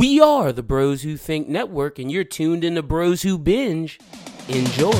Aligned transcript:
We 0.00 0.18
are 0.18 0.50
the 0.50 0.62
Bros 0.62 1.02
Who 1.02 1.18
Think 1.18 1.46
Network, 1.46 1.98
and 1.98 2.10
you're 2.10 2.24
tuned 2.24 2.64
in 2.64 2.74
to 2.76 2.82
Bros 2.82 3.20
Who 3.20 3.36
Binge. 3.36 3.98
Enjoy. 4.48 4.92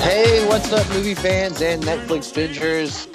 Hey, 0.00 0.46
what's 0.46 0.70
up, 0.70 0.86
movie 0.90 1.14
fans 1.14 1.62
and 1.62 1.82
Netflix 1.82 2.34
bingers? 2.34 3.08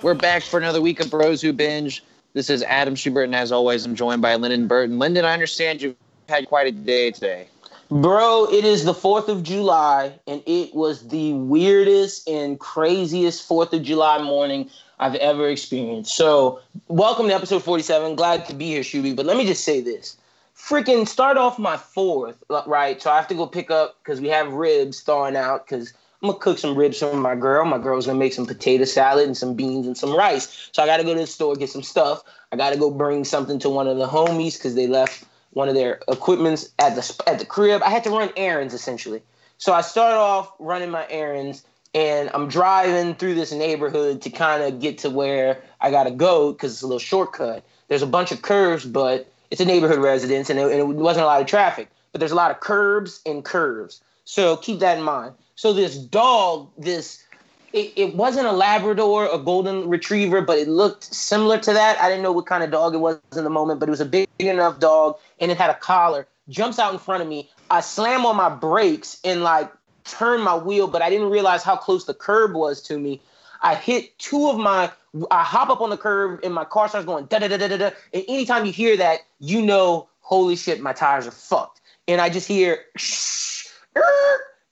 We're 0.00 0.14
back 0.14 0.44
for 0.44 0.60
another 0.60 0.80
week 0.80 1.00
of 1.00 1.10
Bros 1.10 1.42
Who 1.42 1.52
Binge. 1.52 2.04
This 2.34 2.48
is 2.48 2.62
Adam 2.62 2.94
Schubert, 2.94 3.24
and 3.24 3.34
as 3.34 3.52
always, 3.52 3.84
I'm 3.84 3.94
joined 3.94 4.22
by 4.22 4.34
Lyndon 4.36 4.66
Burton. 4.66 4.98
Lyndon, 4.98 5.26
I 5.26 5.34
understand 5.34 5.82
you've 5.82 5.96
had 6.30 6.46
quite 6.46 6.66
a 6.66 6.72
day 6.72 7.10
today. 7.10 7.46
Bro, 7.90 8.46
it 8.50 8.64
is 8.64 8.86
the 8.86 8.94
4th 8.94 9.28
of 9.28 9.42
July, 9.42 10.18
and 10.26 10.42
it 10.46 10.74
was 10.74 11.08
the 11.08 11.34
weirdest 11.34 12.26
and 12.26 12.58
craziest 12.58 13.46
4th 13.46 13.74
of 13.74 13.82
July 13.82 14.22
morning 14.22 14.70
I've 14.98 15.14
ever 15.16 15.46
experienced. 15.50 16.16
So, 16.16 16.60
welcome 16.88 17.28
to 17.28 17.34
episode 17.34 17.62
47. 17.64 18.16
Glad 18.16 18.46
to 18.46 18.54
be 18.54 18.68
here, 18.68 18.80
Shuby. 18.80 19.14
But 19.14 19.26
let 19.26 19.36
me 19.36 19.44
just 19.44 19.62
say 19.62 19.82
this. 19.82 20.16
Freaking 20.56 21.06
start 21.06 21.36
off 21.36 21.58
my 21.58 21.76
4th, 21.76 22.36
right? 22.66 23.02
So, 23.02 23.10
I 23.10 23.16
have 23.16 23.28
to 23.28 23.34
go 23.34 23.46
pick 23.46 23.70
up 23.70 23.98
because 24.02 24.22
we 24.22 24.28
have 24.28 24.54
ribs 24.54 25.02
thawing 25.02 25.36
out 25.36 25.66
because 25.66 25.92
I'm 26.22 26.28
gonna 26.28 26.38
cook 26.38 26.58
some 26.58 26.76
ribs 26.76 27.00
for 27.00 27.16
my 27.16 27.34
girl. 27.34 27.64
My 27.64 27.78
girl's 27.78 28.06
gonna 28.06 28.18
make 28.18 28.32
some 28.32 28.46
potato 28.46 28.84
salad 28.84 29.26
and 29.26 29.36
some 29.36 29.54
beans 29.54 29.88
and 29.88 29.96
some 29.96 30.14
rice. 30.14 30.70
So 30.70 30.80
I 30.80 30.86
gotta 30.86 31.02
go 31.02 31.14
to 31.14 31.20
the 31.20 31.26
store 31.26 31.56
get 31.56 31.70
some 31.70 31.82
stuff. 31.82 32.22
I 32.52 32.56
gotta 32.56 32.76
go 32.76 32.90
bring 32.92 33.24
something 33.24 33.58
to 33.58 33.68
one 33.68 33.88
of 33.88 33.96
the 33.98 34.06
homies 34.06 34.54
because 34.54 34.76
they 34.76 34.86
left 34.86 35.24
one 35.50 35.68
of 35.68 35.74
their 35.74 36.00
equipments 36.06 36.68
at 36.78 36.94
the 36.94 37.22
at 37.26 37.40
the 37.40 37.44
crib. 37.44 37.82
I 37.84 37.90
had 37.90 38.04
to 38.04 38.10
run 38.10 38.30
errands 38.36 38.72
essentially. 38.72 39.20
So 39.58 39.72
I 39.72 39.80
started 39.80 40.16
off 40.16 40.52
running 40.60 40.90
my 40.90 41.06
errands 41.10 41.64
and 41.92 42.30
I'm 42.34 42.46
driving 42.46 43.16
through 43.16 43.34
this 43.34 43.50
neighborhood 43.50 44.22
to 44.22 44.30
kind 44.30 44.62
of 44.62 44.80
get 44.80 44.98
to 44.98 45.10
where 45.10 45.60
I 45.80 45.90
gotta 45.90 46.12
go 46.12 46.52
because 46.52 46.72
it's 46.72 46.82
a 46.82 46.86
little 46.86 47.00
shortcut. 47.00 47.64
There's 47.88 48.02
a 48.02 48.06
bunch 48.06 48.30
of 48.30 48.42
curves, 48.42 48.84
but 48.84 49.28
it's 49.50 49.60
a 49.60 49.64
neighborhood 49.64 49.98
residence 49.98 50.50
and 50.50 50.60
it, 50.60 50.70
and 50.70 50.80
it 50.80 50.86
wasn't 50.86 51.24
a 51.24 51.26
lot 51.26 51.40
of 51.40 51.48
traffic. 51.48 51.88
But 52.12 52.20
there's 52.20 52.32
a 52.32 52.36
lot 52.36 52.52
of 52.52 52.60
curbs 52.60 53.20
and 53.26 53.44
curves. 53.44 54.00
So 54.24 54.56
keep 54.56 54.78
that 54.78 54.98
in 54.98 55.02
mind. 55.04 55.34
So 55.54 55.72
this 55.72 55.96
dog, 55.96 56.70
this 56.78 57.24
it, 57.72 57.92
it 57.96 58.14
wasn't 58.14 58.46
a 58.46 58.52
Labrador, 58.52 59.28
a 59.32 59.38
golden 59.38 59.88
retriever, 59.88 60.42
but 60.42 60.58
it 60.58 60.68
looked 60.68 61.04
similar 61.04 61.58
to 61.58 61.72
that. 61.72 61.98
I 62.00 62.08
didn't 62.08 62.22
know 62.22 62.32
what 62.32 62.46
kind 62.46 62.62
of 62.62 62.70
dog 62.70 62.94
it 62.94 62.98
was 62.98 63.18
in 63.36 63.44
the 63.44 63.50
moment, 63.50 63.80
but 63.80 63.88
it 63.88 63.90
was 63.90 64.00
a 64.00 64.06
big 64.06 64.28
enough 64.38 64.78
dog 64.78 65.16
and 65.40 65.50
it 65.50 65.56
had 65.56 65.70
a 65.70 65.74
collar. 65.74 66.26
Jumps 66.48 66.78
out 66.78 66.92
in 66.92 66.98
front 66.98 67.22
of 67.22 67.28
me. 67.28 67.50
I 67.70 67.80
slam 67.80 68.26
on 68.26 68.36
my 68.36 68.50
brakes 68.50 69.18
and 69.24 69.42
like 69.42 69.72
turn 70.04 70.42
my 70.42 70.56
wheel, 70.56 70.86
but 70.86 71.00
I 71.00 71.08
didn't 71.08 71.30
realize 71.30 71.62
how 71.62 71.76
close 71.76 72.04
the 72.04 72.14
curb 72.14 72.54
was 72.54 72.82
to 72.82 72.98
me. 72.98 73.20
I 73.62 73.74
hit 73.74 74.18
two 74.18 74.48
of 74.48 74.58
my 74.58 74.90
I 75.30 75.44
hop 75.44 75.68
up 75.68 75.80
on 75.80 75.90
the 75.90 75.96
curb 75.96 76.40
and 76.42 76.52
my 76.54 76.64
car 76.64 76.88
starts 76.88 77.06
going 77.06 77.26
da 77.26 77.38
da 77.38 77.48
da 77.48 77.56
da 77.56 77.76
da. 77.76 77.90
And 78.12 78.24
anytime 78.28 78.66
you 78.66 78.72
hear 78.72 78.96
that, 78.96 79.20
you 79.40 79.62
know, 79.62 80.08
holy 80.20 80.56
shit, 80.56 80.80
my 80.80 80.92
tires 80.92 81.26
are 81.26 81.32
fucked. 81.32 81.80
And 82.08 82.20
I 82.20 82.28
just 82.28 82.48
hear 82.48 82.80
shh, 82.96 83.68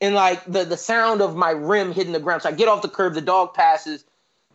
and 0.01 0.15
like 0.15 0.45
the 0.45 0.65
the 0.65 0.77
sound 0.77 1.20
of 1.20 1.37
my 1.37 1.51
rim 1.51 1.93
hitting 1.93 2.12
the 2.12 2.20
ground. 2.20 2.43
So 2.43 2.48
I 2.48 2.53
get 2.53 2.69
off 2.69 2.83
the 2.83 2.89
curb, 2.89 3.15
the 3.15 3.20
dog 3.20 3.55
passes, 3.55 4.05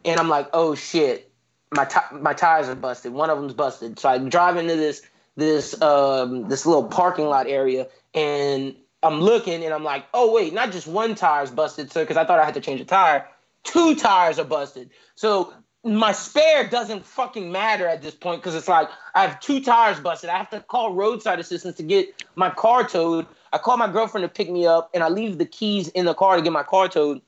and 0.04 0.20
I'm 0.20 0.30
like, 0.30 0.50
oh 0.54 0.76
shit, 0.76 1.32
my 1.72 1.86
t- 1.86 2.00
my 2.14 2.34
tires 2.34 2.68
are 2.68 2.76
busted. 2.76 3.14
One 3.14 3.30
of 3.30 3.38
them's 3.38 3.54
busted. 3.54 4.00
So 4.00 4.10
I 4.10 4.18
drive 4.18 4.58
into 4.58 4.76
this 4.76 5.02
this 5.36 5.80
um 5.82 6.48
this 6.50 6.66
little 6.66 6.86
parking 6.86 7.26
lot 7.26 7.48
area, 7.48 7.88
and 8.14 8.76
I'm 9.04 9.22
looking, 9.22 9.64
and 9.64 9.74
I'm 9.74 9.84
like, 9.84 10.06
oh 10.14 10.34
wait, 10.34 10.54
not 10.54 10.72
just 10.72 10.88
one 10.88 11.16
tire's 11.16 11.52
busted, 11.52 11.92
sir, 11.92 12.04
because 12.04 12.18
I 12.18 12.26
thought 12.26 12.40
I 12.40 12.46
had 12.46 12.56
to 12.56 12.62
change 12.62 12.82
a 12.82 12.86
tire. 12.86 13.28
Two 13.64 13.96
tires 13.96 14.40
are 14.40 14.46
busted. 14.46 14.90
So 15.16 15.54
my 15.84 16.12
spare 16.12 16.68
doesn't 16.68 17.06
fucking 17.06 17.52
matter 17.52 17.88
at 17.88 18.02
this 18.02 18.16
point 18.16 18.42
because 18.42 18.56
it's 18.56 18.68
like 18.68 18.90
I 19.14 19.22
have 19.22 19.40
two 19.40 19.62
tires 19.62 20.00
busted. 20.00 20.30
I 20.30 20.38
have 20.38 20.50
to 20.50 20.60
call 20.62 20.94
roadside 20.94 21.40
assistance 21.40 21.78
to 21.78 21.84
get 21.84 22.24
my 22.36 22.50
car 22.50 22.88
towed. 22.88 23.28
I 23.56 23.58
call 23.58 23.78
my 23.78 23.90
girlfriend 23.90 24.26
to 24.26 24.28
pick 24.28 24.52
me 24.52 24.66
up, 24.66 24.90
and 24.94 25.02
I 25.02 25.08
leave 25.08 25.38
the 25.38 25.46
keys 25.46 25.88
in 25.88 26.04
the 26.04 26.14
car 26.14 26.36
to 26.36 26.42
get 26.42 26.52
my 26.52 26.64
car 26.64 26.90
towed. 26.90 27.22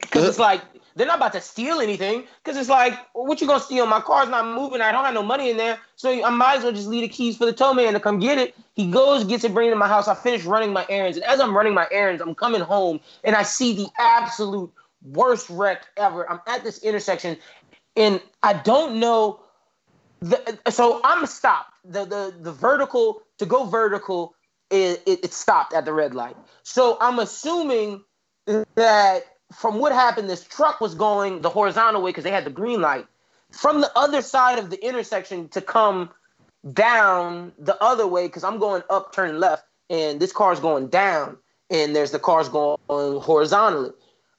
Because 0.00 0.26
it's 0.26 0.38
like 0.38 0.62
they're 0.96 1.06
not 1.06 1.18
about 1.18 1.34
to 1.34 1.40
steal 1.42 1.80
anything. 1.80 2.24
Because 2.42 2.58
it's 2.58 2.70
like, 2.70 2.98
what 3.12 3.38
you 3.38 3.46
gonna 3.46 3.60
steal? 3.60 3.84
My 3.84 4.00
car's 4.00 4.30
not 4.30 4.46
moving. 4.46 4.80
I 4.80 4.90
don't 4.90 5.04
have 5.04 5.12
no 5.12 5.22
money 5.22 5.50
in 5.50 5.58
there, 5.58 5.78
so 5.96 6.24
I 6.24 6.30
might 6.30 6.56
as 6.56 6.64
well 6.64 6.72
just 6.72 6.88
leave 6.88 7.02
the 7.02 7.08
keys 7.08 7.36
for 7.36 7.44
the 7.44 7.52
tow 7.52 7.74
man 7.74 7.92
to 7.92 8.00
come 8.00 8.18
get 8.18 8.38
it. 8.38 8.56
He 8.74 8.90
goes, 8.90 9.22
gets 9.24 9.44
it, 9.44 9.52
brings 9.52 9.68
it 9.68 9.72
to 9.72 9.76
my 9.76 9.86
house. 9.86 10.08
I 10.08 10.14
finish 10.14 10.44
running 10.44 10.72
my 10.72 10.86
errands, 10.88 11.18
and 11.18 11.26
as 11.26 11.40
I'm 11.40 11.54
running 11.54 11.74
my 11.74 11.86
errands, 11.92 12.22
I'm 12.22 12.34
coming 12.34 12.62
home, 12.62 12.98
and 13.22 13.36
I 13.36 13.42
see 13.42 13.74
the 13.74 13.88
absolute 13.98 14.72
worst 15.12 15.50
wreck 15.50 15.86
ever. 15.98 16.28
I'm 16.30 16.40
at 16.46 16.64
this 16.64 16.78
intersection, 16.78 17.36
and 17.96 18.18
I 18.42 18.54
don't 18.54 18.98
know. 18.98 19.40
The, 20.20 20.58
so 20.70 21.02
I'm 21.04 21.26
stopped. 21.26 21.74
The 21.84 22.06
the 22.06 22.34
the 22.40 22.52
vertical 22.52 23.20
to 23.36 23.44
go 23.44 23.66
vertical 23.66 24.34
it, 24.70 25.02
it, 25.06 25.24
it 25.24 25.32
stopped 25.32 25.72
at 25.72 25.84
the 25.84 25.92
red 25.92 26.14
light. 26.14 26.36
So 26.62 26.96
I'm 27.00 27.18
assuming 27.18 28.02
that 28.74 29.22
from 29.52 29.78
what 29.78 29.92
happened, 29.92 30.28
this 30.28 30.44
truck 30.44 30.80
was 30.80 30.94
going 30.94 31.40
the 31.40 31.50
horizontal 31.50 32.02
way 32.02 32.10
because 32.10 32.24
they 32.24 32.30
had 32.30 32.44
the 32.44 32.50
green 32.50 32.80
light. 32.80 33.06
From 33.50 33.80
the 33.80 33.90
other 33.96 34.20
side 34.20 34.58
of 34.58 34.70
the 34.70 34.84
intersection 34.84 35.48
to 35.50 35.60
come 35.60 36.10
down 36.72 37.52
the 37.58 37.82
other 37.82 38.06
way 38.06 38.26
because 38.26 38.44
I'm 38.44 38.58
going 38.58 38.82
up, 38.90 39.12
turning 39.12 39.40
left, 39.40 39.64
and 39.88 40.20
this 40.20 40.32
car's 40.32 40.60
going 40.60 40.88
down, 40.88 41.38
and 41.70 41.96
there's 41.96 42.10
the 42.10 42.18
cars 42.18 42.48
going 42.48 42.78
horizontally. 42.88 43.90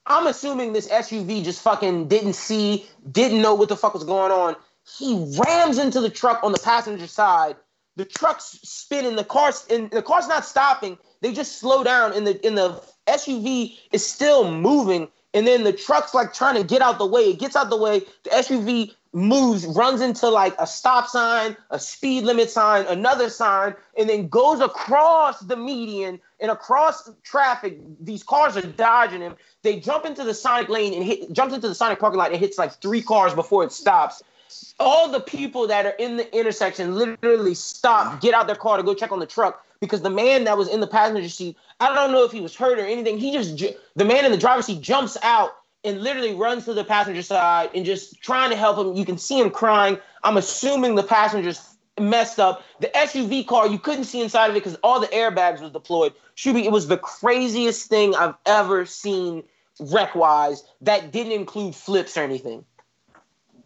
I'm 0.06 0.26
assuming 0.26 0.72
this 0.72 0.88
SUV 0.88 1.44
just 1.44 1.60
fucking 1.62 2.08
didn't 2.08 2.34
see, 2.34 2.86
didn't 3.10 3.42
know 3.42 3.54
what 3.54 3.68
the 3.68 3.76
fuck 3.76 3.94
was 3.94 4.04
going 4.04 4.32
on. 4.32 4.56
He 4.98 5.36
rams 5.38 5.78
into 5.78 6.00
the 6.00 6.10
truck 6.10 6.42
on 6.42 6.52
the 6.52 6.58
passenger 6.58 7.06
side 7.06 7.56
the 7.96 8.04
truck's 8.04 8.58
spinning, 8.62 9.16
the 9.16 9.24
car's 9.24 9.66
and 9.68 9.90
the 9.90 10.02
car's 10.02 10.28
not 10.28 10.44
stopping. 10.44 10.98
They 11.20 11.32
just 11.32 11.58
slow 11.58 11.84
down, 11.84 12.12
and 12.12 12.26
the 12.26 12.46
in 12.46 12.54
the 12.54 12.82
SUV 13.06 13.76
is 13.92 14.06
still 14.06 14.50
moving, 14.50 15.08
and 15.34 15.46
then 15.46 15.64
the 15.64 15.72
truck's 15.72 16.14
like 16.14 16.32
trying 16.32 16.56
to 16.56 16.64
get 16.64 16.82
out 16.82 16.98
the 16.98 17.06
way. 17.06 17.30
It 17.30 17.38
gets 17.38 17.56
out 17.56 17.70
the 17.70 17.76
way. 17.76 18.00
The 18.24 18.30
SUV 18.30 18.94
moves, 19.12 19.66
runs 19.66 20.00
into 20.00 20.28
like 20.28 20.54
a 20.58 20.66
stop 20.66 21.08
sign, 21.08 21.56
a 21.70 21.78
speed 21.78 22.24
limit 22.24 22.48
sign, 22.48 22.86
another 22.86 23.28
sign, 23.28 23.74
and 23.98 24.08
then 24.08 24.28
goes 24.28 24.60
across 24.60 25.40
the 25.40 25.56
median 25.56 26.20
and 26.38 26.50
across 26.50 27.10
traffic. 27.22 27.78
These 28.00 28.22
cars 28.22 28.56
are 28.56 28.62
dodging 28.62 29.20
him. 29.20 29.36
They 29.62 29.80
jump 29.80 30.04
into 30.04 30.22
the 30.22 30.34
Sonic 30.34 30.68
lane 30.68 30.94
and 30.94 31.04
hit, 31.04 31.32
jumps 31.32 31.54
into 31.54 31.68
the 31.68 31.74
Sonic 31.74 31.98
parking 31.98 32.18
lot 32.18 32.30
and 32.30 32.40
hits 32.40 32.56
like 32.56 32.80
three 32.80 33.02
cars 33.02 33.34
before 33.34 33.64
it 33.64 33.72
stops 33.72 34.22
all 34.80 35.08
the 35.08 35.20
people 35.20 35.66
that 35.68 35.86
are 35.86 35.94
in 35.98 36.16
the 36.16 36.36
intersection 36.36 36.96
literally 36.96 37.54
stop, 37.54 38.06
mm-hmm. 38.06 38.18
get 38.18 38.34
out 38.34 38.46
their 38.46 38.56
car 38.56 38.78
to 38.78 38.82
go 38.82 38.94
check 38.94 39.12
on 39.12 39.20
the 39.20 39.26
truck 39.26 39.64
because 39.80 40.02
the 40.02 40.10
man 40.10 40.44
that 40.44 40.58
was 40.58 40.68
in 40.68 40.80
the 40.80 40.86
passenger 40.86 41.28
seat, 41.28 41.56
I 41.78 41.94
don't 41.94 42.12
know 42.12 42.24
if 42.24 42.32
he 42.32 42.40
was 42.40 42.56
hurt 42.56 42.78
or 42.78 42.84
anything. 42.86 43.18
He 43.18 43.32
just 43.32 43.56
the 43.94 44.04
man 44.04 44.24
in 44.24 44.32
the 44.32 44.38
driver's 44.38 44.66
seat 44.66 44.80
jumps 44.80 45.16
out 45.22 45.50
and 45.84 46.02
literally 46.02 46.34
runs 46.34 46.64
to 46.66 46.74
the 46.74 46.84
passenger 46.84 47.22
side 47.22 47.70
and 47.74 47.84
just 47.84 48.20
trying 48.20 48.50
to 48.50 48.56
help 48.56 48.78
him. 48.78 48.96
You 48.96 49.04
can 49.04 49.18
see 49.18 49.38
him 49.38 49.50
crying. 49.50 49.98
I'm 50.24 50.36
assuming 50.36 50.94
the 50.94 51.02
passengers 51.02 51.76
messed 51.98 52.38
up. 52.38 52.62
The 52.80 52.88
SUV 52.88 53.46
car, 53.46 53.66
you 53.66 53.78
couldn't 53.78 54.04
see 54.04 54.22
inside 54.22 54.50
of 54.50 54.56
it 54.56 54.60
because 54.60 54.78
all 54.82 55.00
the 55.00 55.06
airbags 55.08 55.60
was 55.60 55.70
deployed. 55.70 56.12
Shuby, 56.36 56.64
it 56.64 56.72
was 56.72 56.88
the 56.88 56.98
craziest 56.98 57.88
thing 57.88 58.14
I've 58.14 58.34
ever 58.46 58.86
seen 58.86 59.42
wreck 59.78 60.14
wise 60.14 60.62
that 60.82 61.10
didn't 61.12 61.32
include 61.32 61.74
flips 61.74 62.16
or 62.16 62.22
anything. 62.22 62.64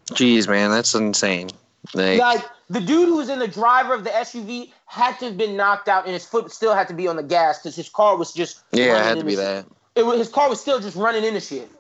Jeez, 0.07 0.49
man, 0.49 0.71
that's 0.71 0.95
insane. 0.95 1.51
Like, 1.93 2.19
like 2.19 2.45
the 2.71 2.81
dude 2.81 3.09
who 3.09 3.17
was 3.17 3.29
in 3.29 3.39
the 3.39 3.49
driver 3.49 3.95
of 3.95 4.05
the 4.05 4.11
SUV 4.11 4.73
had 4.87 5.19
to 5.19 5.27
have 5.27 5.37
been 5.37 5.57
knocked 5.57 5.89
out, 5.89 6.05
and 6.05 6.13
his 6.13 6.25
foot 6.25 6.51
still 6.51 6.75
had 6.75 6.89
to 6.89 6.95
be 6.95 7.09
on 7.09 7.17
the 7.17 7.23
gas 7.23 7.59
because 7.59 7.77
his 7.77 7.89
car 7.89 8.17
was 8.17 8.33
just 8.33 8.63
yeah, 8.73 8.99
it 9.01 9.05
had 9.05 9.19
to 9.19 9.25
be 9.25 9.35
that. 9.35 9.67
It 9.95 10.05
was, 10.05 10.19
his 10.19 10.29
car 10.29 10.49
was 10.49 10.61
still 10.61 10.81
just 10.81 10.97
running 10.97 11.25
into 11.25 11.41
shit 11.41 11.71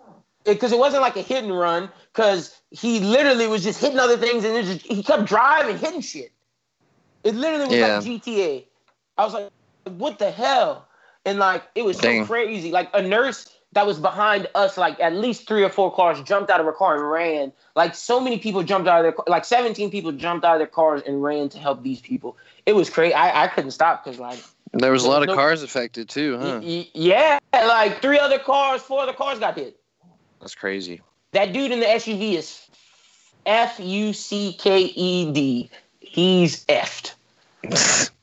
because 0.44 0.72
it, 0.72 0.76
it, 0.76 0.78
wasn't 0.78 1.02
like 1.02 1.16
a 1.16 1.22
hit 1.22 1.42
and 1.42 1.56
run 1.56 1.90
because 2.12 2.60
he 2.70 3.00
literally 3.00 3.46
was 3.46 3.64
just 3.64 3.80
hitting 3.80 3.98
other 3.98 4.16
things 4.16 4.44
and 4.44 4.66
just, 4.66 4.86
he 4.86 5.02
kept 5.02 5.24
driving, 5.24 5.78
hitting 5.78 6.00
shit. 6.00 6.32
It 7.24 7.34
literally 7.34 7.66
was 7.66 7.74
yeah. 7.74 7.98
like 7.98 8.04
GTA. 8.04 8.64
I 9.16 9.24
was 9.24 9.34
like, 9.34 9.50
what 9.84 10.18
the 10.18 10.30
hell? 10.30 10.86
And 11.24 11.38
like 11.38 11.64
it 11.74 11.84
was 11.84 11.96
Dang. 11.96 12.22
so 12.22 12.26
crazy. 12.26 12.70
Like 12.70 12.90
a 12.92 13.02
nurse 13.02 13.53
that 13.74 13.86
was 13.86 13.98
behind 13.98 14.48
us, 14.54 14.76
like 14.78 14.98
at 15.00 15.14
least 15.14 15.46
three 15.46 15.62
or 15.62 15.68
four 15.68 15.92
cars 15.92 16.20
jumped 16.22 16.50
out 16.50 16.60
of 16.60 16.66
her 16.66 16.72
car 16.72 16.94
and 16.94 17.10
ran. 17.10 17.52
Like 17.76 17.94
so 17.94 18.20
many 18.20 18.38
people 18.38 18.62
jumped 18.62 18.88
out 18.88 19.00
of 19.00 19.04
their 19.04 19.12
car, 19.12 19.24
like 19.28 19.44
17 19.44 19.90
people 19.90 20.12
jumped 20.12 20.44
out 20.44 20.54
of 20.54 20.60
their 20.60 20.66
cars 20.66 21.02
and 21.06 21.22
ran 21.22 21.48
to 21.50 21.58
help 21.58 21.82
these 21.82 22.00
people. 22.00 22.36
It 22.66 22.74
was 22.74 22.88
crazy. 22.88 23.14
I, 23.14 23.44
I 23.44 23.48
couldn't 23.48 23.72
stop 23.72 24.04
because 24.04 24.18
like 24.18 24.38
there 24.72 24.92
was 24.92 25.04
a 25.04 25.08
lot 25.08 25.22
of 25.22 25.28
no, 25.28 25.34
cars 25.34 25.62
affected 25.62 26.08
too, 26.08 26.38
huh? 26.38 26.60
Y- 26.62 26.88
yeah, 26.94 27.38
like 27.52 28.00
three 28.00 28.18
other 28.18 28.38
cars, 28.38 28.80
four 28.80 29.00
other 29.00 29.12
cars 29.12 29.38
got 29.38 29.56
hit. 29.56 29.76
That's 30.40 30.54
crazy. 30.54 31.00
That 31.32 31.52
dude 31.52 31.72
in 31.72 31.80
the 31.80 31.86
SUV 31.86 32.34
is 32.34 32.60
F 33.44 33.80
U 33.80 34.12
C 34.12 34.56
K 34.58 34.82
E 34.82 35.32
D. 35.32 35.70
He's 36.00 36.64
effed. 36.66 37.14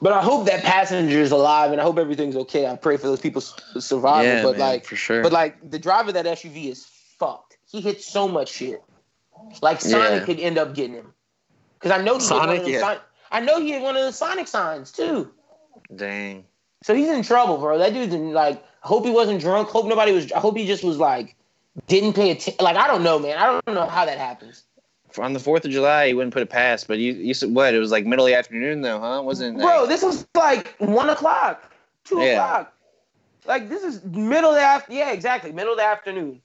But 0.00 0.12
I 0.12 0.20
hope 0.20 0.46
that 0.46 0.62
passenger 0.62 1.20
is 1.20 1.32
alive, 1.32 1.72
and 1.72 1.80
I 1.80 1.84
hope 1.84 1.98
everything's 1.98 2.36
okay. 2.36 2.66
I 2.66 2.76
pray 2.76 2.96
for 2.96 3.06
those 3.06 3.20
people 3.20 3.40
surviving. 3.40 4.30
Yeah, 4.30 4.42
but 4.42 4.58
man, 4.58 4.60
like, 4.60 4.84
for 4.84 4.96
sure. 4.96 5.22
But 5.22 5.32
like, 5.32 5.70
the 5.70 5.78
driver 5.78 6.08
of 6.08 6.14
that 6.14 6.26
SUV 6.26 6.70
is 6.70 6.86
fucked. 7.18 7.56
He 7.70 7.80
hit 7.80 8.02
so 8.02 8.28
much 8.28 8.50
shit. 8.50 8.82
Like 9.62 9.80
Sonic 9.80 10.20
Yeah. 10.20 10.24
could 10.26 10.40
end 10.40 10.58
up 10.58 10.74
getting 10.74 10.94
him. 10.94 11.14
Because 11.78 11.98
I 11.98 12.02
know 12.02 12.18
he 12.18 12.24
hit 12.24 12.30
one 12.30 12.46
Sonic, 12.46 12.66
yeah. 12.66 12.80
Son- 12.80 12.98
I 13.32 13.40
know 13.40 13.60
he 13.60 13.72
hit 13.72 13.80
one 13.82 13.96
of 13.96 14.02
the 14.04 14.12
Sonic 14.12 14.48
signs 14.48 14.92
too. 14.92 15.30
Dang. 15.94 16.44
So 16.82 16.94
he's 16.94 17.08
in 17.08 17.22
trouble, 17.22 17.58
bro. 17.58 17.78
That 17.78 17.94
dude's 17.94 18.14
in, 18.14 18.32
like. 18.32 18.62
Hope 18.82 19.04
he 19.04 19.10
wasn't 19.10 19.42
drunk. 19.42 19.68
Hope 19.68 19.86
nobody 19.86 20.10
was. 20.10 20.32
I 20.32 20.38
hope 20.40 20.56
he 20.56 20.66
just 20.66 20.82
was 20.82 20.96
like, 20.96 21.36
didn't 21.86 22.14
pay 22.14 22.30
attention. 22.30 22.64
Like 22.64 22.76
I 22.76 22.86
don't 22.86 23.02
know, 23.02 23.18
man. 23.18 23.36
I 23.36 23.44
don't 23.44 23.74
know 23.74 23.84
how 23.84 24.06
that 24.06 24.16
happens. 24.16 24.62
On 25.18 25.32
the 25.32 25.40
Fourth 25.40 25.64
of 25.64 25.70
July, 25.70 26.04
you 26.04 26.16
wouldn't 26.16 26.32
put 26.32 26.42
it 26.42 26.50
past, 26.50 26.86
but 26.86 26.98
you 26.98 27.12
you 27.12 27.34
said 27.34 27.54
what? 27.54 27.74
It 27.74 27.78
was 27.78 27.90
like 27.90 28.06
middle 28.06 28.26
of 28.26 28.30
the 28.30 28.36
afternoon, 28.36 28.82
though, 28.82 29.00
huh? 29.00 29.22
Wasn't 29.22 29.56
it? 29.56 29.62
Bro, 29.62 29.84
uh, 29.84 29.86
this 29.86 30.02
was 30.02 30.26
like 30.34 30.74
one 30.78 31.10
o'clock, 31.10 31.72
two 32.04 32.20
Yeah. 32.20 32.32
o'clock. 32.32 32.74
Like 33.46 33.68
this 33.68 33.82
is 33.82 34.04
middle 34.04 34.50
of 34.50 34.56
the 34.56 34.62
after. 34.62 34.92
Yeah, 34.92 35.12
exactly, 35.12 35.52
middle 35.52 35.72
of 35.72 35.78
the 35.78 35.84
afternoon. 35.84 36.40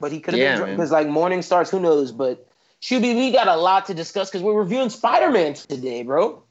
But 0.00 0.12
he 0.12 0.20
could 0.20 0.34
have 0.34 0.40
Yeah, 0.40 0.64
been 0.64 0.76
because 0.76 0.90
like 0.90 1.08
morning 1.08 1.42
starts. 1.42 1.70
Who 1.70 1.80
knows? 1.80 2.12
But 2.12 2.46
Shuby, 2.80 3.14
we 3.14 3.32
got 3.32 3.48
a 3.48 3.56
lot 3.56 3.86
to 3.86 3.94
discuss 3.94 4.30
because 4.30 4.42
we're 4.42 4.58
reviewing 4.58 4.90
Spider 4.90 5.30
Man 5.30 5.54
today, 5.54 6.02
bro. 6.02 6.42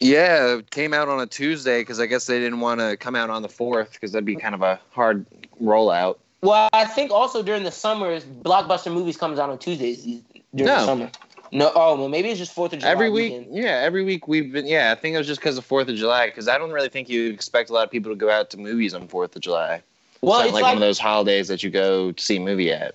Yeah, 0.00 0.56
it 0.56 0.70
came 0.70 0.92
out 0.92 1.08
on 1.08 1.20
a 1.20 1.26
Tuesday 1.26 1.80
because 1.80 2.00
I 2.00 2.06
guess 2.06 2.26
they 2.26 2.38
didn't 2.38 2.60
want 2.60 2.80
to 2.80 2.96
come 2.98 3.14
out 3.16 3.30
on 3.30 3.42
the 3.42 3.48
fourth 3.48 3.92
because 3.92 4.12
that'd 4.12 4.26
be 4.26 4.36
kind 4.36 4.54
of 4.54 4.60
a 4.62 4.78
hard 4.90 5.24
rollout. 5.62 6.18
Well, 6.42 6.68
I 6.74 6.84
think 6.84 7.10
also 7.10 7.42
during 7.42 7.62
the 7.62 7.72
summers, 7.72 8.24
blockbuster 8.24 8.92
movies 8.92 9.16
comes 9.16 9.38
out 9.38 9.48
on 9.48 9.58
Tuesdays 9.58 10.22
during 10.54 10.72
the 10.72 10.78
No. 10.80 10.86
summer. 10.86 11.10
No, 11.52 11.70
oh 11.76 11.96
well, 11.96 12.08
maybe 12.08 12.28
it's 12.28 12.38
just 12.38 12.52
Fourth 12.52 12.72
of 12.72 12.80
July. 12.80 12.90
every 12.90 13.08
week, 13.08 13.32
weekend. 13.32 13.54
yeah, 13.54 13.80
every 13.84 14.02
week 14.04 14.26
we've 14.26 14.52
been. 14.52 14.66
Yeah, 14.66 14.90
I 14.90 15.00
think 15.00 15.14
it 15.14 15.18
was 15.18 15.28
just 15.28 15.40
because 15.40 15.56
of 15.56 15.64
Fourth 15.64 15.88
of 15.88 15.94
July 15.94 16.26
because 16.26 16.48
I 16.48 16.58
don't 16.58 16.72
really 16.72 16.88
think 16.88 17.08
you 17.08 17.30
expect 17.30 17.70
a 17.70 17.72
lot 17.72 17.84
of 17.84 17.90
people 17.90 18.10
to 18.10 18.16
go 18.16 18.28
out 18.30 18.50
to 18.50 18.56
movies 18.58 18.94
on 18.94 19.06
Fourth 19.06 19.36
of 19.36 19.42
July. 19.42 19.80
Well, 20.22 20.40
it's 20.40 20.46
it's 20.46 20.54
like, 20.54 20.62
like 20.62 20.70
one 20.70 20.76
of 20.82 20.86
those 20.86 20.98
holidays 20.98 21.46
that 21.48 21.62
you 21.62 21.70
go 21.70 22.10
to 22.12 22.22
see 22.22 22.36
a 22.36 22.40
movie 22.40 22.72
at. 22.72 22.94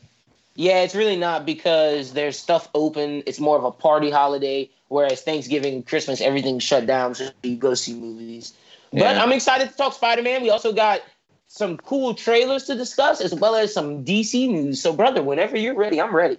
Yeah, 0.55 0.81
it's 0.81 0.93
really 0.93 1.15
not 1.15 1.45
because 1.45 2.11
there's 2.11 2.37
stuff 2.37 2.67
open. 2.75 3.23
It's 3.25 3.39
more 3.39 3.57
of 3.57 3.63
a 3.63 3.71
party 3.71 4.11
holiday, 4.11 4.69
whereas 4.89 5.21
Thanksgiving, 5.21 5.81
Christmas, 5.83 6.19
everything's 6.19 6.63
shut 6.63 6.85
down, 6.85 7.15
so 7.15 7.29
you 7.43 7.55
go 7.55 7.73
see 7.73 7.93
movies. 7.93 8.53
But 8.91 8.99
Yeah. 9.15 9.23
I'm 9.23 9.31
excited 9.31 9.69
to 9.69 9.75
talk 9.77 9.93
Spider 9.93 10.21
Man. 10.23 10.43
We 10.43 10.49
also 10.49 10.73
got 10.73 11.01
some 11.47 11.77
cool 11.77 12.13
trailers 12.13 12.65
to 12.65 12.75
discuss, 12.75 13.21
as 13.21 13.33
well 13.33 13.55
as 13.55 13.73
some 13.73 14.03
DC 14.03 14.49
news. 14.49 14.81
So, 14.81 14.91
brother, 14.91 15.23
whenever 15.23 15.57
you're 15.57 15.73
ready, 15.75 16.01
I'm 16.01 16.13
ready. 16.13 16.37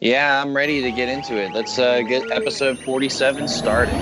Yeah, 0.00 0.40
I'm 0.40 0.56
ready 0.56 0.80
to 0.80 0.90
get 0.90 1.10
into 1.10 1.36
it. 1.36 1.52
Let's 1.52 1.78
uh, 1.78 2.00
get 2.00 2.30
episode 2.30 2.78
47 2.78 3.46
started. 3.48 3.92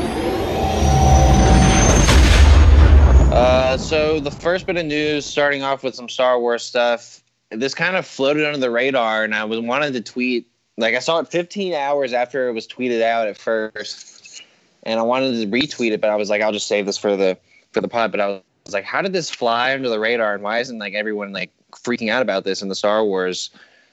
Uh, 3.33 3.77
so 3.77 4.21
the 4.21 4.31
first 4.31 4.65
bit 4.65 4.77
of 4.77 4.87
news, 4.87 5.27
starting 5.27 5.65
off 5.65 5.83
with 5.83 5.97
some 5.97 6.09
Star 6.09 6.39
Wars 6.39 6.63
stuff. 6.63 7.21
This 7.51 7.75
kind 7.75 7.97
of 7.97 8.07
floated 8.07 8.47
under 8.47 8.59
the 8.59 8.71
radar, 8.71 9.25
and 9.25 9.35
I 9.35 9.43
was 9.43 9.59
wanted 9.59 9.93
to 9.95 10.01
tweet. 10.01 10.49
Like 10.77 10.95
I 10.95 11.01
saw 11.01 11.19
it 11.19 11.27
15 11.27 11.75
hours 11.75 12.13
after 12.13 12.49
it 12.49 12.53
was 12.53 12.69
tweeted 12.69 13.03
out 13.03 13.27
at 13.27 13.37
first, 13.37 14.45
and 14.85 15.01
I 15.01 15.03
wanted 15.03 15.33
to 15.33 15.49
retweet 15.49 15.91
it, 15.91 16.01
but 16.01 16.11
I 16.11 16.15
was 16.15 16.31
like, 16.31 16.43
I'll 16.43 16.53
just 16.53 16.69
save 16.69 16.87
this 16.87 16.97
for 16.97 17.17
the 17.17 17.37
for 17.73 17.81
the 17.81 17.89
pod. 17.89 18.13
But 18.13 18.21
I 18.21 18.41
was 18.65 18.73
like, 18.73 18.85
how 18.85 19.03
did 19.03 19.15
this 19.15 19.31
fly 19.31 19.75
under 19.75 19.89
the 19.89 19.99
radar, 19.99 20.33
and 20.33 20.45
why 20.45 20.61
isn't 20.61 20.79
like 20.79 20.95
everyone 20.95 21.33
like 21.33 21.51
freaking 21.73 22.09
out 22.09 22.23
about 22.23 22.45
this 22.45 22.63
in 22.63 22.69
the 22.69 22.77
Star 22.77 23.05
Wars 23.05 23.51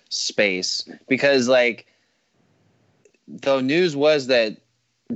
space? 0.10 0.88
Because 1.08 1.48
like 1.48 1.88
the 3.28 3.62
news 3.62 3.96
was 3.96 4.28
that 4.28 4.58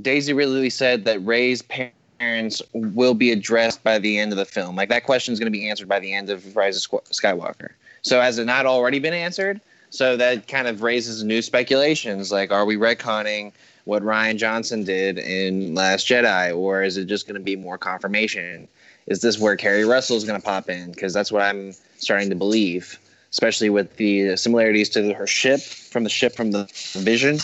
Daisy 0.00 0.32
Ridley 0.32 0.70
said 0.70 1.04
that 1.04 1.24
Rey's 1.24 1.62
parents 1.62 2.62
will 2.72 3.14
be 3.14 3.32
addressed 3.32 3.82
by 3.82 3.98
the 3.98 4.18
end 4.18 4.32
of 4.32 4.38
the 4.38 4.44
film. 4.44 4.76
Like 4.76 4.88
that 4.88 5.04
question 5.04 5.32
is 5.32 5.40
going 5.40 5.52
to 5.52 5.58
be 5.58 5.68
answered 5.68 5.88
by 5.88 6.00
the 6.00 6.12
end 6.12 6.30
of 6.30 6.56
Rise 6.56 6.76
of 6.76 7.04
Skywalker. 7.04 7.70
So 8.02 8.20
has 8.20 8.38
it 8.38 8.44
not 8.44 8.66
already 8.66 8.98
been 8.98 9.14
answered? 9.14 9.60
So 9.90 10.16
that 10.16 10.46
kind 10.46 10.68
of 10.68 10.82
raises 10.82 11.24
new 11.24 11.42
speculations. 11.42 12.30
Like, 12.30 12.52
are 12.52 12.64
we 12.64 12.76
retconning 12.76 13.52
what 13.84 14.02
Rian 14.04 14.36
Johnson 14.36 14.84
did 14.84 15.18
in 15.18 15.74
Last 15.74 16.06
Jedi, 16.06 16.56
or 16.56 16.84
is 16.84 16.96
it 16.96 17.06
just 17.06 17.26
going 17.26 17.34
to 17.34 17.40
be 17.40 17.56
more 17.56 17.76
confirmation? 17.76 18.68
Is 19.08 19.20
this 19.20 19.38
where 19.38 19.56
Keri 19.56 19.84
Russell 19.84 20.16
is 20.16 20.24
going 20.24 20.40
to 20.40 20.46
pop 20.46 20.68
in? 20.68 20.92
Because 20.92 21.12
that's 21.12 21.32
what 21.32 21.42
I'm 21.42 21.72
starting 21.98 22.30
to 22.30 22.36
believe, 22.36 23.00
especially 23.32 23.68
with 23.68 23.96
the 23.96 24.36
similarities 24.36 24.88
to 24.90 25.12
her 25.12 25.26
ship 25.26 25.60
from 25.60 26.04
the 26.04 26.10
ship 26.10 26.36
from 26.36 26.52
the 26.52 26.68
Vision. 26.94 27.38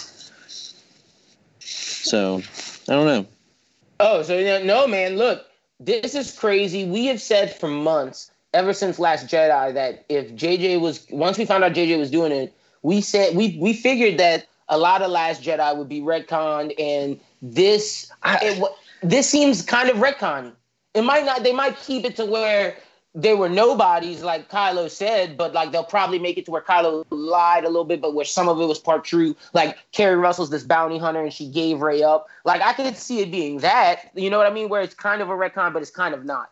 So, 2.07 2.41
I 2.89 2.93
don't 2.93 3.07
know. 3.07 3.27
Oh, 3.99 4.23
so 4.23 4.39
no, 4.41 4.63
no, 4.63 4.87
man, 4.87 5.17
look, 5.17 5.47
this 5.81 6.15
is 6.15 6.39
crazy. 6.39 6.85
We 6.85 7.07
have 7.07 7.21
said 7.21 7.55
for 7.55 7.69
months, 7.69 8.31
ever 8.55 8.73
since 8.73 8.99
Last 8.99 9.27
Jedi, 9.27 9.75
that 9.75 10.05
if 10.09 10.33
JJ 10.33 10.81
was 10.81 11.07
once 11.11 11.37
we 11.39 11.45
found 11.45 11.65
out 11.65 11.73
JJ 11.73 11.99
was 11.99 12.11
doing 12.11 12.31
it, 12.31 12.55
we 12.83 13.01
said 13.01 13.35
we 13.35 13.59
we 13.61 13.73
figured 13.73 14.19
that 14.19 14.47
a 14.69 14.79
lot 14.79 15.03
of 15.03 15.11
Last 15.11 15.43
Jedi 15.43 15.77
would 15.77 15.89
be 15.89 16.01
retconned, 16.01 16.79
and 16.79 17.19
this 17.43 18.11
I, 18.23 18.39
it, 18.43 18.59
wa- 18.61 18.75
this 19.03 19.29
seems 19.29 19.63
kind 19.63 19.91
of 19.91 19.97
retcon. 19.97 20.53
It 20.95 21.03
might 21.03 21.25
not. 21.25 21.43
They 21.43 21.53
might 21.53 21.77
keep 21.79 22.05
it 22.05 22.17
to 22.17 22.27
where 22.27 22.77
they 23.17 23.33
were 23.33 23.49
nobodies, 23.49 24.23
like 24.23 24.51
Kylo 24.51 24.91
said, 24.91 25.39
but 25.39 25.55
like 25.55 25.73
they'll 25.73 25.83
probably 25.83 26.19
make 26.19 26.37
it 26.37 26.45
to 26.45 26.51
where 26.51 26.61
Kylo 26.61 27.03
lied 27.09 27.65
a 27.65 27.69
little 27.69 27.87
bit, 27.87 28.03
but 28.03 28.15
where 28.15 28.27
some 28.27 28.47
of 28.47 28.61
it 28.61 28.67
was 28.67 28.79
part 28.79 29.05
true. 29.05 29.35
Like 29.55 29.79
Keri 29.93 30.17
Russell's 30.17 30.51
this 30.51 30.63
bounty 30.63 30.99
hunter, 30.99 31.23
and 31.23 31.33
she 31.33 31.49
gave 31.49 31.81
Rey 31.81 32.03
up. 32.03 32.29
Like 32.45 32.61
I 32.61 32.75
could 32.75 32.95
see 32.95 33.21
it 33.21 33.31
being 33.31 33.59
that. 33.59 34.11
You 34.15 34.29
know 34.29 34.37
what 34.37 34.47
I 34.47 34.51
mean? 34.51 34.69
Where 34.69 34.83
it's 34.83 34.95
kind 34.95 35.23
of 35.23 35.31
a 35.31 35.33
retcon, 35.33 35.73
but 35.73 35.81
it's 35.81 35.91
kind 35.91 36.15
of 36.15 36.27
not. 36.27 36.51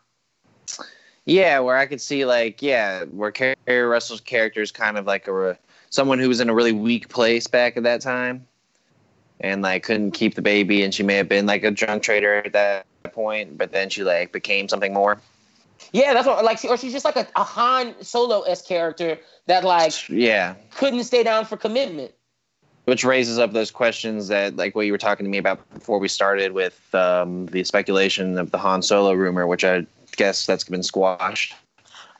Yeah, 1.26 1.58
where 1.60 1.76
I 1.76 1.84
could 1.84 2.00
see 2.00 2.24
like 2.24 2.62
yeah, 2.62 3.04
where 3.04 3.30
Keri 3.30 3.82
Russell's 3.82 4.22
character 4.22 4.62
is 4.62 4.72
kind 4.72 4.96
of 4.96 5.04
like 5.04 5.28
a 5.28 5.58
someone 5.90 6.18
who 6.18 6.28
was 6.28 6.40
in 6.40 6.48
a 6.48 6.54
really 6.54 6.72
weak 6.72 7.10
place 7.10 7.46
back 7.46 7.76
at 7.76 7.82
that 7.82 8.00
time, 8.00 8.46
and 9.38 9.60
like 9.60 9.82
couldn't 9.82 10.12
keep 10.12 10.34
the 10.34 10.42
baby, 10.42 10.82
and 10.82 10.94
she 10.94 11.02
may 11.02 11.16
have 11.16 11.28
been 11.28 11.44
like 11.44 11.62
a 11.62 11.70
drunk 11.70 12.02
trader 12.02 12.36
at 12.36 12.54
that 12.54 12.86
point, 13.12 13.58
but 13.58 13.70
then 13.70 13.90
she 13.90 14.02
like 14.02 14.32
became 14.32 14.66
something 14.66 14.94
more. 14.94 15.20
Yeah, 15.94 16.12
that's 16.12 16.26
what. 16.26 16.44
Like, 16.44 16.62
or 16.64 16.76
she's 16.76 16.92
just 16.92 17.04
like 17.04 17.14
a, 17.16 17.26
a 17.36 17.44
Han 17.44 17.94
Solo 18.02 18.42
s 18.42 18.60
character 18.66 19.16
that 19.46 19.62
like 19.62 20.08
Yeah, 20.08 20.54
couldn't 20.74 21.04
stay 21.04 21.22
down 21.22 21.44
for 21.44 21.56
commitment. 21.56 22.12
which 22.86 23.04
raises 23.04 23.38
up 23.38 23.52
those 23.52 23.70
questions 23.70 24.26
that 24.28 24.56
like 24.56 24.74
what 24.74 24.86
you 24.86 24.92
were 24.92 24.98
talking 24.98 25.24
to 25.24 25.30
me 25.30 25.38
about 25.38 25.60
before 25.72 26.00
we 26.00 26.08
started 26.08 26.50
with 26.52 26.92
um, 26.94 27.46
the 27.46 27.62
speculation 27.62 28.36
of 28.38 28.50
the 28.50 28.58
Han 28.58 28.82
Solo 28.82 29.12
rumor, 29.12 29.46
which 29.46 29.64
I 29.64 29.86
guess 30.16 30.46
that's 30.46 30.64
been 30.64 30.82
squashed. 30.82 31.54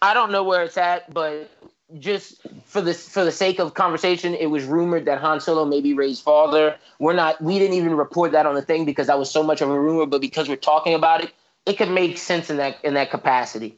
I 0.03 0.15
don't 0.15 0.31
know 0.31 0.45
where 0.45 0.63
it's 0.63 0.77
at, 0.79 1.13
but 1.13 1.51
just 1.99 2.41
for 2.65 2.81
the 2.81 2.95
for 2.95 3.25
the 3.25 3.33
sake 3.33 3.59
of 3.59 3.75
conversation, 3.75 4.35
it 4.35 4.47
was 4.47 4.65
rumored 4.65 5.05
that 5.07 5.19
Han 5.19 5.41
Solo 5.41 5.65
may 5.65 5.81
be 5.81 5.95
Rey's 5.95 6.21
father. 6.21 6.77
We're 7.01 7.13
not. 7.15 7.43
We 7.43 7.59
didn't 7.59 7.75
even 7.75 7.97
report 7.97 8.31
that 8.33 8.47
on 8.47 8.55
the 8.55 8.63
thing 8.63 8.85
because 8.85 9.09
that 9.09 9.19
was 9.19 9.31
so 9.33 9.43
much 9.43 9.61
of 9.61 9.69
a 9.69 9.81
rumor. 9.81 10.07
But 10.07 10.21
because 10.21 10.49
we're 10.49 10.57
talking 10.57 10.95
about 10.95 11.25
it, 11.25 11.33
it 11.67 11.79
could 11.79 11.91
make 11.91 12.19
sense 12.19 12.51
in 12.51 12.57
that 12.59 12.79
in 12.85 12.95
that 12.95 13.11
capacity. 13.11 13.77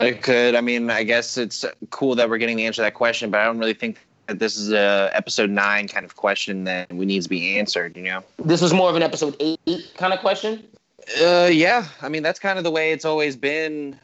It 0.00 0.22
could. 0.22 0.54
I 0.54 0.60
mean, 0.60 0.90
I 0.90 1.02
guess 1.02 1.36
it's 1.36 1.64
cool 1.90 2.14
that 2.14 2.30
we're 2.30 2.38
getting 2.38 2.56
the 2.56 2.66
answer 2.66 2.76
to 2.76 2.82
that 2.82 2.94
question, 2.94 3.30
but 3.30 3.40
I 3.40 3.44
don't 3.44 3.58
really 3.58 3.74
think 3.74 3.98
that 4.26 4.38
this 4.38 4.56
is 4.56 4.72
a 4.72 5.10
episode 5.12 5.50
nine 5.50 5.88
kind 5.88 6.04
of 6.04 6.16
question 6.16 6.64
that 6.64 6.90
we 6.92 7.04
needs 7.04 7.26
to 7.26 7.30
be 7.30 7.58
answered. 7.58 7.96
You 7.96 8.04
know? 8.04 8.24
This 8.38 8.60
was 8.60 8.72
more 8.72 8.88
of 8.88 8.96
an 8.96 9.02
episode 9.02 9.36
eight 9.40 9.92
kind 9.96 10.12
of 10.12 10.20
question. 10.20 10.64
Uh, 11.20 11.50
yeah. 11.52 11.86
I 12.00 12.08
mean, 12.08 12.22
that's 12.22 12.38
kind 12.38 12.56
of 12.56 12.64
the 12.64 12.70
way 12.70 12.92
it's 12.92 13.04
always 13.04 13.36
been 13.36 13.98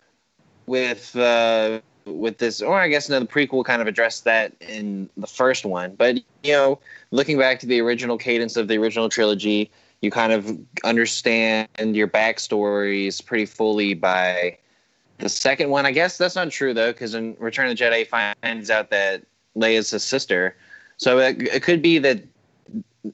with 0.67 1.17
uh, 1.17 1.81
with 2.05 2.39
this. 2.39 2.61
Or 2.61 2.79
I 2.79 2.89
guess 2.89 3.09
another 3.09 3.27
prequel 3.27 3.65
kind 3.65 3.81
of 3.81 3.89
addressed 3.89 4.25
that 4.25 4.53
in 4.61 5.09
the 5.17 5.27
first 5.27 5.65
one. 5.65 5.95
But 5.95 6.17
you 6.43 6.53
know, 6.53 6.79
looking 7.11 7.39
back 7.39 7.59
to 7.61 7.67
the 7.67 7.81
original 7.81 8.19
cadence 8.19 8.57
of 8.57 8.69
the 8.69 8.77
original 8.77 9.09
trilogy, 9.09 9.71
you 10.01 10.11
kind 10.11 10.33
of 10.33 10.59
understand 10.85 11.69
your 11.79 12.09
backstories 12.09 13.25
pretty 13.25 13.47
fully 13.47 13.95
by 13.95 14.57
the 15.19 15.29
second 15.29 15.71
one. 15.71 15.85
I 15.87 15.93
guess 15.93 16.17
that's 16.19 16.35
not 16.37 16.51
true 16.51 16.73
though, 16.73 16.93
because 16.93 17.15
in 17.15 17.37
Return 17.39 17.69
of 17.71 17.77
the 17.77 17.85
Jedi, 17.85 18.07
finds 18.07 18.71
out 18.71 18.91
that 18.91 19.23
Leia's 19.57 19.91
his 19.91 20.03
sister. 20.03 20.57
So 20.97 21.19
it, 21.19 21.43
it 21.43 21.63
could 21.63 21.83
be 21.83 21.99
that 21.99 22.23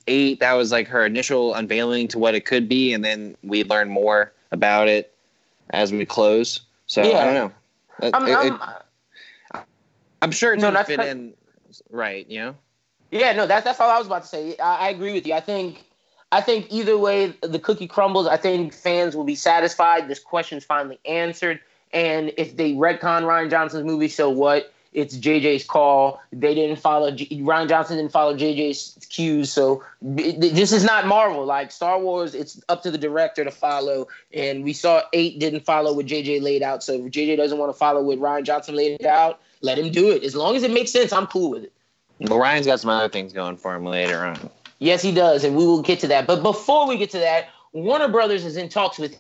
eight 0.07 0.41
that 0.41 0.53
was 0.55 0.73
like 0.73 0.89
her 0.89 1.05
initial 1.07 1.55
unveiling 1.55 2.09
to 2.09 2.19
what 2.19 2.35
it 2.35 2.45
could 2.45 2.69
be, 2.69 2.93
and 2.93 3.05
then 3.05 3.37
we 3.43 3.65
learn 3.65 3.89
more 3.89 4.33
about 4.53 4.89
it 4.89 5.13
as 5.71 5.93
we 5.93 6.05
close. 6.05 6.61
So 6.87 7.03
Yeah. 7.03 7.19
I 7.19 7.25
don't 7.25 7.35
know. 7.35 7.53
It- 8.03 8.15
I'm, 8.15 8.27
it- 8.29 8.37
I'm, 8.37 8.53
um, 9.55 9.65
I'm 10.23 10.31
sure 10.31 10.53
it's 10.55 10.63
No, 10.63 10.71
gonna 10.71 10.85
fit 10.85 11.01
in 11.01 11.35
right. 11.91 12.29
You 12.29 12.39
know. 12.41 12.57
Yeah, 13.11 13.33
no, 13.33 13.47
that's 13.47 13.65
that's 13.65 13.81
all 13.81 13.91
I 13.91 13.99
was 13.99 14.07
about 14.07 14.23
to 14.23 14.29
say. 14.29 14.57
I, 14.59 14.87
I 14.87 14.89
agree 14.91 15.13
with 15.13 15.27
you. 15.27 15.35
I 15.35 15.41
think 15.41 15.86
I 16.37 16.43
think 16.43 16.67
either 16.69 16.99
way 16.99 17.35
the 17.41 17.59
cookie 17.59 17.87
crumbles, 17.87 18.27
I 18.27 18.37
think 18.37 18.75
fans 18.75 19.17
will 19.17 19.25
be 19.25 19.35
satisfied. 19.35 20.07
This 20.07 20.19
question's 20.19 20.67
finally 20.67 21.01
answered. 21.07 21.61
And 21.95 22.31
if 22.37 22.59
they 22.59 22.73
retcon 22.73 23.23
Rian 23.23 23.49
Johnson's 23.49 23.87
movie, 23.87 24.09
so 24.09 24.29
what? 24.29 24.71
it's 24.93 25.17
JJ's 25.17 25.65
call. 25.65 26.23
They 26.33 26.55
didn't 26.55 26.77
follow 26.77 27.11
Rian 27.11 27.69
Johnson 27.69 27.99
didn't 27.99 28.13
follow 28.13 28.35
JJ's 28.35 28.99
cues, 29.11 29.53
so 29.53 29.85
this 30.01 30.73
is 30.73 30.85
not 30.85 31.07
Marvel. 31.07 31.45
Like 31.45 31.71
Star 31.71 31.99
Wars, 31.99 32.35
it's 32.35 32.63
up 32.71 32.83
to 32.83 32.91
the 32.91 32.99
director 32.99 33.45
to 33.45 33.51
follow. 33.51 34.09
And 34.33 34.65
we 34.65 34.73
saw 34.73 35.03
eight 35.13 35.39
didn't 35.39 35.67
follow 35.67 35.93
what 35.93 36.07
JJ 36.07 36.43
laid 36.43 36.63
out. 36.63 36.83
So 36.83 36.95
if 36.95 37.13
JJ 37.13 37.37
doesn't 37.37 37.59
want 37.59 37.71
to 37.71 37.79
follow 37.79 38.03
what 38.03 38.19
Rian 38.19 38.45
Johnson 38.45 38.75
laid 38.75 39.05
out, 39.05 39.41
let 39.61 39.79
him 39.79 39.91
do 39.91 40.11
it. 40.11 40.23
As 40.23 40.35
long 40.35 40.57
as 40.57 40.63
it 40.63 40.71
makes 40.71 40.93
sense, 40.93 41.13
I'm 41.13 41.27
cool 41.27 41.51
with 41.51 41.65
it. 41.65 41.73
But 42.21 42.31
Rian's 42.31 42.67
got 42.67 42.81
some 42.81 42.91
other 42.91 43.11
things 43.11 43.35
going 43.35 43.59
for 43.59 43.75
him 43.75 43.85
later 43.85 44.25
on. 44.25 44.51
Yes, 44.79 45.03
he 45.03 45.13
does, 45.13 45.45
and 45.45 45.57
we 45.57 45.67
will 45.67 45.83
get 45.83 46.01
to 46.01 46.09
that. 46.09 46.27
But 46.27 46.43
before 46.43 46.87
we 46.87 46.99
get 46.99 47.11
to 47.11 47.19
that, 47.19 47.49
Warner 47.73 48.09
Brothers 48.09 48.45
is 48.45 48.57
in 48.57 48.69
talks 48.69 48.99
with 48.99 49.19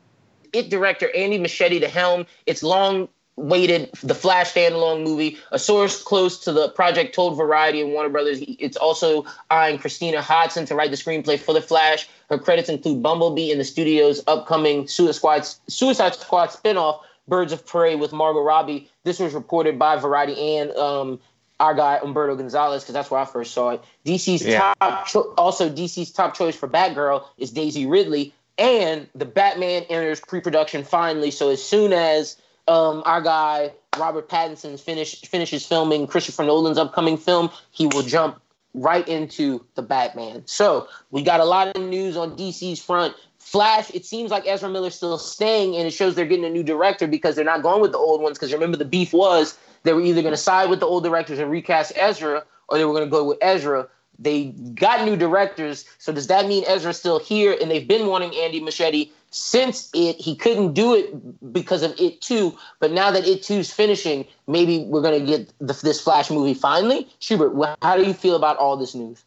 it 0.52 0.70
director 0.70 1.10
Andy 1.14 1.38
Muschietti 1.38 1.80
to 1.80 1.88
helm 1.88 2.26
its 2.46 2.62
long 2.62 3.08
waited 3.36 3.90
the 4.02 4.14
Flash 4.14 4.52
standalone 4.52 5.04
movie. 5.04 5.36
A 5.52 5.58
source 5.58 6.02
close 6.02 6.38
to 6.40 6.52
the 6.52 6.70
project 6.70 7.14
told 7.14 7.36
Variety 7.36 7.82
and 7.82 7.92
Warner 7.92 8.08
Brothers 8.08 8.38
it's 8.42 8.76
also 8.76 9.26
eyeing 9.50 9.78
Christina 9.78 10.22
Hodson 10.22 10.64
to 10.66 10.75
write 10.75 10.90
the 10.90 10.96
screenplay 10.96 11.38
for 11.38 11.52
the 11.52 11.60
Flash. 11.60 12.08
Her 12.30 12.38
credits 12.38 12.68
include 12.68 13.02
Bumblebee 13.02 13.50
and 13.50 13.60
the 13.60 13.64
studio's 13.64 14.22
upcoming 14.26 14.88
Suicide 14.88 15.16
Squad, 15.16 15.46
Suicide 15.68 16.14
Squad 16.14 16.48
spinoff, 16.48 17.00
Birds 17.28 17.52
of 17.52 17.66
Prey 17.66 17.94
with 17.94 18.12
Margot 18.12 18.40
Robbie. 18.40 18.88
This 19.04 19.18
was 19.18 19.34
reported 19.34 19.78
by 19.78 19.96
Variety 19.96 20.56
and 20.56 20.70
um, 20.72 21.20
our 21.60 21.75
guy 21.75 21.98
Umberto 22.02 22.36
Gonzalez 22.36 22.82
because 22.82 22.92
that's 22.92 23.10
where 23.10 23.20
I 23.20 23.25
first 23.25 23.52
saw 23.52 23.70
it. 23.70 23.82
DC's 24.04 24.44
yeah. 24.44 24.75
top, 24.80 25.06
cho- 25.06 25.34
also 25.38 25.70
DC's 25.70 26.10
top 26.10 26.34
choice 26.34 26.54
for 26.54 26.68
Batgirl 26.68 27.25
is 27.38 27.50
Daisy 27.50 27.86
Ridley, 27.86 28.34
and 28.58 29.08
the 29.14 29.25
Batman 29.25 29.84
enters 29.84 30.20
pre-production 30.20 30.84
finally. 30.84 31.30
So 31.30 31.50
as 31.50 31.62
soon 31.62 31.92
as 31.92 32.36
um, 32.68 33.02
our 33.06 33.20
guy 33.20 33.72
Robert 33.98 34.28
Pattinson 34.28 34.78
finish, 34.78 35.20
finishes 35.22 35.64
filming 35.64 36.06
Christopher 36.06 36.44
Nolan's 36.44 36.78
upcoming 36.78 37.16
film, 37.16 37.50
he 37.70 37.86
will 37.86 38.02
jump 38.02 38.40
right 38.75 39.06
into 39.08 39.64
the 39.75 39.82
Batman. 39.82 40.42
So 40.46 40.88
we 41.10 41.22
got 41.22 41.40
a 41.40 41.44
lot 41.44 41.75
of 41.75 41.82
news 41.82 42.16
on 42.16 42.36
DC's 42.36 42.80
front. 42.80 43.14
Flash, 43.38 43.90
it 43.94 44.04
seems 44.04 44.30
like 44.30 44.46
Ezra 44.46 44.68
Miller's 44.68 44.96
still 44.96 45.18
staying, 45.18 45.76
and 45.76 45.86
it 45.86 45.92
shows 45.92 46.14
they're 46.14 46.26
getting 46.26 46.44
a 46.44 46.50
new 46.50 46.64
director 46.64 47.06
because 47.06 47.36
they're 47.36 47.44
not 47.44 47.62
going 47.62 47.80
with 47.80 47.92
the 47.92 47.98
old 47.98 48.20
ones. 48.20 48.36
Because 48.36 48.52
remember, 48.52 48.76
the 48.76 48.84
beef 48.84 49.12
was 49.12 49.56
they 49.87 49.93
were 49.93 50.00
either 50.00 50.21
going 50.21 50.33
to 50.33 50.38
side 50.38 50.69
with 50.69 50.81
the 50.81 50.87
old 50.87 51.05
directors 51.05 51.38
and 51.38 51.49
recast 51.50 51.93
Ezra, 51.95 52.45
or 52.69 52.76
they 52.76 52.85
were 52.85 52.93
going 52.93 53.05
to 53.05 53.11
go 53.11 53.25
with 53.25 53.38
Ezra. 53.40 53.87
They 54.19 54.47
got 54.75 55.05
new 55.05 55.16
directors, 55.16 55.85
so 55.99 56.12
does 56.12 56.26
that 56.26 56.47
mean 56.47 56.64
Ezra's 56.66 56.99
still 56.99 57.19
here? 57.19 57.57
And 57.61 57.71
they've 57.71 57.87
been 57.87 58.07
wanting 58.07 58.35
Andy 58.35 58.61
Muschietti 58.61 59.11
since 59.31 59.90
it. 59.95 60.16
He 60.16 60.35
couldn't 60.35 60.73
do 60.73 60.95
it 60.95 61.52
because 61.52 61.83
of 61.83 61.95
it 62.00 62.21
too, 62.21 62.57
but 62.81 62.90
now 62.90 63.11
that 63.11 63.26
it 63.26 63.43
two's 63.43 63.71
finishing, 63.71 64.26
maybe 64.49 64.85
we're 64.85 65.02
gonna 65.02 65.21
get 65.21 65.52
the, 65.59 65.78
this 65.83 66.00
Flash 66.00 66.31
movie 66.31 66.55
finally. 66.55 67.09
Schubert, 67.21 67.52
how 67.83 67.97
do 67.97 68.05
you 68.05 68.14
feel 68.14 68.37
about 68.37 68.57
all 68.57 68.76
this 68.76 68.95
news? 68.95 69.23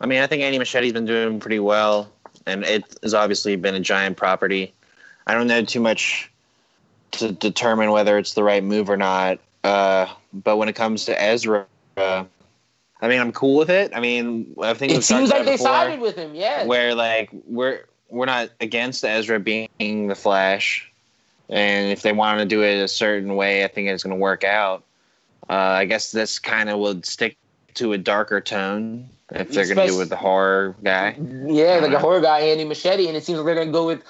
I 0.00 0.06
mean, 0.06 0.20
I 0.20 0.26
think 0.26 0.42
Andy 0.42 0.58
Muschietti's 0.58 0.92
been 0.92 1.06
doing 1.06 1.38
pretty 1.38 1.60
well, 1.60 2.10
and 2.44 2.64
it 2.64 2.98
has 3.04 3.14
obviously 3.14 3.54
been 3.54 3.76
a 3.76 3.80
giant 3.80 4.16
property. 4.16 4.74
I 5.28 5.34
don't 5.34 5.46
know 5.46 5.64
too 5.64 5.80
much 5.80 6.28
to 7.12 7.30
determine 7.30 7.92
whether 7.92 8.18
it's 8.18 8.34
the 8.34 8.42
right 8.42 8.64
move 8.64 8.90
or 8.90 8.96
not. 8.96 9.38
Uh, 9.64 10.06
but 10.32 10.56
when 10.56 10.68
it 10.68 10.74
comes 10.74 11.04
to 11.04 11.22
Ezra, 11.22 11.66
uh, 11.96 12.24
I 13.00 13.08
mean, 13.08 13.20
I'm 13.20 13.32
cool 13.32 13.56
with 13.58 13.70
it. 13.70 13.92
I 13.94 14.00
mean, 14.00 14.54
I 14.62 14.74
think 14.74 14.92
it 14.92 15.02
seems 15.02 15.30
like 15.30 15.44
they 15.44 15.56
sided 15.56 16.00
with 16.00 16.16
him. 16.16 16.34
Yeah, 16.34 16.64
where 16.64 16.94
like 16.94 17.30
we're 17.46 17.84
we're 18.08 18.26
not 18.26 18.50
against 18.60 19.04
Ezra 19.04 19.40
being 19.40 20.06
the 20.06 20.14
Flash, 20.14 20.90
and 21.48 21.90
if 21.90 22.02
they 22.02 22.12
want 22.12 22.38
to 22.38 22.44
do 22.44 22.62
it 22.62 22.82
a 22.82 22.88
certain 22.88 23.34
way, 23.36 23.64
I 23.64 23.68
think 23.68 23.88
it's 23.88 24.02
going 24.02 24.16
to 24.16 24.20
work 24.20 24.44
out. 24.44 24.84
Uh, 25.48 25.54
I 25.54 25.84
guess 25.84 26.12
this 26.12 26.38
kind 26.38 26.68
of 26.68 26.78
would 26.78 27.04
stick 27.04 27.36
to 27.74 27.92
a 27.92 27.98
darker 27.98 28.40
tone 28.40 29.08
if 29.32 29.50
they're 29.50 29.66
going 29.66 29.78
to 29.78 29.86
do 29.86 29.96
it 29.96 29.98
with 29.98 30.08
the 30.08 30.16
horror 30.16 30.76
guy. 30.82 31.16
Yeah, 31.46 31.80
like 31.82 31.92
a 31.92 31.98
horror 31.98 32.20
guy, 32.20 32.40
Andy 32.40 32.64
Machete, 32.64 33.08
and 33.08 33.16
it 33.16 33.24
seems 33.24 33.38
like 33.38 33.46
they're 33.46 33.54
going 33.54 33.68
to 33.68 33.72
go 33.72 33.86
with 33.86 34.02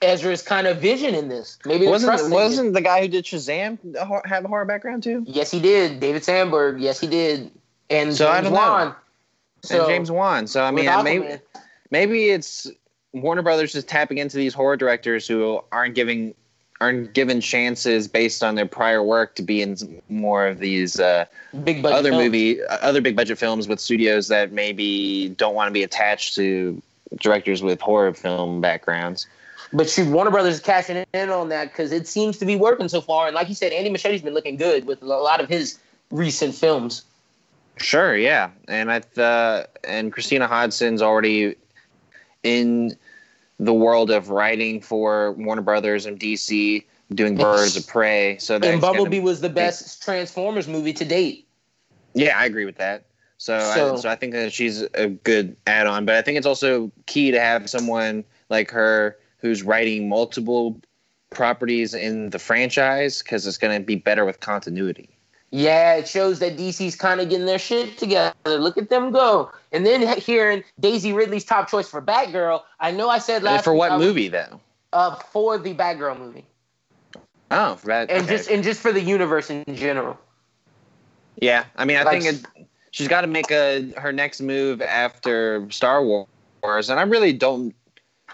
Ezra's 0.00 0.42
kind 0.42 0.66
of 0.66 0.78
vision 0.78 1.14
in 1.14 1.28
this. 1.28 1.58
Maybe 1.64 1.86
wasn't 1.86 2.30
wasn't 2.30 2.74
the 2.74 2.80
guy 2.80 3.00
who 3.02 3.08
did 3.08 3.24
Shazam 3.24 3.78
have 4.26 4.44
a 4.44 4.48
horror 4.48 4.64
background 4.64 5.02
too? 5.02 5.24
Yes, 5.26 5.50
he 5.50 5.60
did. 5.60 6.00
David 6.00 6.24
Sandberg. 6.24 6.80
Yes, 6.80 7.00
he 7.00 7.06
did 7.06 7.50
and 7.90 8.14
so 8.14 8.32
James 8.32 8.48
Wan. 8.48 8.94
So, 9.62 9.80
and 9.80 9.88
James 9.88 10.10
Wan. 10.10 10.46
So 10.46 10.62
I 10.62 10.70
mean, 10.70 10.86
maybe 11.04 11.40
maybe 11.90 12.30
it's 12.30 12.70
Warner 13.12 13.42
Brothers 13.42 13.74
is 13.74 13.84
tapping 13.84 14.18
into 14.18 14.36
these 14.36 14.54
horror 14.54 14.76
directors 14.76 15.26
who 15.26 15.62
aren't 15.72 15.94
giving 15.94 16.34
aren't 16.80 17.12
given 17.12 17.40
chances 17.40 18.06
based 18.06 18.44
on 18.44 18.54
their 18.54 18.66
prior 18.66 19.02
work 19.02 19.34
to 19.34 19.42
be 19.42 19.62
in 19.62 20.00
more 20.08 20.46
of 20.46 20.60
these 20.60 21.00
uh, 21.00 21.24
big 21.64 21.82
budget 21.82 21.98
other 21.98 22.10
films. 22.10 22.24
movie 22.24 22.62
uh, 22.62 22.78
other 22.82 23.00
big 23.00 23.16
budget 23.16 23.36
films 23.36 23.66
with 23.66 23.80
studios 23.80 24.28
that 24.28 24.52
maybe 24.52 25.30
don't 25.30 25.54
want 25.54 25.68
to 25.68 25.72
be 25.72 25.82
attached 25.82 26.36
to 26.36 26.80
directors 27.16 27.62
with 27.62 27.80
horror 27.80 28.12
film 28.14 28.60
backgrounds. 28.60 29.26
But 29.72 29.90
shoot, 29.90 30.08
Warner 30.08 30.30
Brothers 30.30 30.54
is 30.54 30.60
cashing 30.60 31.04
in 31.12 31.30
on 31.30 31.50
that 31.50 31.70
because 31.70 31.92
it 31.92 32.06
seems 32.06 32.38
to 32.38 32.46
be 32.46 32.56
working 32.56 32.88
so 32.88 33.00
far. 33.00 33.26
And 33.26 33.34
like 33.34 33.48
you 33.48 33.54
said, 33.54 33.72
Andy 33.72 33.90
Muschietti's 33.90 34.22
been 34.22 34.34
looking 34.34 34.56
good 34.56 34.86
with 34.86 35.02
a 35.02 35.06
lot 35.06 35.40
of 35.40 35.48
his 35.48 35.78
recent 36.10 36.54
films. 36.54 37.04
Sure, 37.76 38.16
yeah, 38.16 38.50
and 38.66 38.90
I 38.90 39.02
uh, 39.20 39.64
and 39.84 40.12
Christina 40.12 40.48
Hodson's 40.48 41.00
already 41.00 41.54
in 42.42 42.96
the 43.60 43.72
world 43.72 44.10
of 44.10 44.30
writing 44.30 44.80
for 44.80 45.32
Warner 45.32 45.62
Brothers 45.62 46.06
and 46.06 46.18
DC, 46.18 46.84
doing 47.14 47.36
Birds 47.36 47.76
of 47.76 47.86
Prey. 47.86 48.38
So 48.38 48.56
and 48.56 48.80
Bumblebee 48.80 49.20
was 49.20 49.40
the 49.40 49.48
best 49.48 50.02
Transformers 50.02 50.66
movie 50.66 50.92
to 50.94 51.04
date. 51.04 51.46
Yeah, 52.14 52.38
I 52.38 52.46
agree 52.46 52.64
with 52.64 52.76
that. 52.76 53.04
So, 53.36 53.58
so, 53.60 53.94
I, 53.94 53.96
so 53.96 54.08
I 54.08 54.16
think 54.16 54.32
that 54.32 54.52
she's 54.52 54.82
a 54.94 55.08
good 55.08 55.56
add-on, 55.66 56.04
but 56.04 56.16
I 56.16 56.22
think 56.22 56.38
it's 56.38 56.46
also 56.46 56.90
key 57.06 57.30
to 57.30 57.38
have 57.38 57.70
someone 57.70 58.24
like 58.48 58.70
her 58.72 59.16
who's 59.38 59.62
writing 59.62 60.08
multiple 60.08 60.80
properties 61.30 61.94
in 61.94 62.30
the 62.30 62.38
franchise 62.38 63.22
because 63.22 63.46
it's 63.46 63.58
going 63.58 63.78
to 63.78 63.84
be 63.84 63.96
better 63.96 64.24
with 64.24 64.40
continuity. 64.40 65.08
Yeah, 65.50 65.94
it 65.94 66.06
shows 66.06 66.40
that 66.40 66.58
DC's 66.58 66.94
kind 66.94 67.20
of 67.20 67.30
getting 67.30 67.46
their 67.46 67.58
shit 67.58 67.96
together. 67.96 68.34
Look 68.44 68.76
at 68.76 68.90
them 68.90 69.10
go. 69.10 69.50
And 69.72 69.86
then 69.86 70.18
hearing 70.18 70.62
Daisy 70.78 71.12
Ridley's 71.12 71.44
top 71.44 71.70
choice 71.70 71.88
for 71.88 72.02
Batgirl, 72.02 72.62
I 72.80 72.90
know 72.90 73.08
I 73.08 73.18
said 73.18 73.42
last. 73.42 73.64
for 73.64 73.72
what 73.72 73.92
was, 73.92 74.00
movie 74.00 74.28
though? 74.28 74.60
Uh, 74.92 75.14
for 75.14 75.56
the 75.56 75.74
Batgirl 75.74 76.18
movie. 76.18 76.44
Oh, 77.50 77.76
for 77.76 77.86
that, 77.86 78.10
and 78.10 78.24
okay. 78.24 78.36
just 78.36 78.50
and 78.50 78.62
just 78.62 78.80
for 78.80 78.92
the 78.92 79.00
universe 79.00 79.48
in 79.48 79.64
general. 79.74 80.18
Yeah, 81.40 81.64
I 81.76 81.86
mean, 81.86 81.96
I 81.96 82.02
like, 82.02 82.22
think 82.22 82.44
it, 82.56 82.66
she's 82.90 83.08
got 83.08 83.22
to 83.22 83.26
make 83.26 83.50
a 83.50 83.90
her 83.96 84.12
next 84.12 84.42
move 84.42 84.82
after 84.82 85.70
Star 85.70 86.04
Wars, 86.04 86.90
and 86.90 87.00
I 87.00 87.04
really 87.04 87.32
don't 87.32 87.74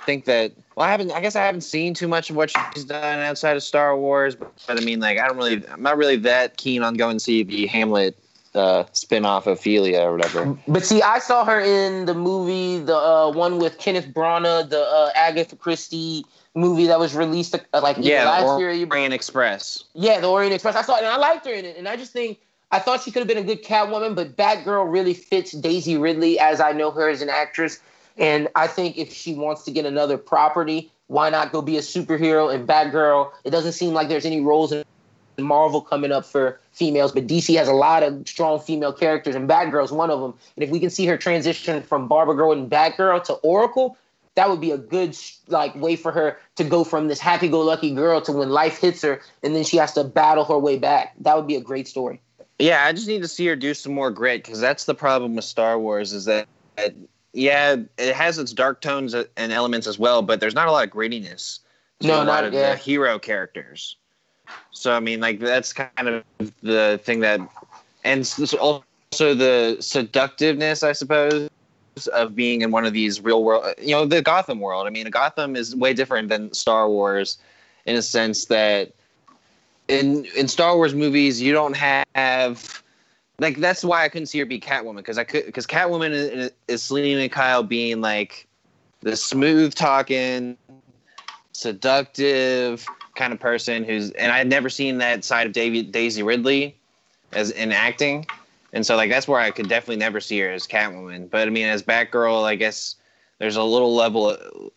think 0.04 0.25
that. 0.26 0.52
Well, 0.76 0.87
I 0.87 0.90
haven't. 0.90 1.12
I 1.12 1.20
guess 1.20 1.37
I 1.37 1.44
haven't 1.44 1.62
seen 1.62 1.94
too 1.94 2.08
much 2.08 2.30
of 2.30 2.37
what 2.37 2.50
she's 2.50 2.84
done 2.84 3.20
outside 3.20 3.56
of 3.56 3.62
Star 3.62 3.96
Wars, 3.96 4.34
but, 4.34 4.52
but 4.66 4.80
I 4.80 4.84
mean, 4.84 5.00
like, 5.00 5.18
I 5.18 5.26
don't 5.26 5.37
really. 5.37 5.66
I'm 5.68 5.82
not 5.82 5.96
really 5.96 6.16
that 6.16 6.56
keen 6.56 6.82
on 6.82 6.94
going 6.94 7.16
to 7.16 7.20
see 7.20 7.42
the 7.42 7.66
Hamlet 7.66 8.18
uh, 8.54 8.84
spin-off 8.92 9.46
Ophelia 9.46 10.00
or 10.00 10.12
whatever. 10.12 10.56
But 10.68 10.84
see, 10.84 11.02
I 11.02 11.18
saw 11.18 11.44
her 11.44 11.61
in 11.61 12.06
the 12.06 12.14
movie, 12.14 12.78
the 12.78 12.96
uh, 12.96 13.32
one 13.32 13.58
with 13.58 13.78
Kenneth 13.78 14.08
Branagh, 14.08 14.70
the 14.70 14.80
uh, 14.80 15.11
Agatha 15.14 15.56
Christie 15.56 16.25
movie 16.54 16.87
that 16.87 16.99
was 17.00 17.14
released 17.14 17.54
uh, 17.54 17.80
like 17.80 17.96
yeah, 18.00 18.25
last 18.25 18.58
year. 18.61 18.87
Orient 18.88 19.12
Express. 19.12 19.84
Yeah, 19.94 20.20
the 20.20 20.28
Orient 20.28 20.54
Express. 20.54 20.76
I 20.76 20.82
saw 20.82 20.96
it 20.96 21.02
and 21.02 21.08
I 21.08 21.16
liked 21.16 21.46
her 21.46 21.52
in 21.52 21.64
it, 21.64 21.76
and 21.76 21.88
I 21.88 21.96
just 21.96 22.12
think 22.12 22.38
I 22.70 22.78
thought 22.78 23.02
she 23.02 23.11
could 23.11 23.20
have 23.20 23.28
been 23.28 23.38
a 23.38 23.42
good 23.42 23.64
Catwoman, 23.64 24.14
but 24.14 24.37
Batgirl 24.37 24.90
really 24.90 25.14
fits 25.14 25.52
Daisy 25.52 25.96
Ridley 25.96 26.38
as 26.38 26.61
I 26.61 26.73
know 26.73 26.90
her 26.90 27.08
as 27.08 27.23
an 27.23 27.28
actress. 27.28 27.80
And 28.16 28.49
I 28.54 28.66
think 28.66 28.97
if 28.97 29.12
she 29.12 29.35
wants 29.35 29.64
to 29.64 29.71
get 29.71 29.87
another 29.87 30.16
property, 30.16 30.90
why 31.09 31.30
not 31.30 31.52
go 31.52 31.61
be 31.62 31.76
a 31.76 31.80
superhero 31.80 32.54
and 32.54 32.66
Batgirl? 32.66 33.33
It 33.44 33.50
doesn't 33.50 33.73
seem 33.73 33.92
like 33.92 34.09
there's 34.09 34.25
any 34.25 34.40
roles 34.40 34.73
in 34.73 34.85
Marvel 35.38 35.80
coming 35.80 36.12
up 36.12 36.25
for 36.25 36.61
females, 36.73 37.12
but 37.12 37.26
DC 37.26 37.56
has 37.56 37.66
a 37.68 37.73
lot 37.73 38.02
of 38.02 38.26
strong 38.28 38.61
female 38.61 38.92
characters, 38.92 39.35
and 39.35 39.49
Batgirl's 39.49 39.92
one 39.92 40.11
of 40.11 40.21
them. 40.21 40.35
And 40.56 40.62
if 40.62 40.71
we 40.71 40.78
can 40.78 40.90
see 40.90 41.06
her 41.06 41.16
transition 41.16 41.83
from 41.83 42.06
Barbara 42.06 42.37
Gordon 42.37 42.71
Batgirl 42.71 43.25
to 43.25 43.35
Oracle, 43.35 43.97
that 44.37 44.49
would 44.49 44.61
be 44.61 44.71
a 44.71 44.78
good 44.78 45.16
like 45.49 45.75
way 45.75 45.97
for 45.97 46.12
her 46.12 46.38
to 46.56 46.64
go 46.64 46.85
from 46.85 47.09
this 47.09 47.21
happy-go-lucky 47.21 47.94
girl 47.94 48.21
to 48.23 48.33
when 48.33 48.50
life 48.50 48.78
hits 48.78 49.02
her, 49.02 49.21
and 49.42 49.54
then 49.54 49.64
she 49.64 49.76
has 49.76 49.92
to 49.94 50.04
battle 50.04 50.44
her 50.44 50.59
way 50.59 50.78
back. 50.78 51.14
That 51.21 51.37
would 51.37 51.47
be 51.47 51.56
a 51.56 51.61
great 51.61 51.88
story. 51.88 52.21
Yeah, 52.59 52.85
I 52.85 52.92
just 52.92 53.09
need 53.09 53.23
to 53.23 53.28
see 53.28 53.47
her 53.47 53.56
do 53.56 53.75
some 53.75 53.92
more 53.92 54.12
grit 54.12 54.44
because 54.44 54.61
that's 54.61 54.85
the 54.85 54.94
problem 54.94 55.35
with 55.35 55.44
Star 55.44 55.78
Wars 55.78 56.12
is 56.12 56.25
that 56.26 56.47
yeah, 57.34 57.76
it 57.98 58.14
has 58.14 58.38
its 58.38 58.52
dark 58.52 58.80
tones 58.80 59.14
and 59.14 59.52
elements 59.52 59.86
as 59.86 59.98
well, 59.98 60.22
but 60.22 60.40
there's 60.40 60.54
not 60.54 60.68
a 60.68 60.72
lot 60.72 60.86
of 60.86 60.92
grittiness 60.92 61.58
to 62.00 62.06
no, 62.06 62.22
a 62.22 62.24
lot 62.24 62.44
of 62.44 62.52
yeah. 62.52 62.70
the 62.70 62.76
hero 62.76 63.18
characters. 63.18 63.96
So 64.70 64.92
I 64.92 65.00
mean, 65.00 65.20
like 65.20 65.40
that's 65.40 65.72
kind 65.72 66.08
of 66.08 66.24
the 66.62 67.00
thing 67.02 67.20
that, 67.20 67.40
and 68.04 68.20
also 68.60 68.84
the 69.34 69.76
seductiveness, 69.80 70.82
I 70.82 70.92
suppose, 70.92 71.50
of 72.12 72.36
being 72.36 72.62
in 72.62 72.70
one 72.70 72.84
of 72.84 72.92
these 72.92 73.20
real 73.20 73.42
world, 73.42 73.74
you 73.80 73.90
know, 73.90 74.04
the 74.04 74.22
Gotham 74.22 74.60
world. 74.60 74.86
I 74.86 74.90
mean, 74.90 75.10
Gotham 75.10 75.56
is 75.56 75.74
way 75.74 75.92
different 75.92 76.28
than 76.28 76.52
Star 76.52 76.88
Wars, 76.88 77.38
in 77.86 77.96
a 77.96 78.02
sense 78.02 78.44
that 78.46 78.92
in 79.88 80.24
in 80.36 80.46
Star 80.46 80.76
Wars 80.76 80.94
movies, 80.94 81.42
you 81.42 81.52
don't 81.52 81.76
have 81.76 82.83
like 83.38 83.58
that's 83.58 83.84
why 83.84 84.04
I 84.04 84.08
couldn't 84.08 84.26
see 84.26 84.38
her 84.38 84.46
be 84.46 84.60
Catwoman 84.60 84.96
because 84.96 85.18
I 85.18 85.24
could 85.24 85.46
because 85.46 85.66
Catwoman 85.66 86.10
is, 86.12 86.50
is 86.68 86.82
Selina 86.82 87.28
Kyle 87.28 87.62
being 87.62 88.00
like 88.00 88.46
the 89.00 89.16
smooth 89.16 89.74
talking, 89.74 90.56
seductive 91.52 92.86
kind 93.14 93.32
of 93.32 93.40
person 93.40 93.84
who's 93.84 94.10
and 94.12 94.32
I'd 94.32 94.48
never 94.48 94.68
seen 94.68 94.98
that 94.98 95.24
side 95.24 95.46
of 95.46 95.52
Davy, 95.52 95.82
Daisy 95.82 96.22
Ridley 96.22 96.76
as 97.32 97.50
in 97.50 97.72
acting, 97.72 98.26
and 98.72 98.86
so 98.86 98.96
like 98.96 99.10
that's 99.10 99.26
where 99.26 99.40
I 99.40 99.50
could 99.50 99.68
definitely 99.68 99.96
never 99.96 100.20
see 100.20 100.38
her 100.40 100.50
as 100.50 100.66
Catwoman. 100.66 101.28
But 101.28 101.48
I 101.48 101.50
mean, 101.50 101.66
as 101.66 101.82
Batgirl, 101.82 102.44
I 102.44 102.54
guess 102.54 102.94
there's 103.38 103.56
a 103.56 103.64
little 103.64 103.94
level 103.94 104.30
of, 104.30 104.70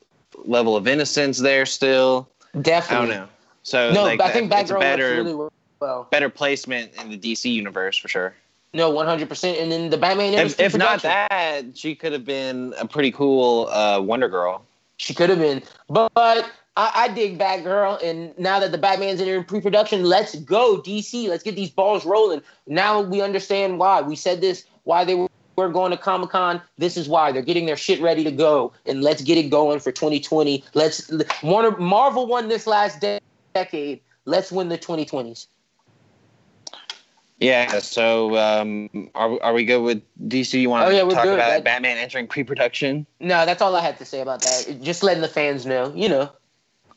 level 0.45 0.75
of 0.75 0.87
innocence 0.87 1.37
there 1.37 1.65
still. 1.65 2.27
Definitely. 2.61 3.13
I 3.13 3.17
don't 3.17 3.23
know. 3.23 3.29
So 3.61 3.91
No, 3.91 4.03
like, 4.03 4.21
I 4.21 4.31
think 4.31 4.51
Batgirl 4.51 4.79
better 4.79 5.23
really 5.23 5.49
well. 5.79 6.07
better 6.09 6.29
placement 6.29 6.91
in 6.99 7.11
the 7.11 7.17
DC 7.17 7.51
universe 7.51 7.97
for 7.97 8.07
sure. 8.07 8.33
No, 8.73 8.89
one 8.89 9.05
hundred 9.05 9.29
percent. 9.29 9.57
And 9.59 9.71
then 9.71 9.89
the 9.89 9.97
Batman. 9.97 10.33
If, 10.33 10.59
if 10.59 10.75
not 10.77 11.01
that, 11.01 11.63
she 11.73 11.95
could 11.95 12.11
have 12.11 12.25
been 12.25 12.73
a 12.77 12.87
pretty 12.87 13.11
cool 13.11 13.67
uh, 13.67 13.99
Wonder 14.01 14.29
Girl. 14.29 14.63
She 14.97 15.13
could 15.13 15.29
have 15.29 15.39
been, 15.39 15.61
but, 15.89 16.11
but 16.15 16.49
I, 16.75 16.91
I 16.95 17.07
dig 17.09 17.37
Batgirl, 17.37 18.03
and 18.03 18.37
now 18.37 18.59
that 18.59 18.71
the 18.71 18.77
Batman's 18.79 19.21
in 19.21 19.43
pre-production, 19.43 20.03
let's 20.03 20.35
go 20.35 20.81
DC. 20.81 21.27
Let's 21.27 21.43
get 21.43 21.55
these 21.55 21.69
balls 21.69 22.05
rolling. 22.05 22.41
Now 22.65 23.01
we 23.01 23.21
understand 23.21 23.79
why 23.79 24.01
we 24.01 24.15
said 24.15 24.41
this. 24.41 24.63
Why 24.83 25.05
they 25.05 25.15
were 25.15 25.27
were 25.57 25.69
going 25.69 25.91
to 25.91 25.97
Comic 25.97 26.29
Con. 26.29 26.61
This 26.77 26.95
is 26.95 27.09
why 27.09 27.31
they're 27.31 27.41
getting 27.41 27.65
their 27.65 27.75
shit 27.75 27.99
ready 27.99 28.23
to 28.23 28.31
go, 28.31 28.71
and 28.85 29.01
let's 29.01 29.21
get 29.21 29.37
it 29.37 29.49
going 29.49 29.79
for 29.79 29.91
2020. 29.91 30.63
Let's 30.73 31.11
Warner 31.43 31.75
Marvel 31.77 32.27
won 32.27 32.47
this 32.47 32.67
last 32.67 33.01
de- 33.01 33.19
decade. 33.53 34.01
Let's 34.25 34.51
win 34.51 34.69
the 34.69 34.77
2020s. 34.77 35.47
Yeah. 37.39 37.79
So 37.79 38.35
um, 38.37 38.89
are 39.15 39.41
are 39.43 39.53
we 39.53 39.63
good 39.63 39.81
with 39.81 40.01
DC? 40.27 40.59
You 40.59 40.69
want 40.69 40.87
Oh, 40.87 40.89
to 40.89 40.95
yeah, 40.95 41.01
talk 41.03 41.23
good. 41.23 41.35
about 41.35 41.49
That- 41.49 41.63
Batman 41.63 41.97
entering 41.97 42.27
pre-production? 42.27 43.05
No, 43.19 43.45
that's 43.45 43.61
all 43.61 43.75
I 43.75 43.81
had 43.81 43.97
to 43.99 44.05
say 44.05 44.21
about 44.21 44.41
that. 44.41 44.79
Just 44.81 45.03
letting 45.03 45.21
the 45.21 45.27
fans 45.27 45.65
know, 45.65 45.91
you 45.95 46.09
know. 46.09 46.29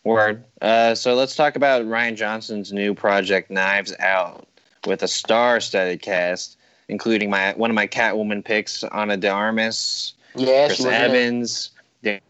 Word. 0.04 0.44
Uh, 0.62 0.94
so 0.94 1.14
let's 1.14 1.37
talk 1.37 1.56
about 1.56 1.85
Rian 1.85 2.16
Johnson's 2.16 2.73
new 2.73 2.94
project, 2.94 3.50
Knives 3.50 3.94
Out, 4.00 4.47
with 4.87 5.02
a 5.02 5.09
star-studded 5.09 6.00
cast, 6.00 6.56
including 6.88 7.28
my 7.28 7.52
one 7.52 7.70
of 7.70 7.75
my 7.75 7.87
Catwoman 7.87 8.42
picks, 8.42 8.82
Ana 8.85 9.18
de 9.18 9.28
Armas, 9.28 10.14
Yeah, 10.35 10.68
Chris 10.68 10.80
in. 10.80 10.87
Evans, 10.87 11.70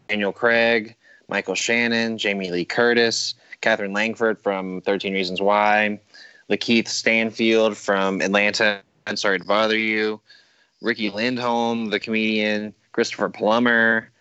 Daniel 0.09 0.33
Craig, 0.33 0.95
Michael 1.29 1.55
Shannon, 1.55 2.17
Jamie 2.17 2.51
Lee 2.51 2.65
Curtis, 2.65 3.35
Katherine 3.61 3.93
Langford 3.93 4.41
from 4.41 4.81
13 4.81 5.13
Reasons 5.13 5.41
Why, 5.41 5.97
LaKeith 6.51 6.89
Stanfield 6.89 7.77
from 7.77 8.21
Atlanta, 8.21 8.81
I'm 9.07 9.15
Sorry 9.15 9.39
to 9.39 9.45
Bother 9.45 9.77
You, 9.77 10.19
Riki 10.81 11.09
Lindhome, 11.09 11.89
the 11.91 11.99
comedian, 11.99 12.73
Christopher 12.91 13.29
Plummer, 13.29 14.11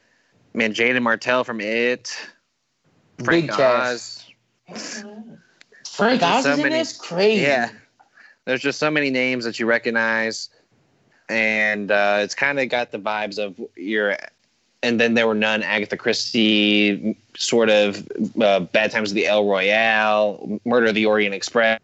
man, 0.55 0.73
Jaeden 0.73 1.03
Martell 1.03 1.43
from 1.43 1.61
It, 1.61 2.17
Frank 3.25 3.49
Big 3.49 3.57
cast. 3.57 4.33
Oz. 4.69 5.05
Frank 5.91 6.23
Oz 6.23 6.45
so 6.45 6.53
is 6.53 6.59
in 6.61 6.71
this? 6.71 6.97
Crazy. 6.97 7.43
Yeah. 7.43 7.71
There's 8.45 8.63
just 8.63 8.79
so 8.79 8.91
many 8.91 9.11
names 9.11 9.45
that 9.45 9.59
you 9.59 9.67
recognize. 9.67 10.51
And 11.29 11.91
uh, 11.91 12.19
it's 12.21 12.35
kind 12.35 12.59
of 12.59 12.69
got 12.69 12.93
the 12.93 12.99
vibes 12.99 13.39
of 13.39 13.61
your. 13.77 14.17
And 14.83 14.99
then 14.99 15.15
there 15.15 15.27
were 15.27 15.35
none 15.35 15.63
Agatha 15.63 15.97
Christie, 15.97 17.17
sort 17.37 17.69
of 17.69 18.07
uh, 18.41 18.61
Bad 18.61 18.91
Times 18.91 19.11
of 19.11 19.15
the 19.15 19.27
El 19.27 19.47
Royale, 19.47 20.61
Murder 20.65 20.87
of 20.87 20.95
the 20.95 21.07
Orient 21.07 21.35
Express. 21.35 21.81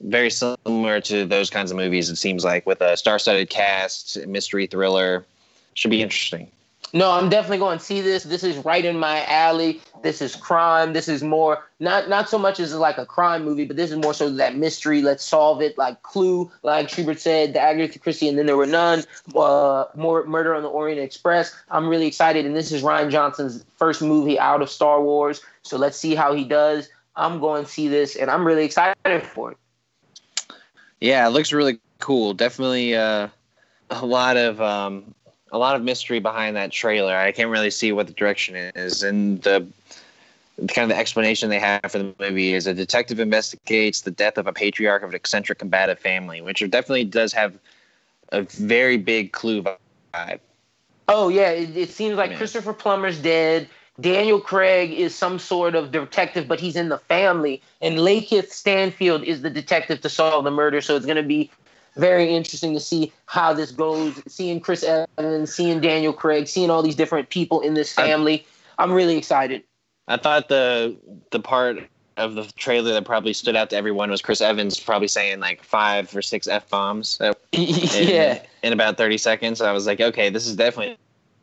Very 0.00 0.30
similar 0.30 1.00
to 1.02 1.24
those 1.26 1.50
kinds 1.50 1.70
of 1.70 1.76
movies, 1.76 2.10
it 2.10 2.16
seems 2.16 2.44
like, 2.44 2.66
with 2.66 2.80
a 2.80 2.96
star 2.96 3.18
studded 3.18 3.50
cast, 3.50 4.26
mystery 4.26 4.66
thriller. 4.66 5.24
Should 5.74 5.90
be 5.90 6.02
interesting. 6.02 6.50
No, 6.96 7.10
I'm 7.10 7.28
definitely 7.28 7.58
going 7.58 7.76
to 7.76 7.84
see 7.84 8.00
this. 8.00 8.22
This 8.22 8.42
is 8.42 8.56
right 8.64 8.82
in 8.82 8.98
my 8.98 9.22
alley. 9.26 9.82
This 10.02 10.22
is 10.22 10.34
crime. 10.34 10.94
This 10.94 11.08
is 11.08 11.22
more 11.22 11.62
not 11.78 12.08
not 12.08 12.30
so 12.30 12.38
much 12.38 12.58
as 12.58 12.74
like 12.74 12.96
a 12.96 13.04
crime 13.04 13.44
movie, 13.44 13.66
but 13.66 13.76
this 13.76 13.90
is 13.90 13.98
more 13.98 14.14
so 14.14 14.30
that 14.30 14.56
mystery. 14.56 15.02
Let's 15.02 15.22
solve 15.22 15.60
it, 15.60 15.76
like 15.76 16.02
Clue, 16.04 16.50
like 16.62 16.88
Schubert 16.88 17.20
said, 17.20 17.52
the 17.52 17.60
Agatha 17.60 17.98
Christie, 17.98 18.30
and 18.30 18.38
then 18.38 18.46
there 18.46 18.56
were 18.56 18.64
none. 18.64 19.04
Uh, 19.34 19.84
more 19.94 20.24
Murder 20.24 20.54
on 20.54 20.62
the 20.62 20.70
Orient 20.70 20.98
Express. 20.98 21.54
I'm 21.70 21.86
really 21.86 22.06
excited, 22.06 22.46
and 22.46 22.56
this 22.56 22.72
is 22.72 22.82
Rian 22.82 23.10
Johnson's 23.10 23.62
first 23.76 24.00
movie 24.00 24.38
out 24.38 24.62
of 24.62 24.70
Star 24.70 25.02
Wars. 25.02 25.42
So 25.64 25.76
let's 25.76 25.98
see 25.98 26.14
how 26.14 26.32
he 26.32 26.44
does. 26.44 26.88
I'm 27.14 27.40
going 27.40 27.66
to 27.66 27.70
see 27.70 27.88
this, 27.88 28.16
and 28.16 28.30
I'm 28.30 28.46
really 28.46 28.64
excited 28.64 29.22
for 29.22 29.52
it. 29.52 29.58
Yeah, 31.02 31.26
it 31.26 31.30
looks 31.30 31.52
really 31.52 31.78
cool. 31.98 32.32
Definitely 32.32 32.96
uh, 32.96 33.28
a 33.90 34.06
lot 34.06 34.38
of 34.38 34.62
um, 34.62 35.14
a 35.52 35.58
lot 35.58 35.76
of 35.76 35.82
mystery 35.82 36.18
behind 36.18 36.56
that 36.56 36.72
trailer. 36.72 37.14
I 37.14 37.32
can't 37.32 37.50
really 37.50 37.70
see 37.70 37.92
what 37.92 38.06
the 38.06 38.12
direction 38.12 38.56
is, 38.56 39.02
and 39.02 39.42
the 39.42 39.66
kind 40.68 40.90
of 40.90 40.96
the 40.96 40.96
explanation 40.96 41.50
they 41.50 41.58
have 41.58 41.82
for 41.90 41.98
the 41.98 42.14
movie 42.18 42.54
is 42.54 42.66
a 42.66 42.74
detective 42.74 43.20
investigates 43.20 44.00
the 44.00 44.10
death 44.10 44.38
of 44.38 44.46
a 44.46 44.52
patriarch 44.52 45.02
of 45.02 45.10
an 45.10 45.14
eccentric 45.14 45.58
combative 45.58 45.98
family, 45.98 46.40
which 46.40 46.58
definitely 46.70 47.04
does 47.04 47.32
have 47.32 47.54
a 48.32 48.42
very 48.42 48.96
big 48.96 49.32
clue 49.32 49.62
vibe. 49.62 50.40
Oh 51.08 51.28
yeah, 51.28 51.50
it, 51.50 51.76
it 51.76 51.90
seems 51.90 52.16
like. 52.16 52.36
Christopher 52.36 52.72
Plummer's 52.72 53.18
dead. 53.18 53.68
Daniel 54.00 54.40
Craig 54.40 54.92
is 54.92 55.14
some 55.14 55.38
sort 55.38 55.74
of 55.74 55.90
detective, 55.90 56.46
but 56.46 56.60
he's 56.60 56.76
in 56.76 56.90
the 56.90 56.98
family. 56.98 57.62
And 57.80 57.96
LaKeith 57.98 58.50
Stanfield 58.50 59.22
is 59.22 59.40
the 59.40 59.48
detective 59.48 60.02
to 60.02 60.10
solve 60.10 60.44
the 60.44 60.50
murder. 60.50 60.82
So 60.82 60.96
it's 60.96 61.06
going 61.06 61.16
to 61.16 61.22
be 61.22 61.50
very 61.96 62.34
interesting 62.34 62.74
to 62.74 62.80
see 62.80 63.12
how 63.26 63.52
this 63.52 63.70
goes. 63.70 64.22
Seeing 64.28 64.60
Chris 64.60 64.84
Evans, 64.84 65.54
seeing 65.54 65.80
Daniel 65.80 66.12
Craig, 66.12 66.48
seeing 66.48 66.70
all 66.70 66.82
these 66.82 66.96
different 66.96 67.30
people 67.30 67.60
in 67.60 67.74
this 67.74 67.92
family. 67.92 68.46
I'm 68.78 68.92
really 68.92 69.16
excited. 69.16 69.62
I 70.08 70.16
thought 70.16 70.48
the 70.48 70.96
the 71.30 71.40
part 71.40 71.78
of 72.16 72.34
the 72.34 72.44
trailer 72.56 72.92
that 72.92 73.04
probably 73.04 73.32
stood 73.32 73.56
out 73.56 73.70
to 73.70 73.76
everyone 73.76 74.10
was 74.10 74.22
Chris 74.22 74.40
Evans 74.40 74.80
probably 74.80 75.08
saying 75.08 75.40
like 75.40 75.62
five 75.62 76.14
or 76.16 76.22
six 76.22 76.46
f 76.46 76.68
bombs. 76.68 77.18
in, 77.52 78.08
yeah. 78.08 78.42
in 78.62 78.72
about 78.72 78.96
30 78.96 79.18
seconds. 79.18 79.60
I 79.60 79.72
was 79.72 79.86
like, 79.86 80.00
okay, 80.00 80.30
this 80.30 80.46
is 80.46 80.56
definitely 80.56 80.96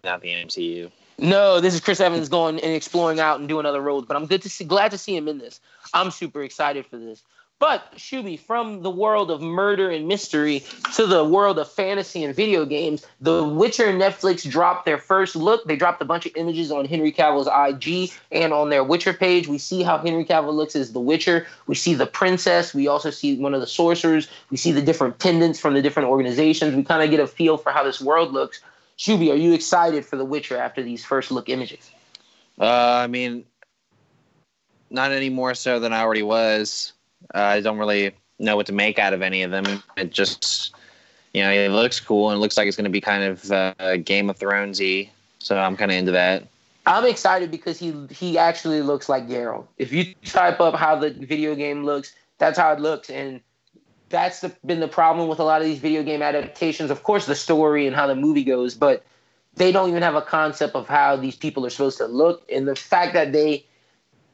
not 0.04 0.22
the 0.22 0.30
MCU. 0.30 0.92
No, 1.20 1.60
this 1.60 1.76
is 1.76 1.80
Chris 1.80 2.00
Evans 2.00 2.28
going 2.28 2.60
and 2.60 2.74
exploring 2.74 3.20
out 3.20 3.40
and 3.40 3.48
doing 3.48 3.66
other 3.66 3.82
roles, 3.82 4.06
but 4.06 4.18
I'm 4.18 4.26
good 4.26 4.42
to 4.42 4.50
see, 4.50 4.66
glad 4.66 4.90
to 4.92 4.98
see 4.98 5.16
him 5.16 5.28
in 5.28 5.38
this. 5.38 5.62
I'm 5.94 6.10
super 6.10 6.42
excited 6.42 6.86
for 6.88 6.98
this. 6.98 7.24
But 7.60 7.94
Shuby, 7.96 8.38
from 8.38 8.82
the 8.82 8.90
world 8.90 9.32
of 9.32 9.42
murder 9.42 9.90
and 9.90 10.06
mystery 10.06 10.64
to 10.96 11.08
the 11.08 11.24
world 11.24 11.58
of 11.58 11.72
fantasy 11.72 12.24
and 12.24 12.36
video 12.36 12.66
games, 12.66 13.06
The 13.22 13.44
Witcher 13.44 13.94
Netflix 13.94 14.50
dropped 14.50 14.86
their 14.86 14.98
first 14.98 15.36
look. 15.36 15.64
They 15.64 15.78
dropped 15.78 16.02
a 16.02 16.06
bunch 16.06 16.26
of 16.26 16.34
images 16.36 16.72
on 16.72 16.84
Henry 16.84 17.14
Cavill's 17.14 17.48
IG 17.48 18.12
and 18.32 18.52
on 18.52 18.70
their 18.70 18.84
Witcher 18.84 19.14
page. 19.14 19.48
We 19.48 19.58
see 19.58 19.82
how 19.82 19.98
Henry 19.98 20.26
Cavill 20.26 20.54
looks 20.54 20.76
as 20.76 20.92
the 20.92 21.00
Witcher. 21.00 21.48
We 21.68 21.76
see 21.76 21.94
the 21.94 22.06
princess. 22.06 22.74
We 22.74 22.88
also 22.88 23.12
see 23.12 23.38
one 23.38 23.54
of 23.54 23.62
the 23.62 23.68
sorcerers. 23.68 24.28
We 24.50 24.58
see 24.58 24.74
the 24.74 24.82
different 24.82 25.20
pendants 25.20 25.60
from 25.60 25.74
the 25.74 25.82
different 25.82 26.10
organizations. 26.10 26.76
We 26.76 26.84
kind 26.84 27.04
of 27.04 27.12
get 27.12 27.20
a 27.20 27.28
feel 27.28 27.58
for 27.58 27.72
how 27.72 27.84
this 27.84 28.02
world 28.02 28.34
looks. 28.34 28.60
Shuby, 28.98 29.32
are 29.32 29.38
you 29.38 29.54
excited 29.54 30.06
for 30.06 30.18
The 30.18 30.26
Witcher 30.26 30.58
after 30.58 30.84
these 30.84 31.04
first 31.06 31.32
look 31.32 31.50
images? 31.50 31.92
Uh, 32.60 32.66
I 32.66 33.08
mean, 33.08 33.46
not 34.90 35.12
any 35.12 35.30
more 35.30 35.54
so 35.56 35.80
than 35.80 35.94
I 35.94 36.02
already 36.02 36.24
was. 36.24 36.93
Uh, 37.34 37.40
I 37.40 37.62
don't 37.62 37.78
really 37.78 38.12
know 38.40 38.56
what 38.56 38.66
to 38.68 38.74
make 38.74 39.00
out 39.00 39.14
of 39.14 39.22
any 39.22 39.44
of 39.44 39.52
them. 39.52 39.84
It 39.98 40.12
just, 40.12 40.74
you 41.34 41.42
know, 41.42 41.52
it 41.52 41.70
looks 41.70 42.00
cool 42.00 42.30
and 42.30 42.38
it 42.38 42.40
looks 42.40 42.58
like 42.58 42.68
it's 42.68 42.78
going 42.78 42.86
to 42.86 42.90
be 42.90 43.02
kind 43.02 43.24
of 43.24 43.52
uh, 43.52 43.98
Game 43.98 44.30
of 44.30 44.40
Thronesy. 44.40 45.10
So 45.40 45.58
I'm 45.58 45.76
kind 45.78 45.92
of 45.92 45.98
into 45.98 46.12
that. 46.14 46.48
I'm 46.86 47.06
excited 47.06 47.50
because 47.50 47.80
he 47.80 47.94
he 48.10 48.38
actually 48.38 48.82
looks 48.82 49.08
like 49.08 49.28
Geralt. 49.28 49.68
If 49.78 49.94
you 49.94 50.14
type 50.26 50.60
up 50.60 50.76
how 50.76 50.96
the 50.96 51.12
video 51.12 51.56
game 51.56 51.86
looks, 51.86 52.14
that's 52.40 52.58
how 52.58 52.74
it 52.74 52.80
looks, 52.82 53.10
and 53.10 53.40
that's 54.10 54.42
the, 54.42 54.54
been 54.66 54.82
the 54.82 54.88
problem 54.88 55.30
with 55.30 55.40
a 55.40 55.44
lot 55.44 55.62
of 55.62 55.68
these 55.68 55.80
video 55.80 56.04
game 56.04 56.22
adaptations. 56.22 56.92
Of 56.92 57.04
course, 57.04 57.26
the 57.26 57.36
story 57.36 57.88
and 57.88 57.96
how 57.96 58.08
the 58.08 58.16
movie 58.16 58.44
goes, 58.44 58.76
but 58.76 59.06
they 59.56 59.72
don't 59.72 59.90
even 59.90 60.04
have 60.04 60.16
a 60.16 60.22
concept 60.22 60.76
of 60.76 60.88
how 60.88 61.16
these 61.16 61.38
people 61.38 61.66
are 61.66 61.70
supposed 61.70 62.00
to 62.00 62.06
look, 62.06 62.44
and 62.52 62.68
the 62.68 62.76
fact 62.76 63.14
that 63.14 63.32
they 63.32 63.66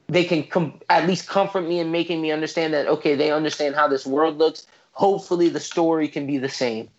they 0.09 0.23
can 0.23 0.43
com- 0.43 0.79
at 0.89 1.07
least 1.07 1.27
comfort 1.27 1.61
me 1.61 1.79
in 1.79 1.91
making 1.91 2.21
me 2.21 2.31
understand 2.31 2.73
that 2.73 2.87
okay, 2.87 3.15
they 3.15 3.31
understand 3.31 3.75
how 3.75 3.87
this 3.87 4.05
world 4.05 4.37
looks. 4.37 4.67
Hopefully, 4.93 5.47
the 5.47 5.59
story 5.59 6.07
can 6.07 6.27
be 6.27 6.37
the 6.37 6.49
same. 6.49 6.89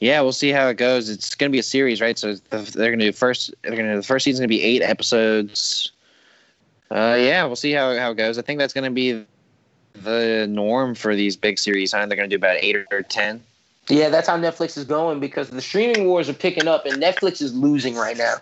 Yeah, 0.00 0.20
we'll 0.20 0.32
see 0.32 0.50
how 0.50 0.66
it 0.66 0.76
goes. 0.76 1.08
It's 1.08 1.36
going 1.36 1.50
to 1.50 1.52
be 1.52 1.60
a 1.60 1.62
series, 1.62 2.00
right? 2.00 2.18
So 2.18 2.34
they're 2.34 2.90
going 2.90 2.98
to 2.98 3.06
do 3.06 3.12
first. 3.12 3.54
They're 3.62 3.76
going 3.76 3.88
to 3.88 3.96
the 3.96 4.02
first 4.02 4.24
season's 4.24 4.40
going 4.40 4.48
to 4.48 4.56
be 4.56 4.62
eight 4.62 4.82
episodes. 4.82 5.92
Uh, 6.90 7.16
yeah, 7.18 7.44
we'll 7.44 7.56
see 7.56 7.72
how 7.72 7.96
how 7.96 8.10
it 8.10 8.16
goes. 8.16 8.36
I 8.36 8.42
think 8.42 8.58
that's 8.58 8.74
going 8.74 8.84
to 8.84 8.90
be 8.90 9.24
the 9.94 10.46
norm 10.50 10.96
for 10.96 11.14
these 11.14 11.36
big 11.36 11.58
series. 11.58 11.92
Huh? 11.92 12.04
They're 12.06 12.16
going 12.16 12.28
to 12.28 12.36
do 12.36 12.40
about 12.40 12.56
eight 12.60 12.76
or 12.90 13.02
ten. 13.02 13.40
Yeah, 13.88 14.08
that's 14.08 14.28
how 14.28 14.36
Netflix 14.36 14.76
is 14.76 14.84
going 14.84 15.20
because 15.20 15.50
the 15.50 15.60
streaming 15.60 16.06
wars 16.06 16.28
are 16.28 16.34
picking 16.34 16.66
up, 16.66 16.84
and 16.84 17.00
Netflix 17.00 17.40
is 17.40 17.54
losing 17.54 17.94
right 17.94 18.16
now. 18.16 18.36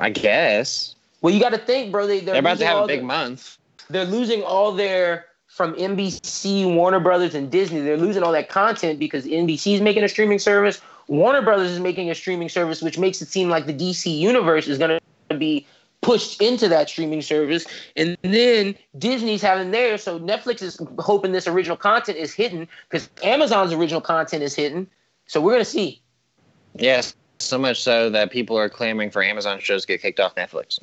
I 0.00 0.10
guess 0.10 0.94
Well, 1.20 1.32
you 1.34 1.40
got 1.40 1.50
to 1.50 1.58
think, 1.58 1.92
bro. 1.92 2.06
They, 2.06 2.20
they're, 2.20 2.34
they're 2.34 2.40
about 2.40 2.58
to 2.58 2.66
have 2.66 2.84
a 2.84 2.86
big 2.86 3.00
the- 3.00 3.06
month. 3.06 3.58
they're 3.90 4.04
losing 4.04 4.42
all 4.42 4.72
their 4.72 5.26
from 5.46 5.74
NBC, 5.74 6.72
Warner 6.72 7.00
Brothers, 7.00 7.34
and 7.34 7.50
Disney. 7.50 7.80
They're 7.80 7.96
losing 7.96 8.22
all 8.22 8.30
that 8.32 8.48
content 8.48 8.98
because 9.00 9.24
NBC 9.24 9.74
is 9.74 9.80
making 9.80 10.04
a 10.04 10.08
streaming 10.08 10.38
service. 10.38 10.80
Warner 11.08 11.42
Brothers 11.42 11.70
is 11.70 11.80
making 11.80 12.10
a 12.10 12.14
streaming 12.14 12.48
service, 12.48 12.80
which 12.80 12.98
makes 12.98 13.20
it 13.22 13.28
seem 13.28 13.48
like 13.48 13.66
the 13.66 13.72
DC 13.74 14.16
universe 14.16 14.68
is 14.68 14.78
going 14.78 15.00
to 15.30 15.36
be 15.36 15.66
pushed 16.00 16.40
into 16.40 16.68
that 16.68 16.88
streaming 16.88 17.22
service. 17.22 17.66
And 17.96 18.16
then 18.22 18.76
Disney's 18.98 19.42
having 19.42 19.72
theirs. 19.72 20.02
So 20.04 20.20
Netflix 20.20 20.62
is 20.62 20.78
hoping 21.00 21.32
this 21.32 21.48
original 21.48 21.76
content 21.76 22.18
is 22.18 22.32
hidden 22.32 22.68
because 22.88 23.10
Amazon's 23.24 23.72
original 23.72 24.00
content 24.00 24.44
is 24.44 24.54
hidden. 24.54 24.86
So 25.26 25.40
we're 25.40 25.52
going 25.52 25.64
to 25.64 25.70
see. 25.70 26.00
Yes, 26.76 27.16
so 27.40 27.58
much 27.58 27.82
so 27.82 28.10
that 28.10 28.30
people 28.30 28.56
are 28.58 28.68
clamoring 28.68 29.10
for 29.10 29.22
Amazon 29.22 29.60
shows 29.60 29.82
to 29.82 29.88
get 29.88 30.02
kicked 30.02 30.20
off 30.20 30.34
Netflix. 30.34 30.78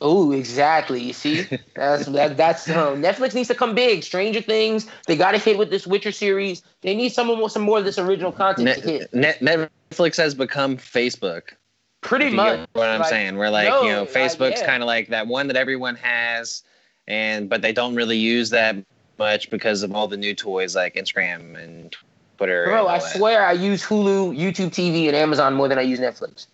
Oh, 0.00 0.32
exactly. 0.32 1.02
You 1.02 1.12
see, 1.12 1.46
that's 1.74 2.06
that, 2.06 2.36
that's 2.36 2.68
um, 2.68 3.02
Netflix 3.02 3.34
needs 3.34 3.48
to 3.48 3.54
come 3.54 3.74
big. 3.74 4.02
Stranger 4.02 4.40
Things, 4.40 4.86
they 5.06 5.16
got 5.16 5.32
to 5.32 5.38
hit 5.38 5.56
with 5.58 5.70
this 5.70 5.86
Witcher 5.86 6.12
series. 6.12 6.62
They 6.82 6.94
need 6.94 7.10
some 7.10 7.28
more, 7.28 7.48
some 7.48 7.62
more 7.62 7.78
of 7.78 7.84
this 7.84 7.98
original 7.98 8.32
content 8.32 8.66
Net, 8.66 8.82
to 8.82 8.90
hit. 8.90 9.14
Net, 9.14 9.40
Netflix 9.40 10.16
has 10.16 10.34
become 10.34 10.76
Facebook. 10.76 11.54
Pretty 12.02 12.30
much. 12.30 12.68
what 12.74 12.88
I'm 12.88 13.00
Like, 13.00 13.08
saying? 13.08 13.36
We're 13.36 13.50
like, 13.50 13.68
no, 13.68 13.82
you 13.82 13.90
know, 13.90 14.04
Facebook's 14.04 14.60
yeah. 14.60 14.66
kind 14.66 14.82
of 14.82 14.86
like 14.86 15.08
that 15.08 15.26
one 15.26 15.48
that 15.48 15.56
everyone 15.56 15.96
has, 15.96 16.62
and 17.08 17.48
but 17.48 17.62
they 17.62 17.72
don't 17.72 17.94
really 17.96 18.18
use 18.18 18.50
that 18.50 18.76
much 19.18 19.50
because 19.50 19.82
of 19.82 19.92
all 19.94 20.06
the 20.06 20.16
new 20.16 20.34
toys 20.34 20.76
like 20.76 20.94
Instagram 20.94 21.60
and 21.60 21.96
Twitter. 22.36 22.64
Bro, 22.66 22.86
I 22.86 22.98
that. 22.98 23.16
swear 23.16 23.44
I 23.44 23.52
use 23.52 23.84
Hulu, 23.84 24.36
YouTube 24.36 24.70
TV, 24.70 25.06
and 25.06 25.16
Amazon 25.16 25.54
more 25.54 25.68
than 25.68 25.78
I 25.78 25.82
use 25.82 25.98
Netflix. 26.00 26.46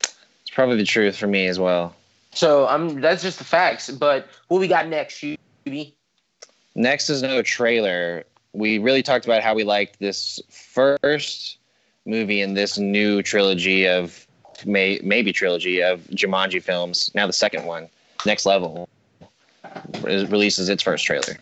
it's 0.00 0.50
probably 0.52 0.76
the 0.76 0.84
truth 0.84 1.16
for 1.16 1.26
me 1.26 1.46
as 1.46 1.58
well. 1.58 1.94
So 2.32 2.66
I'm 2.66 3.00
that's 3.00 3.22
just 3.22 3.38
the 3.38 3.44
facts. 3.44 3.90
But 3.90 4.28
what 4.48 4.60
we 4.60 4.68
got 4.68 4.88
next, 4.88 5.24
UB? 5.24 5.86
Next 6.74 7.10
is 7.10 7.22
no 7.22 7.42
trailer. 7.42 8.24
We 8.52 8.78
really 8.78 9.02
talked 9.02 9.24
about 9.24 9.42
how 9.42 9.54
we 9.54 9.64
liked 9.64 9.98
this 9.98 10.40
first 10.48 11.58
movie 12.06 12.40
in 12.40 12.54
this 12.54 12.78
new 12.78 13.22
trilogy 13.22 13.86
of 13.86 14.26
may, 14.64 15.00
maybe 15.02 15.32
trilogy 15.32 15.82
of 15.82 16.00
Jumanji 16.08 16.62
films. 16.62 17.10
Now 17.14 17.26
the 17.26 17.32
second 17.32 17.64
one, 17.66 17.88
Next 18.24 18.46
Level, 18.46 18.88
releases 20.02 20.68
its 20.68 20.82
first 20.82 21.04
trailer. 21.04 21.36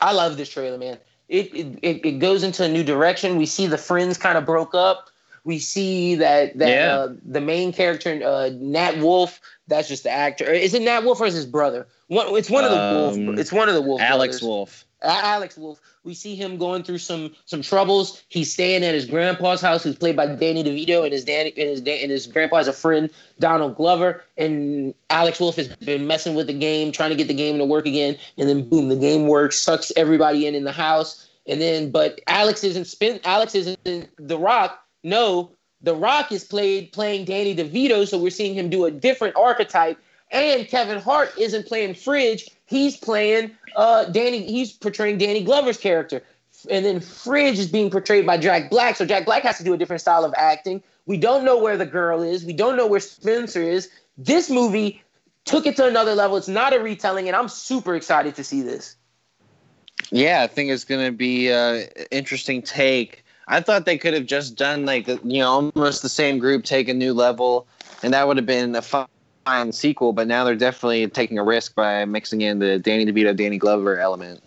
I 0.00 0.12
love 0.12 0.36
this 0.36 0.50
trailer, 0.50 0.76
man. 0.78 0.98
It, 1.28 1.54
it 1.82 2.04
it 2.06 2.18
goes 2.18 2.42
into 2.42 2.64
a 2.64 2.68
new 2.68 2.84
direction. 2.84 3.36
We 3.36 3.46
see 3.46 3.66
the 3.66 3.78
friends 3.78 4.18
kind 4.18 4.36
of 4.36 4.44
broke 4.44 4.74
up. 4.74 5.08
We 5.44 5.58
see 5.58 6.14
that 6.16 6.56
that 6.58 6.68
Yeah. 6.68 6.94
uh, 6.96 7.14
the 7.24 7.40
main 7.40 7.72
character, 7.72 8.20
uh, 8.24 8.50
Nat 8.54 8.98
Wolff, 8.98 9.40
that's 9.68 9.88
just 9.88 10.02
the 10.04 10.10
actor. 10.10 10.44
Is 10.44 10.74
it 10.74 10.82
Nat 10.82 11.00
Wolff 11.04 11.20
or 11.20 11.26
is 11.26 11.34
his 11.34 11.46
brother? 11.46 11.86
One, 12.08 12.26
it's 12.36 12.50
one 12.50 12.64
of 12.64 12.70
the 12.70 12.78
Um, 12.80 13.26
Wolff. 13.26 13.38
It's 13.38 13.52
one 13.52 13.68
of 13.68 13.74
the 13.74 13.82
Wolff. 13.82 14.00
Alex 14.00 14.36
brothers. 14.36 14.42
Wolff. 14.42 14.84
Alex 15.04 15.56
Wolff. 15.56 15.80
We 16.04 16.14
see 16.14 16.34
him 16.34 16.58
going 16.58 16.82
through 16.82 16.98
some 16.98 17.34
some 17.46 17.62
troubles. 17.62 18.22
He's 18.28 18.52
staying 18.52 18.84
at 18.84 18.94
his 18.94 19.06
grandpa's 19.06 19.60
house, 19.60 19.82
who's 19.82 19.96
played 19.96 20.16
by 20.16 20.26
Danny 20.26 20.62
DeVito, 20.62 21.04
and 21.04 21.12
his 21.12 21.24
Danny 21.24 21.50
and 21.50 21.68
his 21.68 21.78
and 21.80 22.10
his 22.10 22.26
grandpa 22.26 22.60
a 22.60 22.72
friend, 22.72 23.10
Donald 23.38 23.76
Glover. 23.76 24.22
And 24.36 24.94
Alex 25.10 25.40
Wolff 25.40 25.56
has 25.56 25.68
been 25.68 26.06
messing 26.06 26.34
with 26.34 26.46
the 26.46 26.54
game, 26.54 26.92
trying 26.92 27.10
to 27.10 27.16
get 27.16 27.28
the 27.28 27.34
game 27.34 27.58
to 27.58 27.64
work 27.64 27.86
again. 27.86 28.16
And 28.36 28.48
then 28.48 28.68
boom, 28.68 28.88
the 28.88 28.96
game 28.96 29.28
works, 29.28 29.58
sucks 29.58 29.92
everybody 29.96 30.46
in 30.46 30.54
in 30.54 30.64
the 30.64 30.72
house. 30.72 31.28
And 31.46 31.60
then, 31.60 31.90
but 31.90 32.20
Alex 32.26 32.64
isn't 32.64 32.86
spin. 32.86 33.20
Alex 33.24 33.54
isn't 33.54 33.78
the 33.84 34.38
Rock. 34.38 34.82
No, 35.02 35.50
the 35.82 35.94
Rock 35.94 36.32
is 36.32 36.44
played 36.44 36.92
playing 36.92 37.26
Danny 37.26 37.54
DeVito, 37.54 38.08
so 38.08 38.18
we're 38.18 38.30
seeing 38.30 38.54
him 38.54 38.70
do 38.70 38.86
a 38.86 38.90
different 38.90 39.36
archetype. 39.36 39.98
And 40.30 40.66
Kevin 40.66 41.00
Hart 41.00 41.32
isn't 41.38 41.66
playing 41.66 41.94
Fridge; 41.94 42.48
he's 42.74 42.96
playing 42.96 43.52
uh, 43.76 44.04
Danny. 44.06 44.44
He's 44.46 44.72
portraying 44.72 45.18
Danny 45.18 45.44
Glover's 45.44 45.78
character. 45.78 46.22
And 46.70 46.84
then 46.84 47.00
Fridge 47.00 47.58
is 47.58 47.68
being 47.70 47.90
portrayed 47.90 48.26
by 48.26 48.38
Jack 48.38 48.70
Black, 48.70 48.96
so 48.96 49.04
Jack 49.04 49.26
Black 49.26 49.42
has 49.42 49.58
to 49.58 49.64
do 49.64 49.74
a 49.74 49.76
different 49.76 50.00
style 50.00 50.24
of 50.24 50.32
acting. 50.36 50.82
We 51.06 51.18
don't 51.18 51.44
know 51.44 51.58
where 51.58 51.76
the 51.76 51.84
girl 51.84 52.22
is. 52.22 52.44
We 52.44 52.54
don't 52.54 52.76
know 52.76 52.86
where 52.86 53.00
Spencer 53.00 53.62
is. 53.62 53.90
This 54.16 54.48
movie 54.48 55.02
took 55.44 55.66
it 55.66 55.76
to 55.76 55.86
another 55.86 56.14
level. 56.14 56.38
It's 56.38 56.48
not 56.48 56.72
a 56.72 56.80
retelling, 56.80 57.28
and 57.28 57.36
I'm 57.36 57.48
super 57.48 57.94
excited 57.94 58.34
to 58.36 58.44
see 58.44 58.62
this. 58.62 58.96
Yeah, 60.10 60.42
I 60.42 60.46
think 60.46 60.70
it's 60.70 60.84
gonna 60.84 61.12
be 61.12 61.50
an 61.50 61.88
interesting 62.10 62.62
take. 62.62 63.24
I 63.46 63.60
thought 63.60 63.84
they 63.84 63.98
could 63.98 64.14
have 64.14 64.24
just 64.24 64.56
done 64.56 64.86
like 64.86 65.06
you 65.06 65.40
know 65.40 65.50
almost 65.74 66.00
the 66.02 66.08
same 66.08 66.38
group 66.38 66.64
take 66.64 66.88
a 66.88 66.94
new 66.94 67.12
level, 67.12 67.66
and 68.02 68.14
that 68.14 68.26
would 68.26 68.38
have 68.38 68.46
been 68.46 68.74
a 68.74 68.82
fine 69.44 69.72
sequel. 69.72 70.12
But 70.12 70.26
now 70.28 70.44
they're 70.44 70.56
definitely 70.56 71.06
taking 71.08 71.38
a 71.38 71.44
risk 71.44 71.74
by 71.74 72.04
mixing 72.04 72.40
in 72.40 72.58
the 72.58 72.78
Danny 72.78 73.06
DeVito, 73.06 73.36
Danny 73.36 73.58
Glover 73.58 73.98
element. 73.98 74.42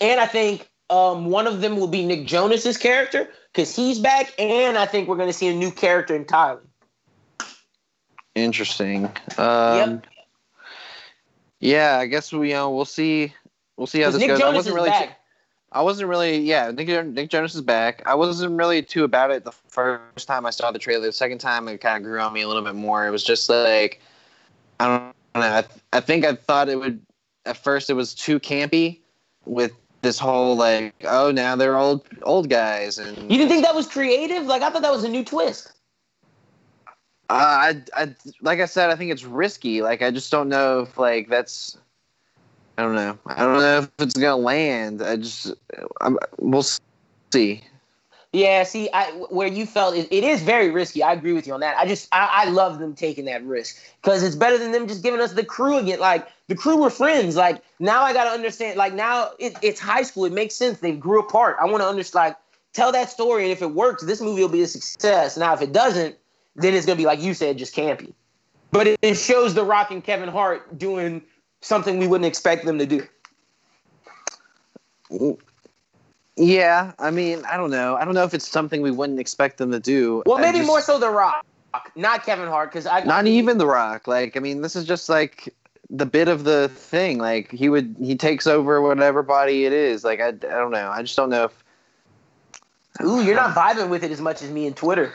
And 0.00 0.20
I 0.20 0.26
think 0.26 0.68
um, 0.90 1.26
one 1.26 1.46
of 1.46 1.60
them 1.60 1.76
will 1.76 1.88
be 1.88 2.04
Nick 2.04 2.26
Jonas's 2.26 2.76
character 2.76 3.28
because 3.52 3.74
he's 3.74 3.98
back, 3.98 4.32
and 4.38 4.78
I 4.78 4.86
think 4.86 5.08
we're 5.08 5.16
going 5.16 5.28
to 5.28 5.32
see 5.32 5.48
a 5.48 5.54
new 5.54 5.70
character 5.70 6.14
entirely. 6.14 6.62
Interesting. 8.34 9.10
Um, 9.36 10.02
Yeah, 11.60 11.98
I 11.98 12.06
guess 12.06 12.32
we 12.32 12.48
you 12.48 12.54
know 12.54 12.70
we'll 12.70 12.84
see 12.84 13.34
we'll 13.76 13.86
see 13.86 14.00
how 14.00 14.10
this 14.10 14.20
Nick 14.20 14.28
goes. 14.28 14.38
I 14.38 14.42
Jonas 14.42 14.56
wasn't 14.56 14.72
is 14.72 14.76
really 14.76 14.90
back. 14.90 15.18
I 15.72 15.82
wasn't 15.82 16.08
really 16.08 16.38
yeah 16.38 16.70
Nick 16.70 16.88
Nick 16.88 17.30
Jonas 17.30 17.54
is 17.54 17.62
back. 17.62 18.02
I 18.06 18.14
wasn't 18.14 18.56
really 18.56 18.82
too 18.82 19.04
about 19.04 19.30
it 19.30 19.44
the 19.44 19.52
first 19.52 20.28
time 20.28 20.46
I 20.46 20.50
saw 20.50 20.70
the 20.70 20.78
trailer. 20.78 21.06
The 21.06 21.12
second 21.12 21.38
time 21.38 21.68
it 21.68 21.80
kind 21.80 21.96
of 21.96 22.04
grew 22.04 22.20
on 22.20 22.32
me 22.32 22.42
a 22.42 22.48
little 22.48 22.62
bit 22.62 22.74
more. 22.74 23.06
It 23.06 23.10
was 23.10 23.24
just 23.24 23.48
like 23.48 24.00
I 24.80 24.86
don't 24.86 25.02
know. 25.34 25.40
I, 25.40 25.64
I 25.92 26.00
think 26.00 26.24
I 26.24 26.34
thought 26.34 26.68
it 26.68 26.76
would 26.76 27.00
at 27.46 27.56
first 27.56 27.90
it 27.90 27.94
was 27.94 28.14
too 28.14 28.38
campy 28.38 29.00
with 29.44 29.72
this 30.02 30.18
whole 30.18 30.56
like 30.56 30.94
oh 31.04 31.30
now 31.30 31.56
they're 31.56 31.76
old 31.76 32.06
old 32.22 32.48
guys 32.48 32.98
and 32.98 33.16
You 33.16 33.38
didn't 33.38 33.48
think 33.48 33.64
that 33.64 33.74
was 33.74 33.86
creative? 33.86 34.46
Like 34.46 34.62
I 34.62 34.70
thought 34.70 34.82
that 34.82 34.92
was 34.92 35.04
a 35.04 35.08
new 35.08 35.24
twist. 35.24 35.72
Uh, 37.30 37.34
I, 37.34 37.82
I, 37.94 38.14
like 38.40 38.60
I 38.60 38.64
said, 38.64 38.88
I 38.88 38.96
think 38.96 39.12
it's 39.12 39.24
risky. 39.24 39.82
Like 39.82 40.00
I 40.00 40.10
just 40.10 40.30
don't 40.30 40.48
know 40.48 40.80
if 40.80 40.96
like 40.96 41.28
that's. 41.28 41.76
I 42.78 42.82
don't 42.82 42.94
know. 42.94 43.18
I 43.26 43.44
don't 43.44 43.58
know 43.58 43.78
if 43.80 43.90
it's 43.98 44.14
gonna 44.14 44.36
land. 44.36 45.02
I 45.02 45.16
just, 45.16 45.52
I'm, 46.00 46.16
we'll 46.38 46.64
see. 47.32 47.64
Yeah, 48.38 48.62
see, 48.62 48.88
I 48.92 49.10
where 49.30 49.48
you 49.48 49.66
felt 49.66 49.96
it, 49.96 50.06
it 50.12 50.22
is 50.22 50.42
very 50.42 50.70
risky. 50.70 51.02
I 51.02 51.12
agree 51.12 51.32
with 51.32 51.48
you 51.48 51.54
on 51.54 51.60
that. 51.60 51.76
I 51.76 51.86
just 51.86 52.08
I, 52.12 52.44
I 52.44 52.50
love 52.50 52.78
them 52.78 52.94
taking 52.94 53.24
that 53.24 53.44
risk 53.44 53.76
because 54.00 54.22
it's 54.22 54.36
better 54.36 54.56
than 54.56 54.70
them 54.70 54.86
just 54.86 55.02
giving 55.02 55.20
us 55.20 55.32
the 55.32 55.44
crew 55.44 55.76
again. 55.76 55.98
Like 55.98 56.28
the 56.46 56.54
crew 56.54 56.76
were 56.76 56.88
friends. 56.88 57.34
Like 57.34 57.64
now 57.80 58.04
I 58.04 58.12
gotta 58.12 58.30
understand. 58.30 58.76
Like 58.78 58.94
now 58.94 59.32
it, 59.40 59.56
it's 59.60 59.80
high 59.80 60.02
school. 60.02 60.24
It 60.24 60.32
makes 60.32 60.54
sense. 60.54 60.78
They 60.78 60.92
grew 60.92 61.18
apart. 61.18 61.56
I 61.60 61.64
want 61.64 61.82
to 61.82 61.88
understand. 61.88 62.26
Like 62.26 62.36
tell 62.74 62.92
that 62.92 63.10
story, 63.10 63.42
and 63.42 63.50
if 63.50 63.60
it 63.60 63.72
works, 63.72 64.04
this 64.04 64.20
movie 64.20 64.42
will 64.42 64.48
be 64.48 64.62
a 64.62 64.68
success. 64.68 65.36
Now 65.36 65.52
if 65.52 65.60
it 65.60 65.72
doesn't, 65.72 66.14
then 66.54 66.74
it's 66.74 66.86
gonna 66.86 66.94
be 66.94 67.06
like 67.06 67.20
you 67.20 67.34
said, 67.34 67.58
just 67.58 67.74
campy. 67.74 68.12
But 68.70 68.86
it, 68.86 69.00
it 69.02 69.14
shows 69.16 69.54
The 69.54 69.64
Rock 69.64 69.90
and 69.90 70.04
Kevin 70.04 70.28
Hart 70.28 70.78
doing 70.78 71.22
something 71.60 71.98
we 71.98 72.06
wouldn't 72.06 72.28
expect 72.28 72.66
them 72.66 72.78
to 72.78 72.86
do. 75.10 75.38
Yeah, 76.38 76.92
I 77.00 77.10
mean, 77.10 77.44
I 77.50 77.56
don't 77.56 77.70
know. 77.70 77.96
I 77.96 78.04
don't 78.04 78.14
know 78.14 78.22
if 78.22 78.32
it's 78.32 78.48
something 78.48 78.80
we 78.80 78.92
wouldn't 78.92 79.18
expect 79.18 79.58
them 79.58 79.72
to 79.72 79.80
do. 79.80 80.22
Well, 80.24 80.38
maybe 80.38 80.58
just- 80.58 80.68
more 80.68 80.80
so 80.80 80.98
The 80.98 81.10
Rock, 81.10 81.44
not 81.96 82.24
Kevin 82.24 82.46
Hart, 82.46 82.70
because 82.70 82.86
I 82.86 83.02
Not 83.02 83.26
even 83.26 83.58
The 83.58 83.66
Rock. 83.66 84.06
Like, 84.06 84.36
I 84.36 84.40
mean, 84.40 84.62
this 84.62 84.76
is 84.76 84.84
just 84.84 85.08
like 85.08 85.52
the 85.90 86.06
bit 86.06 86.28
of 86.28 86.44
the 86.44 86.68
thing. 86.68 87.18
Like, 87.18 87.50
he 87.50 87.68
would 87.68 87.96
he 87.98 88.14
takes 88.14 88.46
over 88.46 88.80
whatever 88.80 89.22
body 89.24 89.64
it 89.64 89.72
is. 89.72 90.04
Like, 90.04 90.20
I, 90.20 90.28
I 90.28 90.30
don't 90.32 90.70
know. 90.70 90.88
I 90.90 91.02
just 91.02 91.16
don't 91.16 91.30
know 91.30 91.44
if. 91.44 91.64
Ooh, 93.04 93.20
you're 93.22 93.34
not 93.34 93.54
vibing 93.54 93.88
with 93.88 94.04
it 94.04 94.12
as 94.12 94.20
much 94.20 94.40
as 94.42 94.50
me 94.50 94.66
and 94.66 94.76
Twitter. 94.76 95.12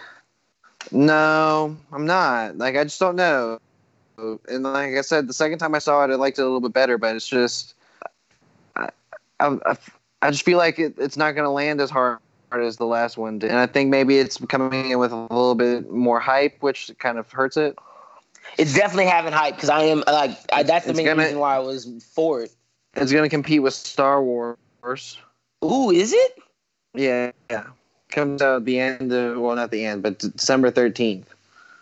No, 0.92 1.78
I'm 1.94 2.06
not. 2.06 2.58
Like, 2.58 2.76
I 2.76 2.84
just 2.84 3.00
don't 3.00 3.16
know. 3.16 3.60
And 4.18 4.64
like 4.64 4.94
I 4.96 5.02
said, 5.02 5.28
the 5.28 5.34
second 5.34 5.60
time 5.60 5.74
I 5.74 5.80
saw 5.80 6.04
it, 6.04 6.12
I 6.12 6.16
liked 6.16 6.38
it 6.38 6.42
a 6.42 6.46
little 6.46 6.60
bit 6.60 6.74
better. 6.74 6.98
But 6.98 7.16
it's 7.16 7.28
just, 7.28 7.76
I, 8.76 8.90
I, 9.40 9.58
I- 9.66 9.78
I 10.24 10.32
just 10.32 10.44
feel 10.46 10.58
like 10.58 10.80
it, 10.80 10.96
it's 10.98 11.18
not 11.18 11.34
going 11.34 11.44
to 11.44 11.50
land 11.50 11.82
as 11.82 11.90
hard 11.90 12.20
as 12.52 12.78
the 12.78 12.86
last 12.86 13.18
one 13.18 13.40
did. 13.40 13.50
And 13.50 13.60
I 13.60 13.66
think 13.66 13.90
maybe 13.90 14.20
it's 14.20 14.38
coming 14.48 14.92
in 14.92 15.00
with 15.00 15.12
a 15.12 15.16
little 15.18 15.56
bit 15.56 15.92
more 15.92 16.20
hype, 16.20 16.56
which 16.62 16.90
kind 17.00 17.18
of 17.18 17.30
hurts 17.32 17.58
it. 17.58 17.78
It's 18.58 18.74
definitely 18.74 19.08
having 19.08 19.34
hype 19.34 19.56
because 19.56 19.70
I 19.70 19.84
am 19.84 20.04
like 20.08 20.38
I, 20.54 20.64
that's 20.64 20.86
the 20.86 20.92
It's 20.92 20.98
main 20.98 21.06
gonna- 21.08 21.24
reason 21.24 21.40
why 21.40 21.56
I 21.56 21.60
was 21.60 21.88
for 22.14 22.42
it. 22.42 22.52
It's 22.96 23.12
going 23.12 23.24
to 23.24 23.30
compete 23.30 23.62
with 23.64 23.74
Star 23.74 24.24
Wars. 24.24 25.18
Ooh, 25.66 25.90
is 25.92 26.14
it? 26.14 26.38
Yeah, 26.94 27.32
yeah. 27.50 27.66
Comes 28.10 28.42
out 28.42 28.66
the 28.66 28.80
end 28.80 29.12
of 29.12 29.40
well, 29.40 29.56
not 29.56 29.72
the 29.72 29.84
end, 29.84 30.04
but 30.04 30.20
December 30.20 30.70
thirteenth. 30.70 31.34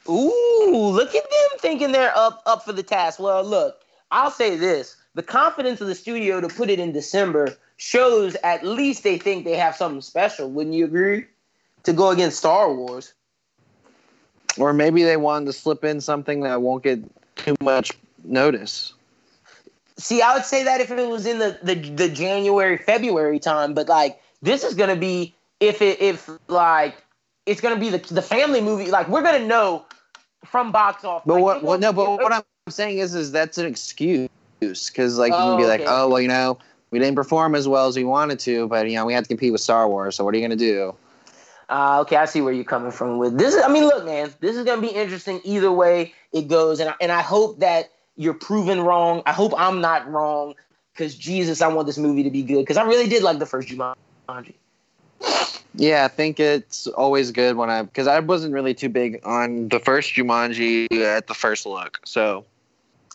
Ooh, 0.09 0.89
look 0.93 1.13
at 1.13 1.29
them 1.29 1.59
thinking 1.59 1.91
they're 1.91 2.15
up 2.17 2.41
up 2.45 2.63
for 2.63 2.71
the 2.73 2.83
task. 2.83 3.19
Well, 3.19 3.43
look, 3.43 3.81
I'll 4.11 4.31
say 4.31 4.55
this: 4.55 4.95
the 5.13 5.23
confidence 5.23 5.81
of 5.81 5.87
the 5.87 5.95
studio 5.95 6.39
to 6.39 6.47
put 6.47 6.69
it 6.69 6.79
in 6.79 6.91
December 6.91 7.55
shows 7.77 8.35
at 8.43 8.65
least 8.65 9.03
they 9.03 9.17
think 9.17 9.43
they 9.43 9.55
have 9.55 9.75
something 9.75 10.01
special. 10.01 10.49
Wouldn't 10.49 10.75
you 10.75 10.85
agree? 10.85 11.25
To 11.83 11.93
go 11.93 12.11
against 12.11 12.37
Star 12.37 12.73
Wars. 12.73 13.13
Or 14.57 14.73
maybe 14.73 15.03
they 15.03 15.17
wanted 15.17 15.45
to 15.47 15.53
slip 15.53 15.83
in 15.83 16.01
something 16.01 16.41
that 16.41 16.61
won't 16.61 16.83
get 16.83 16.99
too 17.35 17.55
much 17.61 17.91
notice. 18.23 18.93
See, 19.97 20.21
I 20.21 20.33
would 20.35 20.45
say 20.45 20.63
that 20.63 20.81
if 20.81 20.91
it 20.91 21.07
was 21.07 21.25
in 21.25 21.39
the 21.39 21.59
the, 21.63 21.75
the 21.75 22.09
January 22.09 22.77
February 22.77 23.39
time, 23.39 23.73
but 23.73 23.87
like 23.87 24.19
this 24.41 24.63
is 24.63 24.73
gonna 24.73 24.95
be 24.95 25.33
if 25.59 25.81
it 25.81 26.01
if 26.01 26.29
like 26.47 27.03
it's 27.45 27.61
gonna 27.61 27.79
be 27.79 27.89
the 27.89 27.99
the 28.13 28.21
family 28.21 28.61
movie. 28.61 28.91
Like 28.91 29.07
we're 29.07 29.21
gonna 29.21 29.45
know 29.45 29.85
from 30.45 30.71
box 30.71 31.03
office. 31.05 31.23
But 31.25 31.35
like, 31.35 31.43
what? 31.43 31.63
What? 31.63 31.79
No, 31.79 31.93
but 31.93 32.09
what 32.21 32.33
I'm 32.33 32.43
saying 32.69 32.97
is, 32.97 33.15
is 33.15 33.31
that's 33.31 33.57
an 33.57 33.67
excuse 33.67 34.29
because 34.61 35.17
like 35.17 35.31
you 35.31 35.37
Oh, 35.37 35.49
can 35.49 35.57
be 35.57 35.65
like, 35.65 35.81
oh 35.85 36.07
well, 36.07 36.21
you 36.21 36.27
know, 36.27 36.57
we 36.91 36.99
didn't 36.99 37.15
perform 37.15 37.55
as 37.55 37.67
well 37.67 37.87
as 37.87 37.97
we 37.97 38.03
wanted 38.03 38.39
to, 38.39 38.67
but 38.67 38.89
you 38.89 38.95
know, 38.95 39.05
we 39.05 39.13
had 39.13 39.23
to 39.23 39.27
compete 39.27 39.51
with 39.51 39.61
Star 39.61 39.87
Wars. 39.89 40.15
So 40.15 40.23
what 40.23 40.33
are 40.33 40.37
you 40.37 40.43
gonna 40.43 40.55
do? 40.55 40.95
Uh, 41.69 42.01
okay, 42.01 42.17
I 42.17 42.25
see 42.25 42.41
where 42.41 42.53
you're 42.53 42.65
coming 42.65 42.91
from 42.91 43.17
with 43.17 43.37
this. 43.37 43.55
Is, 43.55 43.63
I 43.63 43.69
mean, 43.69 43.83
look, 43.85 44.05
man, 44.05 44.33
this 44.39 44.55
is 44.55 44.65
gonna 44.65 44.81
be 44.81 44.89
interesting 44.89 45.41
either 45.43 45.71
way 45.71 46.13
it 46.31 46.47
goes, 46.47 46.79
and 46.79 46.89
I, 46.89 46.95
and 47.01 47.11
I 47.11 47.21
hope 47.21 47.59
that 47.59 47.91
you're 48.17 48.33
proven 48.33 48.81
wrong. 48.81 49.23
I 49.25 49.31
hope 49.31 49.53
I'm 49.57 49.81
not 49.81 50.07
wrong, 50.09 50.55
because 50.93 51.15
Jesus, 51.15 51.61
I 51.61 51.67
want 51.69 51.87
this 51.87 51.97
movie 51.97 52.23
to 52.23 52.29
be 52.29 52.43
good, 52.43 52.59
because 52.59 52.77
I 52.77 52.83
really 52.83 53.07
did 53.07 53.23
like 53.23 53.39
the 53.39 53.45
first 53.45 53.69
Jumanji. 53.69 54.53
Yeah, 55.73 56.03
I 56.03 56.09
think 56.09 56.39
it's 56.39 56.87
always 56.87 57.31
good 57.31 57.55
when 57.55 57.69
I 57.69 57.83
because 57.83 58.05
I 58.07 58.19
wasn't 58.19 58.53
really 58.53 58.73
too 58.73 58.89
big 58.89 59.21
on 59.23 59.69
the 59.69 59.79
first 59.79 60.13
Jumanji 60.13 60.91
at 60.91 61.27
the 61.27 61.33
first 61.33 61.65
look. 61.65 62.01
So 62.03 62.45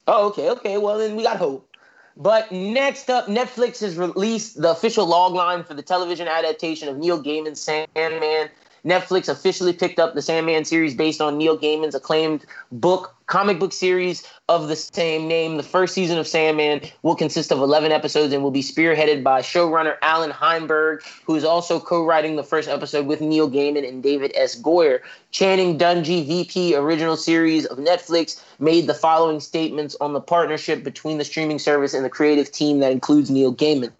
Oh, 0.07 0.29
okay, 0.29 0.51
okay. 0.51 0.79
Well, 0.79 0.99
then 0.99 1.17
we 1.17 1.23
got 1.23 1.37
hope. 1.37 1.69
But 2.17 2.51
next 2.51 3.11
up, 3.11 3.27
Netflix 3.27 3.81
has 3.81 3.97
released 3.97 4.61
the 4.61 4.71
official 4.71 5.07
logline 5.07 5.67
for 5.67 5.75
the 5.75 5.83
television 5.83 6.29
adaptation 6.29 6.89
of 6.89 6.97
Neil 6.97 7.23
Gaiman's 7.23 7.61
Sandman. 7.61 8.49
Netflix 8.85 9.29
officially 9.29 9.73
picked 9.73 9.99
up 9.99 10.15
the 10.15 10.23
Sandman 10.23 10.65
series 10.65 10.95
based 10.95 11.21
on 11.21 11.37
Neil 11.37 11.59
Gaiman's 11.59 11.95
acclaimed 11.95 12.47
book, 12.71 13.16
comic 13.27 13.59
book 13.59 13.73
series 13.73 14.27
of 14.49 14.69
the 14.69 14.77
same 14.77 15.27
name. 15.27 15.57
The 15.57 15.63
first 15.63 15.95
season 15.95 16.19
of 16.19 16.27
Sandman 16.27 16.81
will 17.03 17.17
consist 17.17 17.51
of 17.51 17.59
11 17.59 17.91
episodes 17.91 18.33
and 18.33 18.43
will 18.43 18.53
be 18.53 18.63
spearheaded 18.63 19.23
by 19.23 19.43
showrunner 19.43 19.97
Allan 20.03 20.31
Heinberg, 20.31 21.03
who 21.25 21.35
is 21.35 21.45
also 21.45 21.81
co-writing 21.81 22.37
the 22.37 22.45
first 22.45 22.69
episode 22.69 23.07
with 23.07 23.21
Neil 23.21 23.51
Gaiman 23.51 23.87
and 23.87 24.03
David 24.03 24.33
S. 24.35 24.61
Goyer. 24.61 25.01
Channing 25.33 25.77
Dungey, 25.77 26.27
VP 26.27 26.77
original 26.77 27.17
series 27.17 27.67
of 27.67 27.79
Netflix, 27.79 28.43
made 28.59 28.87
the 28.87 28.95
following 28.95 29.41
statements 29.41 29.97
on 30.01 30.13
the 30.13 30.21
partnership 30.21 30.85
between 30.85 31.19
the 31.19 31.25
streaming 31.25 31.59
service 31.59 31.95
and 31.95 32.05
the 32.05 32.11
creative 32.11 32.51
team 32.53 32.79
that 32.79 32.93
includes 32.93 33.31
Neil 33.31 33.55
Gaiman. 33.55 33.93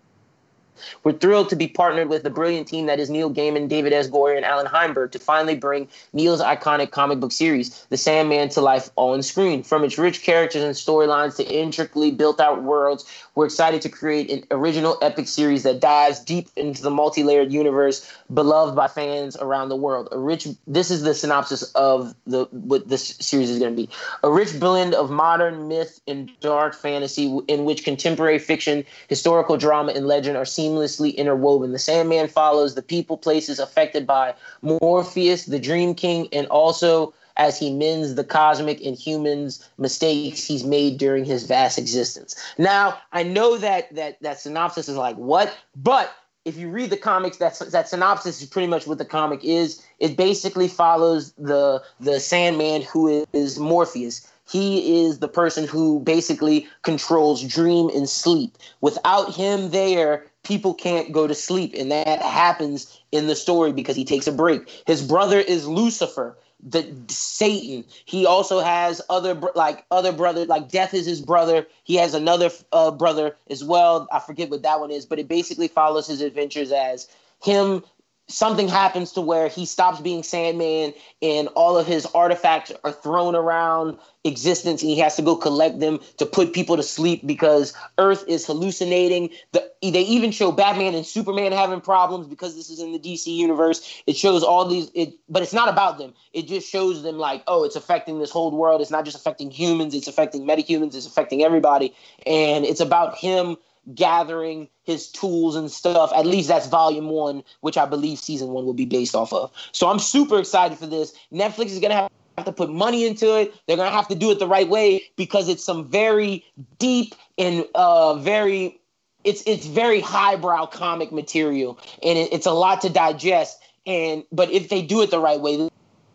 We're 1.05 1.13
thrilled 1.13 1.49
to 1.51 1.57
be 1.57 1.69
partnered 1.69 2.09
with 2.09 2.23
the 2.23 2.31
brilliant 2.31 2.69
team 2.69 2.87
that 2.87 3.01
is 3.01 3.11
Neil 3.11 3.33
Gaiman, 3.33 3.69
David 3.69 3.93
S. 3.93 4.09
Goyer, 4.09 4.37
and 4.37 4.45
Allan 4.45 4.67
Heinberg 4.67 5.13
to 5.13 5.19
finally 5.19 5.55
bring 5.55 5.89
Neil's 6.13 6.41
iconic 6.41 6.91
comic 6.91 7.21
book 7.21 7.33
series, 7.33 7.87
The 7.91 7.97
Sandman, 7.97 8.49
to 8.51 8.61
life 8.61 8.91
on 8.97 9.23
screen. 9.23 9.63
From 9.63 9.85
its 9.85 9.99
rich 9.99 10.23
characters 10.23 10.63
and 10.63 10.75
storylines 10.75 11.37
to 11.37 11.45
intricately 11.45 12.11
built 12.11 12.41
out 12.41 12.63
worlds, 12.63 13.05
we're 13.37 13.45
excited 13.45 13.83
to 13.83 13.89
create 13.91 14.31
an 14.31 14.45
original 14.51 14.99
epic 15.03 15.29
series 15.29 15.63
that 15.63 15.79
dives 15.79 16.19
deep 16.19 16.49
into 16.57 16.83
the 16.83 16.91
multi 16.91 17.23
layered 17.23 17.53
universe 17.53 18.11
beloved 18.33 18.75
by 18.75 18.89
fans 18.89 19.37
around 19.37 19.69
the 19.69 19.77
world. 19.77 20.09
A 20.11 20.19
rich, 20.19 20.49
this 20.67 20.91
is 20.91 21.03
the 21.03 21.15
synopsis 21.15 21.63
of 21.75 22.15
the 22.27 22.47
what 22.51 22.89
this 22.89 23.17
series 23.21 23.51
is 23.51 23.59
going 23.59 23.77
to 23.77 23.83
be. 23.83 23.91
A 24.25 24.33
rich 24.33 24.59
blend 24.59 24.95
of 24.95 25.11
modern 25.11 25.69
myth 25.69 26.01
and 26.09 26.31
dark 26.41 26.75
fantasy 26.75 27.39
in 27.47 27.67
which 27.67 27.85
contemporary 27.85 28.39
fiction, 28.39 28.85
historical 29.09 29.59
drama, 29.59 29.93
and 29.93 30.07
legend 30.07 30.39
are 30.39 30.45
seamlessly 30.45 31.15
interwoven. 31.15 31.73
The 31.73 31.79
Sandman 31.79 32.29
follows 32.29 32.75
the 32.75 32.83
people, 32.83 33.19
places 33.19 33.59
affected 33.59 34.07
by 34.07 34.35
Morpheus, 34.63 35.45
the 35.45 35.59
Dream 35.61 35.95
King, 35.95 36.29
and 36.33 36.47
also 36.47 37.13
as 37.37 37.59
he 37.59 37.73
mends 37.73 38.15
the 38.15 38.25
cosmic 38.25 38.85
and 38.85 38.97
humans' 38.97 39.69
mistakes 39.79 40.45
he's 40.45 40.65
made 40.65 40.99
during 40.99 41.25
his 41.25 41.45
vast 41.45 41.79
existence. 41.79 42.35
Now, 42.59 42.99
I 43.13 43.23
know 43.23 43.59
that 43.59 43.95
that 43.95 44.21
that 44.23 44.41
synopsis 44.41 44.89
is 44.89 44.97
like 44.97 45.17
what, 45.17 45.57
but 45.75 46.15
if 46.45 46.57
you 46.57 46.69
read 46.69 46.91
the 46.91 46.97
comics, 46.97 47.37
that's 47.37 47.59
that 47.59 47.89
synopsis 47.89 48.41
is 48.41 48.49
pretty 48.49 48.69
much 48.69 48.87
what 48.87 48.99
the 48.99 49.05
comic 49.05 49.45
is. 49.45 49.85
It 49.99 50.17
basically 50.17 50.69
follows 50.69 51.33
the 51.33 51.83
the 52.01 52.21
Sandman 52.21 52.83
who 52.83 53.27
is 53.33 53.59
Morpheus. 53.59 54.27
He 54.49 55.05
is 55.05 55.19
the 55.19 55.29
person 55.29 55.67
who 55.67 55.99
basically 56.01 56.69
controls 56.83 57.43
dream 57.43 57.91
and 57.93 58.09
sleep. 58.09 58.57
Without 58.81 59.35
him 59.35 59.71
there, 59.71 60.25
people 60.45 60.73
can't 60.73 61.11
go 61.11 61.27
to 61.27 61.35
sleep, 61.35 61.75
and 61.77 61.91
that 61.91 62.23
happens 62.23 63.01
in 63.11 63.27
the 63.27 63.35
story 63.35 63.73
because 63.73 63.97
he 63.97 64.05
takes 64.05 64.29
a 64.29 64.33
break. 64.33 64.71
His 64.87 65.03
brother 65.03 65.41
is 65.41 65.67
Lucifer 65.67 66.37
the 66.63 66.95
Satan. 67.09 67.85
He 68.05 68.27
also 68.27 68.61
has 68.61 69.01
other 69.11 69.35
like 69.55 69.85
other 69.91 70.13
brother 70.13 70.47
like 70.47 70.69
Death 70.71 70.95
is 70.95 71.07
his 71.07 71.21
brother. 71.21 71.67
He 71.85 71.97
has 71.97 72.15
another 72.15 72.51
uh, 72.73 72.91
brother 72.91 73.37
as 73.51 73.63
well. 73.63 74.09
I 74.13 74.19
forget 74.21 74.51
what 74.51 74.63
that 74.63 74.81
one 74.81 74.91
is, 74.91 75.07
but 75.07 75.19
it 75.19 75.29
basically 75.29 75.69
follows 75.69 76.07
his 76.07 76.21
adventures 76.21 76.73
as 76.73 77.09
him. 77.43 77.83
Something 78.29 78.67
happens 78.67 79.13
to 79.13 79.21
where 79.21 79.47
he 79.47 79.65
stops 79.65 80.01
being 80.01 80.25
Sandman, 80.25 80.93
and 81.23 81.47
all 81.55 81.79
of 81.79 81.87
his 81.87 82.07
artifacts 82.07 82.73
are 82.83 82.91
thrown 82.91 83.37
around 83.37 83.99
existence, 84.25 84.83
and 84.83 84.91
he 84.91 84.99
has 84.99 85.15
to 85.15 85.23
go 85.23 85.37
collect 85.37 85.79
them 85.79 86.01
to 86.17 86.27
put 86.27 86.53
people 86.53 86.77
to 86.77 86.83
sleep 86.83 87.25
because 87.25 87.73
Earth 87.99 88.25
is 88.27 88.45
hallucinating. 88.45 89.31
The, 89.53 89.71
they 89.81 90.03
even 90.03 90.33
show 90.33 90.51
Batman 90.51 90.97
and 90.97 91.07
Superman 91.07 91.53
having 91.53 91.81
problems 91.81 92.27
because 92.27 92.57
this 92.57 92.69
is 92.69 92.81
in 92.81 92.93
the 92.93 92.99
DC 92.99 93.29
universe. 93.29 94.03
It 94.09 94.17
shows 94.17 94.43
all 94.43 94.67
these, 94.67 94.91
it, 94.95 95.15
but 95.29 95.45
it's 95.45 95.53
not 95.53 95.69
about 95.69 95.99
them. 95.99 96.13
It 96.33 96.49
just 96.49 96.69
shows 96.69 97.05
them 97.05 97.19
like, 97.19 97.45
oh, 97.47 97.63
it's 97.63 97.77
affecting 97.77 98.19
this 98.19 98.33
whole 98.33 98.51
world. 98.51 98.81
It's 98.81 98.91
not 98.91 99.05
just 99.05 99.17
affecting 99.17 99.53
humans. 99.53 99.95
It's 99.95 100.09
affecting 100.09 100.43
metahumans. 100.43 100.97
It's 100.97 101.07
affecting 101.07 101.45
everybody, 101.45 101.95
and 102.27 102.65
it's 102.65 102.81
about 102.81 103.17
him 103.17 103.57
gathering 103.95 104.69
his 104.85 105.09
tools 105.09 105.57
and 105.57 105.71
stuff. 105.71 106.13
At 106.15 106.27
least 106.27 106.49
that's 106.49 106.67
volume 106.67 107.09
one, 107.09 107.43
which 107.61 107.77
I 107.77 107.87
believe 107.87 108.19
season 108.19 108.49
one 108.49 108.65
will 108.65 108.75
be 108.75 108.85
based 108.87 109.15
off 109.15 109.33
of. 109.33 109.53
So 109.73 109.89
I'm 109.89 109.99
super 109.99 110.39
excited 110.39 110.79
for 110.79 110.87
this. 110.87 111.15
Netflix 111.33 111.67
is 111.67 111.79
gonna 111.79 111.95
have 111.95 112.11
have 112.37 112.47
to 112.47 112.53
put 112.53 112.71
money 112.71 113.07
into 113.07 113.39
it. 113.39 113.55
They're 113.67 113.77
gonna 113.77 113.91
have 113.91 114.09
to 114.09 114.15
do 114.15 114.31
it 114.31 114.39
the 114.39 114.47
right 114.47 114.69
way 114.69 115.03
because 115.17 115.49
it's 115.49 115.65
some 115.65 115.89
very 115.89 116.45
deep 116.79 117.15
and 117.39 117.65
uh, 117.75 118.15
very 118.17 118.79
it's 119.25 119.43
it's 119.47 119.67
very 119.67 120.01
highbrow 120.01 120.67
comic 120.67 121.13
material, 121.13 121.79
and 122.03 122.19
it, 122.19 122.33
it's 122.33 122.47
a 122.47 122.53
lot 122.53 122.81
to 122.83 122.89
digest. 122.89 123.61
And 123.87 124.25
but 124.33 124.51
if 124.51 124.69
they 124.69 124.83
do 124.83 125.03
it 125.03 125.11
the 125.11 125.21
right 125.21 125.41
way, 125.41 125.69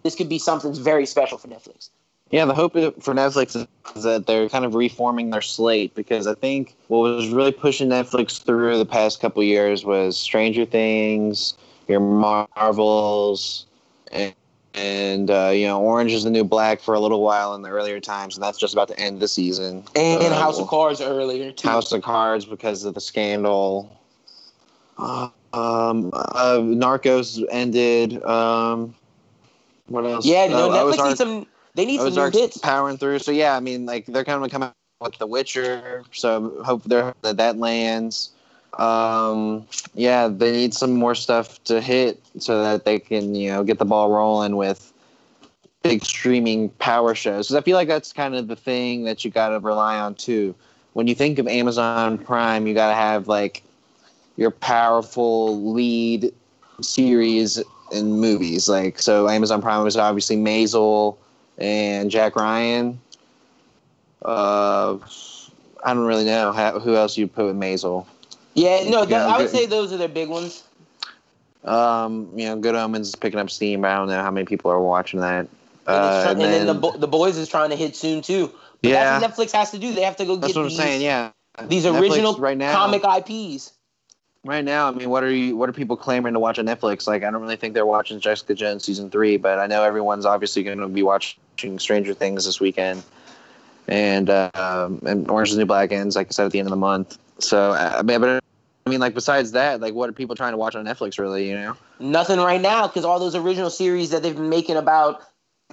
this 0.04 0.16
could 0.16 0.30
be 0.30 0.40
something 0.40 0.74
very 0.74 1.06
special 1.06 1.38
for 1.38 1.48
Netflix. 1.48 1.90
Yeah, 2.32 2.46
the 2.46 2.54
hope 2.54 2.74
for 2.74 3.14
Netflix 3.14 3.68
is 3.96 4.04
that 4.04 4.26
they're 4.26 4.48
kind 4.48 4.64
of 4.64 4.74
reforming 4.74 5.32
their 5.32 5.42
slate 5.42 5.94
because 5.96 6.28
I 6.28 6.34
think 6.34 6.76
what 6.88 7.00
was 7.00 7.28
really 7.28 7.52
pushing 7.52 7.90
Netflix 7.90 8.42
through 8.42 8.78
the 8.78 8.86
past 8.86 9.20
couple 9.20 9.44
years 9.44 9.84
was 9.84 10.18
Stranger 10.18 10.66
Things, 10.66 11.56
your 11.90 12.00
Marvels, 12.00 13.66
and, 14.14 14.34
and 14.74 15.30
uh, 15.30 15.52
you 15.54 15.68
know 15.68 15.82
Orange 15.82 16.14
is 16.14 16.24
the 16.24 16.30
New 16.30 16.46
Black 16.46 16.80
for 16.80 16.94
a 16.94 17.02
little 17.02 17.22
while 17.22 17.54
in 17.54 17.64
the 17.64 17.70
earlier 17.70 18.00
times, 18.00 18.38
and 18.38 18.44
that's 18.44 18.58
just 18.58 18.74
about 18.74 18.88
to 18.88 18.98
end 18.98 19.20
the 19.20 19.28
season. 19.28 19.84
And 19.96 20.34
House 20.34 20.58
of 20.58 20.68
Cards 20.68 21.02
earlier 21.02 21.52
too. 21.52 21.68
House 21.68 21.92
of 21.92 22.02
Cards 22.02 22.46
because 22.46 22.86
of 22.86 22.94
the 22.94 23.02
scandal. 23.02 24.00
Uh, 24.98 25.30
um, 25.54 26.12
uh, 26.14 26.60
Narcos 26.62 27.44
ended. 27.50 28.24
Um, 28.24 28.96
what 29.88 30.06
else? 30.06 30.26
yeah, 30.26 30.48
no, 30.48 30.72
Uh, 30.72 30.86
Netflix 30.86 31.06
needs 31.06 31.18
some. 31.18 31.46
They 31.76 31.86
need 31.86 31.98
some 31.98 32.08
new 32.08 32.12
Ozark's 32.12 32.38
hits. 32.38 32.58
powering 32.58 32.98
through. 32.98 33.20
So 33.20 33.32
yeah, 33.32 33.56
I 33.56 33.60
mean, 33.60 33.86
like 33.86 34.06
they're 34.06 34.26
kind 34.26 34.44
of 34.44 34.52
coming 34.52 34.72
with 35.00 35.18
The 35.18 35.28
Witcher. 35.28 36.04
So 36.12 36.62
hope 36.64 36.84
they're, 36.84 37.14
that 37.22 37.38
that 37.38 37.58
lands. 37.58 38.32
Um, 38.78 39.68
yeah, 39.94 40.28
they 40.28 40.52
need 40.52 40.74
some 40.74 40.94
more 40.94 41.16
stuff 41.16 41.64
to 41.66 41.82
hit 41.82 42.22
so 42.40 42.64
that 42.64 42.86
they 42.86 43.00
can 43.00 43.36
you 43.36 43.52
know 43.52 43.64
get 43.64 43.80
the 43.80 43.86
ball 43.86 44.10
rolling 44.12 44.56
with 44.56 44.92
big 45.84 46.04
streaming 46.04 46.70
power 46.70 47.16
shows. 47.16 47.48
Because 47.48 47.56
I 47.56 47.62
feel 47.62 47.76
like 47.76 47.88
that's 47.88 48.14
kind 48.14 48.36
of 48.36 48.48
the 48.48 48.56
thing 48.56 49.04
that 49.06 49.26
you 49.26 49.32
got 49.32 49.50
to 49.50 49.60
rely 49.60 50.00
on 50.00 50.16
too. 50.16 50.56
When 50.94 51.08
you 51.08 51.16
think 51.16 51.40
of 51.40 51.48
Amazon 51.48 52.18
Prime, 52.18 52.68
you 52.68 52.74
got 52.74 52.90
to 52.90 52.96
have 52.96 53.28
like 53.28 53.64
your 54.38 54.52
powerful 54.52 55.72
lead 55.72 56.34
series 56.82 57.62
and 57.94 58.20
movies. 58.20 58.70
Like 58.70 59.00
so, 59.00 59.28
Amazon 59.30 59.62
Prime 59.62 59.84
was 59.84 59.98
obviously 59.98 60.38
Maisel 60.38 61.18
and 61.62 62.12
Jack 62.12 62.36
Ryan. 62.36 63.00
Uh, 64.24 64.98
I 65.84 65.94
don't 65.94 66.06
really 66.06 66.26
know 66.26 66.52
how, 66.52 66.80
who 66.80 66.96
else 66.96 67.18
you 67.18 67.28
put 67.28 67.46
with 67.46 67.56
Maisel. 67.56 68.06
Yeah, 68.54 68.90
no, 68.90 69.04
I 69.04 69.38
would 69.38 69.50
say 69.50 69.66
those 69.66 69.94
are 69.94 69.98
their 69.98 70.08
big 70.10 70.30
ones. 70.30 70.64
Um, 71.64 72.28
you 72.36 72.46
know, 72.46 72.58
Good 72.58 72.76
Omens 72.76 73.10
is 73.10 73.16
picking 73.16 73.40
up 73.40 73.50
steam, 73.50 73.82
but 73.82 73.92
I 73.92 73.96
don't 73.96 74.08
know 74.08 74.22
how 74.22 74.32
many 74.32 74.46
people 74.46 74.72
are 74.72 74.82
watching 74.82 75.20
that. 75.22 75.40
And, 75.40 75.48
it's 75.48 75.88
Uh, 75.88 76.24
try- 76.24 76.32
and 76.32 76.42
and 76.42 76.54
then, 76.54 76.68
the 76.68 76.74
bo- 76.74 76.98
the 76.98 77.08
boys 77.08 77.38
is 77.38 77.48
trying 77.48 77.70
to 77.70 77.76
hit 77.76 77.96
soon 77.96 78.22
too. 78.22 78.52
But 78.82 78.90
Yeah. 78.90 79.20
that's 79.20 79.38
what 79.38 79.48
Netflix 79.48 79.52
has 79.54 79.72
to 79.72 79.78
do. 79.78 79.94
They 79.94 80.02
have 80.02 80.16
to 80.18 80.26
go 80.26 80.36
That's 80.36 80.54
get 80.54 80.60
what 80.60 80.64
I'm 80.64 80.70
these, 80.70 80.78
saying. 80.78 81.02
Yeah, 81.02 81.30
these 81.68 81.86
Netflix 81.86 82.02
original 82.02 82.36
right 82.38 82.58
now. 82.58 82.74
comic 82.74 83.04
IPs. 83.04 83.74
Right 84.44 84.66
now, 84.66 84.88
I 84.88 84.92
mean, 84.92 85.10
what 85.12 85.24
are 85.24 85.30
you? 85.32 85.56
What 85.56 85.70
are 85.70 85.74
people 85.74 85.96
clamoring 85.96 86.34
to 86.34 86.40
watch 86.40 86.58
on 86.58 86.66
Netflix? 86.66 87.06
Like, 87.06 87.24
I 87.24 87.30
don't 87.30 87.42
really 87.44 87.58
think 87.58 87.76
they're 87.76 87.86
watching 87.86 88.20
Jessica 88.20 88.56
Jones 88.56 88.84
season 88.84 89.12
three, 89.12 89.38
but 89.38 89.60
I 89.60 89.68
know 89.68 89.84
everyone's 89.84 90.26
obviously 90.26 90.64
going 90.64 90.80
to 90.80 90.88
be 90.88 91.04
watching 91.04 91.40
Stranger 91.80 92.14
Things 92.14 92.46
this 92.46 92.60
weekend. 92.60 93.04
and 93.88 94.30
um, 94.30 95.02
and 95.06 95.30
Orange 95.30 95.50
is 95.50 95.56
the 95.56 95.62
New 95.62 95.66
Black 95.66 95.92
ends, 95.92 96.16
like 96.16 96.28
I 96.28 96.32
said, 96.32 96.46
at 96.46 96.52
the 96.52 96.60
end 96.60 96.68
of 96.68 96.72
the 96.72 96.76
month. 96.78 97.18
So 97.40 97.72
I 97.72 98.02
mean, 98.04 98.20
but 98.22 98.44
I 98.86 98.90
mean, 98.90 99.00
like 99.00 99.14
besides 99.14 99.52
that, 99.54 99.82
like 99.82 99.94
what 99.94 100.10
are 100.10 100.14
people 100.14 100.36
trying 100.36 100.54
to 100.54 100.58
watch 100.58 100.76
on 100.76 100.86
Netflix? 100.86 101.20
Really, 101.20 101.50
you 101.50 101.56
know? 101.56 101.76
Nothing 102.00 102.40
right 102.40 102.62
now 102.62 102.88
because 102.88 103.06
all 103.06 103.20
those 103.20 103.36
original 103.36 103.70
series 103.70 104.10
that 104.12 104.24
they've 104.24 104.36
been 104.36 104.50
making 104.50 104.76
about 104.78 105.22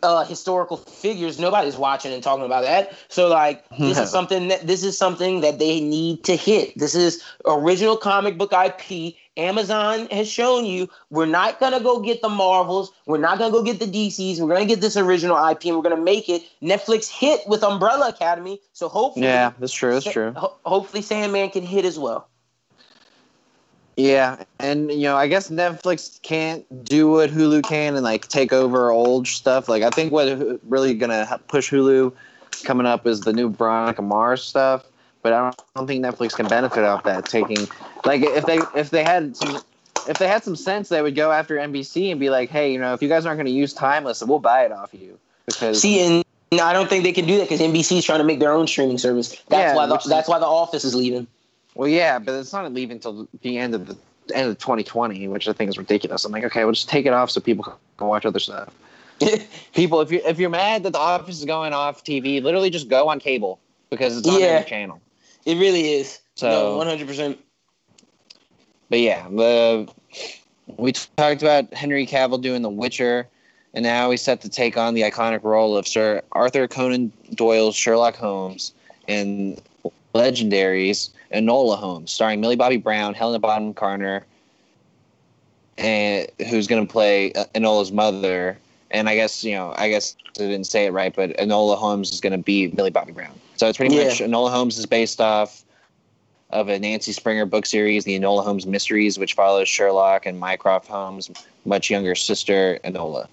uh, 0.03 0.25
historical 0.25 0.77
figures, 0.77 1.39
nobody's 1.41 1.77
watching 1.77 2.13
and 2.13 2.23
talking 2.23 2.45
about 2.45 2.63
that. 2.65 2.93
So 3.09 3.29
like, 3.29 3.65
this 3.71 3.97
No. 3.97 4.05
is 4.05 4.11
something 4.11 4.49
that 4.49 4.67
this 4.67 4.85
is 4.85 4.97
something 4.97 5.41
that 5.41 5.59
they 5.59 5.81
need 5.81 6.25
to 6.25 6.37
hit. 6.37 6.79
This 6.79 6.95
is 6.95 7.23
original 7.47 7.97
comic 7.97 8.39
book 8.39 8.53
IP. 8.53 9.15
Amazon 9.39 10.09
has 10.11 10.29
shown 10.29 10.65
you 10.65 10.89
we're 11.11 11.27
not 11.27 11.61
gonna 11.61 11.81
go 11.81 12.01
get 12.01 12.21
the 12.21 12.29
Marvels, 12.29 12.93
we're 13.07 13.19
not 13.19 13.39
gonna 13.39 13.53
go 13.53 13.63
get 13.63 13.79
the 13.79 13.87
DCs, 13.87 14.41
we're 14.41 14.49
gonna 14.49 14.67
get 14.67 14.81
this 14.81 14.97
original 14.97 15.37
IP 15.37 15.67
and 15.67 15.77
we're 15.77 15.83
gonna 15.83 15.97
make 15.97 16.29
it. 16.29 16.43
Netflix 16.61 17.09
hit 17.09 17.41
with 17.47 17.63
Umbrella 17.63 18.09
Academy, 18.09 18.61
so 18.73 18.89
hopefully, 18.89 19.27
Yeah, 19.27 19.53
that's 19.59 19.73
true. 19.73 19.95
That's 19.95 20.07
true. 20.07 20.33
ho- 20.37 20.57
hopefully 20.67 21.03
Sandman 21.03 21.51
can 21.51 21.63
hit 21.63 21.85
as 21.85 21.99
well. 21.99 22.29
Yeah, 23.97 24.45
and 24.61 24.93
you 24.93 25.03
know, 25.03 25.17
I 25.17 25.27
guess 25.27 25.51
Netflix 25.51 26.23
can't 26.23 26.85
do 26.85 27.11
what 27.11 27.31
Hulu 27.31 27.65
can 27.65 27.95
and 27.97 28.05
like 28.05 28.29
take 28.29 28.53
over 28.53 28.93
old 28.93 29.27
stuff. 29.27 29.69
Like, 29.69 29.83
I 29.83 29.91
think 29.91 30.13
what 30.13 30.61
really 30.69 30.95
gonna 30.95 31.41
push 31.49 31.73
Hulu 31.73 32.13
coming 32.65 32.87
up 32.87 33.07
is 33.07 33.23
the 33.23 33.33
new 33.33 33.51
Veronica 33.51 34.03
Mars 34.03 34.43
stuff. 34.43 34.85
But 35.29 35.35
I 35.35 35.41
don't, 35.43 35.61
I 35.77 35.79
don't 35.81 35.87
think 35.87 36.03
Netflix 36.03 36.35
can 36.35 36.49
benefit 36.49 36.85
off 36.85 37.05
that. 37.05 37.27
Taking 37.27 37.69
like 38.07 38.23
if 38.23 38.47
they 38.47 38.61
if 38.75 38.89
they 38.89 39.05
had 39.05 39.37
some 39.37 39.61
if 40.09 40.17
they 40.17 40.27
had 40.27 40.43
some 40.43 40.57
sense, 40.57 40.89
they 40.89 41.03
would 41.03 41.15
go 41.15 41.31
after 41.31 41.57
NBC 41.57 42.11
and 42.11 42.19
be 42.19 42.31
like, 42.31 42.49
hey, 42.49 42.73
you 42.73 42.79
know, 42.79 42.95
if 42.95 43.03
you 43.03 43.11
guys 43.11 43.27
aren't 43.27 43.37
going 43.37 43.45
to 43.45 43.53
use 43.53 43.75
Timeless, 43.75 44.23
we'll 44.23 44.39
buy 44.39 44.65
it 44.65 44.73
off 44.73 44.95
you 44.95 45.19
because 45.45 45.83
See, 45.83 46.01
and 46.01 46.25
I 46.63 46.73
don't 46.73 46.89
think 46.89 47.05
they 47.05 47.13
can 47.13 47.27
do 47.27 47.37
that 47.37 47.43
because 47.51 47.61
NBC 47.61 47.99
is 47.99 48.07
trying 48.07 48.21
to 48.21 48.25
make 48.25 48.39
their 48.39 48.53
own 48.53 48.67
streaming 48.67 48.97
service. 48.97 49.33
That's 49.51 49.73
Yeah, 49.73 49.77
why 49.77 49.85
the, 49.87 49.97
is- 49.99 50.05
that's 50.05 50.31
why 50.31 50.39
the 50.39 50.47
Office 50.47 50.83
is 50.87 50.95
leaving. 50.95 51.27
Well, 51.75 51.89
yeah, 51.89 52.19
but 52.19 52.33
it's 52.41 52.55
not 52.55 52.73
leaving 52.73 52.97
until 52.97 53.29
the 53.43 53.59
end 53.59 53.75
of 53.75 53.87
the 53.87 53.99
end 54.35 54.49
of 54.49 54.57
2020, 54.59 55.29
which 55.29 55.47
I 55.47 55.53
think 55.53 55.69
is 55.69 55.77
ridiculous. 55.77 56.25
I'm 56.25 56.33
like, 56.33 56.45
okay, 56.45 56.65
we'll 56.65 56.73
just 56.73 56.89
take 56.89 57.05
it 57.05 57.13
off 57.13 57.31
so 57.31 57.43
people 57.43 57.77
can 57.99 58.07
watch 58.07 58.25
other 58.25 58.41
stuff. 58.41 58.71
People, 59.75 60.01
if 60.01 60.11
you 60.11 60.23
if 60.25 60.39
you're 60.39 60.49
mad 60.49 60.85
that 60.85 60.95
the 60.95 60.99
Office 60.99 61.39
is 61.39 61.45
going 61.45 61.75
off 61.75 62.03
TV, 62.03 62.43
literally 62.43 62.71
just 62.71 62.89
go 62.89 63.11
on 63.11 63.21
cable 63.21 63.61
because 63.91 64.17
it's 64.17 64.29
on 64.29 64.41
Yeah. 64.41 64.47
every 64.47 64.69
channel. 64.71 65.01
It 65.49 65.57
really 65.57 65.95
is. 65.95 66.21
So- 66.35 66.77
one 66.77 66.87
hundred 66.87 67.09
percent. 67.09 67.39
But 68.91 69.01
yeah, 69.01 69.27
the 69.31 69.89
we 70.77 70.93
talked 70.93 71.41
about 71.41 71.73
Henry 71.73 72.07
Cavill 72.07 72.41
doing 72.41 72.61
The 72.61 72.69
Witcher, 72.69 73.27
and 73.73 73.83
now 73.83 74.11
he's 74.11 74.21
set 74.21 74.43
to 74.43 74.51
take 74.51 74.77
on 74.77 74.93
the 74.93 75.01
iconic 75.03 75.43
role 75.43 75.75
of 75.75 75.89
Sir 75.89 76.21
Arthur 76.33 76.69
Conan 76.69 77.11
Doyle's 77.35 77.77
Sherlock 77.77 78.15
Holmes 78.15 78.75
in 79.07 79.59
Legendary's 80.15 81.11
Enola 81.33 81.79
Holmes, 81.79 82.11
starring 82.11 82.43
Millie 82.43 82.57
Bobby 82.57 82.77
Brown, 82.77 83.15
Helena 83.15 83.39
Bonham 83.39 83.73
Carter, 83.73 84.27
and 85.79 86.27
who's 86.51 86.67
going 86.67 86.87
to 86.87 86.91
play 86.91 87.33
uh, 87.33 87.45
Enola's 87.55 87.91
mother. 87.91 88.59
And 88.91 89.09
I 89.09 89.15
guess 89.15 89.43
you 89.45 89.53
know, 89.53 89.73
I 89.79 89.89
guess 89.89 90.15
I 90.37 90.41
didn't 90.41 90.65
say 90.65 90.85
it 90.85 90.93
right, 90.93 91.15
but 91.17 91.31
Enola 91.39 91.79
Holmes 91.79 92.13
is 92.13 92.21
going 92.21 92.33
to 92.33 92.39
be 92.39 92.69
Millie 92.69 92.91
Bobby 92.91 93.13
Brown. 93.13 93.33
So 93.59 93.69
it's 93.69 93.77
pretty 93.77 93.95
Yeah. 93.97 94.05
much 94.05 94.21
Enola 94.21 94.51
Holmes 94.51 94.79
is 94.79 94.87
based 94.87 95.21
off 95.21 95.65
of 96.51 96.69
a 96.69 96.79
Nancy 96.79 97.13
Springer 97.13 97.45
book 97.45 97.67
series, 97.67 98.05
The 98.05 98.19
Enola 98.19 98.45
Holmes 98.45 98.67
Mysteries, 98.67 99.19
which 99.19 99.35
follows 99.35 99.69
Sherlock 99.69 100.27
and 100.27 100.39
Mycroft 100.39 100.87
Holmes' 100.89 101.29
much 101.65 101.91
younger 101.91 102.15
sister, 102.15 102.79
Enola. 102.85 103.27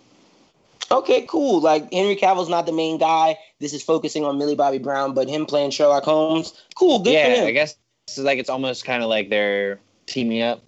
Okay, 0.92 1.26
cool. 1.28 1.62
Like 1.62 1.92
Henry 1.94 2.16
Cavill's 2.16 2.50
not 2.50 2.66
the 2.66 2.72
main 2.72 2.98
guy. 2.98 3.38
This 3.60 3.74
is 3.74 3.82
focusing 3.82 4.26
on 4.26 4.38
Millie 4.38 4.56
Bobby 4.56 4.80
Brown, 4.80 5.14
but 5.14 5.30
him 5.30 5.46
playing 5.46 5.72
Sherlock 5.72 6.04
Holmes. 6.04 6.54
Cool, 6.76 7.00
good 7.00 7.14
yeah. 7.14 7.44
I 7.46 7.52
guess 7.52 7.76
it's 8.08 8.18
like 8.18 8.40
it's 8.40 8.50
almost 8.50 8.84
kind 8.84 9.02
of 9.02 9.10
like 9.10 9.30
they're 9.30 9.80
teaming 10.08 10.42
up. 10.42 10.62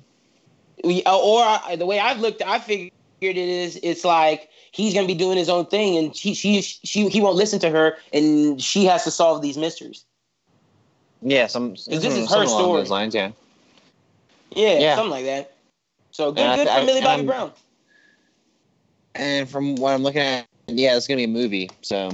We- 0.83 1.03
or 1.05 1.41
I, 1.43 1.75
the 1.77 1.85
way 1.85 1.99
I've 1.99 2.19
looked, 2.19 2.41
I 2.43 2.59
figured 2.59 2.91
it 3.21 3.37
is. 3.37 3.79
It's 3.83 4.03
like 4.05 4.49
he's 4.71 4.93
gonna 4.93 5.07
be 5.07 5.15
doing 5.15 5.37
his 5.37 5.49
own 5.49 5.65
thing, 5.65 5.97
and 5.97 6.15
she, 6.15 6.33
she, 6.33 6.61
she, 6.61 7.07
he 7.09 7.21
won't 7.21 7.35
listen 7.35 7.59
to 7.59 7.69
her, 7.69 7.97
and 8.13 8.61
she 8.61 8.85
has 8.85 9.03
to 9.05 9.11
solve 9.11 9.41
these 9.41 9.57
mysteries. 9.57 10.05
Yeah, 11.21 11.47
some 11.47 11.71
this 11.71 11.87
is 11.87 12.29
her 12.31 12.45
story. 12.45 12.81
those 12.81 12.91
lines. 12.91 13.15
Yeah, 13.15 13.31
Yeah, 14.55 14.77
Yeah. 14.79 14.95
something 14.95 15.11
like 15.11 15.25
that. 15.25 15.53
So 16.11 16.31
good, 16.31 16.41
And 16.41 16.51
I 16.51 16.55
good 16.57 16.63
th- 16.65 16.75
for 16.75 16.81
I- 16.81 16.85
Millie 16.85 17.01
Bobby 17.01 17.09
I'm- 17.21 17.25
Brown. 17.25 17.51
and 19.15 19.49
from 19.49 19.75
what 19.75 19.93
I'm 19.93 20.03
looking 20.03 20.21
at, 20.21 20.45
yeah, 20.67 20.95
it's 20.95 21.07
gonna 21.07 21.17
be 21.17 21.23
a 21.23 21.27
movie. 21.27 21.69
So 21.81 22.11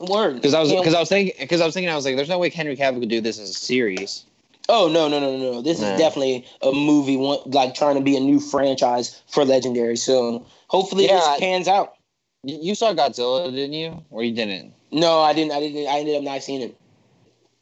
Word. 0.00 0.34
because 0.36 0.52
I 0.54 0.60
was 0.60 0.70
because 0.72 0.94
I 0.94 1.00
was 1.00 1.08
thinking 1.08 1.34
because 1.38 1.60
I 1.60 1.64
was 1.64 1.72
thinking 1.74 1.88
I 1.90 1.96
was 1.96 2.04
like, 2.04 2.16
there's 2.16 2.28
no 2.28 2.38
way 2.38 2.50
Henry 2.50 2.76
Cavill 2.76 3.00
could 3.00 3.08
do 3.08 3.20
this 3.20 3.38
as 3.38 3.50
a 3.50 3.54
series. 3.54 4.24
Oh 4.68 4.88
no 4.88 5.08
no 5.08 5.18
no 5.18 5.36
no 5.36 5.52
no! 5.52 5.62
This 5.62 5.80
is 5.80 5.98
definitely 5.98 6.46
a 6.62 6.72
movie, 6.72 7.16
one, 7.16 7.38
like 7.46 7.74
trying 7.74 7.96
to 7.96 8.00
be 8.00 8.16
a 8.16 8.20
new 8.20 8.38
franchise 8.38 9.20
for 9.28 9.44
Legendary. 9.44 9.96
So 9.96 10.46
hopefully 10.68 11.06
Yeah, 11.06 11.16
this 11.16 11.40
pans 11.40 11.68
out. 11.68 11.94
You 12.44 12.58
you 12.60 12.74
saw 12.74 12.94
Godzilla, 12.94 13.50
didn't 13.50 13.72
you? 13.72 14.02
Or 14.10 14.22
you 14.22 14.32
didn't? 14.32 14.72
No, 14.90 15.20
I 15.20 15.32
didn't. 15.32 15.52
I 15.52 15.60
didn't. 15.60 15.88
I 15.88 15.98
ended 15.98 16.16
up 16.16 16.22
not 16.22 16.42
seeing 16.42 16.62
it. 16.62 16.76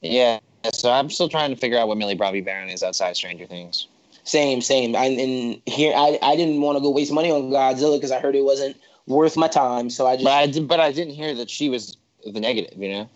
Yeah. 0.02 0.40
So 0.72 0.90
I'm 0.90 1.08
still 1.08 1.28
trying 1.28 1.50
to 1.50 1.56
figure 1.56 1.78
out 1.78 1.88
what 1.88 1.96
Millie 1.96 2.14
Bobby 2.14 2.40
Brown 2.40 2.68
is 2.68 2.82
outside 2.82 3.16
Stranger 3.16 3.46
Things. 3.46 3.88
Same, 4.24 4.60
same. 4.60 4.94
I, 4.94 5.06
and 5.06 5.60
here, 5.66 5.94
I, 5.96 6.18
I 6.22 6.36
didn't 6.36 6.60
want 6.60 6.76
to 6.76 6.82
go 6.82 6.90
waste 6.90 7.12
money 7.12 7.30
on 7.30 7.50
Godzilla 7.50 7.96
because 7.96 8.10
I 8.10 8.20
heard 8.20 8.36
it 8.36 8.44
wasn't 8.44 8.76
worth 9.06 9.36
my 9.36 9.48
time. 9.48 9.88
So 9.88 10.06
I 10.06 10.16
just, 10.16 10.24
But 10.24 10.32
I 10.32 10.46
did, 10.46 10.68
but 10.68 10.80
I 10.80 10.92
didn't 10.92 11.14
hear 11.14 11.34
that 11.34 11.48
she 11.48 11.70
was 11.70 11.96
the 12.24 12.40
negative. 12.40 12.78
You 12.78 12.90
know. 12.90 13.10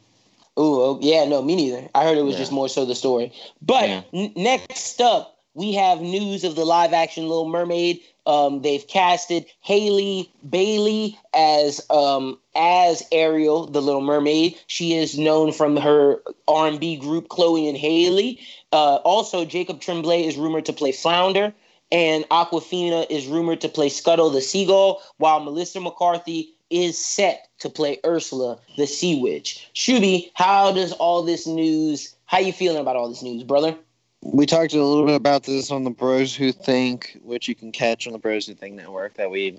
Oh, 0.56 0.98
yeah, 1.02 1.24
no, 1.24 1.42
me 1.42 1.56
neither. 1.56 1.88
I 1.94 2.04
heard 2.04 2.16
it 2.16 2.22
was 2.22 2.34
Yeah. 2.34 2.40
just 2.40 2.52
more 2.52 2.68
so 2.68 2.84
the 2.84 2.94
story. 2.94 3.32
But 3.60 3.88
Yeah. 3.88 4.02
n- 4.12 4.32
next 4.36 5.00
up, 5.00 5.38
we 5.54 5.72
have 5.74 6.00
news 6.00 6.44
of 6.44 6.54
the 6.56 6.64
live 6.64 6.92
action 6.92 7.28
Little 7.28 7.48
Mermaid. 7.48 8.00
Um, 8.26 8.62
they've 8.62 8.86
casted 8.86 9.46
Haley 9.60 10.30
Bailey 10.48 11.18
as 11.34 11.84
um, 11.90 12.38
as 12.54 13.02
Ariel, 13.12 13.66
the 13.66 13.82
Little 13.82 14.00
Mermaid. 14.00 14.56
She 14.66 14.94
is 14.94 15.18
known 15.18 15.52
from 15.52 15.76
her 15.76 16.22
R 16.48 16.68
and 16.68 16.80
B 16.80 16.96
group 16.96 17.28
Chloe 17.28 17.68
and 17.68 17.76
Haley. 17.76 18.40
Uh, 18.72 18.96
also, 18.96 19.44
Jacob 19.44 19.80
Tremblay 19.80 20.24
is 20.26 20.36
rumored 20.36 20.64
to 20.66 20.72
play 20.72 20.90
Flounder, 20.90 21.52
and 21.92 22.24
Awkwafina 22.30 23.06
is 23.10 23.26
rumored 23.26 23.60
to 23.60 23.68
play 23.68 23.88
Scuttle 23.88 24.30
the 24.30 24.40
Seagull, 24.40 25.02
while 25.18 25.40
Melissa 25.40 25.80
McCarthy 25.80 26.53
is 26.70 27.02
set 27.02 27.48
to 27.60 27.70
play 27.70 27.98
Ursula 28.04 28.58
the 28.76 28.86
Sea 28.86 29.20
Witch. 29.20 29.70
Shuby, 29.74 30.30
how 30.34 30.72
does 30.72 30.92
all 30.92 31.22
this 31.22 31.46
news? 31.46 32.14
How 32.26 32.38
you 32.38 32.52
feeling 32.52 32.80
about 32.80 32.96
all 32.96 33.08
this 33.08 33.22
news, 33.22 33.42
brother? 33.42 33.76
We 34.22 34.46
talked 34.46 34.72
a 34.72 34.82
little 34.82 35.04
bit 35.04 35.14
about 35.14 35.42
this 35.42 35.70
on 35.70 35.84
the 35.84 35.90
Bros 35.90 36.34
Who 36.34 36.50
Think, 36.50 37.18
which 37.22 37.46
you 37.46 37.54
can 37.54 37.72
catch 37.72 38.06
on 38.06 38.14
the 38.14 38.18
Bros 38.18 38.46
Who 38.46 38.54
Think 38.54 38.74
network 38.74 39.14
that 39.14 39.30
we 39.30 39.58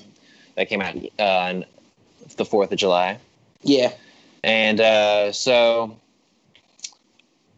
that 0.56 0.68
came 0.68 0.82
out 0.82 0.96
uh, 1.20 1.24
on 1.24 1.66
the 2.38 2.46
Fourth 2.46 2.72
of 2.72 2.78
July, 2.78 3.20
Yeah, 3.62 3.94
and 4.44 4.82
uh, 4.82 5.32
so 5.32 5.98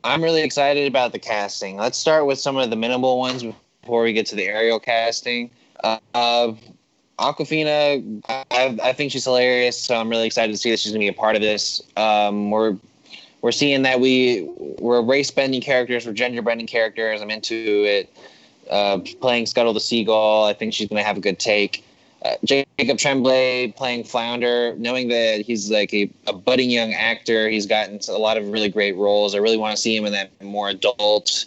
I'm 0.03 0.23
really 0.23 0.41
excited 0.41 0.87
about 0.87 1.11
the 1.11 1.19
casting. 1.19 1.77
Let's 1.77 1.97
start 1.97 2.25
with 2.25 2.39
some 2.39 2.57
of 2.57 2.69
the 2.69 2.75
minimal 2.75 3.17
ones 3.19 3.43
before 3.81 4.03
we 4.03 4.13
get 4.13 4.25
to 4.27 4.35
the 4.35 4.45
Ariel 4.45 4.79
casting. 4.79 5.49
Uh, 5.83 5.99
uh, 6.13 6.53
Awkwafina, 7.19 8.21
I, 8.29 8.77
I 8.83 8.93
think 8.93 9.11
she's 9.11 9.25
hilarious, 9.25 9.79
so 9.79 9.95
I'm 9.95 10.09
really 10.09 10.27
excited 10.27 10.51
to 10.51 10.57
see 10.57 10.69
that 10.69 10.79
she's 10.79 10.91
going 10.91 11.01
to 11.01 11.05
be 11.05 11.07
a 11.07 11.19
part 11.19 11.35
of 11.35 11.41
this. 11.41 11.81
Um, 11.95 12.51
we're 12.51 12.77
we're 13.41 13.51
seeing 13.51 13.83
that 13.83 13.99
we 13.99 14.47
we're 14.79 15.01
race 15.01 15.31
bending 15.31 15.61
characters, 15.61 16.05
we're 16.05 16.13
gender 16.13 16.41
bending 16.41 16.67
characters. 16.67 17.21
I'm 17.21 17.31
into 17.31 17.55
it. 17.55 18.09
Uh, 18.69 18.99
playing 19.21 19.45
Scuttle 19.45 19.73
the 19.73 19.79
Seagull, 19.79 20.43
I 20.43 20.53
think 20.53 20.73
she's 20.73 20.89
going 20.89 21.01
to 21.01 21.07
have 21.07 21.17
a 21.17 21.21
good 21.21 21.39
take. 21.39 21.85
Uh, 22.23 22.35
Jacob 22.43 22.97
Tremblay 22.97 23.73
playing 23.77 24.03
Flounder, 24.03 24.75
knowing 24.77 25.07
that 25.07 25.41
he's 25.41 25.71
like 25.71 25.93
a, 25.93 26.09
a 26.25 26.33
budding 26.33 26.69
young 26.69 26.93
actor, 26.93 27.47
he's 27.47 27.65
gotten 27.65 27.99
a 28.09 28.17
lot 28.17 28.37
of 28.37 28.49
really 28.49 28.69
great 28.69 28.95
roles. 28.95 29.35
I 29.35 29.37
really 29.37 29.57
want 29.57 29.75
to 29.75 29.81
see 29.81 29.95
him 29.95 30.05
in 30.05 30.13
that 30.13 30.29
more 30.43 30.69
adult, 30.69 31.45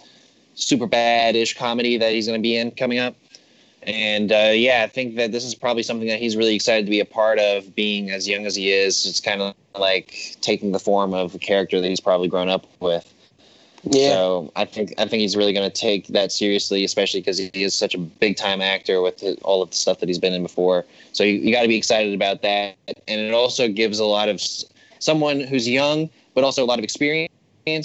super 0.54 0.86
bad 0.86 1.36
ish 1.36 1.56
comedy 1.56 1.98
that 1.98 2.12
he's 2.12 2.26
going 2.26 2.38
to 2.38 2.42
be 2.42 2.56
in 2.56 2.70
coming 2.70 2.98
up. 2.98 3.14
And 3.82 4.30
uh, 4.30 4.52
yeah, 4.54 4.82
I 4.84 4.88
think 4.88 5.16
that 5.16 5.32
this 5.32 5.44
is 5.44 5.54
probably 5.54 5.82
something 5.82 6.08
that 6.08 6.18
he's 6.18 6.36
really 6.36 6.54
excited 6.54 6.84
to 6.84 6.90
be 6.90 7.00
a 7.00 7.04
part 7.04 7.38
of, 7.38 7.74
being 7.74 8.10
as 8.10 8.28
young 8.28 8.44
as 8.44 8.54
he 8.54 8.72
is. 8.72 9.06
It's 9.06 9.20
kind 9.20 9.40
of 9.40 9.54
like 9.74 10.36
taking 10.42 10.72
the 10.72 10.78
form 10.78 11.14
of 11.14 11.34
a 11.34 11.38
character 11.38 11.80
that 11.80 11.88
he's 11.88 12.00
probably 12.00 12.28
grown 12.28 12.50
up 12.50 12.66
with. 12.80 13.12
yeah, 13.84 14.10
So 14.10 14.52
I 14.54 14.66
think 14.66 14.92
I 14.98 15.06
think 15.06 15.22
he's 15.22 15.34
really 15.34 15.54
going 15.54 15.70
to 15.70 15.74
take 15.74 16.08
that 16.08 16.30
seriously, 16.30 16.84
especially 16.84 17.20
because 17.20 17.38
he 17.38 17.50
is 17.54 17.74
such 17.74 17.94
a 17.94 17.98
big 17.98 18.36
time 18.36 18.60
actor 18.60 19.00
with 19.00 19.18
the, 19.18 19.36
all 19.42 19.62
of 19.62 19.70
the 19.70 19.76
stuff 19.76 20.00
that 20.00 20.08
he's 20.08 20.18
been 20.18 20.34
in 20.34 20.42
before. 20.42 20.84
So 21.12 21.24
you, 21.24 21.38
you 21.38 21.52
got 21.52 21.62
to 21.62 21.68
be 21.68 21.76
excited 21.76 22.12
about 22.12 22.42
that, 22.42 22.76
and 23.08 23.20
it 23.20 23.32
also 23.32 23.66
gives 23.66 23.98
a 23.98 24.04
lot 24.04 24.28
of 24.28 24.42
someone 24.98 25.40
who's 25.40 25.66
young 25.66 26.10
but 26.34 26.44
also 26.44 26.64
a 26.64 26.66
lot 26.66 26.78
of 26.78 26.84
experience 26.84 27.30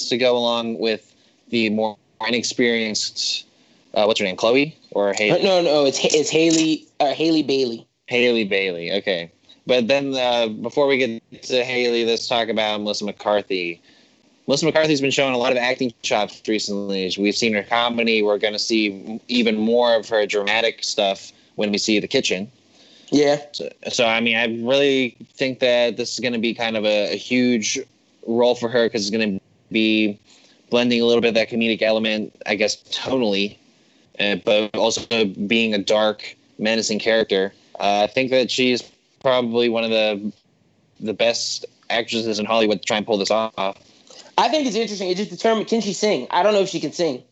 to 0.09 0.17
go 0.17 0.37
along 0.37 0.79
with 0.79 1.15
the 1.49 1.69
more 1.69 1.97
inexperienced. 2.27 3.45
Uh, 3.93 4.05
what's 4.05 4.19
her 4.19 4.25
name, 4.25 4.35
Chloe 4.35 4.77
or 4.95 5.13
Haley? 5.13 5.43
no, 5.43 5.61
no, 5.61 5.85
it's 5.85 6.03
it's 6.03 6.29
Haley 6.29 6.87
uh, 6.99 7.13
Haley 7.13 7.43
Bailey. 7.43 7.87
Haley 8.07 8.45
Bailey. 8.45 8.91
Okay. 8.93 9.31
But 9.67 9.87
then 9.87 10.15
uh, 10.15 10.47
before 10.47 10.87
we 10.87 10.97
get 10.97 11.41
to 11.43 11.63
Haley, 11.63 12.05
let's 12.05 12.27
talk 12.27 12.49
about 12.49 12.81
Melissa 12.81 13.05
McCarthy. 13.05 13.81
Melissa 14.47 14.65
McCarthy's 14.65 15.01
been 15.01 15.11
showing 15.11 15.33
a 15.33 15.37
lot 15.37 15.51
of 15.51 15.57
acting 15.57 15.91
chops 16.03 16.41
recently. 16.47 17.11
We've 17.17 17.35
seen 17.35 17.53
her 17.53 17.63
comedy. 17.63 18.21
We're 18.21 18.37
going 18.37 18.53
to 18.53 18.59
see 18.59 19.19
even 19.27 19.57
more 19.57 19.95
of 19.95 20.07
her 20.09 20.25
dramatic 20.27 20.83
stuff 20.83 21.31
when 21.55 21.71
we 21.71 21.79
see 21.79 21.99
The 21.99 22.07
Kitchen. 22.07 22.51
Yeah. 23.09 23.41
So, 23.53 23.69
so 23.91 24.05
I 24.05 24.19
mean, 24.19 24.35
I 24.35 24.45
really 24.63 25.17
think 25.33 25.59
that 25.59 25.97
this 25.97 26.13
is 26.13 26.19
going 26.19 26.33
to 26.33 26.39
be 26.39 26.53
kind 26.53 26.77
of 26.77 26.85
a, 26.85 27.13
a 27.13 27.17
huge 27.17 27.79
role 28.27 28.55
for 28.55 28.69
her 28.69 28.85
because 28.85 29.01
it's 29.01 29.15
going 29.15 29.39
to 29.39 29.45
be 29.71 30.19
blending 30.69 31.01
a 31.01 31.05
little 31.05 31.21
bit 31.21 31.29
of 31.29 31.33
that 31.35 31.49
comedic 31.49 31.81
element, 31.81 32.39
I 32.45 32.53
guess, 32.53 32.77
tonally, 32.91 33.57
uh, 34.19 34.35
but 34.43 34.75
also 34.75 35.25
being 35.25 35.73
a 35.73 35.77
dark, 35.77 36.35
menacing 36.59 36.99
character. 36.99 37.53
Uh, 37.79 38.03
I 38.03 38.07
think 38.07 38.31
that 38.31 38.49
she's 38.49 38.81
probably 39.19 39.69
one 39.69 39.83
of 39.83 39.89
the 39.89 40.31
the 40.99 41.13
best 41.13 41.65
actresses 41.89 42.39
in 42.39 42.45
Hollywood 42.45 42.81
to 42.81 42.85
try 42.85 42.97
and 42.97 43.05
pull 43.05 43.17
this 43.17 43.31
off. 43.31 43.77
I 44.37 44.49
think 44.49 44.67
it's 44.67 44.75
interesting. 44.75 45.09
It 45.09 45.17
just 45.17 45.29
determined 45.29 45.67
can 45.67 45.81
she 45.81 45.93
sing? 45.93 46.27
I 46.31 46.43
don't 46.43 46.53
know 46.53 46.61
if 46.61 46.69
she 46.69 46.79
can 46.79 46.91
sing. 46.91 47.23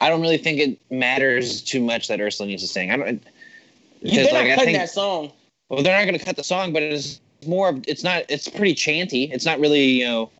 I 0.00 0.08
don't 0.08 0.20
really 0.20 0.38
think 0.38 0.60
it 0.60 0.78
matters 0.90 1.62
too 1.62 1.80
much 1.80 2.08
that 2.08 2.20
Ursula 2.20 2.48
needs 2.48 2.62
to 2.62 2.68
sing. 2.68 2.90
I 2.90 2.96
don't. 2.96 3.22
You, 4.00 4.22
they're 4.22 4.48
not 4.48 4.56
cutting 4.56 4.74
that 4.74 4.90
song. 4.90 5.32
Well, 5.68 5.82
they're 5.82 5.98
not 5.98 6.06
going 6.06 6.18
to 6.18 6.24
cut 6.24 6.36
the 6.36 6.44
song, 6.44 6.72
but 6.72 6.82
it's 6.82 7.20
more. 7.46 7.78
It's 7.86 8.04
not. 8.04 8.24
It's 8.28 8.48
pretty 8.48 8.74
chanty. 8.74 9.24
It's 9.24 9.44
not 9.44 9.58
really. 9.58 9.84
You 9.84 10.06
know. 10.06 10.30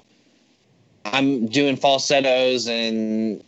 I'm 1.04 1.46
doing 1.46 1.76
falsettos 1.76 2.68
and 2.68 3.42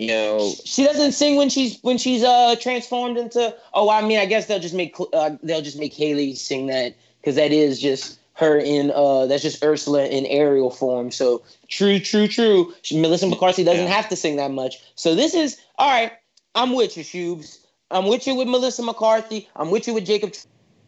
you 0.00 0.06
know 0.06 0.54
she 0.64 0.82
doesn't 0.82 1.12
sing 1.12 1.36
when 1.36 1.50
she's 1.50 1.78
when 1.82 1.98
she's 1.98 2.24
uh 2.24 2.56
transformed 2.56 3.18
into 3.18 3.54
oh 3.74 3.90
i 3.90 4.00
mean 4.00 4.18
i 4.18 4.24
guess 4.24 4.46
they'll 4.46 4.58
just 4.58 4.74
make 4.74 4.96
uh, 5.12 5.36
they'll 5.42 5.60
just 5.60 5.78
make 5.78 5.92
haley 5.92 6.34
sing 6.34 6.68
that 6.68 6.96
because 7.20 7.36
that 7.36 7.52
is 7.52 7.78
just 7.78 8.18
her 8.32 8.56
in 8.56 8.90
uh 8.94 9.26
that's 9.26 9.42
just 9.42 9.62
ursula 9.62 10.06
in 10.06 10.24
Ariel 10.24 10.70
form. 10.70 11.10
So 11.10 11.42
true 11.68 11.98
true 11.98 12.26
true. 12.26 12.74
She, 12.80 12.98
melissa 12.98 13.26
mccarthy 13.26 13.62
doesn't 13.62 13.84
yeah. 13.84 13.94
have 13.94 14.08
to 14.08 14.16
sing 14.16 14.36
that 14.36 14.50
much. 14.50 14.78
So 14.94 15.14
this 15.14 15.34
is 15.34 15.60
all 15.76 15.90
right 15.90 16.12
i'm 16.54 16.72
with 16.72 16.96
you 16.96 17.04
shoobs 17.04 17.58
i'm 17.90 18.06
with 18.06 18.26
you 18.26 18.34
with 18.34 18.48
melissa 18.48 18.82
mccarthy. 18.82 19.48
I'm 19.54 19.70
with 19.70 19.86
you 19.86 19.92
with 19.92 20.06
jacob 20.06 20.32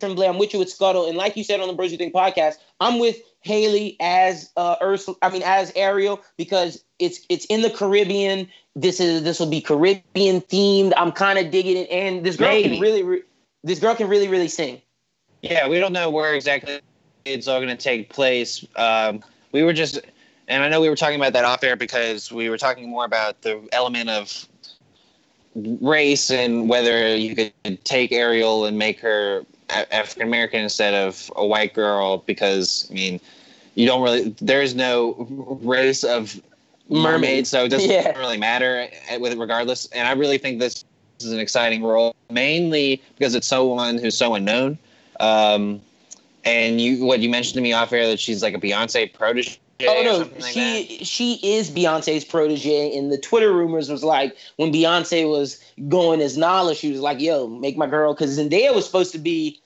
tremblay. 0.01 0.27
I'm 0.27 0.39
with 0.39 0.55
you 0.55 0.59
with 0.59 0.71
scuttle. 0.71 1.07
And 1.07 1.19
like 1.19 1.37
you 1.37 1.45
said 1.45 1.61
on 1.61 1.69
the 1.69 1.75
bros 1.75 1.93
you 1.93 1.99
think 1.99 2.15
podcast 2.15 2.55
i'm 2.81 2.99
with 2.99 3.19
haley 3.43 3.97
as 4.01 4.51
uh 4.57 4.77
ursula 4.83 5.17
i 5.23 5.29
mean 5.29 5.43
as 5.45 5.73
ariel 5.77 6.21
because 6.37 6.85
it's 6.99 7.21
it's 7.29 7.45
in 7.47 7.63
the 7.63 7.71
caribbean 7.71 8.49
this 8.75 9.01
is 9.01 9.23
this 9.23 9.39
will 9.39 9.49
be 9.49 9.61
Caribbean 9.61 10.41
themed. 10.41 10.93
I'm 10.97 11.13
kind 11.13 11.39
of 11.39 11.51
digging 11.51 11.77
it, 11.77 11.91
and 11.91 12.25
this 12.25 12.37
girl 12.37 12.49
Maybe. 12.49 12.71
can 12.71 12.81
really, 12.81 13.03
re- 13.03 13.23
this 13.63 13.79
girl 13.79 13.95
can 13.95 14.09
really, 14.09 14.29
really 14.29 14.49
sing. 14.49 14.81
Yeah, 15.43 15.69
we 15.69 15.79
don't 15.79 15.93
know 15.93 16.11
where 16.11 16.35
exactly 16.35 16.81
it's 17.25 17.49
all 17.49 17.59
going 17.59 17.77
to 17.77 17.83
take 17.83 18.11
place. 18.11 18.65
Um, 18.77 19.23
we 19.53 19.63
were 19.63 19.73
just, 19.73 20.01
and 20.49 20.63
I 20.63 20.69
know 20.69 20.81
we 20.81 20.89
were 20.89 20.97
talking 20.97 21.17
about 21.17 21.33
that 21.35 21.45
off 21.45 21.63
air 21.63 21.77
because 21.77 22.33
we 22.33 22.49
were 22.49 22.59
talking 22.59 22.89
more 22.89 23.05
about 23.05 23.43
the 23.43 23.69
element 23.73 24.09
of 24.09 24.49
race 25.55 26.31
and 26.31 26.69
whether 26.69 27.15
you 27.15 27.35
could 27.35 27.85
take 27.85 28.13
Ariel 28.13 28.65
and 28.65 28.79
make 28.79 29.01
her 29.01 29.45
African 29.91 30.23
American 30.23 30.61
instead 30.61 30.95
of 30.95 31.31
a 31.37 31.47
white 31.47 31.75
girl 31.75 32.19
because 32.27 32.87
I 32.91 32.95
mean 32.95 33.21
you 33.75 33.87
don't 33.87 34.03
really 34.03 34.35
there's 34.41 34.75
no 34.75 35.27
race 35.63 36.05
of 36.05 36.41
mermaid, 36.89 37.47
so 37.47 37.65
it 37.65 37.69
doesn't 37.69 37.91
yeah. 37.91 38.17
really 38.19 38.39
matter 38.39 38.89
with 39.19 39.33
it 39.33 39.39
regardless. 39.39 39.87
And 39.93 40.07
I 40.07 40.13
really 40.13 40.39
think 40.39 40.59
this 40.59 40.85
is 41.21 41.33
an 41.33 41.39
exciting 41.39 41.83
role, 41.83 42.15
mainly 42.31 43.03
because 43.17 43.35
it's 43.35 43.47
someone 43.47 43.99
who's 43.99 44.17
so 44.17 44.35
unknown. 44.35 44.79
Um, 45.21 45.81
and 46.45 46.81
you, 46.81 47.05
what 47.05 47.21
you 47.21 47.29
mentioned 47.29 47.55
to 47.55 47.61
me 47.61 47.73
off 47.73 47.93
air 47.93 48.07
that 48.09 48.19
she's 48.19 48.43
like 48.43 48.55
a 48.55 48.59
Beyonce 48.59 49.13
protege. 49.13 49.59
Oh 49.89 50.03
no, 50.03 50.41
like 50.41 50.89
she 51.03 51.41
is 51.43 51.71
Beyonce's 51.71 52.25
protege, 52.25 52.97
and 52.97 53.11
the 53.11 53.19
Twitter 53.19 53.53
rumors 53.53 53.91
was 53.91 54.05
like 54.05 54.37
when 54.57 54.73
Beyonce 54.73 55.29
was 55.29 55.63
going 55.89 56.21
as 56.21 56.37
Nala, 56.37 56.75
she 56.75 56.91
was 56.91 57.01
like, 57.01 57.21
"Yo, 57.21 57.47
make 57.47 57.77
my 57.77 57.87
girl," 57.87 58.15
because 58.15 58.39
Zendaya 58.39 58.75
was 58.75 58.87
supposed 58.87 59.13
to 59.13 59.19
be 59.19 59.61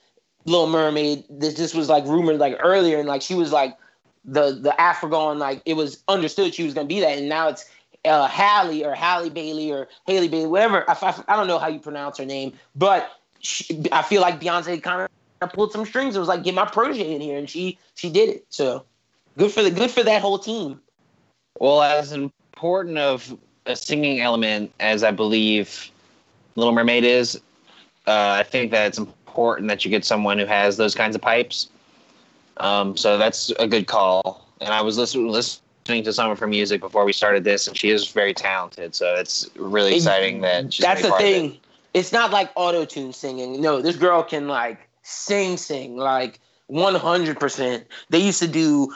Little 0.45 0.67
Mermaid. 0.67 1.25
This 1.29 1.55
this 1.55 1.73
was 1.73 1.89
like 1.89 2.05
rumored 2.05 2.39
like 2.39 2.57
earlier, 2.59 2.99
and 2.99 3.07
like 3.07 3.21
she 3.21 3.35
was 3.35 3.51
like 3.51 3.77
the 4.25 4.51
the 4.51 4.79
African 4.79 5.39
like 5.39 5.61
it 5.65 5.73
was 5.75 6.03
understood 6.07 6.53
she 6.53 6.63
was 6.63 6.73
going 6.73 6.87
to 6.87 6.93
be 6.93 6.99
that, 7.01 7.17
and 7.17 7.29
now 7.29 7.49
it's 7.49 7.65
uh, 8.05 8.27
Halle 8.27 8.83
or 8.83 8.95
Halle 8.95 9.29
Bailey 9.29 9.71
or 9.71 9.87
Haley 10.05 10.27
Bailey, 10.27 10.47
whatever. 10.47 10.89
I, 10.89 10.93
I, 11.01 11.23
I, 11.33 11.35
don't 11.35 11.47
know 11.47 11.59
how 11.59 11.67
you 11.67 11.79
pronounce 11.79 12.17
her 12.17 12.25
name, 12.25 12.53
but 12.75 13.11
she, 13.39 13.83
I 13.91 14.01
feel 14.01 14.21
like 14.21 14.39
Beyonce 14.39 14.81
kind 14.81 15.07
of 15.41 15.53
pulled 15.53 15.71
some 15.71 15.85
strings. 15.85 16.15
It 16.15 16.19
was 16.19 16.27
like 16.27 16.43
get 16.43 16.55
my 16.55 16.65
protege 16.65 17.13
in 17.13 17.21
here, 17.21 17.37
and 17.37 17.49
she 17.49 17.77
she 17.95 18.09
did 18.09 18.29
it. 18.29 18.45
So 18.49 18.85
good 19.37 19.51
for 19.51 19.63
the 19.63 19.71
good 19.71 19.91
for 19.91 20.03
that 20.03 20.21
whole 20.21 20.39
team. 20.39 20.81
Well, 21.59 21.81
as 21.81 22.11
important 22.11 22.97
of 22.97 23.37
a 23.65 23.75
singing 23.75 24.19
element 24.19 24.71
as 24.79 25.03
I 25.03 25.11
believe 25.11 25.89
Little 26.55 26.73
Mermaid 26.73 27.03
is, 27.03 27.35
uh, 28.05 28.37
I 28.39 28.43
think 28.43 28.71
that 28.71 28.87
it's 28.87 28.97
important 28.97 29.67
that 29.69 29.85
you 29.85 29.91
get 29.91 30.05
someone 30.05 30.39
who 30.39 30.45
has 30.45 30.77
those 30.77 30.95
kinds 30.95 31.15
of 31.15 31.21
pipes. 31.21 31.69
Um, 32.57 32.97
so 32.97 33.17
that's 33.17 33.51
a 33.59 33.67
good 33.67 33.87
call. 33.87 34.47
And 34.61 34.73
I 34.73 34.81
was 34.81 34.97
listening 34.97 35.27
listening 35.27 36.03
to 36.03 36.13
some 36.13 36.31
of 36.31 36.39
her 36.39 36.47
music 36.47 36.81
before 36.81 37.05
we 37.05 37.13
started 37.13 37.43
this, 37.43 37.67
and 37.67 37.77
she 37.77 37.91
is 37.91 38.09
very 38.09 38.33
talented. 38.33 38.95
So 38.95 39.15
it's 39.15 39.49
really 39.55 39.95
exciting 39.95 40.41
that 40.41 40.73
she's 40.73 40.83
that's 40.85 41.01
the 41.01 41.11
thing. 41.17 41.53
It. 41.53 41.59
It's 41.93 42.11
not 42.11 42.31
like 42.31 42.51
auto 42.55 42.85
tune 42.85 43.13
singing. 43.13 43.61
No, 43.61 43.81
this 43.81 43.95
girl 43.95 44.23
can 44.23 44.47
like 44.47 44.89
sing, 45.03 45.57
sing 45.57 45.97
like 45.97 46.39
one 46.67 46.95
hundred 46.95 47.39
percent. 47.39 47.85
They 48.09 48.19
used 48.19 48.39
to 48.39 48.47
do 48.47 48.93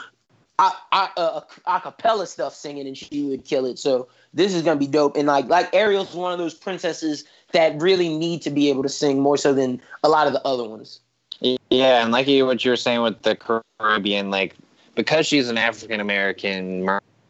Uh, 0.62 1.08
a, 1.16 1.42
a, 1.66 1.80
cappella 1.80 2.24
stuff 2.26 2.54
singing, 2.54 2.86
and 2.86 2.96
she 2.96 3.24
would 3.24 3.44
kill 3.44 3.66
it. 3.66 3.78
So 3.78 4.06
this 4.32 4.54
is 4.54 4.62
gonna 4.62 4.78
be 4.78 4.86
dope. 4.86 5.16
And 5.16 5.26
like 5.26 5.48
like 5.48 5.74
Ariel's 5.74 6.14
one 6.14 6.32
of 6.32 6.38
those 6.38 6.54
princesses 6.54 7.24
that 7.52 7.80
really 7.80 8.08
need 8.08 8.42
to 8.42 8.50
be 8.50 8.68
able 8.68 8.84
to 8.84 8.88
sing 8.88 9.20
more 9.20 9.36
so 9.36 9.52
than 9.52 9.80
a 10.04 10.08
lot 10.08 10.26
of 10.28 10.32
the 10.32 10.46
other 10.46 10.64
ones. 10.64 11.00
Yeah, 11.40 12.02
and 12.02 12.12
like 12.12 12.26
what 12.28 12.64
you 12.64 12.70
were 12.70 12.76
saying 12.76 13.02
with 13.02 13.22
the 13.22 13.36
Caribbean, 13.80 14.30
like 14.30 14.54
because 14.94 15.26
she's 15.26 15.48
an 15.48 15.58
African 15.58 15.98
American 15.98 16.88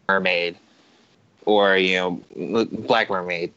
mermaid, 0.08 0.56
or 1.46 1.78
you 1.78 1.96
know, 1.96 2.68
black 2.86 3.08
mermaid, 3.08 3.50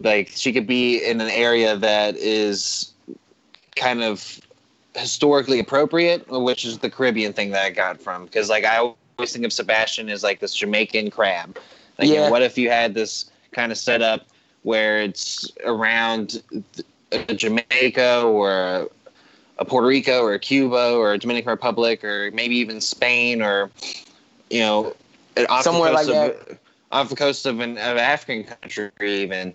like 0.00 0.28
she 0.28 0.52
could 0.52 0.66
be 0.66 1.02
in 1.02 1.20
an 1.20 1.30
area 1.30 1.76
that 1.78 2.16
is 2.16 2.92
kind 3.74 4.02
of 4.02 4.40
historically 4.94 5.58
appropriate, 5.58 6.28
which 6.28 6.64
is 6.64 6.78
the 6.78 6.90
Caribbean 6.90 7.32
thing 7.32 7.50
that 7.50 7.64
I 7.64 7.70
got 7.70 8.00
from. 8.00 8.26
Because 8.26 8.50
like 8.50 8.64
I 8.64 8.92
always 9.18 9.32
think 9.32 9.44
of 9.44 9.52
Sebastian 9.52 10.08
as 10.08 10.22
like 10.22 10.40
this 10.40 10.54
Jamaican 10.54 11.10
crab. 11.10 11.58
Like, 11.98 12.08
yeah. 12.08 12.14
You 12.14 12.20
know, 12.22 12.30
what 12.30 12.42
if 12.42 12.58
you 12.58 12.70
had 12.70 12.94
this 12.94 13.30
kind 13.52 13.70
of 13.70 13.78
setup 13.78 14.26
where 14.62 15.00
it's 15.00 15.50
around 15.64 16.42
Jamaica 17.34 18.22
or 18.22 18.88
a 19.58 19.64
Puerto 19.64 19.86
Rico 19.86 20.22
or 20.22 20.34
a 20.34 20.38
Cuba 20.38 20.94
or 20.94 21.12
a 21.12 21.18
Dominican 21.18 21.50
Republic 21.50 22.02
or 22.02 22.30
maybe 22.32 22.56
even 22.56 22.80
Spain 22.80 23.42
or 23.42 23.70
you 24.50 24.60
know 24.60 24.94
somewhere 25.62 25.92
like 25.92 26.08
of, 26.08 26.14
that 26.14 26.58
off 26.90 27.08
the 27.08 27.16
coast 27.16 27.46
of 27.46 27.60
an 27.60 27.72
of 27.72 27.96
African 27.96 28.44
country 28.44 28.90
even 29.00 29.54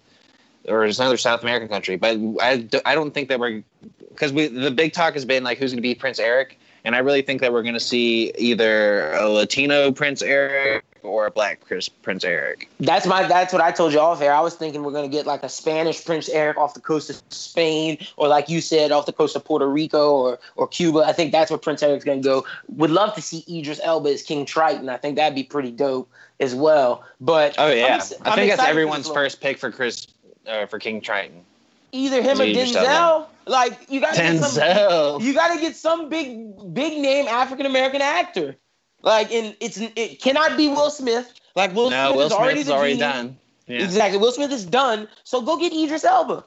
or 0.68 0.84
another 0.84 1.18
South 1.18 1.41
American 1.41 1.68
country. 1.68 1.95
But 1.95 2.18
I, 2.41 2.68
I 2.86 2.95
don't 2.95 3.14
think 3.14 3.30
that 3.30 3.39
we're 3.39 3.64
because 4.10 4.32
we 4.32 4.47
the 4.47 4.72
big 4.72 4.93
talk 4.93 5.14
has 5.16 5.26
been 5.26 5.43
like 5.43 5.57
who's 5.57 5.72
going 5.72 5.78
to 5.78 5.82
be 5.82 5.95
Prince 5.95 6.20
Eric, 6.20 6.59
and 6.86 6.95
I 6.95 6.99
really 6.99 7.21
think 7.21 7.41
that 7.41 7.53
we're 7.53 7.63
going 7.63 7.73
to 7.73 7.80
see 7.80 8.32
either 8.38 9.11
a 9.13 9.27
Latino 9.30 9.91
Prince 9.91 10.21
Eric 10.21 10.84
or 11.03 11.27
a 11.27 11.32
black 11.32 11.61
Chris, 11.61 11.89
Prince 11.89 12.23
Eric. 12.23 12.69
That's 12.80 13.05
my. 13.05 13.27
That's 13.27 13.53
what 13.53 13.61
I 13.61 13.71
told 13.71 13.93
you 13.93 13.99
off 13.99 14.21
air. 14.21 14.34
I 14.34 14.41
was 14.41 14.55
thinking 14.55 14.84
we're 14.84 14.91
gonna 14.91 15.07
get 15.07 15.25
like 15.25 15.43
a 15.43 15.49
Spanish 15.49 16.03
Prince 16.03 16.30
Eric 16.30 16.57
off 16.57 16.73
the 16.73 16.82
coast 16.82 17.09
of 17.09 17.21
Spain, 17.30 17.97
or 18.17 18.27
like 18.27 18.49
you 18.49 18.61
said, 18.61 18.91
off 18.91 19.05
the 19.05 19.13
coast 19.13 19.36
of 19.36 19.43
Puerto 19.45 19.67
Rico 19.67 20.11
or 20.11 20.39
or 20.55 20.67
Cuba. 20.67 20.99
I 20.99 21.13
think 21.13 21.32
that's 21.32 21.51
where 21.51 21.57
Prince 21.57 21.84
Eric's 21.84 22.05
gonna 22.05 22.21
go. 22.21 22.45
Would 22.75 22.91
love 22.91 23.15
to 23.15 23.21
see 23.21 23.43
Idris 23.49 23.80
Elba 23.84 24.09
as 24.09 24.23
King 24.23 24.45
Triton. 24.45 24.89
I 24.89 24.97
think 24.97 25.15
that'd 25.15 25.36
be 25.36 25.43
pretty 25.43 25.71
dope 25.71 26.09
as 26.39 26.55
well. 26.55 27.03
But 27.21 27.55
oh 27.57 27.71
yeah, 27.71 27.95
ex- 27.95 28.13
I 28.23 28.36
think 28.36 28.51
that's 28.51 28.67
everyone's 28.67 29.09
first 29.09 29.41
pick 29.41 29.57
for 29.57 29.71
Chris 29.71 30.07
uh, 30.47 30.65
for 30.65 30.80
King 30.80 31.01
Triton. 31.01 31.43
Either 31.91 32.21
him 32.21 32.39
or 32.39 32.45
Denzel. 32.45 33.25
Like 33.45 33.87
you 33.89 33.99
got 33.99 34.13
Denzel. 34.13 35.13
Some, 35.13 35.21
you 35.21 35.33
got 35.33 35.53
to 35.53 35.59
get 35.59 35.75
some 35.75 36.09
big 36.09 36.73
big 36.73 36.99
name 37.01 37.27
African 37.27 37.65
American 37.65 38.01
actor. 38.01 38.55
Like, 39.01 39.31
and 39.31 39.55
it's 39.59 39.77
it 39.77 40.21
cannot 40.21 40.57
be 40.57 40.67
Will 40.67 40.89
Smith. 40.89 41.33
Like 41.55 41.73
Will 41.73 41.89
no, 41.89 42.09
Smith 42.09 42.17
Will 42.17 42.25
is 42.25 42.31
already, 42.31 42.63
Smith's 42.63 42.69
already 42.69 42.97
done. 42.97 43.37
Yeah. 43.67 43.83
Exactly. 43.83 44.19
Will 44.19 44.31
Smith 44.31 44.51
is 44.51 44.65
done. 44.65 45.07
So 45.23 45.41
go 45.41 45.57
get 45.57 45.73
Idris 45.73 46.03
Elba. 46.03 46.43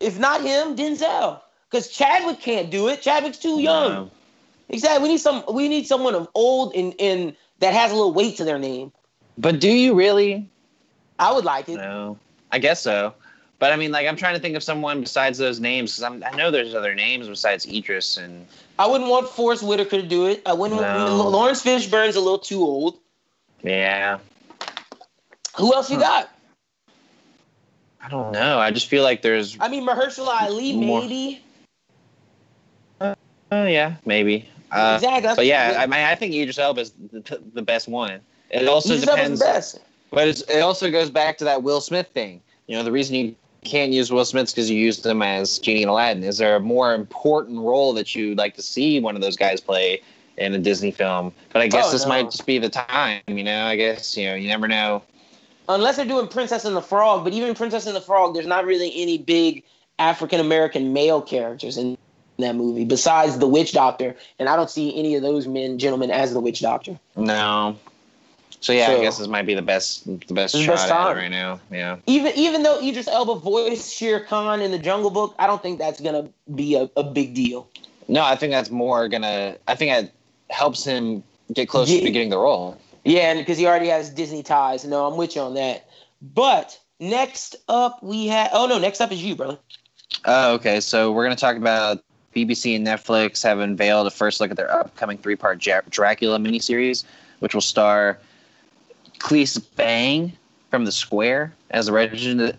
If 0.00 0.18
not 0.18 0.40
him, 0.40 0.74
Denzel. 0.74 1.40
Because 1.70 1.88
Chadwick 1.88 2.40
can't 2.40 2.70
do 2.70 2.88
it. 2.88 3.02
Chadwick's 3.02 3.38
too 3.38 3.60
young. 3.60 3.92
No. 3.92 4.10
Exactly. 4.68 5.02
We 5.02 5.08
need 5.10 5.20
some. 5.20 5.44
We 5.52 5.68
need 5.68 5.86
someone 5.86 6.14
of 6.14 6.28
old 6.34 6.74
and 6.74 6.94
and 6.98 7.36
that 7.60 7.72
has 7.74 7.92
a 7.92 7.94
little 7.94 8.12
weight 8.12 8.36
to 8.38 8.44
their 8.44 8.58
name. 8.58 8.90
But 9.38 9.60
do 9.60 9.70
you 9.70 9.94
really? 9.94 10.50
I 11.18 11.32
would 11.32 11.44
like 11.44 11.68
it. 11.68 11.76
No, 11.76 12.18
I 12.50 12.58
guess 12.58 12.80
so. 12.80 13.14
But 13.62 13.72
I 13.72 13.76
mean, 13.76 13.92
like, 13.92 14.08
I'm 14.08 14.16
trying 14.16 14.34
to 14.34 14.40
think 14.40 14.56
of 14.56 14.62
someone 14.64 15.02
besides 15.02 15.38
those 15.38 15.60
names 15.60 15.96
because 15.96 16.20
I 16.24 16.34
know 16.36 16.50
there's 16.50 16.74
other 16.74 16.96
names 16.96 17.28
besides 17.28 17.64
Idris 17.64 18.16
and. 18.16 18.44
I 18.76 18.88
wouldn't 18.88 19.08
want 19.08 19.28
Forest 19.28 19.62
Whitaker 19.62 19.98
to 19.98 20.02
do 20.02 20.26
it. 20.26 20.42
I 20.44 20.52
wouldn't. 20.52 20.80
No. 20.80 21.16
Want, 21.16 21.30
Laurence 21.30 21.62
Fishburne's 21.62 22.16
a 22.16 22.20
little 22.20 22.40
too 22.40 22.60
old. 22.60 22.98
Yeah, 23.62 24.18
Who 25.58 25.72
else 25.72 25.92
you 25.92 26.00
got? 26.00 26.28
I 28.00 28.08
don't 28.08 28.32
know. 28.32 28.58
I 28.58 28.72
just 28.72 28.88
feel 28.88 29.04
like 29.04 29.22
there's. 29.22 29.56
I 29.60 29.68
mean, 29.68 29.86
Mahershala 29.86 30.42
Ali, 30.42 30.72
More. 30.72 31.00
maybe. 31.02 31.44
Oh 33.00 33.14
yeah, 33.52 33.94
maybe. 34.04 34.48
Uh, 34.72 34.94
exactly. 34.96 35.20
that's- 35.20 35.36
But 35.36 35.46
yeah, 35.46 35.76
I 35.78 35.86
mean, 35.86 36.00
I 36.00 36.16
think 36.16 36.34
Idris 36.34 36.58
Elba 36.58 36.80
is 36.80 36.94
the, 37.12 37.40
the 37.54 37.62
best 37.62 37.86
one. 37.86 38.22
It 38.50 38.66
also 38.66 38.94
Idris 38.94 39.06
Elba's 39.08 39.20
depends. 39.22 39.38
the 39.38 39.44
best. 39.46 39.78
But 40.10 40.26
it's, 40.26 40.40
it 40.50 40.62
also 40.62 40.90
goes 40.90 41.10
back 41.10 41.38
to 41.38 41.44
that 41.44 41.62
Will 41.62 41.80
Smith 41.80 42.08
thing. 42.08 42.40
You 42.66 42.76
know, 42.76 42.82
the 42.82 42.90
reason 42.90 43.14
you 43.14 43.36
can't 43.64 43.92
use 43.92 44.10
Will 44.10 44.24
Smith 44.24 44.48
because 44.48 44.70
you 44.70 44.78
used 44.78 45.04
him 45.06 45.22
as 45.22 45.58
Genie 45.58 45.82
in 45.82 45.88
Aladdin. 45.88 46.24
Is 46.24 46.38
there 46.38 46.56
a 46.56 46.60
more 46.60 46.94
important 46.94 47.60
role 47.60 47.92
that 47.94 48.14
you'd 48.14 48.38
like 48.38 48.54
to 48.56 48.62
see 48.62 49.00
one 49.00 49.14
of 49.16 49.22
those 49.22 49.36
guys 49.36 49.60
play 49.60 50.00
in 50.36 50.54
a 50.54 50.58
Disney 50.58 50.90
film? 50.90 51.32
But 51.52 51.62
I 51.62 51.68
guess 51.68 51.86
Oh, 51.88 51.92
this 51.92 52.02
no. 52.04 52.08
might 52.08 52.30
just 52.30 52.46
be 52.46 52.58
the 52.58 52.68
time. 52.68 53.20
You 53.28 53.44
know, 53.44 53.64
I 53.66 53.76
guess 53.76 54.16
you 54.16 54.26
know 54.26 54.34
you 54.34 54.48
never 54.48 54.68
know. 54.68 55.02
Unless 55.68 55.96
they're 55.96 56.04
doing 56.04 56.26
Princess 56.26 56.64
and 56.64 56.76
the 56.76 56.82
Frog, 56.82 57.24
but 57.24 57.32
even 57.32 57.54
Princess 57.54 57.86
and 57.86 57.94
the 57.94 58.00
Frog, 58.00 58.34
there's 58.34 58.46
not 58.46 58.64
really 58.66 58.92
any 59.00 59.16
big 59.18 59.62
African 59.98 60.40
American 60.40 60.92
male 60.92 61.22
characters 61.22 61.76
in 61.76 61.96
that 62.38 62.56
movie 62.56 62.84
besides 62.84 63.38
the 63.38 63.46
Witch 63.46 63.72
Doctor, 63.72 64.16
and 64.40 64.48
I 64.48 64.56
don't 64.56 64.70
see 64.70 64.98
any 64.98 65.14
of 65.14 65.22
those 65.22 65.46
men, 65.46 65.78
gentlemen, 65.78 66.10
as 66.10 66.32
the 66.32 66.40
Witch 66.40 66.60
Doctor. 66.60 66.98
No. 67.14 67.78
So 68.62 68.72
yeah, 68.72 68.86
So- 68.86 68.98
I 68.98 69.00
guess 69.02 69.18
this 69.18 69.26
might 69.28 69.44
be 69.44 69.54
the 69.54 69.60
best 69.62 70.06
the 70.06 70.34
best 70.34 70.56
shot 70.56 70.66
best 70.76 70.90
at 70.90 71.12
right 71.16 71.28
now. 71.30 71.60
Yeah. 71.70 71.96
Even 72.06 72.32
even 72.36 72.62
though 72.62 72.80
Idris 72.80 73.08
Elba 73.08 73.34
voiced 73.34 73.92
Shere 73.94 74.20
Khan 74.20 74.62
in 74.62 74.70
the 74.70 74.78
Jungle 74.78 75.10
Book, 75.10 75.34
I 75.38 75.46
don't 75.46 75.60
think 75.62 75.78
that's 75.78 76.00
gonna 76.00 76.28
be 76.54 76.76
a, 76.76 76.88
a 76.96 77.02
big 77.02 77.34
deal. 77.34 77.68
No, 78.08 78.22
I 78.24 78.36
think 78.36 78.52
that's 78.52 78.70
more 78.70 79.08
gonna. 79.08 79.56
I 79.68 79.74
think 79.74 79.92
it 79.92 80.14
helps 80.50 80.84
him 80.84 81.22
get 81.52 81.68
closer 81.68 81.92
Yeah. 81.92 82.00
to 82.02 82.10
getting 82.10 82.30
the 82.30 82.38
role. 82.38 82.78
Yeah, 83.04 83.30
and 83.32 83.38
because 83.40 83.58
he 83.58 83.66
already 83.66 83.88
has 83.88 84.10
Disney 84.10 84.42
ties. 84.44 84.84
No, 84.84 85.06
I'm 85.06 85.16
with 85.16 85.34
you 85.34 85.42
on 85.42 85.54
that. 85.54 85.86
But 86.20 86.78
next 87.00 87.56
up, 87.68 88.00
we 88.02 88.28
have. 88.28 88.50
Oh 88.52 88.66
no, 88.66 88.78
next 88.78 89.00
up 89.00 89.10
is 89.10 89.22
you, 89.22 89.34
brother. 89.34 89.58
Oh, 90.24 90.52
okay. 90.54 90.78
So 90.80 91.10
we're 91.10 91.24
going 91.24 91.34
to 91.34 91.40
talk 91.40 91.56
about 91.56 92.04
BBC 92.36 92.76
and 92.76 92.86
Netflix 92.86 93.42
have 93.42 93.58
unveiled 93.58 94.06
a 94.06 94.10
first 94.10 94.40
look 94.40 94.50
at 94.52 94.56
their 94.56 94.70
upcoming 94.72 95.18
three-part 95.18 95.64
Ja- 95.66 95.80
Dracula 95.90 96.38
miniseries, 96.38 97.02
which 97.40 97.54
will 97.54 97.60
star 97.60 98.18
Claes 99.22 99.56
Bang 99.56 100.32
from 100.70 100.84
The 100.84 100.92
Square 100.92 101.54
as 101.70 101.86
the 101.86 101.92
legend, 101.92 102.58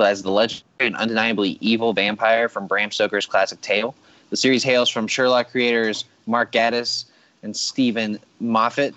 as 0.00 0.22
the 0.22 0.30
legendary 0.30 0.64
and 0.80 0.96
undeniably 0.96 1.56
evil 1.60 1.92
vampire 1.92 2.48
from 2.48 2.66
Bram 2.66 2.90
Stoker's 2.90 3.26
classic 3.26 3.60
tale. 3.60 3.94
The 4.30 4.36
series 4.36 4.64
hails 4.64 4.90
from 4.90 5.06
Sherlock 5.06 5.50
creators 5.50 6.04
Mark 6.26 6.50
Gatiss 6.52 7.04
and 7.44 7.56
Steven 7.56 8.18
Moffat. 8.40 8.94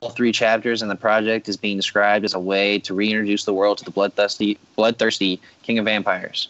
All 0.00 0.10
three 0.10 0.32
chapters 0.32 0.82
in 0.82 0.88
the 0.88 0.96
project 0.96 1.48
is 1.48 1.56
being 1.56 1.76
described 1.76 2.24
as 2.24 2.32
a 2.32 2.38
way 2.38 2.78
to 2.78 2.94
reintroduce 2.94 3.44
the 3.44 3.52
world 3.52 3.78
to 3.78 3.84
the 3.84 3.90
bloodthirsty, 3.90 4.56
bloodthirsty 4.76 5.40
king 5.62 5.78
of 5.78 5.84
vampires. 5.84 6.48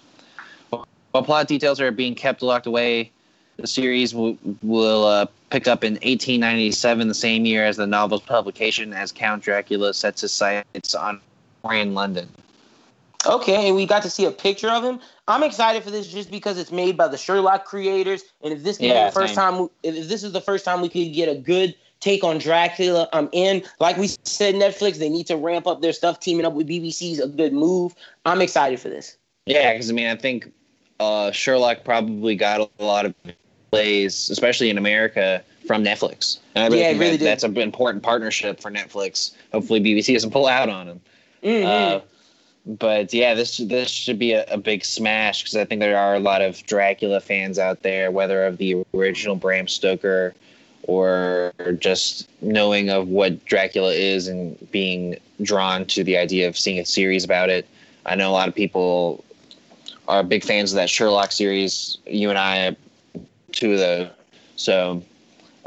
While 0.69 1.25
plot 1.25 1.49
details 1.49 1.81
are 1.81 1.91
being 1.91 2.15
kept 2.15 2.43
locked 2.43 2.67
away, 2.67 3.11
the 3.61 3.67
series 3.67 4.15
will, 4.15 4.37
will 4.63 5.05
uh, 5.05 5.27
pick 5.51 5.69
up 5.69 5.85
in 5.85 5.95
1897, 5.95 7.09
the 7.09 7.15
same 7.15 7.45
year 7.45 7.65
as 7.65 7.77
the 7.77 7.87
novel's 7.87 8.23
publication, 8.23 8.93
as 8.93 9.13
Count 9.13 9.43
Dracula 9.43 9.95
sets 9.95 10.23
his 10.23 10.33
sights 10.33 10.95
on 10.95 11.21
Victorian 11.63 11.95
London. 11.95 12.29
Okay, 13.27 13.71
we 13.73 13.85
got 13.85 14.03
to 14.03 14.11
see 14.11 14.25
a 14.25 14.31
picture 14.31 14.71
of 14.71 14.83
him. 14.83 14.99
I'm 15.29 15.43
excited 15.43 15.83
for 15.83 15.91
this 15.91 16.07
just 16.07 16.31
because 16.31 16.59
it's 16.59 16.73
made 16.73 16.97
by 16.97 17.07
the 17.09 17.19
Sherlock 17.19 17.67
creators, 17.67 18.23
and 18.43 18.53
if 18.53 18.63
this 18.63 18.79
can 18.79 18.89
Yeah, 18.89 19.07
the 19.07 19.13
first 19.13 19.35
same. 19.35 19.55
time, 19.55 19.69
if 19.83 20.09
this 20.09 20.25
is 20.25 20.33
the 20.33 20.41
first 20.41 20.65
time 20.65 20.81
we 20.81 20.89
could 20.89 21.13
get 21.13 21.29
a 21.29 21.35
good 21.35 21.75
take 22.01 22.25
on 22.25 22.39
Dracula, 22.39 23.09
I'm 23.13 23.29
in. 23.33 23.63
Like 23.79 23.99
we 23.99 24.09
said, 24.25 24.55
Netflix 24.55 24.97
they 24.97 25.11
need 25.11 25.27
to 25.27 25.37
ramp 25.37 25.67
up 25.67 25.83
their 25.83 25.93
stuff. 25.93 26.19
Teaming 26.21 26.47
up 26.47 26.55
with 26.55 26.67
BBC 26.67 27.13
is 27.13 27.21
a 27.21 27.29
good 27.29 27.53
move. 27.53 27.95
I'm 28.25 28.41
excited 28.41 28.81
for 28.81 28.89
this. 28.89 29.19
Yeah, 29.45 29.73
because 29.73 29.91
I 29.91 29.93
mean, 29.93 30.07
I 30.07 30.17
think 30.17 30.51
uh, 30.99 31.31
Sherlock 31.31 31.85
probably 31.85 32.37
got 32.37 32.71
a 32.79 32.85
lot 32.85 33.05
of 33.05 33.15
plays, 33.71 34.31
especially 34.31 34.71
in 34.71 34.79
America, 34.79 35.43
from 35.67 35.85
Netflix. 35.85 36.39
And 36.55 36.65
I 36.65 36.67
really 36.67 36.81
Yeah, 36.81 36.89
think 36.91 37.01
really 37.01 37.17
that, 37.19 37.25
that's 37.25 37.45
an 37.45 37.57
important 37.59 38.03
partnership 38.03 38.61
for 38.61 38.71
Netflix. 38.71 39.33
Hopefully, 39.53 39.81
BBC 39.81 40.15
doesn't 40.15 40.31
pull 40.31 40.47
out 40.47 40.69
on 40.69 40.87
them. 40.87 41.01
Mhm. 41.43 41.65
Uh, 41.65 42.01
but 42.67 43.15
yeah, 43.15 43.35
this 43.35 43.57
this 43.59 43.89
should 43.89 44.19
be 44.19 44.33
a, 44.33 44.45
a 44.45 44.59
big 44.59 44.85
smash 44.85 45.43
because 45.43 45.57
I 45.57 45.65
think 45.65 45.81
there 45.81 45.97
are 45.97 46.15
a 46.15 46.21
lot 46.21 46.43
of 46.43 46.65
Dracula 46.67 47.21
fans 47.21 47.59
out 47.59 47.83
there, 47.83 48.11
whether 48.11 48.45
of 48.47 48.59
the 48.59 48.83
original 48.95 49.37
Bram 49.37 49.67
Stoker 49.67 50.35
or 50.85 51.53
just 51.79 52.29
knowing 52.43 52.91
of 52.91 53.09
what 53.09 53.45
Dracula 53.45 53.93
is 53.93 54.29
and 54.29 54.71
being 54.71 55.17
drawn 55.43 55.85
to 55.87 56.03
the 56.03 56.17
idea 56.17 56.49
of 56.49 56.57
seeing 56.59 56.79
a 56.79 56.85
series 56.85 57.25
about 57.25 57.49
it. 57.49 57.67
I 58.07 58.15
know 58.15 58.31
a 58.31 58.33
lot 58.33 58.49
of 58.49 58.55
people 58.55 59.25
are 60.09 60.23
big 60.23 60.43
fans 60.43 60.73
of 60.73 60.77
that 60.77 60.91
Sherlock 60.91 61.33
series. 61.33 61.99
You 62.07 62.31
and 62.31 62.39
I, 62.39 62.77
two 63.53 63.73
of 63.73 63.79
those. 63.79 64.09
So 64.57 65.03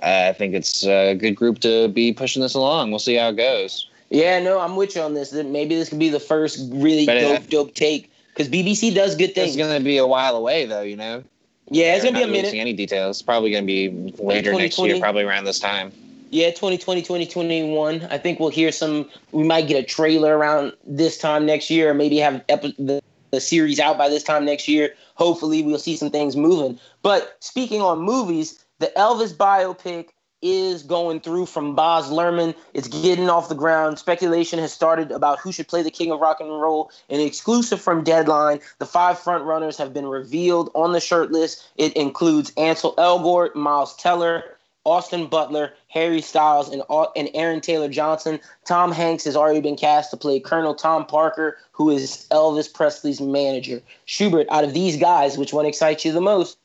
uh, 0.02 0.28
I 0.30 0.34
think 0.34 0.54
it's 0.54 0.84
a 0.86 1.16
good 1.16 1.36
group 1.36 1.60
to 1.60 1.88
be 1.88 2.14
pushing 2.14 2.42
this 2.42 2.54
along. 2.54 2.90
We'll 2.92 3.00
see 3.00 3.16
how 3.16 3.30
it 3.30 3.38
goes. 3.38 3.90
yeah, 4.10 4.40
no, 4.40 4.60
I'm 4.60 4.76
with 4.76 4.96
you 4.96 5.02
on 5.02 5.14
this. 5.14 5.34
Maybe 5.34 5.76
this 5.76 5.90
could 5.90 6.00
be 6.00 6.10
the 6.10 6.20
first 6.20 6.60
really 6.74 7.06
But 7.06 7.18
it- 7.18 7.22
dope, 7.22 7.50
dope 7.50 7.74
take 7.76 8.12
because 8.30 8.50
BBC 8.50 8.94
does 8.94 9.16
good 9.16 9.34
things. 9.36 9.50
It's 9.50 9.58
going 9.58 9.78
to 9.78 9.84
be 9.84 9.98
a 9.98 10.08
while 10.08 10.36
away, 10.36 10.66
though. 10.66 10.82
You 10.82 10.96
know. 10.96 11.24
yeah, 11.70 11.96
it's 11.96 12.04
gonna 12.04 12.18
be 12.18 12.24
a 12.24 12.28
minute. 12.28 12.54
Any 12.54 12.74
details? 12.74 13.18
It's 13.18 13.22
probably 13.22 13.52
going 13.52 13.64
to 13.64 13.68
be 13.68 14.14
later 14.20 14.54
next 14.54 14.78
year, 14.80 15.00
probably 15.00 15.24
around 15.24 15.46
this 15.46 15.60
time. 15.60 15.92
Yeah, 16.32 16.50
2020, 16.50 17.02
2021. 17.04 18.08
I 18.10 18.18
think 18.18 18.40
we'll 18.40 18.50
hear 18.50 18.72
some. 18.72 19.08
We 19.32 19.44
might 19.44 19.68
get 19.68 19.84
a 19.84 19.86
trailer 19.86 20.36
around 20.36 20.74
this 20.84 21.18
time 21.20 21.46
next 21.46 21.70
year, 21.70 21.92
or 21.92 21.94
maybe 21.94 22.18
have 22.18 22.44
epi- 22.50 22.76
the, 22.80 23.02
the 23.34 23.42
series 23.42 23.80
out 23.80 23.98
by 23.98 24.08
this 24.08 24.22
time 24.22 24.46
next 24.46 24.68
year. 24.68 24.94
Hopefully, 25.16 25.64
we'll 25.64 25.80
see 25.80 25.98
some 25.98 26.12
things 26.12 26.36
moving. 26.36 26.80
But 27.02 27.36
speaking 27.40 27.82
on 27.82 28.00
movies, 28.00 28.64
the 28.78 28.92
Elvis 28.96 29.34
biopic 29.34 30.10
is 30.44 30.84
going 30.84 31.20
through 31.20 31.48
from 31.48 31.74
Baz 31.74 32.12
Luhrmann. 32.12 32.54
It's 32.76 32.88
getting 32.88 33.30
off 33.30 33.50
the 33.50 33.56
ground. 33.56 33.98
Speculation 33.98 34.60
has 34.60 34.72
started 34.72 35.10
about 35.10 35.40
who 35.40 35.52
should 35.52 35.68
play 35.68 35.82
the 35.82 35.90
king 35.90 36.12
of 36.12 36.20
rock 36.20 36.42
and 36.42 36.50
roll. 36.50 36.92
An 37.10 37.22
exclusive 37.22 37.82
from 37.82 38.04
Deadline, 38.04 38.60
the 38.78 38.86
five 38.86 39.18
front 39.18 39.46
runners 39.46 39.78
have 39.78 39.94
been 39.94 40.06
revealed 40.06 40.70
on 40.76 40.92
the 40.92 41.00
shirt 41.00 41.32
list. 41.32 41.68
It 41.78 41.94
includes 41.94 42.52
Ansel 42.56 42.94
Elgort, 42.98 43.56
Miles 43.56 43.96
Teller, 43.96 44.53
Austin 44.86 45.28
Butler, 45.28 45.74
Harry 45.88 46.22
Styles, 46.22 46.70
and, 46.70 46.84
and 47.16 47.30
Aaron 47.34 47.62
Taylor 47.62 47.88
Johnson. 47.88 48.40
Tom 48.66 48.92
Hanks 48.92 49.24
has 49.24 49.36
already 49.36 49.62
been 49.62 49.78
cast 49.78 50.12
to 50.12 50.18
play 50.18 50.40
Colonel 50.40 50.76
Tom 50.76 51.06
Parker, 51.06 51.58
who 51.72 51.90
is 51.90 52.28
Elvis 52.32 52.72
Presley's 52.72 53.22
manager. 53.22 53.82
Schubert, 54.06 54.48
out 54.50 54.64
of 54.64 54.74
these 54.74 54.98
guys, 54.98 55.38
which 55.38 55.54
one 55.54 55.66
excites 55.66 56.04
you 56.04 56.12
the 56.12 56.22
most? 56.22 56.58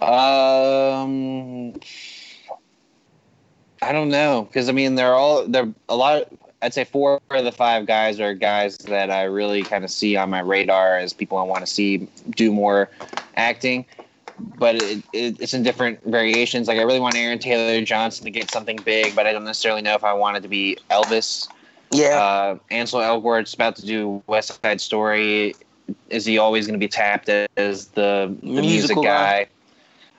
Um, 0.00 1.72
I 3.80 3.92
don't 3.92 4.10
know 4.10 4.42
because 4.42 4.68
I 4.68 4.72
mean 4.72 4.94
they're 4.94 5.14
all 5.14 5.46
they're 5.46 5.72
a 5.88 5.96
lot. 5.96 6.24
I'd 6.60 6.74
say 6.74 6.84
four 6.84 7.20
of 7.30 7.44
the 7.44 7.52
five 7.52 7.86
guys 7.86 8.20
are 8.20 8.34
guys 8.34 8.76
that 8.78 9.10
I 9.10 9.22
really 9.24 9.62
kind 9.62 9.84
of 9.84 9.90
see 9.90 10.16
on 10.16 10.28
my 10.28 10.40
radar 10.40 10.98
as 10.98 11.14
people 11.14 11.38
I 11.38 11.42
want 11.42 11.64
to 11.64 11.66
see 11.66 12.08
do 12.30 12.52
more 12.52 12.90
acting. 13.36 13.86
But 14.38 14.76
it, 14.76 15.02
it, 15.12 15.40
it's 15.40 15.54
in 15.54 15.62
different 15.62 16.02
variations. 16.04 16.68
Like 16.68 16.78
I 16.78 16.82
really 16.82 17.00
want 17.00 17.16
Aaron 17.16 17.38
Taylor 17.38 17.84
Johnson 17.84 18.24
to 18.24 18.30
get 18.30 18.50
something 18.50 18.78
big, 18.84 19.14
but 19.14 19.26
I 19.26 19.32
don't 19.32 19.44
necessarily 19.44 19.82
know 19.82 19.94
if 19.94 20.04
I 20.04 20.12
want 20.12 20.36
it 20.36 20.40
to 20.40 20.48
be 20.48 20.76
Elvis. 20.90 21.48
Yeah. 21.90 22.18
Uh, 22.18 22.58
Ansel 22.70 23.00
Elgort's 23.00 23.54
about 23.54 23.76
to 23.76 23.86
do 23.86 24.22
West 24.26 24.60
Side 24.62 24.80
Story. 24.80 25.54
Is 26.10 26.24
he 26.24 26.38
always 26.38 26.66
going 26.66 26.78
to 26.78 26.84
be 26.84 26.88
tapped 26.88 27.28
as 27.28 27.86
the, 27.88 28.34
the 28.40 28.46
music 28.46 28.70
Musical 28.70 29.02
guy. 29.04 29.44
guy? 29.44 29.48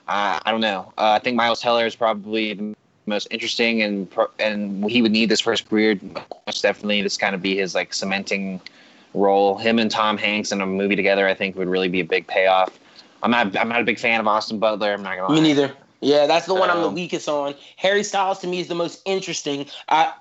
Uh, 0.08 0.40
I 0.46 0.52
don't 0.52 0.62
know. 0.62 0.94
Uh, 0.98 1.12
I 1.12 1.20
think 1.20 1.36
Miles 1.36 1.60
Teller 1.60 1.86
is 1.86 1.96
probably 1.96 2.54
the 2.54 2.76
most 3.06 3.28
interesting, 3.30 3.82
and 3.82 4.10
pro- 4.10 4.30
and 4.40 4.90
he 4.90 5.02
would 5.02 5.12
need 5.12 5.30
this 5.30 5.42
for 5.42 5.52
his 5.52 5.62
career. 5.62 6.00
Most 6.46 6.62
definitely, 6.62 7.02
this 7.02 7.18
kind 7.18 7.36
of 7.36 7.42
be 7.42 7.58
his 7.58 7.76
like 7.76 7.94
cementing 7.94 8.62
role. 9.14 9.58
Him 9.58 9.80
and 9.80 9.92
Tom 9.92 10.18
Hanks 10.18 10.52
in 10.54 10.62
a 10.62 10.66
movie 10.66 10.96
together, 10.96 11.28
I 11.28 11.34
think, 11.34 11.58
would 11.58 11.68
really 11.68 11.90
be 11.90 12.00
a 12.00 12.06
big 12.06 12.28
payoff. 12.28 12.80
I'm 13.24 13.32
not. 13.32 13.58
I'm 13.58 13.70
not 13.70 13.82
a 13.82 13.84
big 13.84 14.00
fan 14.00 14.20
of 14.20 14.28
Austin 14.28 14.60
Butler. 14.60 14.94
I'm 14.94 15.04
not 15.04 15.16
gonna 15.16 15.30
lie. 15.30 15.36
Me 15.36 15.42
neither. 15.42 15.74
Yeah, 16.02 16.28
that's 16.28 16.46
the 16.46 16.54
one 16.54 16.70
I'm 16.70 16.82
the 16.82 16.90
weakest 16.90 17.28
on. 17.28 17.56
Harry 17.78 18.04
Styles 18.04 18.38
to 18.40 18.48
me 18.48 18.60
is 18.60 18.68
the 18.68 18.76
most 18.76 19.02
interesting. 19.06 19.66
Uh, 19.90 20.12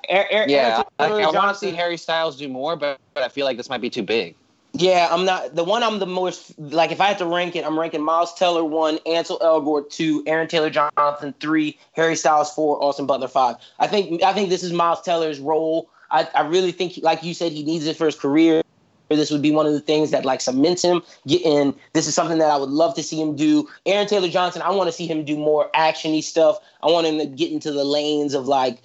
Yeah, 0.49 0.83
I, 0.99 1.09
I 1.09 1.31
want 1.31 1.55
to 1.55 1.55
see 1.55 1.71
Harry 1.73 1.99
Styles 1.99 2.37
do 2.37 2.49
more, 2.49 2.77
but, 2.77 2.99
but 3.13 3.23
I 3.23 3.29
feel 3.29 3.45
like 3.45 3.59
this 3.59 3.69
might 3.69 3.83
be 3.83 3.91
too 3.91 4.03
big. 4.03 4.35
Yeah, 4.73 5.09
I'm 5.11 5.25
not 5.25 5.55
the 5.55 5.65
one. 5.65 5.83
I'm 5.83 5.99
the 5.99 6.07
most 6.07 6.59
like. 6.59 6.93
If 6.93 7.01
I 7.01 7.07
had 7.07 7.19
to 7.19 7.27
rank 7.27 7.57
it, 7.57 7.65
I'm 7.65 7.79
ranking 7.79 8.03
Miles 8.03 8.35
Teller 8.35 8.65
one, 8.65 8.99
Ansel 9.07 9.39
Elgort 9.41 9.91
two, 9.91 10.23
Aaron 10.27 10.49
Taylor 10.49 10.71
Johnson 10.71 11.35
three, 11.41 11.79
Harry 11.93 12.17
Styles 12.17 12.53
four, 12.53 12.83
Austin 12.83 13.07
Butler 13.07 13.29
five. 13.29 13.57
I 13.79 13.87
think 13.87 14.23
I 14.23 14.33
think 14.33 14.51
this 14.51 14.63
is 14.63 14.73
Miles 14.73 15.03
Teller's 15.03 15.41
role. 15.41 15.89
I, 16.11 16.29
I 16.35 16.43
really 16.43 16.73
think, 16.73 16.99
like 17.03 17.23
you 17.23 17.35
said, 17.35 17.53
he 17.53 17.65
needs 17.65 17.87
it 17.87 17.97
for 17.97 18.07
his 18.07 18.17
career. 18.17 18.63
This 19.09 19.31
would 19.31 19.43
be 19.43 19.53
one 19.53 19.67
of 19.67 19.73
the 19.73 19.81
things 19.81 20.11
that 20.11 20.25
like 20.25 20.41
cements 20.41 20.83
him. 20.83 21.03
Getting 21.27 21.75
this 21.93 22.07
is 22.07 22.15
something 22.15 22.39
that 22.39 22.51
I 22.51 22.57
would 22.57 22.71
love 22.71 22.95
to 22.97 23.03
see 23.03 23.21
him 23.21 23.37
do. 23.37 23.69
Aaron 23.85 24.07
Taylor 24.07 24.29
Johnson, 24.29 24.63
I 24.63 24.71
want 24.71 24.89
to 24.89 24.93
see 24.93 25.07
him 25.07 25.25
do 25.25 25.37
more 25.37 25.71
actiony 25.75 26.23
stuff. 26.23 26.59
I 26.83 26.87
want 26.87 27.07
him 27.07 27.19
to 27.19 27.27
get 27.27 27.53
into 27.53 27.71
the 27.71 27.85
lanes 27.85 28.35
of 28.35 28.49
like 28.49 28.79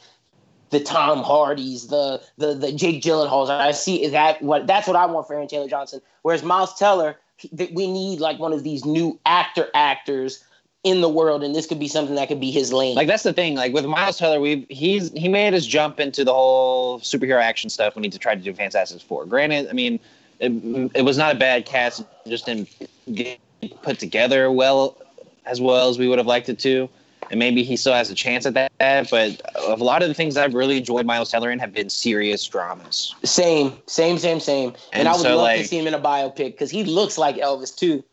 the 0.70 0.80
Tom 0.80 1.24
Hardys, 1.24 1.88
the 1.88 2.22
the 2.38 2.54
the 2.54 2.72
Jake 2.72 3.02
Gyllenhaals. 3.02 3.50
I 3.50 3.72
see 3.72 4.08
that 4.08 4.42
what 4.42 4.68
that's 4.68 4.88
what 4.88 4.96
I 4.96 5.06
want 5.06 5.28
for 5.28 5.34
Aaron 5.34 5.48
Taylor 5.48 5.68
Johnson. 5.68 6.02
Whereas 6.22 6.44
Miles 6.44 6.78
Teller, 6.78 7.18
we 7.52 7.92
need 7.92 8.20
like 8.20 8.40
one 8.40 8.54
of 8.54 8.64
these 8.64 8.86
new 8.86 9.20
actor 9.26 9.70
actors 9.74 10.44
in 10.84 11.02
the 11.02 11.10
world, 11.10 11.44
and 11.44 11.54
this 11.54 11.68
could 11.68 11.80
be 11.80 11.88
something 11.88 12.16
that 12.16 12.28
could 12.28 12.40
be 12.40 12.50
his 12.50 12.74
lane. 12.74 12.96
Like 12.96 13.08
that's 13.08 13.24
the 13.24 13.34
thing. 13.34 13.56
Like 13.56 13.74
with 13.74 13.86
Miles 13.86 14.18
Teller, 14.18 14.40
we've 14.40 14.66
he's 14.70 15.12
he 15.12 15.28
made 15.28 15.54
us 15.54 15.66
jump 15.66 16.00
into 16.00 16.24
the 16.24 16.34
whole 16.34 17.00
superhero 17.00 17.42
action 17.42 17.70
stuff 17.70 17.96
when 17.96 18.04
he 18.04 18.10
tried 18.10 18.36
to 18.36 18.44
do 18.44 18.54
Fantastic 18.54 19.02
Four. 19.02 19.26
Granted, 19.26 19.70
I 19.70 19.74
mean, 19.74 20.00
it, 20.40 20.52
it 20.96 21.04
was 21.04 21.18
not 21.18 21.36
a 21.36 21.38
bad 21.38 21.66
cast, 21.66 22.04
just 22.28 22.48
didn't 22.48 22.70
get 23.14 23.40
put 23.84 24.00
together 24.00 24.52
well 24.52 24.98
as 25.46 25.62
well 25.62 25.90
as 25.90 26.00
we 26.00 26.08
would 26.08 26.18
have 26.18 26.28
liked 26.28 26.50
it 26.50 26.60
to. 26.60 26.90
And 27.30 27.40
maybe 27.40 27.64
he 27.64 27.78
still 27.78 27.94
has 27.94 28.10
a 28.10 28.16
chance 28.16 28.46
at 28.46 28.56
that. 28.56 29.10
But 29.10 29.42
a 29.56 29.76
lot 29.76 30.02
of 30.02 30.10
the 30.10 30.14
things 30.14 30.36
I've 30.36 30.54
really 30.54 30.78
enjoyed 30.78 31.06
Miles 31.06 31.32
Teller 31.32 31.50
in 31.50 31.60
have 31.60 31.72
been 31.72 31.90
serious 31.90 32.46
dramas. 32.46 33.16
Same, 33.24 33.74
same, 33.86 34.18
same, 34.18 34.40
same. 34.40 34.70
And, 34.92 35.02
and 35.02 35.08
I 35.08 35.14
would 35.14 35.22
so, 35.22 35.38
love 35.38 35.46
like, 35.46 35.62
to 35.62 35.68
see 35.68 35.80
him 35.80 35.88
in 35.88 35.94
a 35.94 36.00
biopic 36.00 36.36
because 36.36 36.70
he 36.70 36.84
looks 36.84 37.18
like 37.18 37.38
Elvis 37.38 37.74
too. 37.74 38.04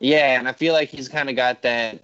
Yeah, 0.00 0.38
and 0.38 0.48
I 0.48 0.52
feel 0.52 0.74
like 0.74 0.88
he's 0.88 1.08
kind 1.08 1.28
of 1.30 1.36
got 1.36 1.62
that. 1.62 2.00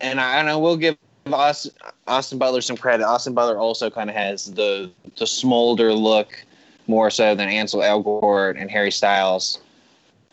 And 0.00 0.20
I, 0.20 0.38
and 0.38 0.50
I 0.50 0.56
will 0.56 0.76
give 0.76 0.96
Austin, 1.26 1.72
Austin 2.06 2.38
Butler 2.38 2.60
some 2.60 2.76
credit. 2.76 3.06
Austin 3.06 3.34
Butler 3.34 3.58
also 3.58 3.90
kind 3.90 4.10
of 4.10 4.16
has 4.16 4.52
the 4.52 4.90
the 5.16 5.26
smolder 5.26 5.92
look 5.92 6.44
more 6.86 7.10
so 7.10 7.34
than 7.34 7.48
Ansel 7.48 7.80
Elgort 7.80 8.60
and 8.60 8.70
Harry 8.70 8.90
Styles. 8.90 9.60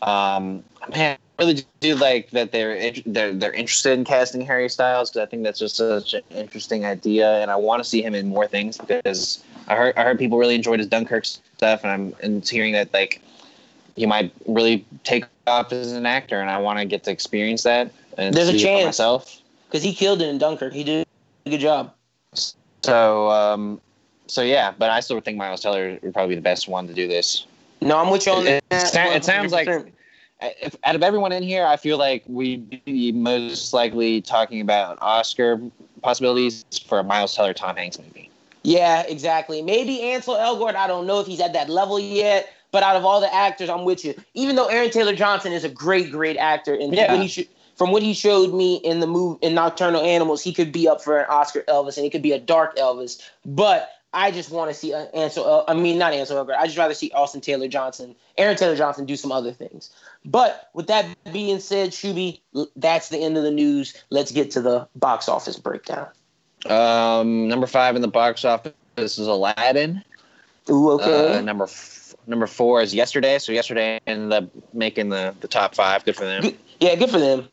Um, 0.02 0.64
man, 0.94 1.16
I 1.38 1.42
really 1.42 1.64
do 1.80 1.94
like 1.94 2.30
that 2.30 2.52
they're 2.52 2.92
they're 3.06 3.32
they're 3.32 3.52
interested 3.52 3.98
in 3.98 4.04
casting 4.04 4.40
Harry 4.40 4.68
Styles 4.68 5.10
because 5.10 5.26
I 5.26 5.30
think 5.30 5.44
that's 5.44 5.58
just 5.58 5.76
such 5.76 6.14
an 6.14 6.22
interesting 6.30 6.84
idea, 6.84 7.40
and 7.40 7.50
I 7.50 7.56
want 7.56 7.82
to 7.82 7.88
see 7.88 8.02
him 8.02 8.14
in 8.14 8.28
more 8.28 8.46
things 8.46 8.78
because 8.78 9.44
I 9.68 9.76
heard 9.76 9.96
I 9.96 10.02
heard 10.02 10.18
people 10.18 10.38
really 10.38 10.56
enjoyed 10.56 10.80
his 10.80 10.88
Dunkirk 10.88 11.24
stuff, 11.24 11.84
and 11.84 11.92
I'm 11.92 12.14
and 12.22 12.46
hearing 12.46 12.72
that 12.72 12.92
like 12.92 13.22
he 13.96 14.06
might 14.06 14.32
really 14.46 14.84
take 15.04 15.24
off 15.50 15.72
as 15.72 15.92
an 15.92 16.06
actor, 16.06 16.40
and 16.40 16.48
I 16.48 16.58
want 16.58 16.78
to 16.78 16.84
get 16.84 17.04
to 17.04 17.10
experience 17.10 17.62
that. 17.64 17.90
And 18.16 18.34
There's 18.34 18.48
a 18.48 18.58
chance 18.58 18.84
myself 18.86 19.40
because 19.68 19.82
he 19.82 19.94
killed 19.94 20.22
it 20.22 20.28
in 20.28 20.38
Dunkirk. 20.38 20.72
He 20.72 20.84
did 20.84 21.06
a 21.46 21.50
good 21.50 21.60
job. 21.60 21.92
So, 22.82 23.30
um, 23.30 23.80
so 24.26 24.42
yeah, 24.42 24.72
but 24.78 24.90
I 24.90 25.00
still 25.00 25.20
think 25.20 25.36
Miles 25.36 25.60
Teller 25.60 25.98
would 26.02 26.14
probably 26.14 26.30
be 26.30 26.36
the 26.36 26.42
best 26.42 26.68
one 26.68 26.86
to 26.86 26.94
do 26.94 27.06
this. 27.06 27.46
No, 27.80 27.98
I'm 27.98 28.10
with 28.10 28.26
you 28.26 28.32
on 28.32 28.46
it, 28.46 28.64
that. 28.70 28.94
It, 28.94 29.16
it 29.16 29.24
sounds 29.24 29.52
like 29.52 29.68
if, 30.42 30.76
out 30.84 30.94
of 30.94 31.02
everyone 31.02 31.32
in 31.32 31.42
here, 31.42 31.66
I 31.66 31.76
feel 31.76 31.98
like 31.98 32.22
we'd 32.26 32.84
be 32.84 33.12
most 33.12 33.72
likely 33.72 34.20
talking 34.20 34.60
about 34.60 34.98
Oscar 35.00 35.60
possibilities 36.02 36.64
for 36.86 36.98
a 36.98 37.02
Miles 37.02 37.34
Teller 37.34 37.54
Tom 37.54 37.76
Hanks 37.76 37.98
movie. 37.98 38.30
Yeah, 38.62 39.02
exactly. 39.08 39.62
Maybe 39.62 40.02
Ansel 40.02 40.34
Elgort. 40.34 40.74
I 40.74 40.86
don't 40.86 41.06
know 41.06 41.20
if 41.20 41.26
he's 41.26 41.40
at 41.40 41.52
that 41.54 41.68
level 41.68 41.98
yet. 41.98 42.52
But 42.72 42.82
out 42.82 42.96
of 42.96 43.04
all 43.04 43.20
the 43.20 43.32
actors, 43.34 43.68
I'm 43.68 43.84
with 43.84 44.04
you. 44.04 44.14
Even 44.34 44.56
though 44.56 44.66
Aaron 44.66 44.90
Taylor 44.90 45.14
Johnson 45.14 45.52
is 45.52 45.64
a 45.64 45.68
great, 45.68 46.10
great 46.10 46.36
actor, 46.36 46.74
and 46.74 46.94
yeah. 46.94 47.12
when 47.12 47.22
he 47.22 47.48
from 47.76 47.92
what 47.92 48.02
he 48.02 48.12
showed 48.12 48.52
me 48.52 48.76
in 48.76 49.00
the 49.00 49.06
movie 49.06 49.38
in 49.40 49.54
Nocturnal 49.54 50.02
Animals, 50.02 50.42
he 50.42 50.52
could 50.52 50.70
be 50.70 50.86
up 50.86 51.02
for 51.02 51.18
an 51.18 51.26
Oscar 51.30 51.62
Elvis, 51.62 51.96
and 51.96 52.04
he 52.04 52.10
could 52.10 52.22
be 52.22 52.32
a 52.32 52.38
dark 52.38 52.76
Elvis. 52.76 53.26
But 53.46 53.90
I 54.12 54.30
just 54.30 54.50
want 54.50 54.70
to 54.70 54.74
see 54.74 54.92
uh, 54.92 55.06
Ansel. 55.14 55.44
Uh, 55.46 55.64
I 55.66 55.74
mean, 55.74 55.96
not 55.96 56.12
Ansel 56.12 56.44
Elgort. 56.44 56.56
I 56.56 56.66
just 56.66 56.76
rather 56.76 56.94
see 56.94 57.10
Austin 57.12 57.40
Taylor 57.40 57.68
Johnson, 57.68 58.14
Aaron 58.36 58.56
Taylor 58.56 58.76
Johnson, 58.76 59.06
do 59.06 59.16
some 59.16 59.30
other 59.30 59.52
things. 59.52 59.90
But 60.24 60.68
with 60.74 60.88
that 60.88 61.06
being 61.32 61.60
said, 61.60 61.90
Shuby, 61.90 62.40
that's 62.76 63.08
the 63.08 63.18
end 63.18 63.36
of 63.36 63.44
the 63.44 63.50
news. 63.50 63.94
Let's 64.10 64.32
get 64.32 64.50
to 64.52 64.60
the 64.60 64.86
box 64.96 65.28
office 65.28 65.58
breakdown. 65.58 66.08
Um, 66.66 67.48
number 67.48 67.66
five 67.66 67.96
in 67.96 68.02
the 68.02 68.08
box 68.08 68.44
office 68.44 68.74
is 68.98 69.18
Aladdin. 69.18 70.04
Ooh, 70.68 70.90
okay. 70.90 71.38
Uh, 71.38 71.40
number 71.40 71.66
number 72.30 72.46
four 72.46 72.80
is 72.80 72.94
yesterday. 72.94 73.38
So 73.38 73.52
yesterday 73.52 74.00
ended 74.06 74.32
up 74.32 74.44
making 74.72 75.10
the, 75.10 75.34
the 75.40 75.48
top 75.48 75.74
five. 75.74 76.04
Good 76.04 76.16
for 76.16 76.24
them. 76.24 76.56
Yeah, 76.78 76.94
good 76.94 77.10
for 77.10 77.18
them. 77.18 77.48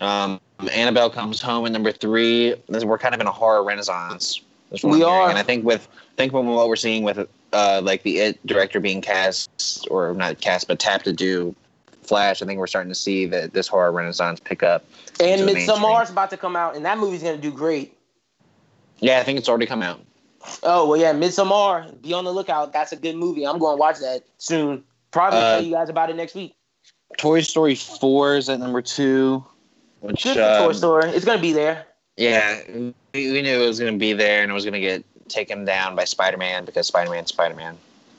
Um, 0.00 0.40
Annabelle 0.72 1.10
comes 1.10 1.40
home 1.40 1.66
in 1.66 1.72
number 1.72 1.90
three. 1.90 2.54
We're 2.68 2.98
kind 2.98 3.14
of 3.14 3.20
in 3.20 3.26
a 3.26 3.32
horror 3.32 3.64
renaissance. 3.64 4.42
We 4.84 5.02
are, 5.02 5.28
and 5.28 5.36
I 5.36 5.42
think 5.42 5.64
with 5.64 5.88
think 6.16 6.30
from 6.30 6.46
what 6.46 6.68
we're 6.68 6.76
seeing 6.76 7.02
with 7.02 7.26
uh, 7.52 7.80
like 7.82 8.04
the 8.04 8.18
it 8.18 8.46
director 8.46 8.78
being 8.78 9.00
cast 9.00 9.88
or 9.90 10.14
not 10.14 10.40
cast 10.40 10.68
but 10.68 10.78
tapped 10.78 11.06
to 11.06 11.12
do 11.12 11.56
Flash. 12.02 12.40
I 12.42 12.46
think 12.46 12.58
we're 12.58 12.68
starting 12.68 12.90
to 12.90 12.94
see 12.94 13.26
that 13.26 13.52
this 13.52 13.66
horror 13.66 13.90
renaissance 13.90 14.38
pick 14.38 14.62
up. 14.62 14.84
And 15.18 15.40
Midsommar 15.40 16.02
is 16.04 16.10
about 16.10 16.30
to 16.30 16.36
come 16.36 16.54
out, 16.54 16.76
and 16.76 16.84
that 16.84 16.98
movie's 16.98 17.22
going 17.22 17.34
to 17.34 17.42
do 17.42 17.50
great. 17.52 17.96
Yeah, 19.00 19.18
I 19.18 19.24
think 19.24 19.38
it's 19.38 19.48
already 19.48 19.66
come 19.66 19.82
out. 19.82 20.00
Oh 20.62 20.88
well, 20.88 21.00
yeah, 21.00 21.12
Midsommar. 21.12 22.00
Be 22.00 22.12
on 22.12 22.24
the 22.24 22.32
lookout. 22.32 22.72
That's 22.72 22.92
a 22.92 22.96
good 22.96 23.16
movie. 23.16 23.46
I'm 23.46 23.58
going 23.58 23.76
to 23.76 23.80
watch 23.80 23.98
that 23.98 24.22
soon. 24.38 24.82
Probably 25.10 25.38
uh, 25.38 25.56
tell 25.56 25.64
you 25.64 25.72
guys 25.72 25.88
about 25.88 26.10
it 26.10 26.16
next 26.16 26.34
week. 26.34 26.54
Toy 27.18 27.40
Story 27.40 27.74
Four 27.74 28.36
is 28.36 28.48
at 28.48 28.60
number 28.60 28.80
two. 28.80 29.44
Which, 30.00 30.24
good 30.24 30.36
for 30.36 30.42
um, 30.42 30.66
Toy 30.66 30.72
Story. 30.72 31.10
It's 31.10 31.24
going 31.24 31.38
to 31.38 31.42
be 31.42 31.52
there. 31.52 31.86
Yeah, 32.16 32.60
we, 32.68 32.94
we 33.14 33.42
knew 33.42 33.62
it 33.62 33.66
was 33.66 33.78
going 33.78 33.92
to 33.92 33.98
be 33.98 34.12
there, 34.12 34.42
and 34.42 34.50
it 34.50 34.54
was 34.54 34.64
going 34.64 34.74
to 34.74 34.80
get 34.80 35.04
taken 35.28 35.64
down 35.64 35.94
by 35.94 36.04
Spider 36.04 36.36
Man 36.36 36.64
because 36.64 36.86
Spider 36.86 37.10
Man, 37.10 37.26
Spider 37.26 37.54
Man. 37.54 37.76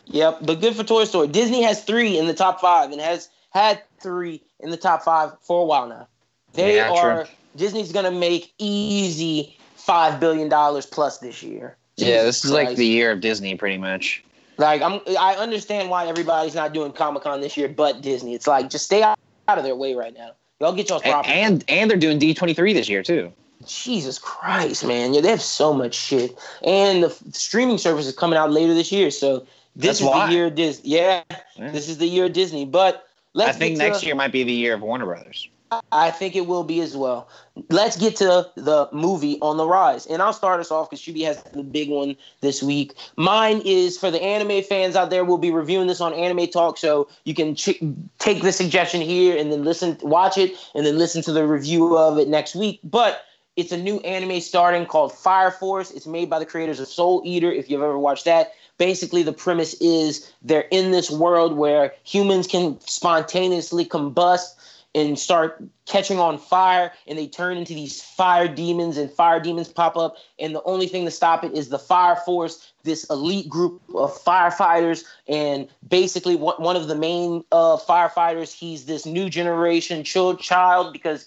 Yep, 0.08 0.40
but 0.42 0.62
good 0.62 0.76
for 0.76 0.84
Toy 0.84 1.06
Story. 1.06 1.28
Disney 1.28 1.64
has 1.64 1.84
three 1.84 2.18
in 2.18 2.28
the 2.28 2.34
top 2.34 2.60
five 2.60 2.92
and 2.92 3.00
has 3.00 3.30
had 3.52 3.82
three 4.00 4.42
in 4.60 4.70
the 4.70 4.78
top 4.78 5.04
five 5.04 5.32
for 5.42 5.62
a 5.62 5.66
while 5.66 5.88
now. 5.88 6.08
They 6.54 6.78
yeah, 6.78 6.92
are 6.92 7.26
true. 7.26 7.34
Disney's 7.56 7.92
going 7.92 8.06
to 8.06 8.12
make 8.12 8.54
easy 8.58 9.58
five 9.76 10.20
billion 10.20 10.50
dollars 10.50 10.86
plus 10.86 11.20
this 11.20 11.42
year. 11.44 11.78
Yeah, 12.08 12.24
this 12.24 12.44
is 12.44 12.52
like 12.52 12.76
the 12.76 12.86
year 12.86 13.12
of 13.12 13.22
Disney, 13.22 13.56
pretty 13.56 13.78
much. 13.78 14.24
Like 14.58 14.82
I'm, 14.82 15.02
I 15.20 15.36
understand 15.36 15.90
why 15.90 16.08
everybody's 16.08 16.56
not 16.56 16.74
doing 16.74 16.92
Comic 16.92 17.24
Con 17.24 17.42
this 17.42 17.58
year, 17.58 17.68
but 17.68 18.02
Disney. 18.02 18.36
It's 18.36 18.48
like 18.48 18.70
just 18.70 18.86
stay 18.86 19.04
out, 19.04 19.18
of 19.48 19.64
their 19.64 19.76
way 19.76 19.96
right 19.96 20.14
now. 20.14 20.32
Y'all 20.62 20.72
get 20.72 20.88
y'all's 20.88 21.02
property. 21.02 21.34
And 21.34 21.64
and 21.68 21.90
they're 21.90 21.98
doing 21.98 22.20
D 22.20 22.34
twenty 22.34 22.54
three 22.54 22.74
this 22.74 22.88
year 22.88 23.04
too. 23.04 23.34
Jesus 23.66 24.18
Christ, 24.18 24.86
man! 24.86 25.14
Yeah, 25.14 25.22
they 25.22 25.30
have 25.30 25.42
so 25.42 25.74
much 25.74 25.94
shit, 25.94 26.38
and 26.64 27.04
the, 27.04 27.08
the 27.26 27.34
streaming 27.34 27.78
service 27.78 28.08
is 28.08 28.16
coming 28.16 28.38
out 28.38 28.52
later 28.52 28.74
this 28.74 28.92
year. 28.92 29.12
So 29.12 29.40
this 29.76 30.00
That's 30.00 30.02
is 30.02 30.08
why. 30.08 30.28
the 30.28 30.34
year 30.34 30.46
of 30.48 30.56
Disney. 30.56 30.90
Yeah, 30.92 31.24
yeah, 31.56 31.72
this 31.72 31.90
is 31.90 31.98
the 31.98 32.08
year 32.08 32.26
of 32.26 32.34
Disney. 32.34 32.66
But 32.66 33.06
I 33.36 33.52
think 33.52 33.78
next 33.78 34.04
year 34.06 34.16
might 34.16 34.32
be 34.32 34.44
the 34.44 34.54
year 34.54 34.74
of 34.74 34.82
Warner 34.82 35.06
Brothers. 35.06 35.50
I 35.92 36.12
think 36.12 36.36
it 36.36 36.48
will 36.48 36.64
be 36.64 36.82
as 36.82 36.98
well. 36.98 37.30
Let's 37.70 37.96
get 37.96 38.18
to 38.18 38.50
the 38.56 38.90
movie 38.92 39.40
on 39.42 39.56
the 39.56 39.66
rise. 39.66 40.06
And 40.06 40.22
I'll 40.22 40.34
start 40.34 40.60
us 40.60 40.70
off 40.70 40.90
because 40.90 41.02
Shuby 41.02 41.24
has 41.26 41.42
the 41.44 41.64
big 41.64 41.90
one 41.90 42.18
this 42.42 42.62
week. 42.62 42.94
Mine 43.16 43.62
is 43.64 43.98
for 43.98 44.12
the 44.12 44.22
anime 44.22 44.64
fans 44.64 44.98
out 44.98 45.10
there. 45.10 45.24
We'll 45.24 45.38
be 45.38 45.52
reviewing 45.52 45.88
this 45.88 46.02
on 46.02 46.14
Anime 46.14 46.48
Talk, 46.48 46.78
so 46.78 47.08
you 47.24 47.34
can 47.34 47.56
ch- 47.56 47.82
take 48.20 48.42
the 48.42 48.52
suggestion 48.52 49.00
here 49.02 49.38
and 49.38 49.52
then 49.52 49.64
listen, 49.64 49.98
watch 50.02 50.38
it, 50.38 50.56
and 50.76 50.86
then 50.86 50.98
listen 50.98 51.22
to 51.24 51.32
the 51.32 51.48
review 51.48 51.98
of 51.98 52.18
it 52.18 52.28
next 52.28 52.54
week. 52.54 52.82
But 52.84 53.24
it's 53.56 53.72
a 53.72 53.78
new 53.78 54.00
anime 54.00 54.42
starting 54.42 54.86
called 54.86 55.14
Fire 55.14 55.52
Force. 55.52 55.92
It's 55.92 56.08
made 56.08 56.30
by 56.30 56.40
the 56.40 56.46
creators 56.46 56.80
of 56.80 56.88
Soul 56.88 57.22
Eater, 57.24 57.52
if 57.52 57.70
you've 57.70 57.82
ever 57.82 57.98
watched 57.98 58.26
that. 58.26 58.54
Basically, 58.78 59.24
the 59.24 59.34
premise 59.34 59.74
is 59.76 60.34
they're 60.42 60.68
in 60.72 60.92
this 60.92 61.12
world 61.12 61.56
where 61.56 61.94
humans 62.04 62.48
can 62.48 62.80
spontaneously 62.82 63.86
combust 63.86 64.56
and 64.94 65.18
start 65.18 65.64
catching 65.86 66.20
on 66.20 66.38
fire 66.38 66.92
and 67.08 67.18
they 67.18 67.28
turn 67.28 67.58
into 67.58 67.74
these 67.74 68.02
fire 68.02 68.48
demons 68.48 68.98
and 68.98 69.10
fire 69.12 69.40
demons 69.40 69.68
pop 69.68 69.96
up 69.96 70.16
and 70.40 70.54
the 70.54 70.64
only 70.64 70.88
thing 70.88 71.06
to 71.06 71.12
stop 71.12 71.44
it 71.44 71.54
is 71.54 71.70
the 71.70 71.80
fire 71.80 72.16
force 72.18 72.74
this 72.84 73.04
elite 73.10 73.48
group 73.48 73.82
of 73.96 74.12
firefighters 74.24 75.04
and 75.28 75.68
basically 75.88 76.36
one 76.36 76.76
of 76.76 76.88
the 76.88 76.96
main 76.96 77.44
uh, 77.52 77.78
firefighters 77.78 78.54
he's 78.54 78.86
this 78.86 79.06
new 79.06 79.30
generation 79.30 80.04
child 80.04 80.94
because 80.94 81.26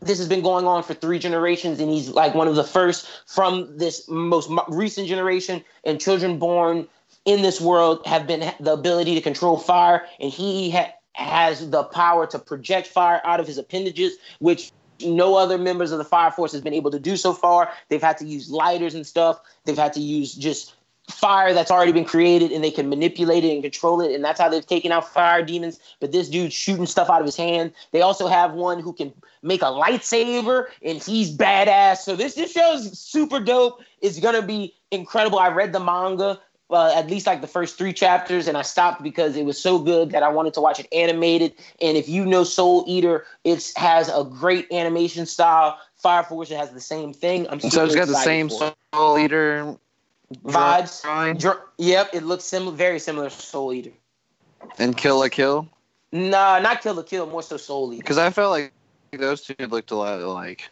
this 0.00 0.18
has 0.18 0.28
been 0.28 0.42
going 0.42 0.66
on 0.66 0.82
for 0.82 0.94
three 0.94 1.18
generations 1.18 1.80
and 1.80 1.90
he's 1.90 2.08
like 2.08 2.34
one 2.34 2.48
of 2.48 2.56
the 2.56 2.64
first 2.64 3.08
from 3.26 3.76
this 3.76 4.08
most 4.08 4.50
recent 4.68 5.08
generation 5.08 5.62
and 5.84 6.00
children 6.00 6.38
born 6.38 6.86
in 7.24 7.42
this 7.42 7.60
world 7.60 8.04
have 8.04 8.26
been 8.26 8.52
the 8.60 8.72
ability 8.72 9.14
to 9.14 9.20
control 9.20 9.56
fire 9.56 10.06
and 10.20 10.30
he 10.30 10.70
had 10.70 10.92
has 11.14 11.70
the 11.70 11.84
power 11.84 12.26
to 12.26 12.38
project 12.38 12.86
fire 12.86 13.20
out 13.24 13.40
of 13.40 13.46
his 13.46 13.58
appendages, 13.58 14.14
which 14.38 14.72
no 15.04 15.34
other 15.36 15.58
members 15.58 15.92
of 15.92 15.98
the 15.98 16.04
fire 16.04 16.30
force 16.30 16.52
has 16.52 16.60
been 16.60 16.74
able 16.74 16.90
to 16.90 17.00
do 17.00 17.16
so 17.16 17.32
far. 17.32 17.70
They've 17.88 18.02
had 18.02 18.18
to 18.18 18.24
use 18.24 18.50
lighters 18.50 18.94
and 18.94 19.06
stuff. 19.06 19.40
They've 19.64 19.76
had 19.76 19.92
to 19.94 20.00
use 20.00 20.34
just 20.34 20.74
fire 21.10 21.52
that's 21.52 21.70
already 21.70 21.92
been 21.92 22.04
created 22.04 22.52
and 22.52 22.62
they 22.62 22.70
can 22.70 22.88
manipulate 22.88 23.44
it 23.44 23.52
and 23.52 23.62
control 23.62 24.00
it. 24.00 24.14
And 24.14 24.24
that's 24.24 24.40
how 24.40 24.48
they've 24.48 24.66
taken 24.66 24.92
out 24.92 25.12
fire 25.12 25.42
demons. 25.42 25.78
But 26.00 26.12
this 26.12 26.28
dude's 26.28 26.54
shooting 26.54 26.86
stuff 26.86 27.10
out 27.10 27.20
of 27.20 27.26
his 27.26 27.36
hand. 27.36 27.72
They 27.90 28.02
also 28.02 28.28
have 28.28 28.52
one 28.52 28.80
who 28.80 28.92
can 28.92 29.12
make 29.42 29.62
a 29.62 29.66
lightsaber 29.66 30.66
and 30.82 31.02
he's 31.02 31.36
badass. 31.36 31.98
So 31.98 32.14
this, 32.14 32.34
this 32.34 32.52
show 32.52 32.74
is 32.74 32.98
super 32.98 33.40
dope. 33.40 33.82
It's 34.00 34.18
to 34.20 34.42
be 34.42 34.74
incredible. 34.90 35.38
I 35.38 35.48
read 35.48 35.72
the 35.72 35.80
manga 35.80 36.40
well, 36.72 36.90
at 36.90 37.10
least 37.10 37.26
like 37.26 37.42
the 37.42 37.46
first 37.46 37.76
three 37.76 37.92
chapters, 37.92 38.48
and 38.48 38.56
I 38.56 38.62
stopped 38.62 39.02
because 39.02 39.36
it 39.36 39.44
was 39.44 39.60
so 39.60 39.78
good 39.78 40.10
that 40.12 40.22
I 40.22 40.30
wanted 40.30 40.54
to 40.54 40.62
watch 40.62 40.80
it 40.80 40.88
animated. 40.90 41.52
And 41.82 41.98
if 41.98 42.08
you 42.08 42.24
know 42.24 42.44
Soul 42.44 42.84
Eater, 42.88 43.26
it 43.44 43.72
has 43.76 44.08
a 44.08 44.24
great 44.24 44.72
animation 44.72 45.26
style. 45.26 45.78
Fire 45.96 46.22
Force 46.22 46.50
it 46.50 46.56
has 46.56 46.70
the 46.70 46.80
same 46.80 47.12
thing. 47.12 47.46
I'm 47.50 47.60
So 47.60 47.84
it's 47.84 47.94
got 47.94 48.08
the 48.08 48.14
same 48.14 48.48
for. 48.48 48.72
Soul 48.94 49.18
Eater 49.18 49.76
vibes. 50.44 51.02
Dr- 51.38 51.60
yep, 51.76 52.08
it 52.14 52.22
looks 52.22 52.44
similar, 52.44 52.74
very 52.74 52.98
similar 52.98 53.28
to 53.28 53.36
Soul 53.36 53.74
Eater. 53.74 53.92
and 54.78 54.96
Kill 54.96 55.18
la 55.18 55.28
Kill. 55.28 55.68
Nah, 56.10 56.58
not 56.58 56.80
Kill 56.80 56.94
la 56.94 57.02
Kill, 57.02 57.26
more 57.26 57.42
so 57.42 57.58
Soul 57.58 57.92
Eater. 57.92 58.02
Because 58.02 58.16
I 58.16 58.30
felt 58.30 58.50
like 58.50 58.72
those 59.12 59.42
two 59.42 59.54
looked 59.66 59.90
a 59.90 59.96
lot 59.96 60.20
alike. 60.20 60.70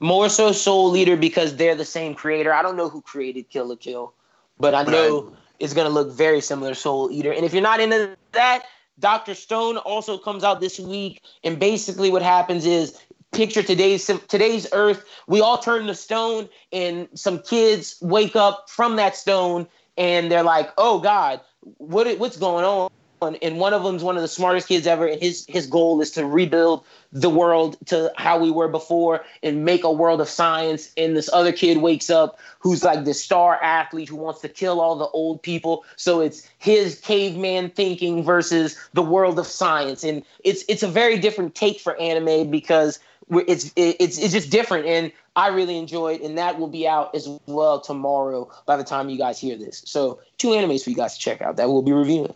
More 0.00 0.28
so 0.28 0.52
Soul 0.52 0.94
Eater 0.94 1.16
because 1.16 1.56
they're 1.56 1.74
the 1.74 1.86
same 1.86 2.14
creator. 2.14 2.52
I 2.52 2.60
don't 2.60 2.76
know 2.76 2.90
who 2.90 3.00
created 3.00 3.48
Kill 3.48 3.68
la 3.68 3.76
Kill, 3.76 4.12
but 4.58 4.74
I 4.74 4.84
know 4.84 5.32
it's 5.58 5.74
gonna 5.74 5.88
look 5.88 6.12
very 6.12 6.40
similar 6.40 6.70
to 6.70 6.74
Soul 6.74 7.10
Eater. 7.10 7.32
And 7.32 7.44
if 7.44 7.52
you're 7.52 7.62
not 7.62 7.80
into 7.80 8.16
that, 8.32 8.64
Doctor 8.98 9.34
Stone 9.34 9.76
also 9.78 10.18
comes 10.18 10.44
out 10.44 10.60
this 10.60 10.78
week, 10.78 11.22
and 11.44 11.58
basically 11.58 12.10
what 12.10 12.22
happens 12.22 12.66
is 12.66 13.00
picture 13.32 13.62
today's 13.62 14.10
today's 14.28 14.66
Earth. 14.72 15.04
We 15.26 15.40
all 15.40 15.58
turn 15.58 15.86
to 15.86 15.94
stone, 15.94 16.48
and 16.72 17.08
some 17.14 17.40
kids 17.40 17.96
wake 18.00 18.36
up 18.36 18.68
from 18.68 18.96
that 18.96 19.16
stone, 19.16 19.66
and 19.96 20.30
they're 20.30 20.42
like, 20.42 20.70
"Oh 20.78 20.98
God, 20.98 21.40
what 21.60 22.18
what's 22.18 22.36
going 22.36 22.64
on?" 22.64 22.90
And 23.20 23.58
one 23.58 23.74
of 23.74 23.82
them's 23.82 24.02
one 24.02 24.16
of 24.16 24.22
the 24.22 24.28
smartest 24.28 24.68
kids 24.68 24.86
ever, 24.86 25.06
and 25.06 25.20
his 25.20 25.44
his 25.48 25.66
goal 25.66 26.00
is 26.00 26.10
to 26.12 26.26
rebuild 26.26 26.84
the 27.12 27.30
world 27.30 27.76
to 27.86 28.12
how 28.16 28.38
we 28.38 28.50
were 28.50 28.68
before 28.68 29.24
and 29.42 29.64
make 29.64 29.84
a 29.84 29.92
world 29.92 30.20
of 30.20 30.28
science. 30.28 30.92
And 30.96 31.16
this 31.16 31.30
other 31.32 31.52
kid 31.52 31.78
wakes 31.78 32.10
up 32.10 32.38
who's 32.58 32.84
like 32.84 33.04
the 33.04 33.14
star 33.14 33.62
athlete 33.62 34.08
who 34.08 34.16
wants 34.16 34.40
to 34.42 34.48
kill 34.48 34.80
all 34.80 34.96
the 34.96 35.08
old 35.08 35.42
people. 35.42 35.84
So 35.96 36.20
it's 36.20 36.48
his 36.58 37.00
caveman 37.00 37.70
thinking 37.70 38.22
versus 38.22 38.76
the 38.92 39.02
world 39.02 39.38
of 39.38 39.46
science, 39.46 40.04
and 40.04 40.22
it's 40.44 40.64
it's 40.68 40.82
a 40.82 40.88
very 40.88 41.18
different 41.18 41.54
take 41.54 41.80
for 41.80 41.96
anime 42.00 42.50
because 42.50 42.98
it's 43.30 43.72
it's 43.76 44.18
it's 44.18 44.32
just 44.32 44.50
different, 44.50 44.86
and 44.86 45.12
I 45.36 45.48
really 45.48 45.78
enjoyed 45.78 46.20
and 46.20 46.36
that 46.36 46.58
will 46.58 46.68
be 46.68 46.88
out 46.88 47.14
as 47.14 47.28
well 47.46 47.80
tomorrow 47.80 48.50
by 48.66 48.76
the 48.76 48.82
time 48.82 49.08
you 49.08 49.16
guys 49.16 49.38
hear 49.38 49.56
this. 49.56 49.82
So 49.86 50.18
two 50.36 50.48
animes 50.48 50.82
for 50.82 50.90
you 50.90 50.96
guys 50.96 51.14
to 51.14 51.20
check 51.20 51.40
out 51.40 51.56
that 51.56 51.68
we'll 51.68 51.82
be 51.82 51.92
reviewing. 51.92 52.34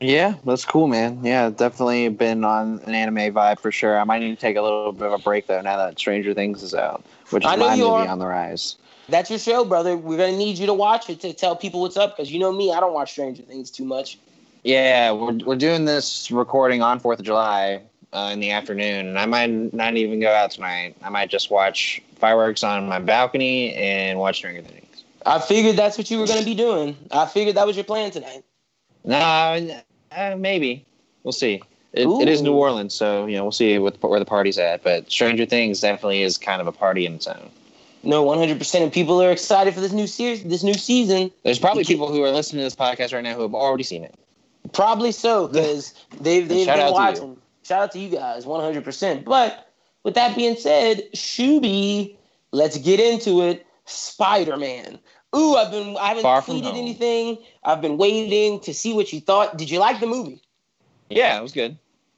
Yeah, 0.00 0.34
that's 0.44 0.64
cool, 0.64 0.86
man. 0.88 1.20
Yeah, 1.22 1.50
definitely 1.50 2.08
been 2.08 2.42
on 2.42 2.80
an 2.86 2.94
anime 2.94 3.34
vibe 3.34 3.60
for 3.60 3.70
sure. 3.70 4.00
I 4.00 4.04
might 4.04 4.20
need 4.20 4.30
to 4.30 4.40
take 4.40 4.56
a 4.56 4.62
little 4.62 4.92
bit 4.92 5.06
of 5.06 5.12
a 5.12 5.18
break 5.18 5.46
though 5.46 5.60
now 5.60 5.76
that 5.76 5.98
Stranger 5.98 6.32
Things 6.32 6.62
is 6.62 6.74
out, 6.74 7.04
which 7.30 7.44
is 7.44 7.50
I 7.50 7.56
know 7.56 7.68
my 7.68 7.74
you 7.74 7.84
movie 7.84 8.06
are. 8.06 8.08
on 8.08 8.18
the 8.18 8.26
rise. 8.26 8.76
That's 9.10 9.28
your 9.28 9.38
show, 9.38 9.64
brother. 9.64 9.96
We're 9.96 10.16
gonna 10.16 10.38
need 10.38 10.56
you 10.56 10.66
to 10.66 10.74
watch 10.74 11.10
it 11.10 11.20
to 11.20 11.34
tell 11.34 11.54
people 11.54 11.82
what's 11.82 11.98
up 11.98 12.16
because 12.16 12.32
you 12.32 12.38
know 12.38 12.50
me, 12.50 12.72
I 12.72 12.80
don't 12.80 12.94
watch 12.94 13.12
Stranger 13.12 13.42
Things 13.42 13.70
too 13.70 13.84
much. 13.84 14.18
Yeah, 14.64 15.12
we're 15.12 15.38
we're 15.44 15.56
doing 15.56 15.84
this 15.84 16.30
recording 16.30 16.80
on 16.80 16.98
Fourth 16.98 17.18
of 17.18 17.26
July 17.26 17.82
uh, 18.14 18.30
in 18.32 18.40
the 18.40 18.52
afternoon, 18.52 19.06
and 19.06 19.18
I 19.18 19.26
might 19.26 19.74
not 19.74 19.96
even 19.96 20.18
go 20.20 20.30
out 20.30 20.50
tonight. 20.52 20.96
I 21.02 21.10
might 21.10 21.28
just 21.28 21.50
watch 21.50 22.02
fireworks 22.16 22.62
on 22.62 22.88
my 22.88 23.00
balcony 23.00 23.74
and 23.74 24.18
watch 24.18 24.36
Stranger 24.36 24.62
Things. 24.62 25.04
I 25.26 25.40
figured 25.40 25.76
that's 25.76 25.98
what 25.98 26.10
you 26.10 26.18
were 26.18 26.26
gonna 26.26 26.44
be 26.44 26.54
doing. 26.54 26.96
I 27.10 27.26
figured 27.26 27.56
that 27.56 27.66
was 27.66 27.76
your 27.76 27.84
plan 27.84 28.10
tonight. 28.10 28.44
No, 29.04 29.82
uh, 30.12 30.36
maybe 30.36 30.84
we'll 31.22 31.32
see. 31.32 31.62
It, 31.92 32.06
it 32.06 32.28
is 32.28 32.40
New 32.40 32.54
Orleans, 32.54 32.94
so 32.94 33.26
you 33.26 33.36
know 33.36 33.42
we'll 33.42 33.52
see 33.52 33.78
what, 33.78 34.00
where 34.02 34.20
the 34.20 34.24
party's 34.24 34.58
at. 34.58 34.82
But 34.84 35.10
Stranger 35.10 35.44
Things 35.44 35.80
definitely 35.80 36.22
is 36.22 36.38
kind 36.38 36.60
of 36.60 36.68
a 36.68 36.72
party 36.72 37.04
in 37.04 37.14
its 37.14 37.26
own. 37.26 37.50
No, 38.02 38.22
one 38.22 38.38
hundred 38.38 38.58
percent, 38.58 38.84
and 38.84 38.92
people 38.92 39.20
are 39.22 39.32
excited 39.32 39.74
for 39.74 39.80
this 39.80 39.92
new 39.92 40.06
series, 40.06 40.44
this 40.44 40.62
new 40.62 40.74
season. 40.74 41.30
There's 41.42 41.58
probably 41.58 41.84
people 41.84 42.10
who 42.10 42.22
are 42.22 42.30
listening 42.30 42.60
to 42.60 42.64
this 42.64 42.76
podcast 42.76 43.12
right 43.12 43.24
now 43.24 43.34
who 43.34 43.42
have 43.42 43.54
already 43.54 43.82
seen 43.82 44.04
it. 44.04 44.14
Probably 44.72 45.12
so, 45.12 45.48
because 45.52 45.94
they've 46.20 46.48
they've 46.48 46.66
been 46.66 46.80
out 46.80 46.82
to 46.82 46.86
you. 46.86 46.92
watching. 46.92 47.36
Shout 47.64 47.82
out 47.82 47.92
to 47.92 47.98
you 47.98 48.08
guys, 48.08 48.46
one 48.46 48.62
hundred 48.62 48.84
percent. 48.84 49.24
But 49.24 49.70
with 50.04 50.14
that 50.14 50.36
being 50.36 50.56
said, 50.56 51.10
Shuby, 51.12 52.16
let's 52.52 52.78
get 52.78 53.00
into 53.00 53.42
it. 53.42 53.66
Spider 53.84 54.56
Man. 54.56 54.98
Ooh, 55.34 55.54
I've 55.54 55.70
been 55.70 55.96
I 55.96 56.08
haven't 56.08 56.22
Far 56.22 56.42
tweeted 56.42 56.76
anything. 56.76 57.38
I've 57.62 57.80
been 57.80 57.96
waiting 57.98 58.60
to 58.60 58.74
see 58.74 58.92
what 58.92 59.12
you 59.12 59.20
thought. 59.20 59.56
Did 59.56 59.70
you 59.70 59.78
like 59.78 60.00
the 60.00 60.06
movie? 60.06 60.42
Yeah, 61.08 61.38
it 61.38 61.42
was 61.42 61.52
good. 61.52 61.76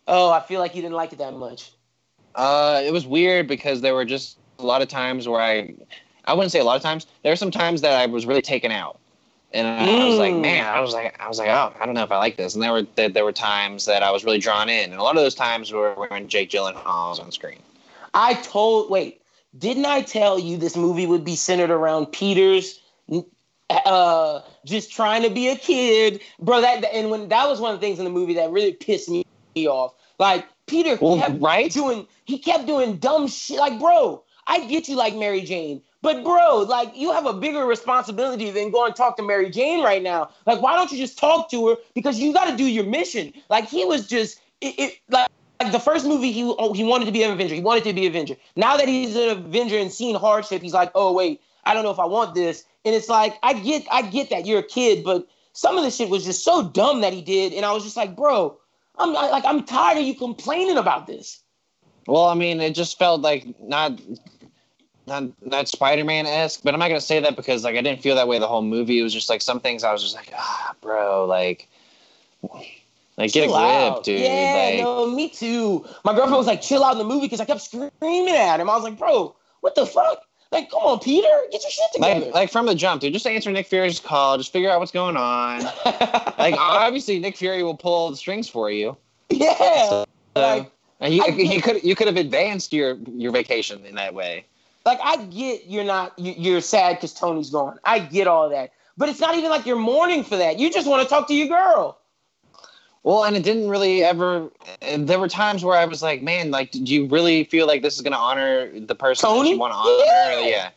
Oh, 0.09 0.31
I 0.31 0.41
feel 0.41 0.61
like 0.61 0.75
you 0.75 0.83
didn't 0.83 0.95
like 0.95 1.13
it 1.13 1.19
that 1.19 1.35
much. 1.35 1.73
Uh, 2.35 2.81
it 2.85 2.93
was 2.93 3.07
weird 3.07 3.47
because 3.47 3.81
there 3.81 3.95
were 3.95 4.05
just 4.05 4.39
a 4.59 4.65
lot 4.65 4.83
of 4.83 4.89
times 4.89 5.29
where 5.29 5.41
I, 5.41 5.75
I 6.25 6.33
wouldn't 6.33 6.53
say 6.53 6.61
a 6.61 6.65
lot 6.65 6.77
of 6.77 6.83
times. 6.83 7.07
There 7.23 7.33
were 7.33 7.37
some 7.37 7.51
times 7.51 7.83
that 7.83 7.93
I 7.93 8.07
was 8.07 8.25
really 8.27 8.43
taken 8.43 8.73
out, 8.73 8.99
and 9.53 9.67
I, 9.67 10.03
I 10.03 10.07
was 10.09 10.19
like, 10.19 10.33
Mm. 10.33 10.41
man, 10.41 10.67
I 10.67 10.81
was 10.81 10.95
like, 10.95 11.21
I 11.21 11.29
was 11.29 11.39
like, 11.39 11.49
oh, 11.49 11.73
I 11.79 11.85
don't 11.85 11.95
know 11.95 12.03
if 12.03 12.11
I 12.13 12.19
like 12.19 12.37
this. 12.37 12.55
And 12.55 12.63
there 12.63 12.73
were 12.73 12.83
there, 12.95 13.11
there 13.11 13.25
were 13.25 13.33
times 13.33 13.85
that 13.85 14.03
I 14.03 14.11
was 14.11 14.25
really 14.25 14.39
drawn 14.39 14.69
in, 14.71 14.91
and 14.91 14.99
a 15.01 15.03
lot 15.03 15.17
of 15.17 15.23
those 15.23 15.35
times 15.35 15.71
were 15.73 15.95
when 15.95 16.29
Jake 16.29 16.51
Gyllenhaal 16.51 17.11
was 17.11 17.21
on 17.21 17.31
screen. 17.31 17.59
I 18.15 18.35
told 18.35 18.91
wait, 18.91 19.21
didn't 19.59 19.87
I 19.87 20.01
tell 20.03 20.39
you 20.39 20.57
this 20.57 20.77
movie 20.77 21.07
would 21.07 21.25
be 21.25 21.37
centered 21.37 21.71
around 21.71 22.07
Peter's 22.07 22.81
uh 23.87 24.43
just 24.65 24.93
trying 24.93 25.23
to 25.23 25.31
be 25.31 25.49
a 25.49 25.57
kid, 25.57 26.21
bro? 26.39 26.61
That 26.61 26.85
and 26.93 27.11
when 27.11 27.29
that 27.29 27.49
was 27.49 27.61
one 27.61 27.75
of 27.75 27.81
the 27.81 27.87
things 27.87 27.99
in 27.99 28.05
the 28.05 28.11
movie 28.11 28.35
that 28.35 28.51
really 28.51 28.73
pissed 28.73 29.09
me 29.09 29.25
off. 29.57 29.95
Like 30.19 30.47
Peter 30.67 30.99
Well, 31.01 31.19
kept 31.19 31.41
right? 31.41 31.71
doing, 31.73 32.07
he 32.25 32.39
kept 32.39 32.67
doing 32.67 32.97
dumb 32.97 33.27
shit. 33.29 33.59
Like, 33.59 33.79
bro, 33.79 34.23
I 34.47 34.67
get 34.67 34.89
you 34.89 34.97
like 34.97 35.15
Mary 35.17 35.41
Jane, 35.41 35.83
but 36.01 36.23
bro, 36.23 36.61
like 36.61 36.97
you 36.97 37.13
have 37.13 37.27
a 37.27 37.33
bigger 37.33 37.67
responsibility 37.67 38.51
than 38.51 38.71
go 38.71 38.87
and 38.87 38.95
talk 38.95 39.17
to 39.17 39.23
Mary 39.23 39.51
Jane 39.51 39.83
right 39.83 40.03
now. 40.03 40.31
Like, 40.47 40.63
why 40.63 40.77
don't 40.77 40.93
you 40.93 40.99
just 40.99 41.19
talk 41.19 41.51
to 41.51 41.69
her? 41.69 41.77
Because 41.95 42.19
you 42.19 42.33
got 42.33 42.51
to 42.51 42.57
do 42.57 42.65
your 42.65 42.85
mission. 42.85 43.33
Like 43.51 43.69
he 43.69 43.85
was 43.85 44.07
just 44.07 44.41
it, 44.61 44.75
it 44.79 44.99
like. 45.11 45.29
Like 45.61 45.71
the 45.71 45.79
first 45.79 46.07
movie, 46.07 46.33
he 46.33 46.43
oh, 46.43 46.73
he 46.73 46.83
wanted 46.83 47.05
to 47.05 47.13
be 47.13 47.23
an 47.23 47.31
Avenger. 47.31 47.55
He 47.55 47.61
wanted 47.61 47.85
to 47.85 47.93
be 47.93 48.05
an 48.05 48.11
Avenger. 48.13 48.35
Now 48.57 48.77
that 48.79 48.89
he's 48.89 49.15
an 49.15 49.29
Avenger 49.29 49.79
and 49.79 49.93
seen 49.93 50.17
hardship, 50.17 50.61
he's 50.61 50.73
like, 50.73 50.91
oh 50.97 51.13
wait, 51.13 51.41
I 51.63 51.73
don't 51.73 51.85
know 51.85 51.93
if 51.93 52.01
I 52.01 52.05
want 52.05 52.35
this. 52.35 52.65
And 52.85 52.95
it's 52.95 53.09
like, 53.09 53.39
I 53.43 53.53
get, 53.55 53.87
I 53.91 54.03
get 54.03 54.31
that 54.31 54.47
you're 54.47 54.59
a 54.59 54.65
kid, 54.65 55.05
but 55.05 55.27
some 55.53 55.77
of 55.79 55.85
the 55.85 55.91
shit 55.91 56.09
was 56.09 56.25
just 56.25 56.45
so 56.45 56.69
dumb 56.69 57.01
that 57.03 57.13
he 57.13 57.23
did, 57.23 57.53
and 57.53 57.65
I 57.65 57.73
was 57.73 57.85
just 57.85 57.97
like, 57.97 58.17
bro, 58.17 58.57
I'm 58.99 59.17
I- 59.17 59.31
like, 59.31 59.45
I'm 59.45 59.65
tired 59.65 59.99
of 59.99 60.05
you 60.05 60.15
complaining 60.15 60.77
about 60.77 61.07
this. 61.07 61.41
Well, 62.07 62.25
I 62.27 62.35
mean, 62.35 62.61
it 62.61 62.75
just 62.75 62.99
felt 62.99 63.21
like 63.21 63.47
not 63.61 64.01
not 65.07 65.25
not 65.45 65.69
Spider 65.69 66.05
Man 66.05 66.27
esque, 66.27 66.63
but 66.65 66.75
I'm 66.75 66.81
not 66.81 66.89
gonna 66.89 67.01
say 67.01 67.21
that 67.21 67.37
because 67.37 67.63
like 67.65 67.77
I 67.77 67.81
didn't 67.81 68.03
feel 68.03 68.17
that 68.17 68.27
way 68.27 68.39
the 68.41 68.49
whole 68.49 68.63
movie. 68.63 68.99
It 68.99 69.03
was 69.03 69.13
just 69.13 69.29
like 69.29 69.41
some 69.43 69.61
things 69.61 69.85
I 69.85 69.93
was 69.93 70.03
just 70.03 70.17
like, 70.17 70.33
ah, 70.37 70.75
bro, 70.81 71.27
like, 71.27 71.69
like 73.17 73.33
get 73.33 73.45
a 73.45 73.47
Chill 73.47 73.53
grip, 73.57 73.93
out. 73.93 74.05
dude. 74.05 74.21
Yeah, 74.21 74.71
like, 74.75 74.83
no, 74.83 75.07
me 75.07 75.29
too. 75.29 75.85
My 76.05 76.13
girlfriend 76.13 76.39
was 76.39 76.47
like, 76.47 76.61
chill 76.63 76.83
out 76.83 76.93
in 76.93 76.99
the 76.99 77.05
movie 77.05 77.27
because 77.27 77.41
I 77.41 77.45
kept 77.45 77.61
screaming 77.61 78.35
at 78.35 78.59
him. 78.59 78.69
I 78.69 78.75
was 78.75 78.85
like, 78.85 78.99
bro, 78.99 79.37
what 79.61 79.75
the 79.77 79.87
fuck? 79.87 80.25
Like, 80.53 80.71
come 80.71 80.83
on, 80.83 80.99
Peter, 81.01 81.27
get 81.51 81.63
your 81.63 81.71
shit 81.71 81.85
together. 81.95 82.27
like, 82.27 82.35
like 82.35 82.51
from 82.51 82.67
the 82.67 82.75
jump, 82.75 83.01
dude. 83.01 83.13
Just 83.15 83.27
answer 83.27 83.51
Nick 83.51 83.67
Fury's 83.67 83.99
call. 83.99 84.37
Just 84.37 84.53
figure 84.53 84.71
out 84.71 84.79
what's 84.81 84.93
going 84.93 85.17
on. 85.17 85.63
like 86.39 86.55
obviously, 86.59 87.19
Nick 87.19 87.37
Fury 87.37 87.63
will 87.63 87.77
pull 87.77 88.11
the 88.11 88.17
strings 88.17 88.49
for 88.49 88.71
you. 88.71 88.97
yeah, 89.31 89.89
So, 89.89 90.05
like, 90.37 90.71
he, 91.01 91.21
I 91.23 91.31
he 91.31 91.49
get- 91.49 91.63
could 91.65 91.83
you 91.83 91.95
could 91.97 92.07
have 92.07 92.17
advanced 92.17 92.73
your 92.73 92.97
your 93.17 93.33
vacation 93.33 93.85
in 93.87 93.95
that 93.97 94.13
way. 94.15 94.45
like 94.85 94.99
I 95.03 95.17
get 95.25 95.67
you're 95.67 95.85
not 95.85 96.17
you- 96.19 96.35
you're 96.37 96.61
sad 96.61 96.97
because 96.97 97.15
Tony's 97.15 97.51
gone. 97.51 97.79
I 97.85 97.99
get 97.99 98.27
all 98.27 98.49
that, 98.51 98.73
but 98.99 99.09
it's 99.09 99.21
not 99.21 99.35
even 99.37 99.49
like 99.51 99.65
you're 99.67 99.77
mourning 99.77 100.23
for 100.23 100.37
that. 100.37 100.59
You 100.59 100.71
just 100.71 100.87
want 100.87 101.03
to 101.03 101.09
talk 101.09 101.27
to 101.29 101.35
your 101.35 101.49
girl. 101.49 101.99
Well, 103.05 103.25
and 103.25 103.37
it 103.37 103.43
didn't 103.43 103.69
really 103.69 104.05
ever. 104.05 104.49
There 104.97 105.19
were 105.19 105.29
times 105.29 105.65
where 105.65 105.77
I 105.77 105.85
was 105.87 106.03
like, 106.03 106.23
"Man, 106.23 106.51
like, 106.51 106.71
do 106.71 106.81
you 106.81 107.07
really 107.07 107.45
feel 107.45 107.67
like 107.67 107.83
this 107.83 107.97
is 107.97 108.03
going 108.03 108.13
to 108.13 108.19
honor 108.19 108.71
the 108.79 108.95
person 108.95 109.29
that 109.29 109.49
you 109.49 109.59
want 109.59 109.73
to 109.73 109.77
honor?" 109.77 110.05
Yeah. 110.05 110.49
Yeah. 110.49 110.71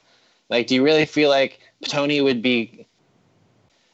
Like, 0.50 0.68
do 0.68 0.76
you 0.76 0.84
really 0.84 1.06
feel 1.06 1.30
like 1.30 1.60
Tony 1.88 2.22
would 2.22 2.42
be 2.42 2.86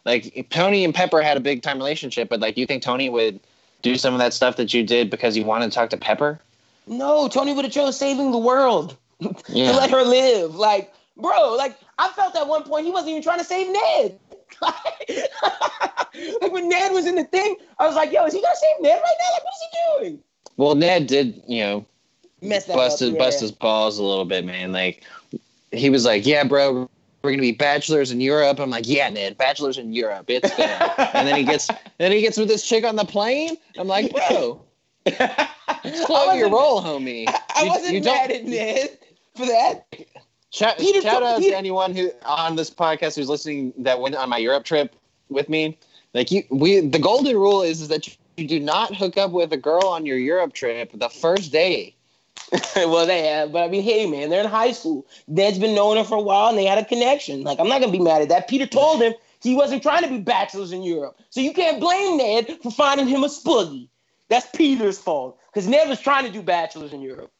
like 0.06 0.48
Tony 0.50 0.84
and 0.84 0.94
Pepper 0.94 1.22
had 1.22 1.38
a 1.38 1.40
big 1.40 1.62
time 1.62 1.78
relationship, 1.78 2.30
but 2.30 2.40
like, 2.40 2.56
do 2.56 2.62
you 2.62 2.68
think 2.68 2.84
Tony 2.84 3.10
would 3.10 3.40
do 3.82 3.96
some 3.96 4.14
of 4.14 4.20
that 4.20 4.34
stuff 4.34 4.56
that 4.58 4.74
you 4.74 4.84
did 4.84 5.10
because 5.10 5.38
you 5.38 5.44
wanted 5.44 5.72
to 5.72 5.76
talk 5.76 5.90
to 5.92 5.98
Pepper? 5.98 6.40
No, 6.88 7.28
Tony 7.28 7.54
would 7.54 7.66
have 7.66 7.74
chose 7.74 7.98
saving 7.98 8.32
the 8.32 8.38
world 8.38 8.98
to 9.22 9.32
let 9.54 9.92
her 9.92 10.04
live. 10.04 10.56
Like, 10.56 10.94
bro, 11.18 11.56
like 11.56 11.78
I 12.00 12.10
felt 12.10 12.36
at 12.36 12.48
one 12.48 12.64
point 12.64 12.86
he 12.86 12.92
wasn't 12.92 13.12
even 13.12 13.24
trying 13.24 13.40
to 13.40 13.46
save 13.46 13.72
Ned. 13.72 14.20
like 16.42 16.52
when 16.52 16.70
Ned 16.70 16.92
was 16.92 17.06
in 17.06 17.16
the 17.16 17.24
thing, 17.24 17.56
I 17.80 17.88
was 17.88 17.96
like, 17.96 18.12
yo, 18.12 18.26
is 18.26 18.34
he 18.34 18.42
gonna 18.42 18.56
save 18.56 18.82
Ned 18.82 19.00
right 19.02 19.16
now? 19.20 19.34
Like, 19.34 19.44
what 19.44 19.54
is 19.54 19.62
he 19.62 20.00
doing? 20.10 20.20
Well, 20.58 20.76
Ned 20.76 21.08
did, 21.08 21.42
you 21.48 21.62
know, 21.62 21.86
Mess 22.42 22.66
that 22.66 22.76
bust 22.76 23.00
his 23.00 23.12
yeah. 23.12 23.18
bust 23.20 23.40
his 23.40 23.52
balls 23.52 23.98
a 24.00 24.04
little 24.04 24.26
bit, 24.26 24.46
man. 24.46 24.72
Like 24.72 25.04
he 25.72 25.90
was 25.90 26.06
like, 26.06 26.26
"Yeah, 26.26 26.44
bro, 26.44 26.90
we're 27.22 27.32
gonna 27.32 27.42
be 27.42 27.52
bachelors 27.52 28.12
in 28.12 28.20
Europe." 28.20 28.60
I'm 28.60 28.70
like, 28.72 28.88
"Yeah, 28.88 29.10
Ned, 29.10 29.38
bachelors 29.38 29.78
in 29.78 29.94
Europe, 29.94 30.26
it's 30.28 30.50
good." 30.56 30.70
and 31.14 31.28
then 31.28 31.36
he 31.36 31.44
gets 31.44 31.70
then 32.00 32.12
he 32.12 32.22
gets 32.22 32.38
with 32.38 32.48
this 32.48 32.68
chick 32.68 32.84
on 32.84 32.96
the 32.96 33.06
plane. 33.06 33.58
I'm 33.78 33.88
like, 33.88 34.12
"Bro, 34.12 34.62
I 35.08 35.50
slow 36.06 36.34
your 36.34 36.50
roll, 36.50 36.82
homie." 36.82 37.26
I 37.28 37.64
You- 37.64 37.70
wasn't 37.70 37.94
you 37.94 38.02
mad 38.02 38.32
at 38.32 38.44
Ned 38.46 38.98
for 39.36 39.46
that. 39.46 39.86
Shout, 40.52 40.78
Peter- 40.78 41.02
shout 41.02 41.24
out 41.24 41.40
Peter- 41.40 41.52
to 41.52 41.58
anyone 41.58 41.96
who 41.96 42.12
on 42.26 42.58
this 42.58 42.70
podcast 42.70 43.16
who's 43.16 43.30
listening 43.30 43.74
that 43.78 44.00
went 44.02 44.16
on 44.16 44.30
my 44.30 44.38
Europe 44.38 44.66
trip 44.66 44.96
with 45.30 45.48
me. 45.48 45.78
Like 46.14 46.30
you, 46.30 46.44
we 46.50 46.82
the 46.82 47.00
golden 47.00 47.38
rule 47.38 47.62
is, 47.62 47.82
is 47.82 47.88
that 47.88 48.08
you 48.36 48.48
do 48.48 48.60
not 48.60 48.94
hook 48.94 49.18
up 49.18 49.32
with 49.32 49.54
a 49.54 49.58
girl 49.58 49.88
on 49.88 50.06
your 50.06 50.18
Europe 50.18 50.54
trip 50.54 50.92
the 50.94 51.10
first 51.10 51.54
day. 51.54 51.96
well, 52.76 53.06
they 53.06 53.28
have, 53.28 53.54
but 53.54 53.64
I 53.64 53.70
mean, 53.70 53.82
hey, 53.82 54.06
man, 54.10 54.30
they're 54.30 54.44
in 54.44 54.50
high 54.50 54.74
school. 54.74 55.06
Ned's 55.28 55.58
been 55.58 55.74
knowing 55.74 55.98
her 55.98 56.04
for 56.04 56.18
a 56.18 56.22
while, 56.22 56.50
and 56.50 56.58
they 56.58 56.66
had 56.66 56.78
a 56.78 56.84
connection. 56.84 57.44
Like, 57.44 57.60
I'm 57.60 57.70
not 57.70 57.80
gonna 57.80 57.94
be 57.94 58.00
mad 58.00 58.22
at 58.22 58.30
that. 58.30 58.50
Peter 58.50 58.66
told 58.66 59.02
him 59.02 59.14
he 59.42 59.56
wasn't 59.56 59.82
trying 59.82 60.04
to 60.04 60.10
be 60.10 60.18
bachelors 60.18 60.74
in 60.74 60.84
Europe, 60.84 61.18
so 61.30 61.40
you 61.40 61.54
can't 61.54 61.80
blame 61.80 62.18
Ned 62.18 62.58
for 62.62 62.72
finding 62.72 63.08
him 63.08 63.24
a 63.24 63.28
spoogie. 63.28 63.88
That's 64.28 64.48
Peter's 64.54 64.98
fault 64.98 65.40
because 65.54 65.68
Ned 65.68 65.88
was 65.88 66.02
trying 66.02 66.26
to 66.26 66.32
do 66.32 66.42
bachelors 66.42 66.92
in 66.92 67.02
Europe. 67.02 67.32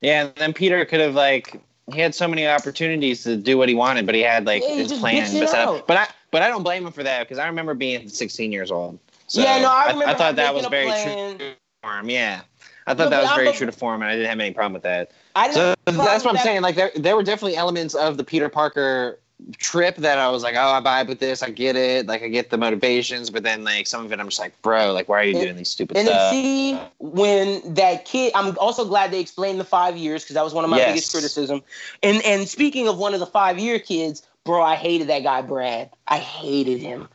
Yeah, 0.00 0.24
and 0.24 0.34
then 0.36 0.52
Peter 0.54 0.82
could 0.86 1.00
have 1.00 1.14
like 1.14 1.60
he 1.92 2.00
had 2.00 2.14
so 2.14 2.26
many 2.26 2.46
opportunities 2.46 3.22
to 3.24 3.36
do 3.36 3.58
what 3.58 3.68
he 3.68 3.74
wanted, 3.74 4.06
but 4.06 4.14
he 4.14 4.22
had 4.22 4.46
like 4.46 4.62
Yeah, 4.62 4.74
his 4.76 4.92
plan. 4.92 5.38
But, 5.40 5.86
but 5.86 5.96
I 5.96 6.06
but 6.30 6.42
I 6.42 6.48
don't 6.48 6.62
blame 6.62 6.86
him 6.86 6.92
for 6.92 7.02
that 7.02 7.20
because 7.24 7.38
I 7.38 7.46
remember 7.46 7.74
being 7.74 8.08
16 8.08 8.52
years 8.52 8.70
old. 8.70 8.98
So 9.26 9.42
Yeah, 9.42 9.58
no, 9.60 9.68
I 9.68 9.86
remember 9.88 10.06
I, 10.06 10.14
thought 10.14 10.36
that 10.36 10.54
was 10.54 10.66
very 10.66 10.86
plan. 10.86 11.38
true 11.38 11.52
for 11.82 11.98
him. 11.98 12.08
Yeah, 12.08 12.40
I 12.86 12.94
thought 12.94 13.10
that 13.10 13.20
was 13.22 13.30
I'm 13.30 13.36
very 13.36 13.48
a- 13.48 13.52
true 13.52 13.66
to 13.66 13.72
form, 13.72 14.02
and 14.02 14.10
I 14.10 14.14
didn't 14.14 14.28
have 14.30 14.40
any 14.40 14.52
problem 14.54 14.72
with 14.72 14.82
that. 14.82 15.12
I 15.36 15.48
didn't. 15.48 15.56
So 15.56 15.66
have 15.66 15.70
a 15.70 15.82
problem 15.84 16.06
that's 16.06 16.24
what 16.24 16.30
I'm 16.30 16.36
that. 16.36 16.42
saying. 16.42 16.62
Like 16.62 16.76
there, 16.76 16.90
there 16.96 17.16
were 17.16 17.22
definitely 17.22 17.56
elements 17.56 17.94
of 17.94 18.16
the 18.16 18.24
Peter 18.24 18.48
Parker 18.48 19.18
trip 19.58 19.96
that 19.96 20.18
I 20.18 20.28
was 20.30 20.42
like, 20.42 20.54
oh, 20.56 20.72
I 20.72 20.80
vibe 20.80 21.08
with 21.08 21.18
this. 21.18 21.42
I 21.42 21.50
get 21.50 21.76
it. 21.76 22.06
Like 22.06 22.22
I 22.22 22.28
get 22.28 22.50
the 22.50 22.56
motivations, 22.58 23.30
but 23.30 23.42
then 23.42 23.64
like 23.64 23.86
some 23.86 24.04
of 24.04 24.12
it, 24.12 24.20
I'm 24.20 24.28
just 24.28 24.40
like, 24.40 24.60
bro, 24.62 24.92
like 24.92 25.08
why 25.08 25.20
are 25.20 25.24
you 25.24 25.34
And- 25.34 25.42
doing 25.42 25.56
these 25.56 25.68
stupid 25.68 25.96
And 25.96 26.06
then 26.08 26.14
stuff? 26.14 26.30
see 26.30 26.78
when 26.98 27.74
that 27.74 28.04
kid, 28.04 28.32
I'm 28.34 28.56
also 28.58 28.84
glad 28.84 29.10
they 29.10 29.20
explained 29.20 29.60
the 29.60 29.64
five 29.64 29.96
years 29.96 30.22
because 30.22 30.34
that 30.34 30.44
was 30.44 30.54
one 30.54 30.64
of 30.64 30.70
my 30.70 30.78
Yes. 30.78 30.88
biggest 30.90 31.12
criticism. 31.12 31.62
And 32.02 32.22
and 32.24 32.48
speaking 32.48 32.88
of 32.88 32.98
one 32.98 33.12
of 33.14 33.20
the 33.20 33.26
five 33.26 33.58
year 33.58 33.78
kids, 33.78 34.22
bro, 34.44 34.62
I 34.62 34.76
hated 34.76 35.08
that 35.08 35.22
guy 35.22 35.42
Brad. 35.42 35.90
I 36.08 36.18
hated 36.18 36.80
him. 36.80 37.08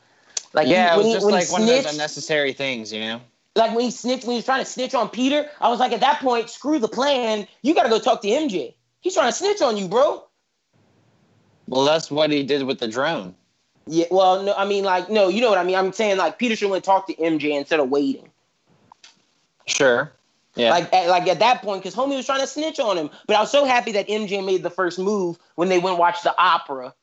Like 0.53 0.67
yeah, 0.67 0.93
he- 0.95 1.01
it 1.01 1.03
was 1.03 1.13
just 1.13 1.25
he 1.25 1.31
like 1.31 1.51
one 1.51 1.61
of 1.61 1.67
those 1.67 1.85
unnecessary 1.91 2.53
things, 2.53 2.91
you 2.91 2.99
know. 3.01 3.21
like 3.55 3.71
when 3.75 3.85
he 3.85 3.91
snitched, 3.91 4.23
when 4.25 4.33
he 4.33 4.37
was 4.37 4.45
trying 4.45 4.63
to 4.63 4.69
snitch 4.69 4.93
on 4.93 5.09
Peter, 5.09 5.49
I 5.61 5.69
was 5.69 5.79
like, 5.79 5.91
at 5.93 5.99
that 6.01 6.19
point, 6.19 6.49
screw 6.49 6.79
the 6.79 6.87
plan. 6.87 7.47
You 7.61 7.73
got 7.73 7.83
to 7.83 7.89
go 7.89 7.99
talk 7.99 8.21
to 8.21 8.27
MJ. 8.27 8.73
He's 9.01 9.13
trying 9.15 9.29
to 9.29 9.35
snitch 9.35 9.61
on 9.61 9.77
you, 9.77 9.87
bro. 9.87 10.23
Well, 11.69 11.85
that's 11.85 12.09
what 12.09 12.31
he 12.31 12.43
did 12.43 12.63
with 12.63 12.79
the 12.79 12.87
drone. 12.87 13.35
Yeah, 13.85 14.05
well, 14.09 14.43
no, 14.43 14.53
I 14.55 14.65
mean, 14.65 14.83
like, 14.83 15.09
no, 15.09 15.29
you 15.29 15.39
know 15.39 15.49
what 15.49 15.59
I 15.59 15.63
mean. 15.63 15.75
I'm 15.75 15.93
saying 15.93 16.17
like 16.17 16.39
Peter 16.39 16.55
should 16.55 16.71
have 16.71 16.81
talked 16.81 17.09
to 17.09 17.15
MJ 17.15 17.57
instead 17.57 17.79
of 17.79 17.89
waiting. 17.89 18.29
Sure. 19.65 20.11
Yeah. 20.55 20.71
Like, 20.71 20.91
at, 20.91 21.07
like 21.07 21.27
at 21.27 21.39
that 21.39 21.61
point, 21.61 21.83
because 21.83 21.95
homie 21.95 22.15
was 22.15 22.25
trying 22.25 22.41
to 22.41 22.47
snitch 22.47 22.79
on 22.79 22.97
him. 22.97 23.09
But 23.27 23.35
I 23.35 23.41
was 23.41 23.51
so 23.51 23.65
happy 23.65 23.91
that 23.93 24.07
MJ 24.07 24.43
made 24.43 24.63
the 24.63 24.69
first 24.71 24.97
move 24.97 25.37
when 25.55 25.69
they 25.69 25.77
went 25.77 25.99
watch 25.99 26.23
the 26.23 26.33
opera, 26.39 26.93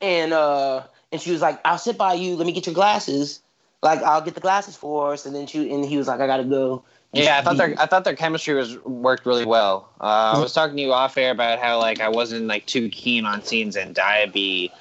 and 0.00 0.32
uh, 0.32 0.84
and 1.10 1.20
she 1.20 1.32
was 1.32 1.42
like, 1.42 1.60
"I'll 1.64 1.78
sit 1.78 1.98
by 1.98 2.14
you. 2.14 2.36
Let 2.36 2.46
me 2.46 2.52
get 2.52 2.66
your 2.66 2.74
glasses. 2.74 3.40
Like, 3.82 4.00
I'll 4.02 4.22
get 4.22 4.34
the 4.34 4.40
glasses 4.40 4.76
for 4.76 5.12
us." 5.12 5.26
And 5.26 5.34
then 5.34 5.46
she 5.46 5.72
and 5.72 5.84
he 5.84 5.96
was 5.96 6.06
like, 6.06 6.20
"I 6.20 6.26
gotta 6.26 6.44
go." 6.44 6.84
Yeah, 7.14 7.38
I 7.38 7.42
thought 7.42 7.56
their 7.56 7.74
I 7.78 7.86
thought 7.86 8.04
their 8.04 8.16
chemistry 8.16 8.54
was 8.54 8.78
worked 8.84 9.26
really 9.26 9.44
well. 9.44 9.88
Uh, 10.00 10.34
I 10.36 10.40
was 10.40 10.52
talking 10.52 10.76
to 10.76 10.82
you 10.82 10.92
off 10.92 11.16
air 11.16 11.30
about 11.30 11.58
how 11.58 11.78
like 11.78 12.00
I 12.00 12.08
wasn't 12.08 12.46
like 12.46 12.66
too 12.66 12.88
keen 12.88 13.24
on 13.24 13.42
seeing 13.42 13.70
Zendaya 13.70 14.32
be 14.32 14.72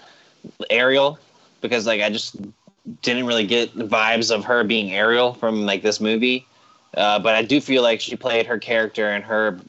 Ariel 0.70 1.20
because 1.62 1.86
like 1.86 2.02
I 2.02 2.10
just 2.10 2.36
didn't 3.02 3.26
really 3.26 3.46
get 3.46 3.76
the 3.76 3.86
vibes 3.86 4.34
of 4.34 4.44
her 4.46 4.64
being 4.64 4.92
Ariel 4.94 5.34
from 5.34 5.66
like 5.66 5.82
this 5.84 6.02
movie. 6.02 6.46
Uh, 6.96 7.20
but 7.20 7.36
I 7.36 7.42
do 7.42 7.60
feel 7.62 7.82
like 7.82 8.02
she 8.02 8.16
played 8.16 8.46
her 8.46 8.60
character 8.60 9.10
and 9.10 9.24
her 9.24 9.60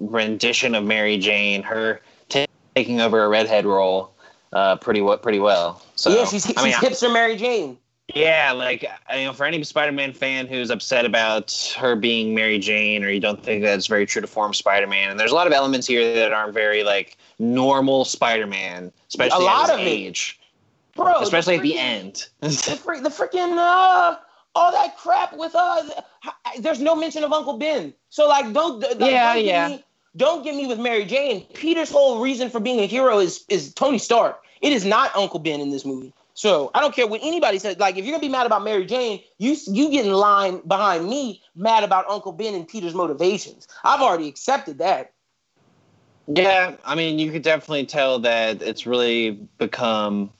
rendition 0.00 0.74
of 0.74 0.84
Mary 0.84 1.18
Jane, 1.18 1.62
her 1.62 2.00
ta 2.28 2.46
taking 2.76 3.00
over 3.00 3.24
a 3.24 3.28
redhead 3.28 3.66
role, 3.66 4.12
uh, 4.52 4.76
pretty 4.76 5.00
well, 5.00 5.18
pretty 5.18 5.40
well. 5.40 5.82
So 5.96 6.10
yeah, 6.10 6.24
she's, 6.26 6.46
she's 6.46 6.56
I 6.56 6.64
mean, 6.64 6.74
I- 6.74 6.78
hipster 6.78 7.12
Mary 7.12 7.36
Jane. 7.36 7.78
Yeah, 8.14 8.52
like 8.52 8.86
you 9.14 9.24
know, 9.24 9.32
for 9.34 9.44
any 9.44 9.62
Spider-Man 9.62 10.14
fan 10.14 10.46
who's 10.46 10.70
upset 10.70 11.04
about 11.04 11.74
her 11.78 11.94
being 11.94 12.34
Mary 12.34 12.58
Jane, 12.58 13.04
or 13.04 13.10
you 13.10 13.20
don't 13.20 13.42
think 13.42 13.62
that's 13.62 13.86
very 13.86 14.06
true 14.06 14.22
to 14.22 14.26
form 14.26 14.54
Spider-Man, 14.54 15.10
and 15.10 15.20
there's 15.20 15.32
a 15.32 15.34
lot 15.34 15.46
of 15.46 15.52
elements 15.52 15.86
here 15.86 16.14
that 16.14 16.32
aren't 16.32 16.54
very 16.54 16.82
like 16.84 17.18
normal 17.38 18.06
Spider-Man, 18.06 18.92
especially 19.08 19.44
A 19.44 19.46
lot 19.46 19.70
of 19.70 19.78
it. 19.78 19.82
age, 19.82 20.40
Bro, 20.96 21.20
especially 21.20 21.56
at 21.56 21.62
the 21.62 21.78
end. 21.78 22.28
The, 22.40 22.50
freak, 22.82 23.02
the 23.02 23.10
freaking 23.10 23.58
uh, 23.58 24.16
all 24.54 24.72
that 24.72 24.96
crap 24.96 25.36
with 25.36 25.54
uh, 25.54 25.82
there's 26.60 26.80
no 26.80 26.96
mention 26.96 27.24
of 27.24 27.32
Uncle 27.32 27.58
Ben. 27.58 27.92
So 28.08 28.26
like, 28.26 28.52
don't 28.54 28.80
like, 28.80 29.10
Yeah, 29.10 29.34
don't 29.34 29.44
get 29.44 29.44
yeah. 29.44 29.68
Me, 29.68 29.84
don't 30.16 30.42
get 30.42 30.54
me 30.54 30.66
with 30.66 30.78
Mary 30.78 31.04
Jane. 31.04 31.44
Peter's 31.52 31.90
whole 31.90 32.22
reason 32.22 32.48
for 32.48 32.58
being 32.58 32.80
a 32.80 32.86
hero 32.86 33.18
is 33.18 33.44
is 33.50 33.74
Tony 33.74 33.98
Stark. 33.98 34.42
It 34.62 34.72
is 34.72 34.86
not 34.86 35.14
Uncle 35.14 35.38
Ben 35.40 35.60
in 35.60 35.70
this 35.70 35.84
movie. 35.84 36.12
So 36.38 36.70
I 36.72 36.78
don't 36.78 36.94
care 36.94 37.08
what 37.08 37.20
anybody 37.20 37.58
says. 37.58 37.78
Like, 37.78 37.96
if 37.96 38.04
you're 38.04 38.12
gonna 38.12 38.20
be 38.20 38.28
mad 38.28 38.46
about 38.46 38.62
Mary 38.62 38.86
Jane, 38.86 39.20
you 39.38 39.56
you 39.66 39.90
get 39.90 40.06
in 40.06 40.12
line 40.12 40.60
behind 40.68 41.08
me, 41.08 41.42
mad 41.56 41.82
about 41.82 42.08
Uncle 42.08 42.30
Ben 42.30 42.54
and 42.54 42.68
Peter's 42.68 42.94
motivations. 42.94 43.66
I've 43.82 44.00
already 44.00 44.28
accepted 44.28 44.78
that. 44.78 45.10
yeah, 46.28 46.76
I 46.84 46.94
mean, 46.94 47.18
you 47.18 47.32
could 47.32 47.42
definitely 47.42 47.86
tell 47.86 48.20
that 48.20 48.62
it's 48.62 48.86
really 48.86 49.32
become 49.58 50.30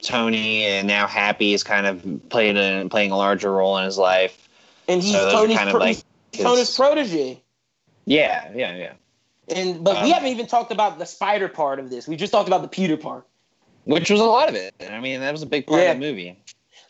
Tony, 0.00 0.66
and 0.66 0.86
now 0.86 1.08
Happy 1.08 1.52
is 1.52 1.64
kind 1.64 1.86
of 1.88 2.06
playing 2.28 2.56
a 2.56 2.88
playing 2.88 3.10
a 3.10 3.16
larger 3.16 3.50
role 3.50 3.76
in 3.78 3.86
his 3.86 3.98
life. 3.98 4.48
And 4.86 5.02
he's 5.02 5.14
So 5.14 5.32
Tony's, 5.32 5.56
kind 5.56 5.68
of 5.68 5.72
pro- 5.72 5.80
like 5.80 5.96
he's 6.30 6.44
Tony's 6.44 6.76
protege. 6.76 7.42
Yeah, 8.06 8.52
yeah, 8.54 8.76
yeah. 8.76 8.92
And 9.48 9.82
but 9.82 9.96
we 9.96 10.10
Um, 10.10 10.14
haven't 10.14 10.28
even 10.28 10.46
talked 10.46 10.70
about 10.70 11.00
the 11.00 11.06
spider 11.06 11.48
part 11.48 11.80
of 11.80 11.90
this. 11.90 12.06
We 12.06 12.14
just 12.14 12.30
talked 12.30 12.46
about 12.46 12.62
the 12.62 12.68
Peter 12.68 12.96
part. 12.96 13.26
Which 13.84 14.10
was 14.10 14.20
a 14.20 14.24
lot 14.24 14.48
of 14.48 14.54
it. 14.54 14.74
I 14.90 15.00
mean, 15.00 15.20
that 15.20 15.32
was 15.32 15.42
a 15.42 15.46
big 15.46 15.66
part 15.66 15.82
Yeah. 15.82 15.92
of 15.92 16.00
the 16.00 16.06
movie. 16.06 16.38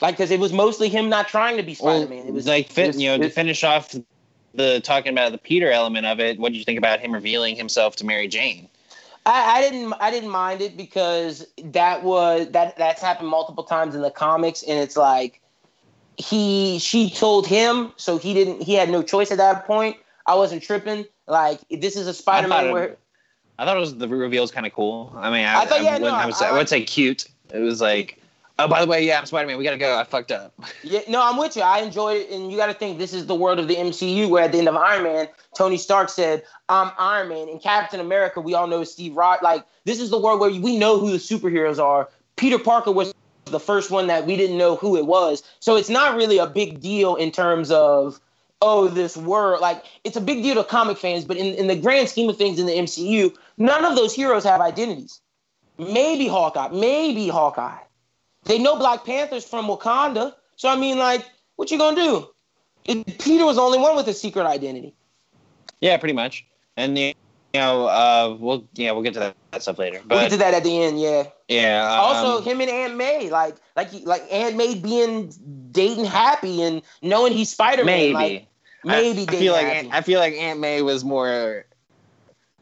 Like, 0.00 0.16
because 0.16 0.30
it 0.30 0.40
was 0.40 0.52
mostly 0.52 0.88
him 0.88 1.08
not 1.08 1.28
trying 1.28 1.56
to 1.56 1.62
be 1.62 1.74
Spider 1.74 2.06
Man. 2.08 2.26
it 2.26 2.32
was 2.32 2.46
like 2.46 2.70
it's- 2.76 2.98
you 2.98 3.08
know 3.08 3.18
to 3.18 3.30
finish 3.30 3.64
off 3.64 3.94
the 4.54 4.80
talking 4.80 5.12
about 5.12 5.32
the 5.32 5.38
Peter 5.38 5.70
element 5.70 6.06
of 6.06 6.20
it. 6.20 6.38
What 6.38 6.52
did 6.52 6.58
you 6.58 6.64
think 6.64 6.78
about 6.78 7.00
him 7.00 7.12
revealing 7.12 7.56
himself 7.56 7.96
to 7.96 8.06
Mary 8.06 8.28
Jane? 8.28 8.68
I, 9.26 9.58
I 9.58 9.60
didn't 9.62 9.94
I 10.00 10.10
didn't 10.10 10.30
mind 10.30 10.60
it 10.60 10.76
because 10.76 11.46
that 11.62 12.02
was 12.02 12.48
that 12.50 12.76
that's 12.76 13.00
happened 13.00 13.28
multiple 13.28 13.64
times 13.64 13.94
in 13.94 14.02
the 14.02 14.10
comics, 14.10 14.62
and 14.62 14.78
it's 14.78 14.96
like 14.96 15.40
he 16.16 16.78
she 16.78 17.10
told 17.10 17.46
him, 17.46 17.92
so 17.96 18.18
he 18.18 18.34
didn't 18.34 18.62
he 18.62 18.74
had 18.74 18.90
no 18.90 19.02
choice 19.02 19.30
at 19.30 19.38
that 19.38 19.66
point. 19.66 19.96
I 20.26 20.34
wasn't 20.34 20.62
tripping. 20.62 21.06
Like 21.26 21.60
this 21.70 21.96
is 21.96 22.06
a 22.06 22.14
Spider 22.14 22.48
Man 22.48 22.72
where 22.72 22.96
I 23.58 23.64
thought 23.64 23.76
it 23.76 23.80
was 23.80 23.96
the 23.96 24.08
reveal 24.08 24.42
was 24.42 24.50
kind 24.50 24.66
of 24.66 24.72
cool. 24.72 25.12
I 25.16 25.30
mean, 25.30 25.44
I, 25.46 25.60
I 25.62 25.66
thought- 25.66 25.82
yeah, 25.82 25.94
I, 25.94 25.98
no, 25.98 26.04
wouldn't- 26.04 26.22
I, 26.22 26.26
would 26.26 26.34
say, 26.34 26.46
I 26.46 26.52
would 26.52 26.68
say 26.68 26.82
cute. 26.82 27.26
It 27.52 27.60
was 27.60 27.80
like, 27.80 28.20
oh, 28.58 28.66
by 28.66 28.80
the 28.80 28.86
way, 28.86 29.04
yeah, 29.06 29.18
I'm 29.18 29.26
Spider 29.26 29.46
Man. 29.46 29.58
We 29.58 29.64
gotta 29.64 29.78
go. 29.78 29.96
I 29.98 30.04
fucked 30.04 30.32
up. 30.32 30.52
Yeah, 30.82 31.00
no, 31.08 31.22
I'm 31.22 31.36
with 31.38 31.56
you. 31.56 31.62
I 31.62 31.78
enjoyed 31.80 32.22
it, 32.22 32.30
and 32.30 32.50
you 32.50 32.58
got 32.58 32.66
to 32.66 32.74
think 32.74 32.98
this 32.98 33.12
is 33.14 33.26
the 33.26 33.34
world 33.34 33.58
of 33.58 33.68
the 33.68 33.76
MCU. 33.76 34.28
Where 34.28 34.44
at 34.44 34.52
the 34.52 34.58
end 34.58 34.68
of 34.68 34.76
Iron 34.76 35.02
Man, 35.04 35.28
Tony 35.56 35.76
Stark 35.78 36.08
said, 36.08 36.42
"I'm 36.68 36.90
Iron 36.98 37.28
Man," 37.28 37.48
and 37.48 37.60
Captain 37.62 38.00
America, 38.00 38.40
we 38.40 38.54
all 38.54 38.66
know 38.66 38.84
Steve 38.84 39.16
Rogers. 39.16 39.42
Like 39.42 39.64
this 39.84 40.00
is 40.00 40.10
the 40.10 40.18
world 40.18 40.40
where 40.40 40.50
we 40.50 40.76
know 40.76 40.98
who 40.98 41.10
the 41.10 41.18
superheroes 41.18 41.78
are. 41.82 42.08
Peter 42.36 42.58
Parker 42.58 42.90
was 42.92 43.14
the 43.46 43.60
first 43.60 43.90
one 43.90 44.06
that 44.08 44.26
we 44.26 44.36
didn't 44.36 44.58
know 44.58 44.76
who 44.76 44.96
it 44.96 45.06
was, 45.06 45.42
so 45.60 45.76
it's 45.76 45.88
not 45.90 46.16
really 46.16 46.38
a 46.38 46.46
big 46.46 46.80
deal 46.80 47.14
in 47.16 47.30
terms 47.30 47.70
of 47.70 48.20
oh 48.62 48.88
this 48.88 49.16
world. 49.16 49.60
Like 49.60 49.84
it's 50.04 50.16
a 50.16 50.20
big 50.20 50.42
deal 50.42 50.54
to 50.56 50.64
comic 50.64 50.98
fans, 50.98 51.24
but 51.24 51.36
in, 51.36 51.54
in 51.54 51.66
the 51.68 51.76
grand 51.76 52.08
scheme 52.08 52.28
of 52.28 52.36
things 52.36 52.58
in 52.58 52.66
the 52.66 52.72
MCU, 52.72 53.34
none 53.56 53.84
of 53.84 53.96
those 53.96 54.14
heroes 54.14 54.44
have 54.44 54.60
identities. 54.60 55.20
Maybe 55.78 56.28
Hawkeye, 56.28 56.68
maybe 56.68 57.28
Hawkeye. 57.28 57.78
They 58.44 58.58
know 58.58 58.76
Black 58.76 59.04
Panther's 59.04 59.44
from 59.44 59.66
Wakanda. 59.66 60.34
So 60.56 60.68
I 60.68 60.76
mean, 60.76 60.98
like, 60.98 61.24
what 61.56 61.70
you 61.70 61.78
gonna 61.78 61.96
do? 61.96 62.28
It, 62.84 63.18
Peter 63.18 63.44
was 63.44 63.56
the 63.56 63.62
only 63.62 63.78
one 63.78 63.96
with 63.96 64.06
a 64.08 64.14
secret 64.14 64.46
identity. 64.46 64.94
Yeah, 65.80 65.96
pretty 65.96 66.12
much. 66.12 66.44
And 66.76 66.96
you 66.98 67.14
know, 67.54 67.86
uh, 67.86 68.36
we'll 68.38 68.68
yeah, 68.74 68.92
we'll 68.92 69.02
get 69.02 69.14
to 69.14 69.20
that, 69.20 69.62
stuff 69.62 69.78
later. 69.78 70.00
But, 70.04 70.16
we'll 70.16 70.24
get 70.24 70.32
to 70.32 70.36
that 70.38 70.54
at 70.54 70.64
the 70.64 70.82
end, 70.82 71.00
yeah. 71.00 71.24
yeah, 71.48 71.84
um, 71.84 71.98
also, 72.00 72.42
him 72.42 72.60
and 72.60 72.70
Aunt 72.70 72.96
May, 72.96 73.30
like, 73.30 73.56
like, 73.76 73.90
like 74.04 74.24
Aunt 74.30 74.56
May 74.56 74.74
being 74.74 75.32
dating 75.70 76.04
happy 76.04 76.62
and 76.62 76.82
knowing 77.02 77.32
he's 77.32 77.50
Spider 77.50 77.84
Man. 77.84 78.12
maybe. 78.12 78.14
Like, 78.14 78.48
maybe 78.84 79.20
I, 79.28 79.32
I 79.32 79.36
feel 79.36 79.52
like 79.52 79.66
happy. 79.66 79.90
I 79.92 80.00
feel 80.02 80.20
like 80.20 80.34
Aunt 80.34 80.60
May 80.60 80.82
was 80.82 81.04
more. 81.04 81.66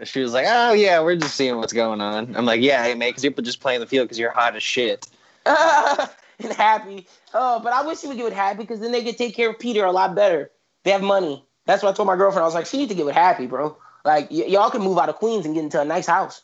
She 0.04 0.20
was 0.20 0.32
like, 0.32 0.46
"Oh 0.48 0.72
yeah, 0.72 1.00
we're 1.00 1.16
just 1.16 1.36
seeing 1.36 1.56
what's 1.58 1.72
going 1.72 2.00
on." 2.00 2.34
I'm 2.34 2.46
like, 2.46 2.60
"Yeah, 2.60 2.84
Aunt 2.84 2.98
May, 2.98 3.10
because 3.10 3.22
you're 3.22 3.32
just 3.32 3.60
playing 3.60 3.80
the 3.80 3.86
field 3.86 4.06
because 4.06 4.18
you're 4.18 4.32
hot 4.32 4.56
as 4.56 4.62
shit." 4.62 5.06
and 5.46 6.52
happy. 6.52 7.06
Oh, 7.34 7.60
but 7.60 7.72
I 7.72 7.86
wish 7.86 8.00
he 8.00 8.08
would 8.08 8.16
get 8.16 8.24
with 8.24 8.32
happy 8.32 8.58
because 8.58 8.80
then 8.80 8.92
they 8.92 9.04
could 9.04 9.18
take 9.18 9.34
care 9.34 9.50
of 9.50 9.58
Peter 9.58 9.84
a 9.84 9.92
lot 9.92 10.14
better. 10.14 10.50
They 10.84 10.90
have 10.90 11.02
money. 11.02 11.44
That's 11.66 11.82
what 11.82 11.90
I 11.90 11.92
told 11.92 12.06
my 12.08 12.16
girlfriend. 12.16 12.42
I 12.42 12.46
was 12.46 12.54
like, 12.54 12.66
she 12.66 12.78
need 12.78 12.88
to 12.88 12.94
get 12.94 13.06
with 13.06 13.14
happy, 13.14 13.46
bro. 13.46 13.76
Like 14.04 14.30
y- 14.30 14.46
y'all 14.46 14.70
can 14.70 14.82
move 14.82 14.98
out 14.98 15.08
of 15.08 15.16
Queens 15.16 15.46
and 15.46 15.54
get 15.54 15.62
into 15.64 15.80
a 15.80 15.84
nice 15.84 16.06
house. 16.06 16.42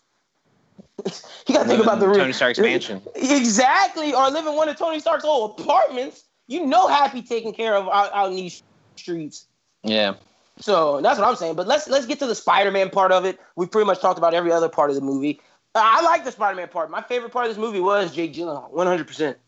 you 1.07 1.55
gotta 1.55 1.69
think 1.69 1.83
about 1.83 2.01
the 2.01 2.07
Tony 2.07 2.33
Stark's 2.33 2.59
mansion. 2.59 3.03
Exactly, 3.17 4.15
or 4.15 4.31
live 4.31 4.47
in 4.47 4.55
one 4.55 4.69
of 4.69 4.77
Tony 4.77 5.01
Stark's 5.01 5.25
old 5.25 5.59
apartments. 5.59 6.25
You 6.47 6.65
know, 6.65 6.89
Happy 6.89 7.23
taking 7.23 7.53
care 7.53 7.75
of 7.75 7.89
out, 7.89 8.13
out 8.15 8.31
in 8.31 8.37
these 8.37 8.63
streets. 8.97 9.47
Yeah. 9.85 10.15
So 10.61 11.01
that's 11.01 11.19
what 11.19 11.29
I'm 11.29 11.37
saying. 11.37 11.55
But 11.55 11.67
let's 11.67 11.89
let's 11.89 12.07
get 12.07 12.19
to 12.19 12.27
the 12.27 12.35
Spider-Man 12.35 12.91
part 12.91 13.13
of 13.13 13.25
it. 13.25 13.39
We 13.57 13.67
pretty 13.67 13.87
much 13.87 14.01
talked 14.01 14.19
about 14.19 14.35
every 14.35 14.53
other 14.53 14.69
part 14.69 14.91
of 14.91 14.97
the 14.97 15.03
movie. 15.03 15.41
I 15.75 16.03
like 16.03 16.25
the 16.25 16.33
Spider-Man 16.33 16.69
part. 16.69 16.91
My 16.91 17.03
favorite 17.03 17.31
part 17.31 17.47
of 17.47 17.51
this 17.51 17.59
movie 17.59 17.81
was 17.81 18.15
Jake 18.15 18.35
Gyllenhaal, 18.35 18.71
one 18.73 18.87
hundred 18.87 19.07
percent. 19.07 19.39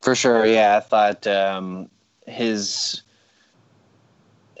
For 0.00 0.14
sure, 0.14 0.46
yeah. 0.46 0.76
I 0.76 0.80
thought 0.80 1.26
um, 1.26 1.90
his. 2.26 3.02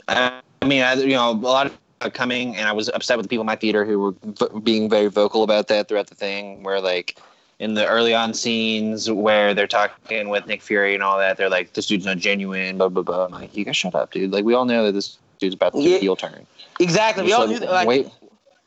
I 0.08 0.40
mean, 0.64 0.82
I, 0.82 0.94
you 0.94 1.14
know, 1.14 1.30
a 1.30 1.32
lot 1.32 1.72
of 2.00 2.12
coming, 2.12 2.56
and 2.56 2.68
I 2.68 2.72
was 2.72 2.90
upset 2.90 3.16
with 3.16 3.24
the 3.24 3.28
people 3.28 3.42
in 3.42 3.46
my 3.46 3.56
theater 3.56 3.84
who 3.84 3.98
were 3.98 4.14
v- 4.22 4.60
being 4.62 4.90
very 4.90 5.08
vocal 5.08 5.42
about 5.42 5.68
that 5.68 5.88
throughout 5.88 6.08
the 6.08 6.14
thing. 6.14 6.62
Where 6.62 6.80
like 6.80 7.18
in 7.58 7.74
the 7.74 7.86
early 7.86 8.14
on 8.14 8.34
scenes 8.34 9.10
where 9.10 9.54
they're 9.54 9.66
talking 9.66 10.28
with 10.28 10.46
Nick 10.46 10.62
Fury 10.62 10.94
and 10.94 11.02
all 11.02 11.18
that, 11.18 11.38
they're 11.38 11.48
like, 11.48 11.72
"This 11.72 11.86
dude's 11.86 12.04
not 12.04 12.18
genuine." 12.18 12.76
Blah 12.76 12.90
blah 12.90 13.02
blah. 13.02 13.24
I'm 13.24 13.32
like, 13.32 13.56
you 13.56 13.64
guys 13.64 13.76
shut 13.76 13.94
up, 13.94 14.12
dude. 14.12 14.32
Like 14.32 14.44
we 14.44 14.52
all 14.52 14.66
know 14.66 14.84
that 14.84 14.92
this 14.92 15.18
dude's 15.38 15.54
about 15.54 15.72
to 15.74 15.80
Yeah. 15.80 15.98
heel 15.98 16.16
turn. 16.16 16.46
Exactly. 16.80 17.24
We 17.24 17.32
all 17.32 17.46
knew 17.46 17.58
that. 17.58 17.70
Like, 17.70 17.88
wait, 17.88 18.10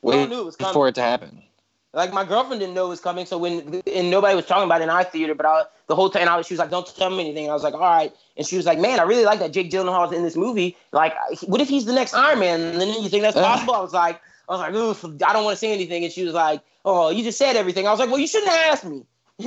we 0.01 0.13
all 0.13 0.19
wait 0.19 0.29
knew 0.29 0.41
it 0.41 0.45
was 0.45 0.55
coming. 0.55 0.73
for 0.73 0.87
it 0.87 0.95
to 0.95 1.01
happen. 1.01 1.43
Like 1.91 2.13
my 2.13 2.23
girlfriend 2.23 2.59
didn't 2.59 2.75
know 2.75 2.85
it 2.85 2.89
was 2.89 2.99
coming, 2.99 3.25
so 3.25 3.39
when 3.39 3.81
and 3.91 4.11
nobody 4.11 4.35
was 4.35 4.45
talking 4.45 4.65
about 4.65 4.81
it 4.81 4.83
in 4.83 4.89
our 4.91 5.03
theater, 5.03 5.33
but 5.33 5.47
I 5.47 5.63
the 5.87 5.95
whole 5.95 6.11
time 6.11 6.27
I 6.27 6.37
was, 6.37 6.45
she 6.45 6.53
was 6.53 6.59
like, 6.59 6.69
"Don't 6.69 6.85
tell 6.95 7.09
me 7.09 7.21
anything." 7.21 7.45
And 7.45 7.51
I 7.51 7.55
was 7.55 7.63
like, 7.63 7.73
"All 7.73 7.79
right," 7.79 8.13
and 8.37 8.45
she 8.45 8.57
was 8.57 8.67
like, 8.67 8.77
"Man, 8.77 8.99
I 8.99 9.03
really 9.03 9.25
like 9.25 9.39
that 9.39 9.51
Jake 9.51 9.71
Gyllenhaal's 9.71 10.13
in 10.13 10.21
this 10.21 10.35
movie. 10.35 10.77
Like, 10.91 11.15
what 11.47 11.61
if 11.61 11.67
he's 11.67 11.85
the 11.85 11.93
next 11.93 12.13
Iron 12.13 12.39
Man? 12.39 12.61
And 12.61 12.79
then 12.79 12.89
you 13.01 13.09
think 13.09 13.23
that's 13.23 13.35
possible?" 13.35 13.73
I 13.73 13.81
was 13.81 13.93
like, 13.93 14.21
"I 14.47 14.51
was 14.51 14.61
like, 14.61 14.73
Oof, 14.75 15.03
I 15.03 15.33
don't 15.33 15.43
want 15.43 15.55
to 15.55 15.59
say 15.59 15.73
anything," 15.73 16.03
and 16.03 16.13
she 16.13 16.23
was 16.23 16.35
like, 16.35 16.61
"Oh, 16.85 17.09
you 17.09 17.23
just 17.23 17.39
said 17.39 17.55
everything." 17.55 17.87
I 17.87 17.91
was 17.91 17.99
like, 17.99 18.09
"Well, 18.09 18.19
you 18.19 18.27
shouldn't 18.27 18.51
ask 18.51 18.83
me." 18.83 19.03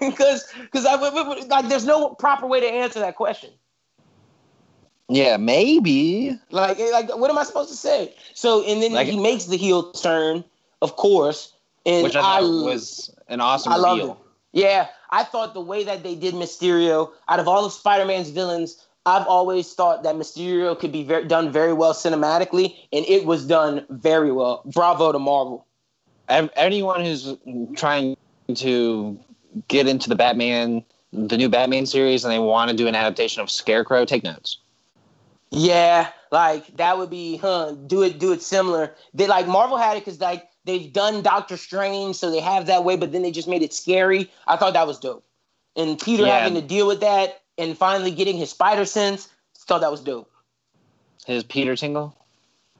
Because, 0.00 0.44
because 0.62 0.86
I 0.86 0.96
like, 1.46 1.68
there's 1.68 1.84
no 1.84 2.10
proper 2.10 2.46
way 2.46 2.60
to 2.60 2.66
answer 2.66 3.00
that 3.00 3.16
question. 3.16 3.50
Yeah, 5.08 5.36
maybe. 5.36 6.38
Like, 6.50 6.80
eh, 6.80 6.90
like, 6.92 7.14
what 7.16 7.30
am 7.30 7.38
I 7.38 7.44
supposed 7.44 7.70
to 7.70 7.76
say? 7.76 8.14
So, 8.34 8.64
and 8.64 8.82
then 8.82 8.92
Like- 8.92 9.06
he 9.06 9.18
makes 9.18 9.44
the 9.44 9.56
heel 9.56 9.92
turn, 9.92 10.44
of 10.82 10.96
course, 10.96 11.52
and 11.84 12.04
Which 12.04 12.16
I 12.16 12.22
thought 12.40 12.42
was 12.42 13.10
an 13.28 13.40
awesome 13.40 13.72
I 13.72 13.76
reveal. 13.76 14.12
it. 14.12 14.16
Yeah, 14.52 14.86
I 15.10 15.24
thought 15.24 15.52
the 15.52 15.60
way 15.60 15.84
that 15.84 16.02
they 16.02 16.14
did 16.14 16.34
Mysterio, 16.34 17.10
out 17.28 17.40
of 17.40 17.48
all 17.48 17.64
of 17.64 17.72
Spider-Man's 17.72 18.30
villains, 18.30 18.78
I've 19.04 19.26
always 19.26 19.74
thought 19.74 20.02
that 20.04 20.14
Mysterio 20.14 20.78
could 20.78 20.92
be 20.92 21.02
very, 21.02 21.24
done 21.26 21.52
very 21.52 21.74
well 21.74 21.92
cinematically, 21.92 22.74
and 22.92 23.04
it 23.06 23.26
was 23.26 23.44
done 23.46 23.84
very 23.90 24.32
well. 24.32 24.62
Bravo 24.64 25.12
to 25.12 25.18
Marvel. 25.18 25.66
Anyone 26.28 27.04
who's 27.04 27.36
trying 27.76 28.16
to 28.54 29.18
get 29.68 29.86
into 29.86 30.08
the 30.08 30.14
Batman, 30.14 30.82
the 31.12 31.36
new 31.36 31.50
Batman 31.50 31.84
series, 31.84 32.24
and 32.24 32.32
they 32.32 32.38
want 32.38 32.70
to 32.70 32.76
do 32.76 32.86
an 32.86 32.94
adaptation 32.94 33.42
of 33.42 33.50
Scarecrow, 33.50 34.06
take 34.06 34.24
notes. 34.24 34.56
Yeah, 35.50 36.08
like 36.32 36.76
that 36.76 36.98
would 36.98 37.10
be, 37.10 37.36
huh? 37.36 37.72
Do 37.86 38.02
it, 38.02 38.18
do 38.18 38.32
it 38.32 38.42
similar. 38.42 38.94
They 39.14 39.26
like 39.26 39.46
Marvel 39.46 39.78
had 39.78 39.96
it 39.96 40.04
because 40.04 40.20
like 40.20 40.48
they've 40.64 40.92
done 40.92 41.22
Doctor 41.22 41.56
Strange, 41.56 42.16
so 42.16 42.30
they 42.30 42.40
have 42.40 42.66
that 42.66 42.84
way, 42.84 42.96
but 42.96 43.12
then 43.12 43.22
they 43.22 43.30
just 43.30 43.48
made 43.48 43.62
it 43.62 43.72
scary. 43.72 44.30
I 44.46 44.56
thought 44.56 44.72
that 44.74 44.86
was 44.86 44.98
dope, 44.98 45.24
and 45.76 45.98
Peter 45.98 46.24
Yeah. 46.24 46.38
having 46.38 46.54
to 46.54 46.60
deal 46.62 46.86
with 46.86 47.00
that 47.00 47.42
and 47.56 47.78
finally 47.78 48.10
getting 48.10 48.36
his 48.36 48.50
spider 48.50 48.84
sense, 48.84 49.28
thought 49.56 49.80
that 49.80 49.90
was 49.92 50.00
dope. 50.00 50.30
His 51.26 51.44
Peter 51.44 51.76
Tingle. 51.76 52.16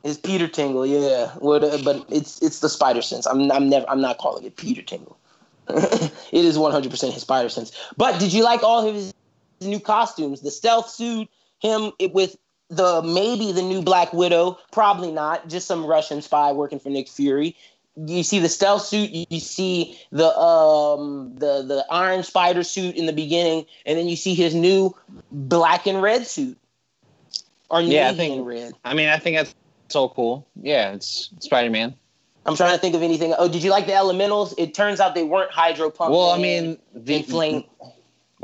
It's 0.03 0.19
Peter 0.19 0.49
Tingle, 0.49 0.85
yeah. 0.85 1.29
What, 1.39 1.65
uh, 1.65 1.79
but 1.83 2.05
it's 2.11 2.43
it's 2.43 2.61
the 2.61 2.69
spider 2.69 3.03
sense. 3.03 3.27
I'm 3.27 3.51
I'm 3.51 3.69
never 3.71 3.89
I'm 3.89 4.01
not 4.01 4.19
calling 4.19 4.45
it 4.45 4.57
Peter 4.57 4.83
Tingle. 4.83 5.17
it 5.69 6.12
is 6.33 6.59
100 6.59 6.91
percent 6.91 7.15
his 7.15 7.23
spider 7.23 7.49
sense. 7.49 7.73
But 7.97 8.21
did 8.21 8.33
you 8.33 8.45
like 8.45 8.62
all 8.62 8.87
of 8.87 8.95
his 8.95 9.12
new 9.62 9.81
costumes? 9.81 10.43
The 10.43 10.51
stealth 10.51 10.91
suit, 10.91 11.29
him 11.61 11.93
with 12.12 12.37
the 12.71 13.03
maybe 13.03 13.53
the 13.53 13.62
new 13.62 13.83
Black 13.83 14.12
Widow, 14.12 14.59
probably 14.73 15.12
not. 15.12 15.49
Just 15.49 15.67
some 15.67 15.85
Russian 15.87 16.23
spy 16.23 16.53
working 16.53 16.79
for 16.79 16.89
Nick 16.91 17.09
Fury. 17.09 17.57
You 17.97 18.25
see 18.25 18.41
the 18.41 18.49
stealth 18.49 18.83
suit. 18.83 19.11
You 19.12 19.39
see 19.41 19.99
the 20.11 20.37
um 20.37 21.35
the 21.37 21.62
the 21.62 21.85
Iron 21.91 22.23
Spider 22.25 22.65
suit 22.65 22.97
in 22.97 23.07
the 23.07 23.12
beginning, 23.12 23.67
and 23.87 23.97
then 23.99 24.09
you 24.09 24.17
see 24.17 24.35
his 24.35 24.55
new 24.55 24.95
black 25.31 25.87
and 25.87 26.03
red 26.03 26.27
suit. 26.27 26.59
Or 27.71 27.81
Yeah, 27.81 28.11
I 28.11 28.15
think- 28.15 28.47
red. 28.47 28.73
I 28.85 28.95
mean, 28.95 29.09
I 29.09 29.19
think 29.19 29.37
that's 29.37 29.55
so 29.89 30.09
cool. 30.09 30.47
Yeah, 30.61 30.93
it's 30.93 31.31
Spider 31.41 31.71
Man. 31.71 31.95
I'm 32.47 32.57
trying 32.57 32.75
to 32.75 32.79
think 32.79 32.95
of 32.95 33.03
anything. 33.03 33.35
Oh, 33.39 33.49
did 33.49 33.62
you 33.62 33.71
like 33.71 33.87
the 33.87 33.95
Elementals? 33.95 34.55
It 34.59 34.75
turns 34.75 35.01
out 35.01 35.15
they 35.15 35.25
weren't 35.25 35.51
Hydro 35.51 35.89
Pump. 35.91 36.11
Well, 36.12 36.31
I 36.31 36.39
mean, 36.39 36.79
the 36.95 37.23
Flame. 37.23 37.65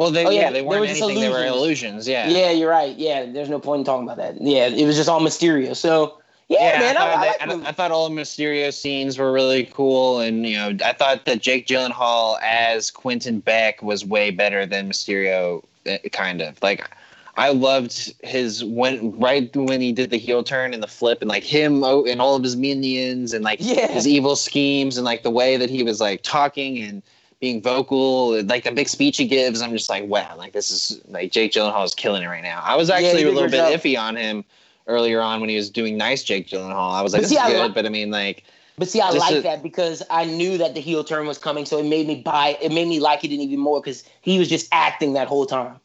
Well, 0.00 0.10
they, 0.10 0.24
Oh, 0.24 0.30
yeah, 0.30 0.40
yeah, 0.40 0.46
they 0.48 0.60
they 0.60 0.62
weren't 0.62 0.88
anything. 0.88 1.20
They 1.20 1.28
were 1.28 1.44
illusions. 1.44 2.06
illusions. 2.06 2.08
Yeah. 2.08 2.28
Yeah, 2.28 2.50
you're 2.52 2.70
right. 2.70 2.96
Yeah, 2.96 3.26
there's 3.30 3.50
no 3.50 3.60
point 3.60 3.80
in 3.80 3.84
talking 3.84 4.04
about 4.08 4.16
that. 4.16 4.40
Yeah, 4.40 4.68
it 4.68 4.86
was 4.86 4.96
just 4.96 5.10
all 5.10 5.20
Mysterio. 5.20 5.76
So 5.76 6.22
yeah, 6.48 6.78
man, 6.80 6.96
I, 6.96 7.00
I, 7.00 7.04
I, 7.04 7.12
thought 7.12 7.38
that- 7.38 7.66
I. 7.66 7.68
I 7.68 7.72
thought 7.72 7.90
all 7.92 8.08
the 8.08 8.14
Mysterio 8.14 8.72
scenes 8.72 9.18
were 9.18 9.30
really 9.30 9.64
cool, 9.66 10.20
and 10.20 10.46
you 10.46 10.56
know, 10.56 10.74
I 10.82 10.94
thought 10.94 11.26
that 11.26 11.42
Jake 11.42 11.66
Gyllenhaal 11.66 12.38
as 12.40 12.90
Quentin 12.90 13.40
Beck 13.40 13.82
was 13.82 14.02
way 14.02 14.30
better 14.30 14.64
than 14.64 14.88
Mysterio. 14.88 15.62
eh, 15.84 15.98
Kind 16.12 16.40
of 16.40 16.60
like, 16.62 16.90
I 17.36 17.50
loved 17.50 18.14
his 18.24 18.64
when 18.64 19.12
right 19.20 19.54
when 19.54 19.82
he 19.82 19.92
did 19.92 20.08
the 20.08 20.16
heel 20.18 20.42
turn 20.42 20.72
and 20.72 20.82
the 20.82 20.88
flip, 20.88 21.18
and 21.20 21.28
like 21.28 21.44
him 21.44 21.84
oh, 21.84 22.06
and 22.06 22.22
all 22.22 22.36
of 22.36 22.42
his 22.42 22.56
minions, 22.56 23.34
and 23.34 23.44
like 23.44 23.58
Yeah. 23.60 23.88
his 23.88 24.08
evil 24.08 24.34
schemes, 24.34 24.96
and 24.96 25.04
like 25.04 25.24
the 25.24 25.30
way 25.30 25.58
that 25.58 25.68
he 25.68 25.82
was 25.82 26.00
like 26.00 26.22
talking 26.22 26.78
and 26.78 27.02
being 27.40 27.62
vocal, 27.62 28.40
like 28.44 28.64
the 28.64 28.70
big 28.72 28.88
speech 28.88 29.16
he 29.16 29.26
gives. 29.26 29.62
I'm 29.62 29.72
just 29.72 29.88
like, 29.88 30.04
wow, 30.04 30.34
like 30.36 30.52
this 30.52 30.70
is 30.70 31.00
like 31.08 31.32
Jake 31.32 31.52
Gyllenhaal 31.52 31.84
is 31.84 31.94
killing 31.94 32.22
it 32.22 32.26
right 32.26 32.42
now. 32.42 32.60
I 32.62 32.76
was 32.76 32.90
actually 32.90 33.22
did 33.24 33.28
a 33.28 33.30
a 33.30 33.32
little 33.32 33.48
bit 33.50 33.80
iffy 33.80 33.98
on 33.98 34.14
him 34.16 34.44
earlier 34.86 35.20
on 35.20 35.40
when 35.40 35.48
he 35.48 35.56
was 35.56 35.70
doing 35.70 35.96
nice 35.96 36.22
Jake 36.22 36.46
Gyllenhaal. 36.48 36.92
I 36.92 37.02
was 37.02 37.12
like, 37.12 37.20
But 37.22 37.22
this 37.22 37.30
see, 37.30 37.36
is 37.36 37.42
I 37.42 37.50
good, 37.50 37.68
li- 37.68 37.72
but 37.74 37.86
I 37.86 37.88
mean, 37.88 38.10
like, 38.10 38.44
But 38.76 38.88
see, 38.88 39.00
I 39.00 39.10
like 39.10 39.32
is- 39.32 39.42
that 39.42 39.62
because 39.62 40.02
I 40.10 40.26
knew 40.26 40.58
that 40.58 40.74
the 40.74 40.80
heel 40.80 41.02
turn 41.02 41.26
was 41.26 41.38
coming, 41.38 41.64
so 41.64 41.78
it 41.78 41.86
made 41.86 42.06
me 42.06 42.16
buy. 42.22 42.58
It 42.60 42.72
made 42.72 42.88
me 42.88 43.00
like 43.00 43.24
it 43.24 43.28
even 43.30 43.58
more 43.58 43.80
because 43.80 44.04
he 44.20 44.38
was 44.38 44.48
just 44.48 44.68
acting 44.72 45.14
that 45.14 45.26
whole 45.26 45.46
time. 45.46 45.80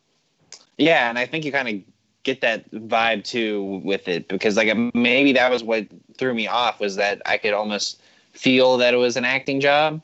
yeah, 0.78 1.10
and 1.10 1.18
I 1.18 1.26
think 1.26 1.46
you 1.46 1.54
kind 1.54 1.70
of 1.70 1.76
get 2.24 2.42
that 2.42 2.70
vibe 2.72 3.24
too 3.24 3.82
with 3.86 4.08
it 4.10 4.28
because 4.28 4.58
like 4.58 4.76
maybe 4.96 5.32
that 5.34 5.50
was 5.52 5.64
what 5.64 5.86
threw 6.18 6.34
me 6.34 6.48
off 6.48 6.80
was 6.82 6.96
that 6.98 7.22
I 7.26 7.38
could 7.38 7.54
almost 7.54 8.02
feel 8.34 8.76
that 8.78 8.94
it 8.94 8.98
was 8.98 9.16
an 9.16 9.24
acting 9.24 9.62
job. 9.62 10.02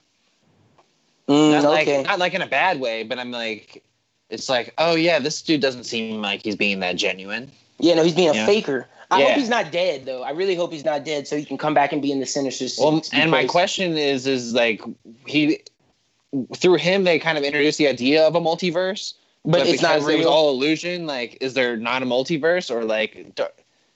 Mm, 1.28 1.52
Not 1.52 1.66
okay. 1.66 1.98
like 1.98 2.06
not 2.08 2.20
like 2.20 2.34
in 2.34 2.42
a 2.42 2.48
bad 2.48 2.80
way, 2.80 3.04
but 3.04 3.20
I'm 3.20 3.32
like, 3.32 3.84
it's 4.30 4.50
like, 4.50 4.74
oh 4.78 4.96
yeah, 4.96 5.20
this 5.20 5.42
dude 5.42 5.62
doesn't 5.62 5.86
seem 5.86 6.22
like 6.22 6.44
he's 6.44 6.56
being 6.56 6.80
that 6.80 6.96
genuine. 6.96 7.52
yeah, 7.80 7.96
no, 7.96 8.04
he's 8.04 8.16
being 8.16 8.30
a 8.30 8.34
Yeah. 8.34 8.46
faker. 8.46 8.88
I 9.10 9.24
hope 9.24 9.34
he's 9.34 9.50
not 9.50 9.72
dead 9.74 10.06
though. 10.06 10.24
I 10.24 10.32
really 10.32 10.56
hope 10.56 10.72
he's 10.72 10.86
not 10.86 11.04
dead, 11.04 11.28
so 11.28 11.36
he 11.38 11.44
can 11.44 11.58
come 11.58 11.74
back 11.74 11.92
and 11.92 12.02
be 12.02 12.12
in 12.12 12.20
the 12.22 12.26
Sinister 12.26 12.70
Six. 12.70 12.80
Well, 12.80 13.02
and 13.12 13.30
my 13.30 13.46
question 13.46 13.98
is, 13.98 14.26
is 14.26 14.54
like 14.54 14.82
he 15.28 15.62
through 16.56 16.76
him 16.76 17.04
they 17.04 17.20
kind 17.20 17.38
of 17.38 17.44
introduced 17.44 17.78
the 17.78 17.88
idea 17.90 18.26
of 18.26 18.36
a 18.36 18.40
multiverse, 18.40 19.14
but, 19.44 19.68
it's 19.68 19.82
not 19.82 19.96
because 19.96 20.08
it 20.08 20.16
was 20.18 20.26
real. 20.26 20.30
all 20.30 20.50
illusion. 20.52 21.06
Like, 21.08 21.38
is 21.42 21.54
there 21.54 21.76
not 21.76 22.04
a 22.04 22.06
multiverse, 22.06 22.72
or 22.72 22.86
like, 22.86 23.36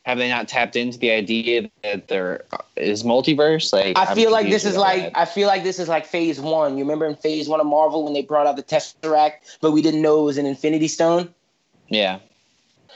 have 0.05 0.19
they 0.19 0.29
not 0.29 0.47
tapped 0.47 0.75
into 0.75 0.99
the 0.99 1.09
idea 1.09 1.69
that 1.83 2.07
there 2.09 2.45
is 2.75 3.03
multiverse? 3.03 3.73
Like, 3.73 3.97
I 3.97 4.05
I'm 4.05 4.15
feel 4.15 4.31
like 4.31 4.49
this 4.49 4.63
is 4.63 4.77
like 4.77 5.11
that. 5.13 5.17
I 5.17 5.25
feel 5.25 5.47
like 5.47 5.63
this 5.63 5.79
is 5.79 5.87
like 5.87 6.05
phase 6.05 6.39
one. 6.39 6.77
You 6.77 6.83
remember 6.83 7.07
in 7.07 7.15
phase 7.15 7.49
one 7.49 7.59
of 7.59 7.65
Marvel 7.65 8.03
when 8.03 8.13
they 8.13 8.21
brought 8.21 8.45
out 8.45 8.55
the 8.55 8.63
Tesseract, 8.63 9.57
but 9.61 9.71
we 9.71 9.81
didn't 9.81 10.03
know 10.03 10.21
it 10.21 10.25
was 10.25 10.37
an 10.37 10.45
Infinity 10.45 10.87
Stone. 10.87 11.33
yeah, 11.89 12.19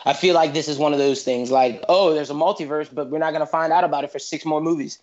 I 0.06 0.14
feel 0.14 0.36
like 0.36 0.54
this 0.54 0.68
is 0.68 0.78
one 0.78 0.94
of 0.94 1.00
those 1.00 1.24
things. 1.24 1.50
Like, 1.50 1.84
oh, 1.90 2.14
there's 2.14 2.30
a 2.30 2.36
multiverse, 2.36 2.90
but 2.94 3.10
we're 3.10 3.18
not 3.20 3.34
gonna 3.34 3.48
find 3.48 3.74
out 3.74 3.84
about 3.84 4.04
it 4.04 4.12
for 4.12 4.20
six 4.20 4.46
more 4.46 4.62
movies. 4.62 5.00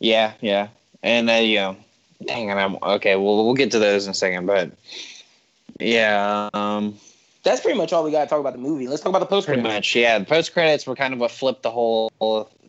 yeah, 0.00 0.32
yeah, 0.40 0.68
and 1.02 1.28
uh, 1.28 1.34
you 1.34 1.56
know, 1.56 1.76
dang 2.24 2.48
it, 2.48 2.54
I'm 2.54 2.76
okay. 2.82 3.16
Well, 3.16 3.44
we'll 3.44 3.54
get 3.54 3.70
to 3.72 3.78
those 3.78 4.06
in 4.06 4.12
a 4.12 4.14
second, 4.14 4.46
but 4.46 4.70
yeah, 5.78 6.48
um, 6.54 6.98
That's 7.44 7.60
pretty 7.60 7.78
much 7.78 7.92
all 7.92 8.04
we 8.04 8.10
got 8.10 8.24
to 8.24 8.28
talk 8.28 8.40
about 8.40 8.52
the 8.52 8.58
movie. 8.58 8.88
Let's 8.88 9.02
talk 9.02 9.10
about 9.10 9.20
the 9.20 9.26
post 9.26 9.46
pretty 9.46 9.62
much, 9.62 9.94
yeah. 9.94 10.18
The 10.18 10.24
post 10.24 10.52
credits 10.52 10.86
were 10.86 10.96
kind 10.96 11.14
of 11.14 11.20
what 11.20 11.30
flipped 11.30 11.62
the 11.62 11.70
whole 11.70 12.10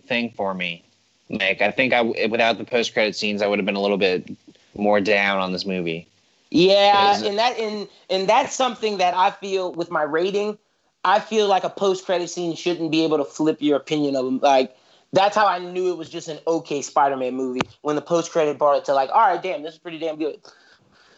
thing 0.07 0.31
for 0.35 0.53
me. 0.53 0.83
Like, 1.29 1.61
I 1.61 1.71
think 1.71 1.93
I 1.93 2.01
without 2.01 2.57
the 2.57 2.65
post 2.65 2.93
credit 2.93 3.15
scenes, 3.15 3.41
I 3.41 3.47
would 3.47 3.59
have 3.59 3.65
been 3.65 3.75
a 3.75 3.81
little 3.81 3.97
bit 3.97 4.29
more 4.75 5.01
down 5.01 5.39
on 5.39 5.51
this 5.51 5.65
movie. 5.65 6.07
Yeah, 6.51 7.23
and 7.23 7.37
that 7.37 7.59
and 7.59 7.87
and 8.09 8.27
that's 8.27 8.55
something 8.55 8.97
that 8.97 9.13
I 9.15 9.31
feel 9.31 9.71
with 9.71 9.91
my 9.91 10.03
rating. 10.03 10.57
I 11.05 11.19
feel 11.19 11.47
like 11.47 11.63
a 11.63 11.69
post 11.69 12.05
credit 12.05 12.29
scene 12.29 12.55
shouldn't 12.55 12.91
be 12.91 13.03
able 13.03 13.17
to 13.17 13.25
flip 13.25 13.57
your 13.61 13.77
opinion 13.77 14.15
of 14.15 14.25
them. 14.25 14.39
Like 14.39 14.75
that's 15.13 15.35
how 15.35 15.45
I 15.45 15.59
knew 15.59 15.91
it 15.91 15.97
was 15.97 16.09
just 16.09 16.27
an 16.27 16.39
okay 16.47 16.81
Spider-Man 16.81 17.35
movie 17.35 17.61
when 17.81 17.95
the 17.95 18.01
post 18.01 18.31
credit 18.31 18.57
brought 18.57 18.77
it 18.77 18.85
to 18.85 18.93
like, 18.93 19.09
all 19.09 19.21
right, 19.21 19.41
damn, 19.41 19.61
this 19.61 19.73
is 19.73 19.79
pretty 19.79 19.99
damn 19.99 20.17
good. 20.17 20.39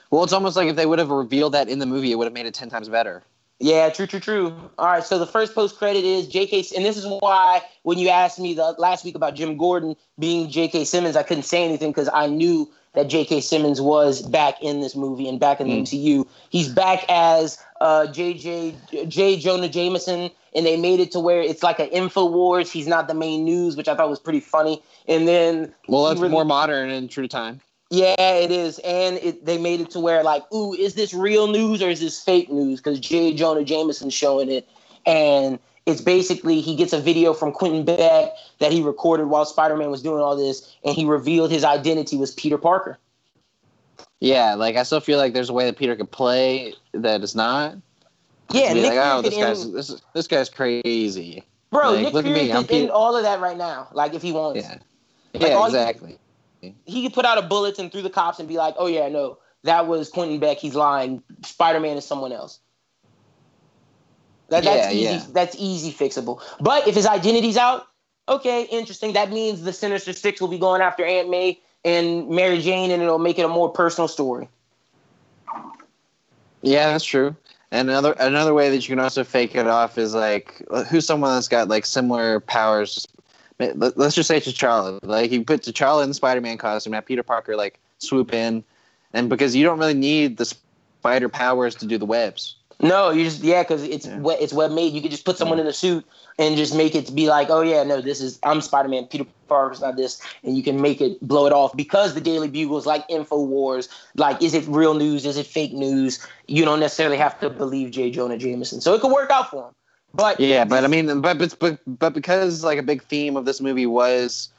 Well, 0.09 0.23
it's 0.23 0.33
almost 0.33 0.57
like 0.57 0.67
if 0.67 0.75
they 0.75 0.85
would 0.85 0.99
have 0.99 1.09
revealed 1.09 1.53
that 1.53 1.69
in 1.69 1.79
the 1.79 1.85
movie, 1.85 2.11
it 2.11 2.15
would 2.15 2.25
have 2.25 2.33
made 2.33 2.45
it 2.45 2.53
ten 2.53 2.69
times 2.69 2.89
better. 2.89 3.23
Yeah, 3.61 3.89
true, 3.89 4.07
true, 4.07 4.19
true. 4.19 4.53
All 4.79 4.87
right, 4.87 5.03
so 5.03 5.19
the 5.19 5.27
first 5.27 5.53
post 5.53 5.77
credit 5.77 6.03
is 6.03 6.27
J.K. 6.27 6.65
and 6.75 6.83
this 6.83 6.97
is 6.97 7.05
why 7.05 7.61
when 7.83 7.99
you 7.99 8.09
asked 8.09 8.39
me 8.39 8.53
the 8.55 8.73
last 8.79 9.05
week 9.05 9.15
about 9.15 9.35
Jim 9.35 9.55
Gordon 9.57 9.95
being 10.17 10.49
J.K. 10.49 10.85
Simmons, 10.85 11.15
I 11.15 11.23
couldn't 11.23 11.43
say 11.43 11.63
anything 11.63 11.91
because 11.91 12.09
I 12.11 12.27
knew 12.27 12.71
that 12.93 13.07
J.K. 13.07 13.41
Simmons 13.41 13.79
was 13.79 14.21
back 14.23 14.61
in 14.61 14.81
this 14.81 14.95
movie 14.95 15.29
and 15.29 15.39
back 15.39 15.61
in 15.61 15.67
the 15.67 15.81
MCU. 15.81 16.27
He's 16.49 16.67
back 16.69 17.05
as 17.07 17.57
uh, 17.79 18.07
J.J. 18.07 18.75
J. 19.07 19.37
Jonah 19.37 19.69
Jameson, 19.69 20.31
and 20.55 20.65
they 20.65 20.75
made 20.75 20.99
it 20.99 21.11
to 21.11 21.19
where 21.19 21.41
it's 21.41 21.63
like 21.63 21.79
an 21.79 21.87
Info 21.89 22.25
Wars. 22.25 22.71
He's 22.71 22.87
not 22.87 23.07
the 23.07 23.13
main 23.13 23.45
news, 23.45 23.77
which 23.77 23.87
I 23.87 23.95
thought 23.95 24.09
was 24.09 24.19
pretty 24.19 24.41
funny. 24.41 24.81
And 25.07 25.27
then 25.27 25.73
Well, 25.87 26.05
that's 26.05 26.19
really- 26.19 26.31
more 26.31 26.45
modern 26.45 26.89
and 26.89 27.09
true 27.09 27.23
to 27.23 27.29
time. 27.29 27.61
Yeah, 27.91 28.15
it 28.17 28.51
is, 28.51 28.79
and 28.79 29.17
it, 29.17 29.45
they 29.45 29.57
made 29.57 29.81
it 29.81 29.91
to 29.91 29.99
where 29.99 30.23
like, 30.23 30.49
ooh, 30.53 30.73
is 30.73 30.95
this 30.95 31.13
real 31.13 31.47
news 31.47 31.83
or 31.83 31.89
is 31.89 31.99
this 31.99 32.23
fake 32.23 32.49
news? 32.49 32.79
Because 32.79 33.01
J. 33.01 33.33
Jonah 33.33 33.65
Jameson's 33.65 34.13
showing 34.13 34.49
it, 34.49 34.67
and 35.05 35.59
it's 35.85 35.99
basically 35.99 36.61
he 36.61 36.77
gets 36.77 36.93
a 36.93 37.01
video 37.01 37.33
from 37.33 37.51
Quentin 37.51 37.83
Beck 37.83 38.31
that 38.59 38.71
he 38.71 38.81
recorded 38.81 39.25
while 39.25 39.43
Spider-Man 39.43 39.91
was 39.91 40.01
doing 40.01 40.21
all 40.21 40.37
this, 40.37 40.73
and 40.85 40.95
he 40.95 41.03
revealed 41.03 41.51
his 41.51 41.65
identity 41.65 42.15
was 42.15 42.33
Peter 42.33 42.57
Parker. 42.57 42.97
Yeah, 44.21 44.55
like 44.55 44.77
I 44.77 44.83
still 44.83 45.01
feel 45.01 45.17
like 45.17 45.33
there's 45.33 45.49
a 45.49 45.53
way 45.53 45.65
that 45.65 45.77
Peter 45.77 45.97
could 45.97 46.11
play 46.11 46.73
that 46.93 47.21
is 47.21 47.35
not. 47.35 47.75
Yeah, 48.53 48.71
Nick 48.71 48.85
like, 48.85 48.99
oh, 49.01 49.21
this 49.21 49.35
guy's 49.35 49.71
this, 49.73 50.01
this 50.13 50.27
guy's 50.27 50.47
crazy. 50.47 51.43
bro. 51.71 51.91
like, 51.91 52.05
Nick 52.05 52.13
look 52.13 52.25
at 52.25 52.31
Fury 52.31 52.47
me, 52.47 52.53
could 52.53 52.69
Peter- 52.69 52.91
all 52.93 53.17
of 53.17 53.23
that 53.23 53.41
right 53.41 53.57
now, 53.57 53.89
like 53.91 54.13
if 54.13 54.21
he 54.21 54.31
wants. 54.31 54.63
Yeah, 54.63 54.77
Like, 55.33 55.41
yeah, 55.41 55.65
exactly. 55.65 56.17
He 56.85 57.03
could 57.03 57.13
put 57.13 57.25
out 57.25 57.37
a 57.37 57.41
bulletin 57.41 57.89
through 57.89 58.03
the 58.03 58.09
cops 58.09 58.39
and 58.39 58.47
be 58.47 58.57
like, 58.57 58.75
oh 58.77 58.87
yeah, 58.87 59.09
no, 59.09 59.37
that 59.63 59.87
was 59.87 60.09
Quentin 60.09 60.39
Beck. 60.39 60.57
He's 60.57 60.75
lying. 60.75 61.23
Spider-Man 61.43 61.97
is 61.97 62.05
someone 62.05 62.31
else. 62.31 62.59
That, 64.49 64.63
that's 64.63 64.87
Yeah, 64.87 64.91
easy. 64.91 65.03
yeah. 65.03 65.25
That's 65.33 65.55
easy 65.57 65.91
fixable. 65.91 66.41
But 66.59 66.87
if 66.87 66.95
his 66.95 67.05
identity's 67.05 67.57
out, 67.57 67.87
okay, 68.27 68.63
interesting. 68.63 69.13
That 69.13 69.31
means 69.31 69.61
the 69.63 69.73
Sinister 69.73 70.13
Six 70.13 70.41
will 70.41 70.49
be 70.49 70.59
going 70.59 70.81
after 70.81 71.05
Aunt 71.05 71.29
May 71.29 71.59
and 71.85 72.29
Mary 72.29 72.59
Jane, 72.61 72.91
and 72.91 73.01
it'll 73.01 73.17
make 73.19 73.39
it 73.39 73.45
a 73.45 73.47
more 73.47 73.69
personal 73.69 74.07
story. 74.07 74.49
Yeah, 76.61 76.91
that's 76.91 77.05
true. 77.05 77.35
And 77.71 77.89
another 77.89 78.11
another 78.19 78.53
way 78.53 78.69
that 78.69 78.87
you 78.87 78.95
can 78.95 78.99
also 78.99 79.23
fake 79.23 79.55
it 79.55 79.65
off 79.65 79.97
is 79.97 80.13
like 80.13 80.61
who's 80.89 81.05
someone 81.05 81.33
that's 81.33 81.47
got 81.47 81.69
like 81.69 81.85
similar 81.85 82.41
powers. 82.41 83.07
Let's 83.75 84.15
just 84.15 84.27
say 84.27 84.39
T'Challa. 84.39 84.99
Like 85.03 85.31
you 85.31 85.43
put 85.43 85.61
T'Challa 85.61 86.03
in 86.03 86.09
the 86.09 86.15
Spider-Man 86.15 86.57
costume, 86.57 86.93
have 86.93 87.05
Peter 87.05 87.23
Parker 87.23 87.55
like 87.55 87.79
swoop 87.99 88.33
in, 88.33 88.63
and 89.13 89.29
because 89.29 89.55
you 89.55 89.63
don't 89.63 89.79
really 89.79 89.93
need 89.93 90.37
the 90.37 90.45
spider 90.45 91.29
powers 91.29 91.75
to 91.75 91.85
do 91.85 91.97
the 91.97 92.05
webs. 92.05 92.55
No, 92.83 93.11
you 93.11 93.23
just 93.23 93.43
yeah, 93.43 93.61
because 93.61 93.83
it's 93.83 94.07
Yeah. 94.07 94.17
we- 94.19 94.33
it's 94.35 94.53
web 94.53 94.71
made. 94.71 94.93
You 94.93 95.01
could 95.01 95.11
just 95.11 95.25
put 95.25 95.37
someone 95.37 95.59
in 95.59 95.67
a 95.67 95.73
suit 95.73 96.03
and 96.39 96.57
just 96.57 96.73
make 96.75 96.95
it 96.95 97.05
to 97.05 97.11
be 97.11 97.27
like, 97.29 97.51
oh 97.51 97.61
yeah, 97.61 97.83
no, 97.83 98.01
this 98.01 98.21
is 98.21 98.39
I'm 98.41 98.59
Spider 98.61 98.89
Man. 98.89 99.05
Peter 99.05 99.25
Parker's 99.47 99.81
not 99.81 99.97
this, 99.97 100.19
and 100.43 100.57
you 100.57 100.63
can 100.63 100.81
make 100.81 100.99
it 100.99 101.19
blow 101.21 101.45
it 101.45 101.53
off 101.53 101.75
because 101.77 102.15
the 102.15 102.21
Daily 102.21 102.47
Bugle 102.47 102.77
is 102.79 102.87
like 102.87 103.05
Info 103.07 103.39
Wars. 103.39 103.87
Like, 104.15 104.41
is 104.41 104.55
it 104.55 104.65
real 104.67 104.95
news? 104.95 105.25
Is 105.25 105.37
it 105.37 105.45
fake 105.45 105.73
news? 105.73 106.25
You 106.47 106.65
don't 106.65 106.79
necessarily 106.79 107.17
have 107.17 107.39
to 107.41 107.49
believe 107.51 107.91
J. 107.91 108.09
Jonah 108.09 108.37
Jameson, 108.37 108.81
so 108.81 108.95
it 108.95 109.01
could 109.01 109.11
work 109.11 109.29
out 109.29 109.51
for 109.51 109.67
him. 109.67 109.73
But 110.13 110.39
Yeah, 110.39 110.65
but 110.65 110.83
I 110.83 110.87
mean, 110.87 111.21
but 111.21 111.37
but 111.59 111.79
but, 111.87 112.13
because 112.13 112.63
like 112.63 112.77
a 112.77 112.83
big 112.83 113.01
theme 113.03 113.37
of 113.37 113.45
this 113.45 113.61
movie 113.61 113.85
was 113.85 114.49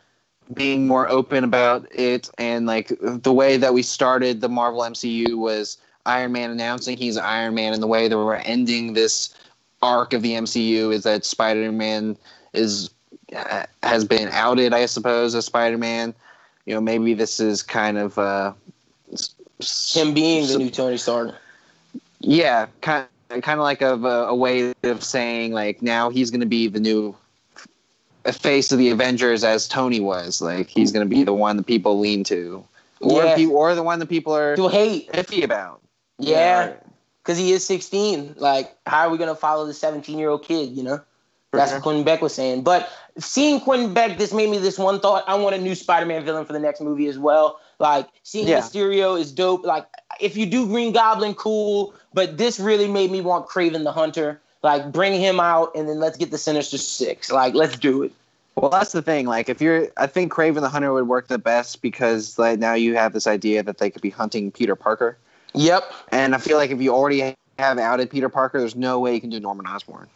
being 0.54 0.86
more 0.86 1.08
open 1.08 1.44
about 1.44 1.86
it, 1.94 2.30
and 2.38 2.66
like 2.66 2.92
the 3.00 3.32
way 3.32 3.56
that 3.56 3.74
we 3.74 3.82
started 3.82 4.40
the 4.40 4.48
Marvel 4.48 4.80
MCU 4.80 5.36
was 5.36 5.76
Iron 6.06 6.32
Man 6.32 6.50
announcing 6.50 6.96
he's 6.96 7.16
Iron 7.16 7.54
Man, 7.54 7.72
and 7.74 7.82
the 7.82 7.86
way 7.86 8.08
that 8.08 8.16
we're 8.16 8.36
ending 8.36 8.94
this 8.94 9.34
arc 9.82 10.12
of 10.12 10.22
the 10.22 10.32
MCU 10.32 10.92
is 10.92 11.02
that 11.02 11.24
Spider 11.24 11.70
Man 11.70 12.16
is 12.54 12.90
uh, 13.34 13.64
has 13.82 14.04
been 14.04 14.28
outed, 14.32 14.72
I 14.72 14.86
suppose, 14.86 15.34
as 15.34 15.44
Spider 15.46 15.78
Man. 15.78 16.14
You 16.64 16.74
know, 16.74 16.80
maybe 16.80 17.12
this 17.12 17.40
is 17.40 17.62
kind 17.62 17.98
of 17.98 18.18
uh, 18.18 18.52
him 19.90 20.14
being 20.14 20.46
the 20.46 20.58
new 20.58 20.70
Tony 20.70 20.96
Stark. 20.96 21.34
yeah, 22.20 22.66
kind 22.80 23.06
kind 23.40 23.58
of 23.58 23.64
like 23.64 23.80
a, 23.82 23.94
a 23.94 24.34
way 24.34 24.72
of 24.82 25.02
saying 25.02 25.52
like 25.52 25.80
now 25.82 26.10
he's 26.10 26.30
going 26.30 26.40
to 26.40 26.46
be 26.46 26.68
the 26.68 26.80
new 26.80 27.14
face 28.30 28.70
of 28.72 28.78
the 28.78 28.90
Avengers 28.90 29.44
as 29.44 29.66
Tony 29.68 30.00
was. 30.00 30.40
Like 30.40 30.68
he's 30.68 30.92
going 30.92 31.08
to 31.08 31.14
be 31.14 31.24
the 31.24 31.32
one 31.32 31.56
that 31.56 31.66
people 31.66 31.98
lean 31.98 32.24
to, 32.24 32.64
or 33.00 33.24
Yeah. 33.24 33.46
or 33.46 33.74
the 33.74 33.82
one 33.82 33.98
that 34.00 34.08
people 34.08 34.34
are 34.34 34.56
To 34.56 34.68
hate, 34.68 35.10
iffy 35.12 35.42
about. 35.44 35.80
yeah, 36.18 36.74
because 37.22 37.38
he 37.38 37.52
is 37.52 37.64
16. 37.64 38.34
Like, 38.38 38.76
how 38.86 39.06
are 39.06 39.10
we 39.10 39.18
gonna 39.18 39.34
follow 39.34 39.66
the 39.66 39.74
17 39.74 40.18
year 40.18 40.28
old 40.28 40.44
kid? 40.44 40.70
You 40.70 40.82
know. 40.82 41.00
That's 41.54 41.70
what 41.70 41.82
Quentin 41.82 42.02
Beck 42.02 42.22
was 42.22 42.34
saying. 42.34 42.62
But 42.62 42.88
seeing 43.18 43.60
Quentin 43.60 43.92
Beck, 43.92 44.16
this 44.16 44.32
made 44.32 44.48
me 44.48 44.56
this 44.56 44.78
one 44.78 45.00
thought. 45.00 45.22
I 45.28 45.34
want 45.34 45.54
a 45.54 45.58
new 45.58 45.74
Spider-Man 45.74 46.24
villain 46.24 46.46
for 46.46 46.54
the 46.54 46.58
next 46.58 46.80
movie 46.80 47.08
as 47.08 47.18
well. 47.18 47.60
Like 47.82 48.08
seeing 48.22 48.48
Yeah. 48.48 48.60
Mysterio 48.60 49.20
is 49.20 49.32
dope. 49.32 49.64
Like 49.64 49.86
if 50.20 50.36
you 50.36 50.46
do 50.46 50.66
Green 50.66 50.92
Goblin, 50.92 51.34
cool. 51.34 51.92
But 52.14 52.38
this 52.38 52.58
really 52.60 52.88
made 52.88 53.10
me 53.10 53.20
want 53.20 53.48
Kraven 53.48 53.84
the 53.84 53.92
Hunter. 53.92 54.40
Like 54.62 54.92
bring 54.92 55.20
him 55.20 55.40
out 55.40 55.72
and 55.74 55.88
then 55.88 55.98
let's 55.98 56.16
get 56.16 56.30
the 56.30 56.38
Sinister 56.38 56.78
Six. 56.78 57.30
Like 57.30 57.54
let's 57.54 57.76
do 57.76 58.04
it. 58.04 58.12
Well, 58.54 58.70
that's 58.70 58.92
the 58.92 59.00
thing. 59.00 59.26
Like, 59.26 59.48
if 59.48 59.62
you're, 59.62 59.88
I 59.96 60.06
think 60.06 60.30
Kraven 60.30 60.60
the 60.60 60.68
Hunter 60.68 60.92
would 60.92 61.08
work 61.08 61.28
the 61.28 61.38
best 61.38 61.80
because 61.80 62.38
like 62.38 62.58
now 62.58 62.74
you 62.74 62.94
have 62.96 63.14
this 63.14 63.26
idea 63.26 63.62
that 63.62 63.78
they 63.78 63.88
could 63.88 64.02
be 64.02 64.10
hunting 64.10 64.50
Peter 64.52 64.76
Parker, 64.76 65.16
Yep. 65.54 65.90
and 66.10 66.34
I 66.34 66.38
feel 66.38 66.58
like 66.58 66.70
if 66.70 66.80
you 66.80 66.92
already 66.94 67.34
have 67.58 67.78
outed 67.78 68.10
Peter 68.10 68.28
Parker, 68.28 68.58
there's 68.58 68.76
no 68.76 69.00
way 69.00 69.14
you 69.14 69.22
can 69.22 69.30
do 69.30 69.40
Norman 69.40 69.66
Osborn. 69.66 70.06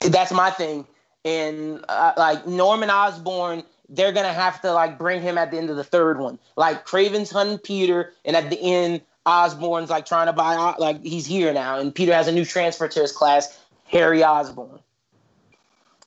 That's 0.00 0.32
my 0.32 0.50
thing. 0.50 0.86
And 1.24 1.84
uh, 1.88 2.12
like 2.16 2.46
Norman 2.48 2.90
Osborn, 2.90 3.62
they're 3.88 4.12
gonna 4.12 4.32
have 4.32 4.60
to 4.62 4.72
like 4.72 4.98
bring 4.98 5.22
him 5.22 5.38
at 5.38 5.50
the 5.50 5.58
end 5.58 5.70
of 5.70 5.76
the 5.76 5.84
third 5.84 6.18
one. 6.18 6.38
Like 6.56 6.86
Kraven's 6.86 7.30
hunting 7.30 7.58
Peter, 7.58 8.12
and 8.24 8.36
at 8.36 8.50
the 8.50 8.60
end, 8.60 9.02
Osborn's 9.26 9.90
like 9.90 10.06
trying 10.06 10.26
to 10.26 10.32
buy. 10.32 10.74
Like 10.78 11.02
he's 11.02 11.26
here 11.26 11.52
now, 11.52 11.78
and 11.78 11.94
Peter 11.94 12.12
has 12.12 12.28
a 12.28 12.32
new 12.32 12.44
transfer 12.44 12.88
to 12.88 13.00
his 13.00 13.12
class, 13.12 13.58
Harry 13.86 14.22
Osborn. 14.22 14.80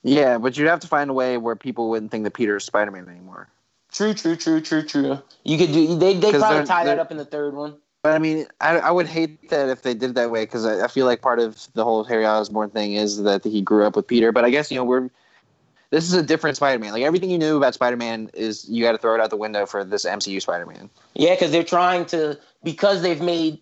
Yeah, 0.03 0.38
but 0.38 0.57
you'd 0.57 0.67
have 0.67 0.80
to 0.82 0.88
find 0.88 1.09
a 1.09 1.13
way 1.13 1.38
where 1.38 1.55
people 1.55 1.89
wouldn't 1.89 2.11
think 2.11 2.23
that 2.23 2.34
Peter 2.34 2.57
is 2.57 2.63
Spider 2.63 2.91
Man 2.91 3.07
anymore. 3.09 3.49
True, 3.91 4.13
true, 4.13 4.36
true, 4.36 4.61
true, 4.61 4.84
true. 4.84 5.21
You 5.43 5.57
could 5.57 5.71
do. 5.71 5.97
They 5.97 6.13
they 6.13 6.32
probably 6.32 6.65
tie 6.65 6.86
that 6.86 6.99
up 6.99 7.11
in 7.11 7.17
the 7.17 7.25
third 7.25 7.53
one. 7.53 7.75
But 8.03 8.13
I 8.13 8.19
mean, 8.19 8.45
I, 8.61 8.78
I 8.80 8.91
would 8.91 9.07
hate 9.07 9.49
that 9.49 9.69
if 9.69 9.82
they 9.82 9.93
did 9.93 10.11
it 10.11 10.13
that 10.13 10.32
way 10.32 10.43
because 10.43 10.65
I, 10.65 10.86
I 10.86 10.88
feel 10.88 11.05
like 11.05 11.21
part 11.21 11.39
of 11.39 11.67
the 11.73 11.84
whole 11.84 12.03
Harry 12.03 12.25
Osborn 12.25 12.69
thing 12.69 12.93
is 12.93 13.23
that 13.23 13.43
he 13.43 13.61
grew 13.61 13.86
up 13.86 13.95
with 13.95 14.07
Peter. 14.07 14.32
But 14.32 14.45
I 14.45 14.49
guess 14.49 14.71
you 14.71 14.78
know 14.78 14.84
we're 14.84 15.09
this 15.89 16.05
is 16.05 16.13
a 16.13 16.23
different 16.23 16.57
Spider-Man. 16.57 16.91
Like 16.93 17.03
everything 17.03 17.29
you 17.29 17.38
knew 17.38 17.57
about 17.57 17.73
Spider-Man 17.73 18.29
is 18.33 18.67
you 18.69 18.83
got 18.83 18.91
to 18.93 18.97
throw 18.97 19.15
it 19.15 19.21
out 19.21 19.29
the 19.29 19.38
window 19.38 19.65
for 19.65 19.83
this 19.83 20.05
MCU 20.05 20.41
Spider-Man. 20.41 20.89
Yeah, 21.13 21.33
because 21.35 21.51
they're 21.51 21.63
trying 21.63 22.05
to 22.07 22.38
because 22.63 23.01
they've 23.01 23.21
made 23.21 23.59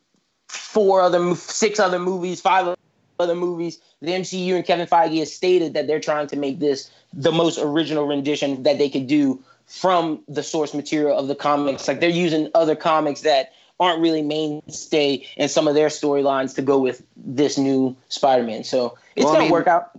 four 0.48 1.02
other, 1.02 1.36
six 1.36 1.80
other 1.80 2.00
movies, 2.00 2.42
five 2.42 2.76
other 3.20 3.36
movies. 3.36 3.80
The 4.02 4.12
MCU 4.12 4.56
and 4.56 4.66
Kevin 4.66 4.88
Feige 4.88 5.20
has 5.20 5.34
stated 5.34 5.74
that 5.74 5.88
they're 5.88 6.00
trying 6.00 6.28
to 6.28 6.36
make 6.36 6.60
this 6.60 6.90
the 7.14 7.32
most 7.32 7.58
original 7.60 8.06
rendition 8.06 8.64
that 8.64 8.78
they 8.78 8.90
could 8.90 9.08
do 9.08 9.42
from 9.68 10.22
the 10.28 10.44
source 10.44 10.74
material 10.74 11.18
of 11.18 11.28
the 11.28 11.36
comics. 11.36 11.88
Like 11.88 12.00
they're 12.00 12.10
using 12.10 12.50
other 12.54 12.76
comics 12.76 13.22
that 13.22 13.52
aren't 13.80 14.00
really 14.00 14.22
mainstay 14.22 15.26
in 15.38 15.50
some 15.50 15.68
of 15.68 15.76
their 15.76 15.88
storylines 15.88 16.56
to 16.56 16.62
go 16.62 16.78
with 16.80 17.04
this 17.18 17.58
new 17.58 17.96
Spider-Man. 18.10 18.64
So 18.64 18.98
it's 19.16 19.24
Well, 19.26 19.34
gonna 19.34 19.46
mean- 19.46 19.52
work 19.52 19.68
out. 19.68 19.92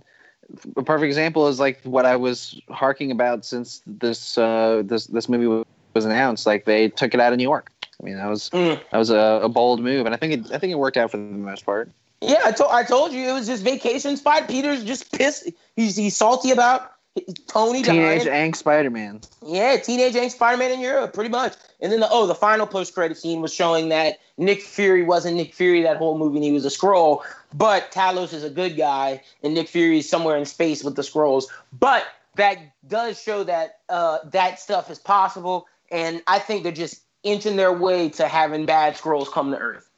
A 0.75 0.83
perfect 0.83 1.07
example 1.07 1.47
is 1.47 1.59
like 1.59 1.81
what 1.83 2.05
I 2.05 2.15
was 2.15 2.59
harking 2.69 3.11
about 3.11 3.45
since 3.45 3.81
this 3.85 4.37
uh, 4.37 4.81
this 4.85 5.07
this 5.07 5.27
movie 5.27 5.65
was 5.93 6.05
announced. 6.05 6.45
Like 6.45 6.65
they 6.65 6.89
took 6.89 7.13
it 7.13 7.19
out 7.19 7.33
of 7.33 7.37
New 7.37 7.43
York. 7.43 7.71
I 7.99 8.05
mean 8.05 8.17
that 8.17 8.29
was 8.29 8.49
Mm. 8.51 8.79
that 8.91 8.97
was 8.97 9.09
a, 9.09 9.41
a 9.43 9.49
bold 9.49 9.81
move, 9.81 10.05
and 10.05 10.13
I 10.15 10.17
think 10.17 10.33
it, 10.33 10.51
I 10.51 10.57
think 10.57 10.71
it 10.71 10.79
worked 10.79 10.97
out 10.97 11.11
for 11.11 11.17
the 11.17 11.23
most 11.23 11.65
part. 11.65 11.89
Yeah, 12.21 12.41
I 12.45 12.51
told 12.51 12.71
I 12.71 12.83
told 12.83 13.11
you 13.11 13.29
it 13.29 13.33
was 13.33 13.47
just 13.47 13.63
vacation 13.63 14.17
spot. 14.17 14.47
Peter's 14.47 14.83
just 14.83 15.11
pissed. 15.11 15.49
He's 15.75 15.95
he's 15.95 16.15
salty 16.15 16.51
about 16.51 16.91
Tony 17.47 17.83
Teenage 17.83 18.25
dying. 18.25 18.51
angst 18.51 18.57
Spider-Man. 18.57 19.21
Yeah, 19.45 19.77
teenage 19.77 20.13
angst 20.13 20.31
Spider-Man 20.31 20.71
in 20.71 20.79
Europe, 20.79 21.13
pretty 21.13 21.29
much. 21.29 21.53
And 21.79 21.91
then 21.91 21.99
the 21.99 22.07
oh, 22.09 22.27
the 22.27 22.35
final 22.35 22.65
post-credit 22.65 23.17
scene 23.17 23.41
was 23.41 23.53
showing 23.53 23.89
that 23.89 24.17
Nick 24.37 24.61
Fury 24.61 25.03
wasn't 25.03 25.37
Nick 25.37 25.53
Fury 25.53 25.81
that 25.83 25.97
whole 25.97 26.17
movie, 26.17 26.37
and 26.37 26.43
he 26.43 26.51
was 26.51 26.65
a 26.65 26.69
Skrull. 26.69 27.21
But 27.53 27.91
Talos 27.91 28.33
is 28.33 28.43
a 28.43 28.49
good 28.49 28.77
guy, 28.77 29.21
and 29.43 29.53
Nick 29.53 29.67
Fury 29.69 29.99
is 29.99 30.09
somewhere 30.09 30.37
in 30.37 30.45
space 30.45 30.83
with 30.83 30.95
the 30.95 31.01
Skrulls. 31.01 31.45
But 31.77 32.05
that 32.35 32.57
does 32.87 33.21
show 33.21 33.43
that 33.43 33.79
uh, 33.89 34.19
that 34.31 34.59
stuff 34.59 34.89
is 34.89 34.99
possible, 34.99 35.67
and 35.91 36.21
I 36.27 36.39
think 36.39 36.63
they're 36.63 36.71
just 36.71 37.01
inching 37.23 37.55
their 37.55 37.73
way 37.73 38.09
to 38.09 38.27
having 38.27 38.65
bad 38.65 38.95
Skrulls 38.95 39.31
come 39.31 39.51
to 39.51 39.57
Earth. 39.57 39.89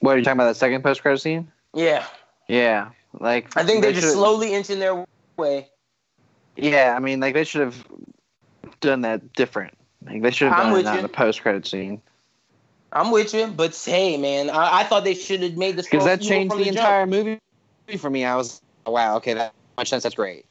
What 0.00 0.14
are 0.14 0.18
you 0.18 0.24
talking 0.24 0.38
about? 0.38 0.46
That 0.46 0.56
second 0.56 0.82
post-credit 0.82 1.20
scene? 1.20 1.50
Yeah, 1.74 2.06
Yeah, 2.48 2.90
like 3.20 3.56
I 3.56 3.64
think 3.64 3.82
they're 3.82 3.92
they 3.92 4.00
just 4.00 4.14
slowly 4.14 4.52
inching 4.54 4.78
their 4.80 5.04
way. 5.36 5.68
Yeah, 6.56 6.94
I 6.96 6.98
mean, 6.98 7.20
like 7.20 7.34
they 7.34 7.44
should 7.44 7.60
have 7.60 7.86
done 8.80 9.02
that 9.02 9.32
different. 9.34 9.74
Like 10.04 10.22
they 10.22 10.30
should 10.30 10.48
have 10.48 10.72
done 10.72 10.84
that 10.84 10.96
in 10.96 11.02
the 11.02 11.08
post-credit 11.08 11.66
scene. 11.66 12.00
I'm 12.92 13.12
with 13.12 13.32
you, 13.32 13.46
but 13.46 13.76
hey, 13.76 14.16
man, 14.16 14.50
I, 14.50 14.80
I 14.80 14.84
thought 14.84 15.04
they 15.04 15.14
should 15.14 15.42
have 15.42 15.56
made 15.56 15.76
this 15.76 15.86
because 15.86 16.04
that 16.04 16.20
changed 16.20 16.52
from 16.52 16.62
the 16.62 16.68
entire 16.68 17.06
movie 17.06 17.38
for 17.98 18.10
me. 18.10 18.24
I 18.24 18.34
was 18.34 18.60
oh, 18.86 18.92
wow, 18.92 19.16
okay, 19.16 19.34
that 19.34 19.54
makes 19.78 19.90
sense. 19.90 20.02
That's 20.02 20.14
great. 20.14 20.44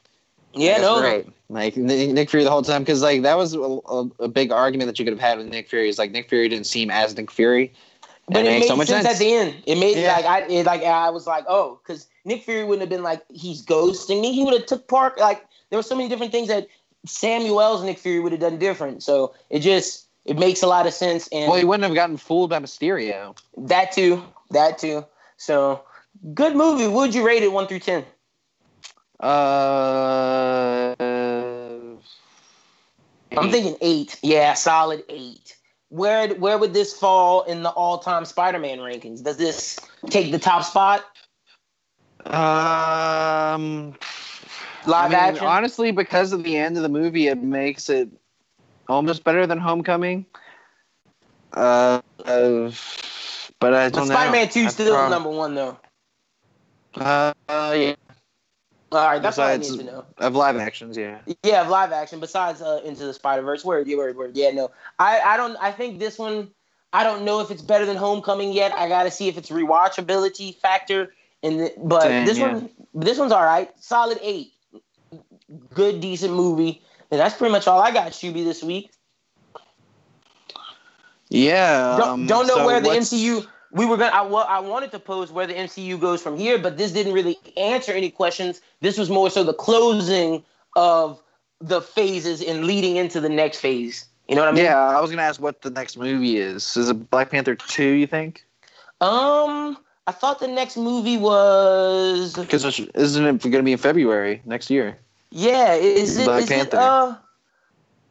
Yeah, 0.54 0.78
That's 0.78 0.82
no, 0.82 1.00
great. 1.00 1.26
Like 1.48 1.76
Nick 1.76 2.10
Nick 2.10 2.30
Fury 2.30 2.44
the 2.44 2.50
whole 2.50 2.62
time 2.62 2.82
because 2.82 3.02
like 3.02 3.22
that 3.22 3.36
was 3.36 3.54
a, 3.54 3.60
a, 3.60 4.10
a 4.20 4.28
big 4.28 4.52
argument 4.52 4.86
that 4.88 4.98
you 4.98 5.04
could 5.04 5.12
have 5.12 5.20
had 5.20 5.38
with 5.38 5.48
Nick 5.48 5.68
Fury. 5.68 5.88
Is 5.88 5.98
like 5.98 6.12
Nick 6.12 6.28
Fury 6.28 6.48
didn't 6.48 6.66
seem 6.66 6.90
as 6.90 7.16
Nick 7.16 7.30
Fury. 7.30 7.72
but 8.26 8.38
And 8.38 8.48
it 8.48 8.60
made 8.60 8.66
so 8.68 8.76
much 8.76 8.88
sense, 8.88 9.04
sense. 9.04 9.16
at 9.16 9.20
the 9.20 9.32
end. 9.32 9.54
It 9.66 9.78
made 9.78 9.96
Yeah. 9.96 10.16
like 10.16 10.24
I 10.24 10.40
it, 10.48 10.66
like 10.66 10.82
I 10.82 11.10
was 11.10 11.26
like, 11.26 11.44
oh, 11.48 11.80
because 11.82 12.08
Nick 12.24 12.42
Fury 12.44 12.64
wouldn't 12.64 12.82
have 12.82 12.90
been 12.90 13.02
like 13.02 13.22
he's 13.30 13.64
ghosting 13.64 14.20
me. 14.20 14.32
He 14.32 14.44
would 14.44 14.54
have 14.54 14.66
took 14.66 14.88
part. 14.88 15.18
Like 15.18 15.46
there 15.70 15.78
were 15.78 15.82
so 15.82 15.94
many 15.96 16.08
different 16.08 16.32
things 16.32 16.48
that 16.48 16.68
Samuel's 17.06 17.82
Nick 17.82 17.98
Fury 17.98 18.20
would 18.20 18.32
have 18.32 18.40
done 18.40 18.58
different. 18.58 19.02
So 19.02 19.34
it 19.48 19.60
just 19.60 20.06
it 20.24 20.38
makes 20.38 20.62
a 20.62 20.66
lot 20.66 20.86
of 20.86 20.92
sense. 20.92 21.28
And 21.28 21.48
Well, 21.48 21.58
he 21.58 21.64
wouldn't 21.64 21.84
have 21.84 21.94
gotten 21.94 22.16
fooled 22.16 22.50
by 22.50 22.58
Mysterio. 22.58 23.36
that 23.56 23.92
too, 23.92 24.22
that 24.50 24.78
too. 24.78 25.04
So 25.38 25.82
good 26.34 26.54
movie. 26.56 26.86
Would 26.88 27.14
you 27.14 27.26
rate 27.26 27.42
it 27.42 27.52
one 27.52 27.66
through 27.66 27.80
ten? 27.80 28.04
Uh, 29.20 30.94
I'm 33.36 33.50
thinking 33.50 33.76
eight. 33.80 34.18
Yeah, 34.22 34.54
solid 34.54 35.04
eight. 35.08 35.56
Where 35.88 36.34
where 36.34 36.56
would 36.58 36.72
this 36.72 36.92
fall 36.94 37.42
in 37.42 37.62
the 37.62 37.70
all 37.70 37.98
time 37.98 38.24
Spider 38.24 38.58
Man 38.58 38.78
rankings? 38.78 39.22
Does 39.22 39.36
this 39.36 39.78
take 40.08 40.30
the 40.30 40.38
top 40.38 40.64
spot? 40.64 41.04
Um, 42.30 43.94
Live 44.86 45.04
I 45.04 45.08
mean, 45.08 45.16
action. 45.18 45.46
honestly, 45.46 45.90
because 45.90 46.32
of 46.32 46.44
the 46.44 46.56
end 46.56 46.76
of 46.76 46.82
the 46.82 46.88
movie, 46.88 47.26
it 47.26 47.42
makes 47.42 47.90
it 47.90 48.08
almost 48.88 49.24
better 49.24 49.46
than 49.46 49.58
Homecoming. 49.58 50.26
Uh, 51.52 52.00
uh, 52.24 52.70
but 53.58 53.74
I 53.74 53.88
don't 53.88 54.08
know. 54.08 54.14
Spider 54.14 54.30
Man 54.30 54.48
Two 54.48 54.68
still 54.68 54.94
prob- 54.94 55.10
number 55.10 55.30
one 55.30 55.54
though. 55.54 55.78
Uh, 56.94 57.32
uh, 57.48 57.74
yeah, 57.76 57.94
All 58.92 58.98
right, 59.06 59.22
that's 59.22 59.38
all 59.38 59.46
I 59.46 59.56
need 59.56 59.74
to 59.78 59.84
know. 59.84 60.04
of 60.18 60.34
live 60.34 60.56
actions, 60.56 60.96
yeah. 60.96 61.18
Yeah, 61.42 61.62
of 61.62 61.68
live 61.68 61.92
action. 61.92 62.20
Besides 62.20 62.62
uh, 62.62 62.80
Into 62.84 63.04
the 63.06 63.14
Spider 63.14 63.42
Verse, 63.42 63.64
word, 63.64 63.86
yeah, 63.88 63.96
word, 63.96 64.16
word. 64.16 64.36
Yeah, 64.36 64.50
no, 64.50 64.70
I, 64.98 65.20
I 65.20 65.36
don't. 65.36 65.56
I 65.60 65.72
think 65.72 65.98
this 65.98 66.18
one. 66.18 66.50
I 66.92 67.04
don't 67.04 67.24
know 67.24 67.40
if 67.40 67.52
it's 67.52 67.62
better 67.62 67.86
than 67.86 67.96
Homecoming 67.96 68.52
yet. 68.52 68.72
I 68.76 68.88
got 68.88 69.04
to 69.04 69.12
see 69.12 69.28
if 69.28 69.38
it's 69.38 69.50
rewatchability 69.50 70.56
factor. 70.56 71.12
And 71.42 71.60
the, 71.60 71.72
but 71.78 72.02
Same, 72.02 72.26
this 72.26 72.38
yeah. 72.38 72.52
one, 72.52 72.70
this 72.94 73.18
one's 73.18 73.32
all 73.32 73.44
right. 73.44 73.70
Solid 73.80 74.18
eight. 74.22 74.52
Good, 75.74 76.00
decent 76.00 76.34
movie. 76.34 76.82
And 77.10 77.18
that's 77.18 77.34
pretty 77.34 77.52
much 77.52 77.66
all 77.66 77.80
I 77.80 77.90
got, 77.92 78.12
Shuby, 78.12 78.44
this 78.44 78.62
week. 78.62 78.90
Yeah. 81.28 81.96
Don't, 81.98 82.08
um, 82.08 82.26
don't 82.26 82.46
know 82.46 82.56
so 82.56 82.66
where 82.66 82.80
the 82.80 82.88
what's- 82.88 83.12
MCU. 83.12 83.46
We 83.72 83.86
were 83.86 83.96
gonna. 83.96 84.10
I, 84.10 84.22
wa- 84.22 84.46
I 84.48 84.58
wanted 84.58 84.90
to 84.90 84.98
pose 84.98 85.30
where 85.30 85.46
the 85.46 85.54
MCU 85.54 86.00
goes 86.00 86.20
from 86.20 86.36
here, 86.36 86.58
but 86.58 86.76
this 86.76 86.90
didn't 86.90 87.12
really 87.12 87.38
answer 87.56 87.92
any 87.92 88.10
questions. 88.10 88.60
This 88.80 88.98
was 88.98 89.08
more 89.08 89.30
so 89.30 89.44
the 89.44 89.54
closing 89.54 90.42
of 90.74 91.22
the 91.60 91.80
phases 91.80 92.42
and 92.42 92.64
leading 92.64 92.96
into 92.96 93.20
the 93.20 93.28
next 93.28 93.60
phase. 93.60 94.06
You 94.28 94.34
know 94.34 94.42
what 94.42 94.48
I 94.48 94.52
mean? 94.52 94.64
Yeah, 94.64 94.76
I 94.76 95.00
was 95.00 95.10
gonna 95.10 95.22
ask 95.22 95.40
what 95.40 95.62
the 95.62 95.70
next 95.70 95.96
movie 95.96 96.36
is. 96.36 96.76
Is 96.76 96.88
it 96.88 97.10
Black 97.10 97.30
Panther 97.30 97.54
two? 97.54 97.84
You 97.92 98.08
think? 98.08 98.44
Um, 99.00 99.76
I 100.10 100.12
thought 100.12 100.40
the 100.40 100.48
next 100.48 100.76
movie 100.76 101.18
was 101.18 102.34
Because 102.34 102.64
isn't 102.64 103.26
it 103.26 103.48
gonna 103.48 103.62
be 103.62 103.70
in 103.70 103.78
February 103.78 104.42
next 104.44 104.68
year? 104.68 104.98
yeah. 105.30 105.74
Is 105.74 106.16
it? 106.16 106.24
Black 106.24 106.42
is 106.42 106.48
Panther. 106.48 106.76
It, 106.76 106.82
uh, 106.82 107.14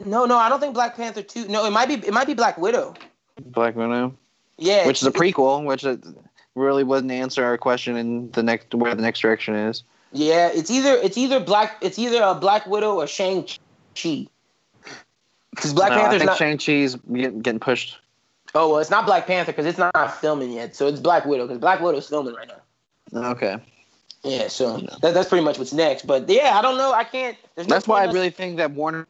no, 0.05 0.25
no, 0.25 0.37
I 0.37 0.47
don't 0.47 0.61
think 0.61 0.73
Black 0.73 0.95
Panther 0.95 1.21
two. 1.21 1.45
No, 1.49 1.65
it 1.65 1.71
might 1.71 1.89
be. 1.89 1.95
It 1.95 2.13
might 2.13 2.25
be 2.25 2.35
Black 2.35 2.57
Widow. 2.57 2.93
Black 3.47 3.75
Widow, 3.75 4.15
Yeah, 4.57 4.87
which 4.87 5.01
is 5.01 5.07
a 5.09 5.11
prequel, 5.11 5.65
which 5.65 5.85
really 6.55 6.85
wouldn't 6.85 7.11
answer 7.11 7.43
our 7.43 7.57
question 7.57 7.97
in 7.97 8.31
the 8.31 8.43
next 8.43 8.73
where 8.73 8.95
the 8.95 9.01
next 9.01 9.19
direction 9.19 9.55
is. 9.55 9.83
Yeah, 10.13 10.51
it's 10.53 10.71
either 10.71 10.93
it's 10.93 11.17
either 11.17 11.41
Black 11.41 11.79
it's 11.81 11.99
either 11.99 12.23
a 12.23 12.33
Black 12.33 12.65
Widow 12.65 12.95
or 12.95 13.07
Shang 13.07 13.45
Chi. 14.01 14.25
Because 15.49 15.73
Black 15.73 15.91
no, 15.91 16.01
I 16.01 16.09
think 16.11 16.27
not. 16.27 16.37
Shang 16.37 16.57
Chi's 16.57 16.95
getting 16.95 17.59
pushed. 17.59 17.99
Oh 18.59 18.69
well, 18.69 18.79
it's 18.79 18.89
not 18.89 19.05
Black 19.05 19.25
Panther 19.25 19.51
because 19.51 19.65
it's 19.65 19.77
not 19.77 20.19
filming 20.19 20.51
yet. 20.51 20.75
So 20.75 20.87
it's 20.87 20.99
Black 20.99 21.25
Widow 21.25 21.47
because 21.47 21.59
Black 21.59 21.79
Widow's 21.79 22.07
filming 22.07 22.35
right 22.35 22.47
now. 22.47 23.29
Okay, 23.31 23.57
Yeah, 24.23 24.49
so 24.49 24.77
that, 25.01 25.13
that's 25.13 25.29
pretty 25.29 25.43
much 25.43 25.57
what's 25.57 25.73
next. 25.73 26.05
But 26.05 26.29
yeah, 26.29 26.57
I 26.57 26.61
don't 26.61 26.77
know. 26.77 26.91
I 26.93 27.03
can't. 27.03 27.37
No 27.57 27.63
that's 27.63 27.87
why 27.87 28.03
I 28.03 28.07
us- 28.07 28.13
really 28.13 28.29
think 28.29 28.57
that 28.57 28.71
Warner 28.71 29.07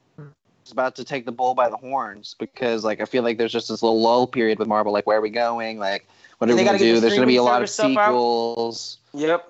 is 0.66 0.72
about 0.72 0.96
to 0.98 1.04
take 1.04 1.26
the 1.26 1.32
bull 1.32 1.56
by 1.56 1.70
the 1.70 1.78
horns 1.78 2.36
because 2.40 2.86
like 2.86 3.02
I 3.02 3.06
feel 3.06 3.24
like 3.24 3.38
there's 3.38 3.52
just 3.52 3.68
this 3.68 3.84
little 3.84 4.00
lull 4.00 4.28
period 4.28 4.60
with 4.60 4.68
Marvel. 4.68 4.94
Like, 4.94 5.08
where 5.08 5.18
are 5.18 5.22
we 5.22 5.30
going? 5.30 5.80
Like, 5.80 6.08
what 6.38 6.50
are 6.50 6.56
we 6.56 6.64
gonna 6.64 6.78
do? 6.78 6.96
the 6.96 7.02
There's 7.02 7.16
gonna 7.16 7.28
be 7.28 7.38
a 7.38 7.44
lot 7.44 7.62
of 7.62 7.70
stuff 7.70 7.98
out. 7.98 8.08
sequels. 8.08 8.98
Yep. 9.14 9.46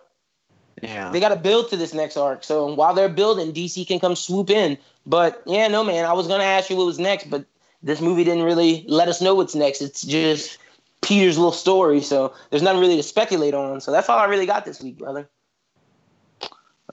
Yeah. 0.82 1.12
They 1.12 1.20
got 1.20 1.30
to 1.30 1.36
build 1.36 1.70
to 1.72 1.78
this 1.78 1.94
next 1.94 2.16
arc. 2.16 2.44
So 2.46 2.74
while 2.74 2.94
they're 2.94 3.10
building, 3.10 3.52
DC 3.52 3.86
can 3.86 4.00
come 4.00 4.16
swoop 4.16 4.50
in. 4.50 4.78
But 5.06 5.42
yeah, 5.46 5.68
no, 5.68 5.84
man. 5.84 6.06
I 6.06 6.14
was 6.14 6.28
gonna 6.28 6.44
ask 6.46 6.70
you 6.70 6.78
what 6.78 6.86
was 6.86 7.00
next, 7.00 7.30
but 7.30 7.44
this 7.84 8.02
movie 8.02 8.24
didn't 8.24 8.44
really 8.44 8.86
let 8.88 9.08
us 9.08 9.22
know 9.22 9.36
what's 9.36 9.56
next. 9.56 9.82
It's 9.82 10.02
just 10.02 10.58
Peter's 11.02 11.38
little 11.38 11.52
story. 11.52 12.02
So 12.02 12.34
there's 12.50 12.62
nothing 12.62 12.82
really 12.82 12.98
to 12.98 13.04
speculate 13.04 13.54
on. 13.54 13.82
So 13.82 13.92
that's 13.92 14.10
all 14.10 14.20
I 14.20 14.26
really 14.26 14.46
got 14.46 14.66
this 14.66 14.82
week, 14.82 14.98
brother. 14.98 15.30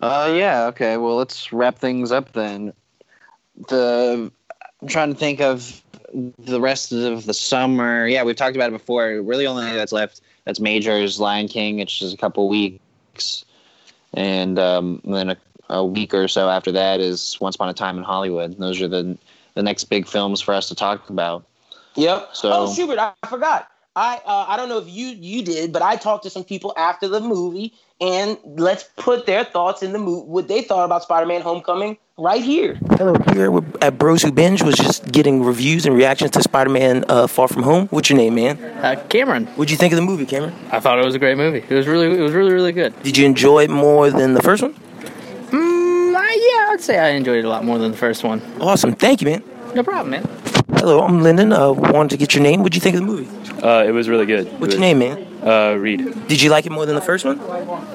Uh, 0.01 0.33
yeah. 0.37 0.67
Okay. 0.67 0.97
Well, 0.97 1.17
let's 1.17 1.53
wrap 1.53 1.79
things 1.79 2.13
up 2.13 2.33
then. 2.33 2.73
The 3.69 4.31
I'm 4.83 4.89
trying 4.89 5.13
to 5.13 5.19
think 5.19 5.41
of 5.41 5.83
the 6.39 6.61
rest 6.61 6.93
of 6.93 7.27
the 7.27 7.35
summer. 7.35 8.07
Yeah, 8.07 8.23
we've 8.23 8.37
talked 8.37 8.57
about 8.57 8.69
it 8.69 8.73
before. 8.73 9.23
Really, 9.23 9.47
only 9.47 9.65
that's 9.73 9.93
left 9.93 10.21
that's 10.45 10.61
major 10.61 10.93
is 10.93 11.19
Lion 11.19 11.49
King. 11.49 11.81
It's 11.81 11.99
just 11.99 12.15
a 12.15 12.17
couple 12.17 12.49
weeks, 12.49 13.45
and 14.15 14.59
um, 14.59 15.01
then 15.05 15.31
a, 15.31 15.37
a 15.71 15.85
week 15.85 16.15
or 16.15 16.29
so 16.29 16.49
after 16.49 16.71
that 16.73 17.01
is 17.01 17.39
Once 17.41 17.57
Upon 17.57 17.69
a 17.69 17.75
Time 17.75 17.97
in 17.97 18.05
Hollywood. 18.05 18.59
Those 18.59 18.81
are 18.81 18.89
the 18.89 19.17
the 19.57 19.63
next 19.63 19.85
big 19.85 20.07
films 20.07 20.41
for 20.41 20.55
us 20.55 20.69
to 20.69 20.77
talk 20.77 21.11
about. 21.11 21.45
Yep. 21.97 22.29
So- 22.35 22.53
oh, 22.53 22.73
Schubert, 22.73 22.99
I 23.01 23.13
forgot. 23.27 23.69
I 23.97 24.21
uh, 24.27 24.45
I 24.47 24.59
don't 24.59 24.69
know 24.69 24.77
if 24.77 24.89
you 24.89 25.07
you 25.07 25.43
did, 25.43 25.73
but 25.73 25.81
I 25.81 25.97
talked 25.97 26.23
to 26.25 26.31
some 26.31 26.45
people 26.45 26.75
after 26.77 27.09
the 27.09 27.19
movie, 27.19 27.73
and 27.99 28.37
let's 28.45 28.85
put 28.97 29.25
their 29.25 29.43
thoughts 29.43 29.83
in 29.83 29.93
the 29.95 29.99
movie, 29.99 30.27
what 30.29 30.49
they 30.49 30.61
thought 30.61 30.85
about 30.85 31.03
Spider-Man: 31.03 31.41
Homecoming, 31.41 31.97
right 32.19 32.43
here. 32.45 32.79
Hello, 32.99 33.15
here 33.33 33.51
we're 33.51 33.65
at 33.81 33.97
Bros 33.97 34.21
Who 34.21 34.33
Binge 34.33 34.63
was 34.63 34.75
just 34.75 35.11
getting 35.11 35.43
reviews 35.43 35.87
and 35.87 35.97
reactions 35.97 36.33
to 36.33 36.43
Spider-Man 36.43 37.07
uh, 37.09 37.27
Far 37.27 37.49
From 37.49 37.63
Home. 37.63 37.87
What's 37.87 38.11
your 38.11 38.19
name, 38.19 38.35
man? 38.35 38.63
Uh, 38.63 39.03
Cameron, 39.09 39.47
What'd 39.57 39.71
you 39.71 39.79
think 39.79 39.95
of 39.95 39.97
the 39.97 40.03
movie, 40.03 40.27
Cameron? 40.27 40.55
I 40.71 40.79
thought 40.79 40.99
it 40.99 41.05
was 41.07 41.15
a 41.15 41.19
great 41.19 41.39
movie. 41.39 41.65
It 41.67 41.75
was 41.75 41.87
really, 41.87 42.19
it 42.19 42.21
was 42.21 42.33
really, 42.33 42.53
really 42.53 42.73
good. 42.73 43.03
Did 43.03 43.17
you 43.17 43.25
enjoy 43.25 43.65
it 43.65 43.71
more 43.71 44.11
than 44.11 44.35
the 44.35 44.43
first 44.43 44.63
one? 44.63 44.75
Uh, 46.27 46.33
yeah, 46.35 46.73
I'd 46.73 46.81
say 46.81 46.99
I 46.99 47.11
enjoyed 47.11 47.39
it 47.39 47.45
a 47.45 47.49
lot 47.49 47.65
more 47.65 47.79
than 47.79 47.93
the 47.93 47.97
first 47.97 48.25
one. 48.25 48.43
Awesome, 48.61 48.95
thank 48.95 49.21
you, 49.21 49.29
man. 49.29 49.45
No 49.75 49.85
problem, 49.85 50.11
man. 50.11 50.29
Hello, 50.79 51.03
I'm 51.03 51.23
Lyndon. 51.23 51.53
Uh, 51.53 51.71
wanted 51.73 52.11
to 52.11 52.17
get 52.17 52.35
your 52.35 52.43
name. 52.43 52.61
What'd 52.63 52.75
you 52.75 52.81
think 52.81 52.97
of 52.97 53.03
the 53.03 53.07
movie? 53.07 53.29
Uh, 53.63 53.85
it 53.85 53.93
was 53.93 54.09
really 54.09 54.27
good. 54.27 54.47
What's 54.61 54.75
It 54.75 54.79
your 54.79 54.81
name, 54.81 54.99
man? 54.99 55.27
Uh, 55.43 55.75
Reed. 55.75 56.27
Did 56.27 56.43
you 56.43 56.51
like 56.51 56.67
it 56.67 56.73
more 56.73 56.85
than 56.85 56.97
the 56.97 57.01
first 57.01 57.25
one? 57.25 57.39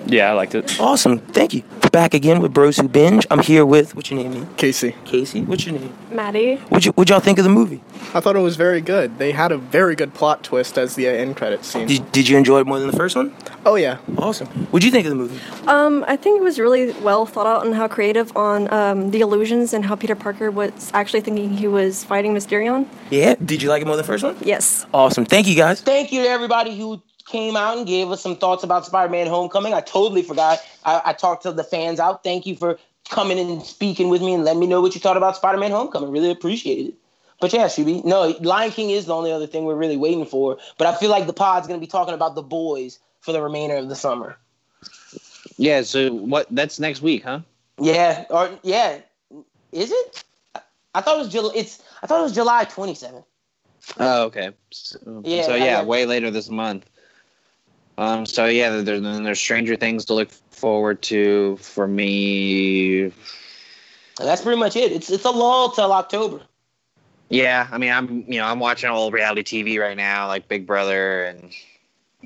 Yeah, 0.08 0.30
I 0.32 0.34
liked 0.34 0.56
it. 0.56 0.80
Awesome, 0.80 1.20
thank 1.20 1.54
you. 1.54 1.64
Back 1.92 2.14
again 2.14 2.42
with 2.42 2.54
Bros 2.54 2.78
Who 2.78 2.88
Binge. 2.88 3.28
I'm 3.30 3.40
here 3.42 3.66
with 3.66 3.96
what's 3.96 4.10
your 4.10 4.22
name, 4.22 4.32
man? 4.34 4.56
Casey. 4.56 4.96
Casey. 5.04 5.42
What's 5.42 5.66
your 5.66 5.78
name? 5.78 5.94
Maddie. 6.10 6.56
What'd, 6.56 6.86
you, 6.86 6.94
what'd 6.94 7.10
y'all 7.10 7.20
think 7.20 7.38
of 7.38 7.44
the 7.44 7.50
movie? 7.50 7.84
I 8.14 8.22
thought 8.22 8.38
it 8.38 8.40
was 8.40 8.56
very 8.56 8.80
good. 8.80 9.18
They 9.18 9.34
had 9.34 9.52
a 9.52 9.58
very 9.58 9.96
good 9.96 10.14
plot 10.14 10.42
twist 10.42 10.78
as 10.78 10.96
the 10.96 11.10
uh, 11.10 11.12
end 11.12 11.36
credits 11.36 11.68
scene. 11.68 11.88
Did, 11.88 12.10
did 12.14 12.30
you 12.30 12.38
enjoy 12.38 12.62
it 12.62 12.66
more 12.68 12.80
than 12.80 12.90
the 12.90 12.96
first 12.96 13.18
one? 13.18 13.36
oh 13.66 13.76
yeah, 13.76 13.98
Awesome. 14.18 14.48
What'd 14.72 14.86
you 14.86 14.92
think 14.92 15.06
of 15.06 15.10
the 15.10 15.18
movie? 15.18 15.40
Um, 15.68 16.06
I 16.08 16.16
think 16.16 16.40
it 16.40 16.44
was 16.44 16.60
really 16.60 16.94
well 17.02 17.26
thought 17.26 17.46
out 17.46 17.66
and 17.66 17.76
how 17.76 17.90
creative 17.90 18.36
on 18.38 18.72
um, 18.74 19.12
the 19.12 19.20
illusions 19.20 19.74
and 19.74 19.84
how 19.84 19.96
Peter 19.96 20.16
Parker 20.16 20.50
was 20.50 20.92
actually 20.94 21.22
thinking 21.22 21.50
he 21.58 21.68
was 21.68 22.06
fighting 22.06 22.34
Mysterion. 22.34 22.88
Yeah. 23.10 23.36
Did 23.44 23.62
you 23.62 23.68
like 23.70 23.82
it 23.82 23.86
more 23.86 23.98
than 23.98 24.04
the 24.06 24.08
first 24.08 24.24
one? 24.24 24.38
Yes. 24.42 24.86
Awesome. 24.94 25.26
Thank 25.26 25.48
you, 25.48 25.56
guys. 25.56 25.82
Thank 25.82 26.14
you 26.14 26.24
to 26.24 26.30
everybody 26.30 26.78
who 26.78 27.02
came 27.32 27.56
out 27.56 27.78
and 27.78 27.88
gave 27.88 28.12
us 28.12 28.22
some 28.22 28.36
thoughts 28.36 28.64
about 28.64 28.86
Spider-Man: 28.86 29.28
Homecoming. 29.28 29.74
I 29.74 29.82
totally 29.82 30.22
forgot. 30.22 30.60
I, 30.86 31.02
I 31.06 31.14
talked 31.14 31.44
to 31.44 31.52
the 31.52 31.64
fans 31.64 32.00
out. 32.00 32.24
Thank 32.24 32.46
you 32.46 32.56
for 32.56 32.78
coming 33.10 33.40
and 33.40 33.64
speaking 33.64 34.10
with 34.10 34.22
me 34.22 34.34
and 34.34 34.44
letting 34.44 34.60
me 34.60 34.68
know 34.68 34.82
what 34.82 34.94
you 34.94 35.02
thought 35.02 35.18
about 35.18 35.36
Spider-Man: 35.36 35.72
Homecoming. 35.72 36.12
Really 36.12 36.32
appreciate 36.32 36.88
it. 36.88 36.94
But 37.40 37.54
yeah, 37.54 37.66
Shuby, 37.66 38.06
no, 38.06 38.36
Lion 38.42 38.72
King 38.72 38.92
is 38.92 39.08
the 39.08 39.16
only 39.16 39.32
other 39.32 39.48
thing 39.48 39.66
we're 39.66 39.76
really 39.76 39.98
waiting 39.98 40.26
for. 40.26 40.60
But 40.78 40.86
I 40.86 40.96
feel 40.96 41.10
like 41.10 41.26
the 41.26 41.34
pod's 41.34 41.68
going 41.68 41.80
to 41.80 41.84
be 41.84 41.90
talking 41.90 42.14
about 42.14 42.36
the 42.36 42.44
boys 42.44 43.00
for 43.22 43.32
the 43.32 43.42
remainder 43.42 43.78
of 43.78 43.90
the 43.90 43.96
summer. 43.96 44.38
Yeah. 45.58 45.82
So 45.82 46.14
what? 46.14 46.48
That's 46.52 46.80
next 46.80 47.02
week, 47.02 47.24
huh? 47.24 47.40
Yeah, 47.80 48.26
or 48.30 48.52
yeah, 48.62 49.00
is 49.72 49.92
it? 49.92 50.24
I 50.94 51.02
thought 51.02 51.16
it 51.16 51.20
was 51.20 51.32
July. 51.32 51.54
It's 51.56 51.82
I 52.04 52.08
thought 52.08 52.20
it 52.20 52.24
was 52.24 52.34
July 52.34 52.66
twenty 52.66 52.94
seventh. 52.94 53.26
Oh, 53.98 54.26
okay. 54.26 54.52
So, 54.70 55.22
Yeah, 55.26 55.44
so 55.44 55.56
yeah, 55.56 55.84
way 55.84 56.06
later 56.06 56.30
this 56.30 56.50
month. 56.50 56.88
Um. 57.98 58.26
So 58.26 58.46
yeah, 58.46 58.82
there, 58.82 59.00
then 59.00 59.24
there's 59.24 59.40
Stranger 59.40 59.76
Things 59.76 60.06
to 60.06 60.14
look 60.14 60.32
forward 60.62 61.02
to 61.04 61.58
for 61.58 61.88
me. 61.88 63.12
That's 64.18 64.42
pretty 64.42 64.60
much 64.60 64.76
it. 64.76 64.92
It's 64.92 65.10
it's 65.10 65.26
a 65.26 65.32
lull 65.32 65.72
till 65.72 65.92
October. 65.92 66.42
Yeah, 67.30 67.68
I 67.72 67.78
mean, 67.78 67.92
I'm 67.92 68.26
you 68.28 68.40
know 68.40 68.46
I'm 68.46 68.60
watching 68.60 68.90
old 68.90 69.14
reality 69.14 69.64
TV 69.64 69.80
right 69.80 69.98
now, 69.98 70.28
like 70.28 70.48
Big 70.48 70.68
Brother, 70.68 71.26
and 71.26 71.54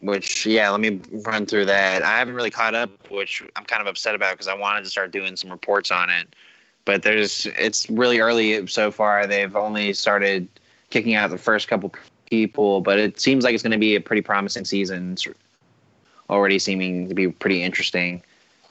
which 0.01 0.45
yeah, 0.45 0.69
let 0.69 0.79
me 0.79 0.99
run 1.25 1.45
through 1.45 1.65
that. 1.65 2.03
I 2.03 2.17
haven't 2.17 2.35
really 2.35 2.51
caught 2.51 2.75
up, 2.75 2.89
which 3.09 3.43
I'm 3.55 3.65
kind 3.65 3.81
of 3.81 3.87
upset 3.87 4.15
about 4.15 4.33
because 4.33 4.47
I 4.47 4.55
wanted 4.55 4.83
to 4.83 4.89
start 4.89 5.11
doing 5.11 5.35
some 5.35 5.51
reports 5.51 5.91
on 5.91 6.09
it, 6.09 6.35
but 6.85 7.03
there's 7.03 7.45
it's 7.57 7.89
really 7.89 8.19
early 8.19 8.65
so 8.67 8.91
far. 8.91 9.27
They've 9.27 9.55
only 9.55 9.93
started 9.93 10.47
kicking 10.89 11.15
out 11.15 11.29
the 11.29 11.37
first 11.37 11.67
couple 11.67 11.93
people, 12.29 12.81
but 12.81 12.99
it 12.99 13.19
seems 13.19 13.43
like 13.43 13.53
it's 13.53 13.63
going 13.63 13.71
to 13.71 13.77
be 13.77 13.95
a 13.95 14.01
pretty 14.01 14.21
promising 14.21 14.65
season. 14.65 15.17
Already 16.29 16.59
seeming 16.59 17.07
to 17.09 17.13
be 17.13 17.27
pretty 17.29 17.61
interesting, 17.61 18.21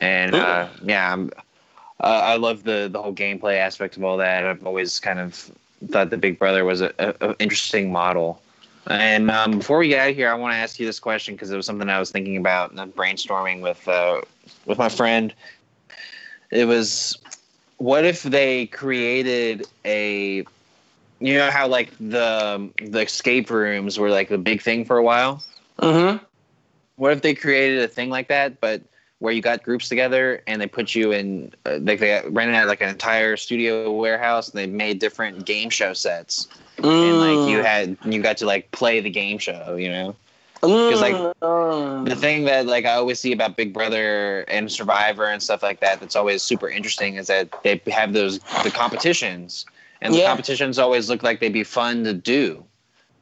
and 0.01 0.35
uh, 0.35 0.68
yeah, 0.82 1.12
I'm, 1.12 1.31
uh, 2.01 2.20
I 2.24 2.36
love 2.36 2.64
the 2.64 2.89
the 2.90 3.01
whole 3.01 3.14
gameplay 3.14 3.59
aspect 3.59 3.97
of 3.97 4.05
all 4.05 4.16
that. 4.16 4.44
I've 4.44 4.66
always 4.66 4.98
kind 4.98 5.20
of 5.20 5.51
thought 5.90 6.10
the 6.10 6.16
Big 6.16 6.39
Brother 6.39 6.64
was 6.64 6.81
a, 6.81 6.93
a, 6.98 7.31
a 7.31 7.36
interesting 7.39 7.93
model. 7.93 8.40
And 8.86 9.31
um, 9.31 9.59
before 9.59 9.78
we 9.78 9.89
get 9.89 10.01
out 10.01 10.10
of 10.10 10.16
here, 10.16 10.31
I 10.31 10.35
want 10.35 10.52
to 10.52 10.59
ask 10.59 10.78
you 10.78 10.85
this 10.85 11.01
question 11.01 11.35
because 11.35 11.51
it 11.51 11.56
was 11.56 11.64
something 11.64 11.89
I 11.89 11.98
was 11.98 12.10
thinking 12.10 12.36
about 12.36 12.72
and 12.72 12.94
brainstorming 12.94 13.62
with 13.62 13.86
uh, 13.89 14.20
with 14.66 14.76
my 14.76 14.90
friend. 14.90 15.32
It 16.51 16.66
was, 16.66 17.16
what 17.78 18.05
if 18.05 18.22
they 18.22 18.66
created 18.66 19.66
a, 19.86 20.44
you 21.18 21.35
know 21.35 21.51
how 21.51 21.66
like 21.66 21.93
the 21.98 22.68
the 22.76 23.01
escape 23.01 23.48
rooms 23.48 23.98
were 23.98 24.10
like 24.10 24.28
the 24.28 24.39
big 24.39 24.60
thing 24.60 24.85
for 24.85 24.98
a 24.98 25.02
while. 25.02 25.43
Mm-hmm. 25.78 26.22
What 26.96 27.12
if 27.12 27.22
they 27.22 27.34
created 27.34 27.80
a 27.82 27.88
thing 27.88 28.10
like 28.10 28.28
that, 28.28 28.60
but 28.60 28.82
where 29.18 29.32
you 29.32 29.40
got 29.40 29.62
groups 29.62 29.88
together 29.88 30.42
and 30.46 30.60
they 30.60 30.66
put 30.66 30.94
you 30.94 31.12
in, 31.12 31.52
uh, 31.66 31.78
like 31.80 31.98
they 32.00 32.22
rented 32.28 32.54
out 32.56 32.68
like 32.68 32.80
an 32.80 32.88
entire 32.88 33.36
studio 33.36 33.90
warehouse 33.92 34.48
and 34.48 34.58
they 34.58 34.66
made 34.66 34.98
different 34.98 35.44
game 35.46 35.70
show 35.70 35.92
sets, 35.92 36.48
and 36.78 37.18
like 37.20 37.46
you 37.46 37.62
had 37.62 37.96
you 38.04 38.22
got 38.22 38.36
to 38.38 38.46
like 38.46 38.70
play 38.72 39.00
the 39.00 39.10
game 39.10 39.38
show, 39.38 39.76
you 39.76 39.88
know. 39.88 40.14
Because 40.60 41.00
like 41.00 41.16
Mm. 41.44 42.08
the 42.08 42.16
thing 42.16 42.44
that 42.44 42.66
like 42.66 42.86
I 42.86 42.94
always 42.94 43.20
see 43.20 43.32
about 43.32 43.56
Big 43.56 43.72
Brother 43.72 44.42
and 44.48 44.70
Survivor 44.70 45.26
and 45.26 45.42
stuff 45.42 45.62
like 45.62 45.80
that 45.80 46.00
that's 46.00 46.16
always 46.16 46.42
super 46.42 46.68
interesting 46.68 47.16
is 47.16 47.26
that 47.26 47.48
they 47.62 47.80
have 47.88 48.12
those 48.12 48.38
the 48.62 48.70
competitions 48.70 49.66
and 50.00 50.14
the 50.14 50.22
competitions 50.22 50.78
always 50.78 51.08
look 51.10 51.22
like 51.22 51.40
they'd 51.40 51.52
be 51.52 51.64
fun 51.64 52.04
to 52.04 52.14
do. 52.14 52.64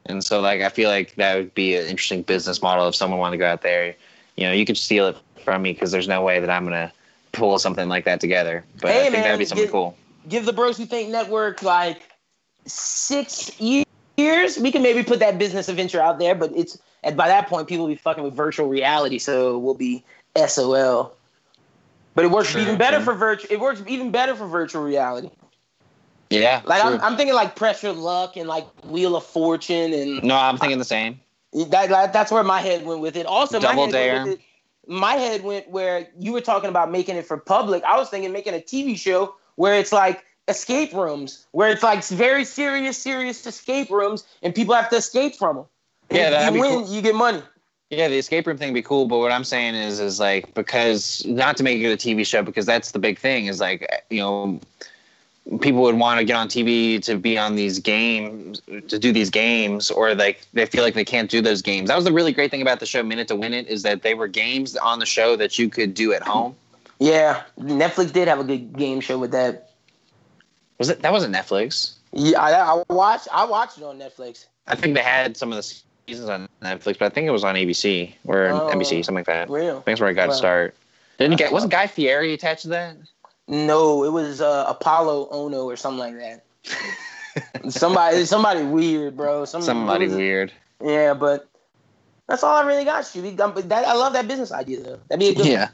And 0.05 0.23
so 0.23 0.41
like 0.41 0.61
I 0.61 0.69
feel 0.69 0.89
like 0.89 1.15
that 1.15 1.35
would 1.35 1.53
be 1.55 1.75
an 1.75 1.85
interesting 1.87 2.21
business 2.23 2.61
model 2.61 2.87
if 2.87 2.95
someone 2.95 3.19
wanted 3.19 3.37
to 3.37 3.39
go 3.39 3.47
out 3.47 3.61
there. 3.61 3.95
You 4.35 4.45
know, 4.45 4.51
you 4.51 4.65
could 4.65 4.77
steal 4.77 5.07
it 5.07 5.17
from 5.43 5.61
me 5.61 5.73
because 5.73 5.91
there's 5.91 6.07
no 6.07 6.21
way 6.23 6.39
that 6.39 6.49
I'm 6.49 6.63
gonna 6.63 6.91
pull 7.31 7.57
something 7.59 7.87
like 7.89 8.05
that 8.05 8.19
together. 8.19 8.63
But 8.81 8.91
Hey, 8.91 8.99
I 8.99 9.01
think 9.03 9.13
man, 9.13 9.23
that'd 9.23 9.39
be 9.39 9.45
something 9.45 9.65
get- 9.65 9.71
cool. 9.71 9.97
give 10.27 10.45
the 10.45 10.53
Bros 10.53 10.77
Who 10.77 10.85
Think 10.85 11.09
Network 11.09 11.61
like 11.63 12.01
six 12.65 13.59
years. 13.59 14.57
We 14.59 14.71
can 14.71 14.81
maybe 14.83 15.03
put 15.03 15.19
that 15.19 15.37
business 15.39 15.69
adventure 15.69 16.01
out 16.01 16.19
there, 16.19 16.35
but 16.35 16.51
it's 16.55 16.77
and 17.03 17.17
by 17.17 17.27
that 17.27 17.47
point 17.47 17.67
people 17.67 17.85
will 17.85 17.93
be 17.93 17.97
fucking 17.99 18.23
with 18.23 18.33
virtual 18.33 18.67
reality, 18.67 19.17
so 19.19 19.57
we'll 19.57 19.73
be 19.73 20.03
SOL. 20.47 21.13
But 22.15 22.25
it 22.25 22.31
works 22.31 22.51
True, 22.51 22.61
even 22.61 22.77
better 22.77 22.97
true. 22.97 23.05
for 23.05 23.13
virtual. 23.15 23.51
It 23.51 23.59
works 23.59 23.81
even 23.87 24.11
better 24.11 24.35
for 24.35 24.47
virtual 24.47 24.83
reality. 24.83 25.29
Yeah. 26.41 26.61
Like 26.65 26.81
true. 26.81 26.93
I'm, 26.95 27.01
I'm 27.01 27.15
thinking 27.17 27.35
like 27.35 27.55
Press 27.55 27.83
Your 27.83 27.93
Luck 27.93 28.37
and 28.37 28.47
like 28.47 28.65
Wheel 28.85 29.15
of 29.15 29.25
Fortune 29.25 29.93
and 29.93 30.23
no, 30.23 30.35
I'm 30.35 30.57
thinking 30.57 30.79
the 30.79 30.85
same. 30.85 31.19
that, 31.53 31.89
that- 31.89 32.13
that's 32.13 32.31
where 32.31 32.43
my 32.43 32.59
head 32.61 32.85
went 32.85 33.01
with 33.01 33.15
it. 33.15 33.25
Also, 33.25 33.59
Double 33.59 33.75
my 33.75 33.81
head 33.83 33.91
Dare. 33.91 34.13
Went 34.15 34.29
with 34.29 34.39
it, 34.39 34.45
my 34.87 35.13
head 35.13 35.43
went 35.43 35.69
where 35.69 36.07
you 36.19 36.33
were 36.33 36.41
talking 36.41 36.69
about 36.69 36.91
making 36.91 37.15
it 37.15 37.25
for 37.25 37.37
public. 37.37 37.83
I 37.83 37.97
was 37.97 38.09
thinking 38.09 38.31
making 38.31 38.53
a 38.53 38.59
TV 38.59 38.97
show 38.97 39.35
where 39.55 39.75
it's 39.75 39.93
like 39.93 40.23
escape 40.49 40.91
rooms, 40.93 41.45
where 41.51 41.69
it's 41.69 41.83
like 41.83 42.03
very 42.05 42.43
serious, 42.43 42.97
serious 42.97 43.45
escape 43.45 43.89
rooms, 43.89 44.25
and 44.41 44.53
people 44.53 44.73
have 44.75 44.89
to 44.89 44.97
escape 44.97 45.35
from 45.35 45.55
them. 45.57 45.65
And 46.09 46.17
Yeah, 46.19 46.39
if 46.41 46.45
you 46.47 46.51
be 46.53 46.59
win, 46.59 46.83
cool. 46.83 46.93
you 46.93 47.01
get 47.01 47.15
money. 47.15 47.41
Yeah, 47.91 48.07
the 48.07 48.17
escape 48.17 48.47
room 48.47 48.57
thing 48.57 48.69
would 48.69 48.73
be 48.73 48.81
cool, 48.81 49.05
but 49.05 49.19
what 49.19 49.31
I'm 49.31 49.43
saying 49.43 49.75
is, 49.75 49.99
is 49.99 50.19
like 50.19 50.53
because 50.55 51.23
not 51.27 51.55
to 51.57 51.63
make 51.63 51.79
it 51.79 51.91
a 51.93 51.95
TV 51.97 52.25
show 52.25 52.41
because 52.41 52.65
that's 52.65 52.91
the 52.91 52.99
big 52.99 53.19
thing 53.19 53.45
is 53.45 53.59
like 53.61 53.87
you 54.09 54.19
know 54.19 54.59
people 55.59 55.81
would 55.81 55.95
want 55.95 56.19
to 56.19 56.25
get 56.25 56.35
on 56.35 56.47
TV 56.47 57.01
to 57.03 57.17
be 57.17 57.37
on 57.37 57.55
these 57.55 57.79
games 57.79 58.61
to 58.87 58.97
do 58.97 59.11
these 59.11 59.29
games 59.29 59.91
or 59.91 60.15
like 60.15 60.45
they 60.53 60.65
feel 60.65 60.83
like 60.83 60.93
they 60.93 61.03
can't 61.05 61.29
do 61.29 61.41
those 61.41 61.61
games. 61.61 61.89
That 61.89 61.95
was 61.95 62.05
the 62.05 62.13
really 62.13 62.31
great 62.31 62.49
thing 62.49 62.61
about 62.61 62.79
the 62.79 62.85
show 62.85 63.03
Minute 63.03 63.27
to 63.27 63.35
Win 63.35 63.53
It 63.53 63.67
is 63.67 63.83
that 63.83 64.01
they 64.03 64.13
were 64.13 64.27
games 64.27 64.75
on 64.77 64.99
the 64.99 65.05
show 65.05 65.35
that 65.35 65.59
you 65.59 65.69
could 65.69 65.93
do 65.93 66.13
at 66.13 66.23
home. 66.23 66.55
Yeah, 66.99 67.43
Netflix 67.59 68.13
did 68.13 68.27
have 68.29 68.39
a 68.39 68.43
good 68.43 68.77
game 68.77 69.01
show 69.01 69.17
with 69.17 69.31
that. 69.31 69.71
Was 70.79 70.89
it 70.89 71.01
that 71.01 71.11
wasn't 71.11 71.35
Netflix? 71.35 71.95
Yeah, 72.13 72.39
I, 72.41 72.51
I 72.75 72.83
watched. 72.93 73.27
I 73.31 73.43
watched 73.45 73.77
it 73.77 73.83
on 73.83 73.99
Netflix. 73.99 74.45
I 74.67 74.75
think 74.75 74.95
they 74.95 75.03
had 75.03 75.35
some 75.35 75.51
of 75.51 75.57
the 75.57 75.63
seasons 76.07 76.29
on 76.29 76.47
Netflix, 76.61 76.97
but 76.99 77.03
I 77.03 77.09
think 77.09 77.27
it 77.27 77.31
was 77.31 77.43
on 77.43 77.55
ABC 77.55 78.13
or 78.25 78.47
Oh, 78.47 78.69
NBC, 78.73 79.03
something 79.03 79.15
like 79.15 79.25
that. 79.25 79.49
I 79.49 79.51
Real? 79.51 79.73
think 79.75 79.85
that's 79.85 79.99
where 80.01 80.09
I 80.09 80.13
got 80.13 80.25
to 80.25 80.29
Wow. 80.29 80.35
start. 80.35 80.75
Didn't 81.17 81.33
uh, 81.33 81.37
get 81.37 81.51
wasn't 81.51 81.71
Guy 81.71 81.87
Fieri 81.87 82.33
attached 82.33 82.61
to 82.63 82.67
that? 82.69 82.95
No, 83.47 84.03
it 84.03 84.11
was 84.11 84.41
uh, 84.41 84.73
Apolo 84.73 85.31
Ohno 85.31 85.65
or 85.65 85.75
something 85.75 85.99
like 85.99 86.17
that. 86.17 87.71
somebody, 87.71 88.25
somebody 88.25 88.63
weird, 88.63 89.17
bro. 89.17 89.45
Some, 89.45 89.61
Somebody 89.61 90.05
was- 90.07 90.15
weird. 90.15 90.51
Yeah, 90.81 91.13
but 91.13 91.47
that's 92.27 92.43
all 92.43 92.55
I 92.55 92.65
really 92.65 92.83
got. 92.85 93.09
But 93.37 93.69
that, 93.69 93.85
I 93.87 93.93
love 93.93 94.13
that 94.13 94.27
business 94.27 94.51
idea 94.51 94.81
though. 94.81 94.99
That'd 95.09 95.19
be 95.19 95.29
a 95.29 95.35
good. 95.35 95.45
Yeah. 95.45 95.69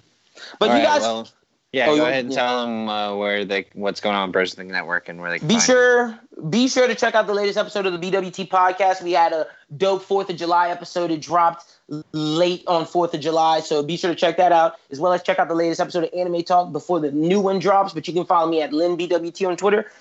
But 0.59 0.69
All 0.69 0.77
you 0.77 0.83
right, 0.83 0.87
guys, 0.93 1.01
well, 1.01 1.27
yeah, 1.71 1.87
Oh, 1.89 1.95
go 1.97 2.05
ahead 2.05 2.25
and 2.25 2.33
yeah. 2.33 2.39
tell 2.39 2.65
them 2.65 2.89
uh, 2.89 3.15
where 3.15 3.45
they 3.45 3.65
what's 3.73 4.01
going 4.01 4.15
on 4.15 4.29
with 4.29 4.33
Bros 4.33 4.53
Think 4.53 4.71
Network 4.71 5.07
and 5.09 5.21
where 5.21 5.29
they 5.29 5.39
can 5.39 5.47
be 5.47 5.59
sure 5.59 6.17
be 6.49 6.67
sure 6.67 6.87
to 6.87 6.95
check 6.95 7.15
out 7.15 7.27
the 7.27 7.33
latest 7.33 7.57
episode 7.57 7.85
of 7.85 7.93
the 7.93 7.99
BWT 8.11 8.47
podcast. 8.49 9.03
We 9.03 9.11
had 9.11 9.33
a 9.33 9.45
dope 9.77 10.03
Fourth 10.03 10.29
of 10.29 10.35
July 10.37 10.69
episode. 10.69 11.11
It 11.11 11.21
dropped 11.21 11.65
late 12.11 12.63
on 12.65 12.85
Fourth 12.85 13.13
of 13.13 13.19
July, 13.19 13.59
so 13.59 13.83
be 13.83 13.97
sure 13.97 14.09
to 14.09 14.15
check 14.15 14.37
that 14.37 14.51
out 14.51 14.75
as 14.89 14.99
well 14.99 15.11
as 15.13 15.21
check 15.21 15.37
out 15.37 15.47
the 15.47 15.55
latest 15.55 15.79
episode 15.81 16.05
of 16.05 16.09
Anime 16.13 16.43
Talk 16.43 16.71
before 16.71 16.99
the 16.99 17.11
new 17.11 17.39
one 17.39 17.59
drops. 17.59 17.93
But 17.93 18.07
you 18.07 18.13
can 18.13 18.25
follow 18.25 18.49
me 18.49 18.61
at 18.61 18.71
LynBWT 18.71 19.47
on 19.47 19.57
Twitter 19.57 19.91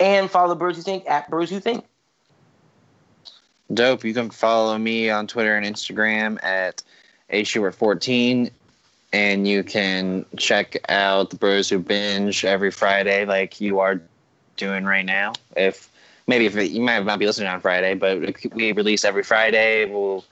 and 0.00 0.30
follow 0.30 0.54
Bros 0.54 0.76
Who 0.76 0.82
Think 0.82 1.08
at 1.08 1.30
Bros 1.30 1.48
Who 1.50 1.60
Think. 1.60 1.84
Dope. 3.72 4.04
You 4.04 4.14
can 4.14 4.30
follow 4.30 4.78
me 4.78 5.10
on 5.10 5.26
Twitter 5.26 5.56
and 5.56 5.66
Instagram 5.66 6.42
at 6.42 6.82
ashewart14, 7.30 8.50
and 9.12 9.48
you 9.48 9.62
can 9.62 10.24
check 10.36 10.76
out 10.88 11.30
the 11.30 11.36
Bros 11.36 11.68
Who 11.68 11.78
Binge 11.78 12.44
every 12.44 12.70
Friday, 12.70 13.24
like 13.24 13.60
you 13.60 13.78
are 13.80 14.00
doing 14.56 14.84
right 14.84 15.04
now. 15.04 15.32
If 15.56 15.90
maybe 16.26 16.46
if 16.46 16.56
it, 16.56 16.70
you 16.70 16.80
might 16.80 17.04
not 17.04 17.18
be 17.18 17.26
listening 17.26 17.48
on 17.48 17.60
Friday, 17.60 17.94
but 17.94 18.36
we 18.52 18.72
release 18.72 19.04
every 19.04 19.22
Friday. 19.22 19.86
We'll 19.86 20.24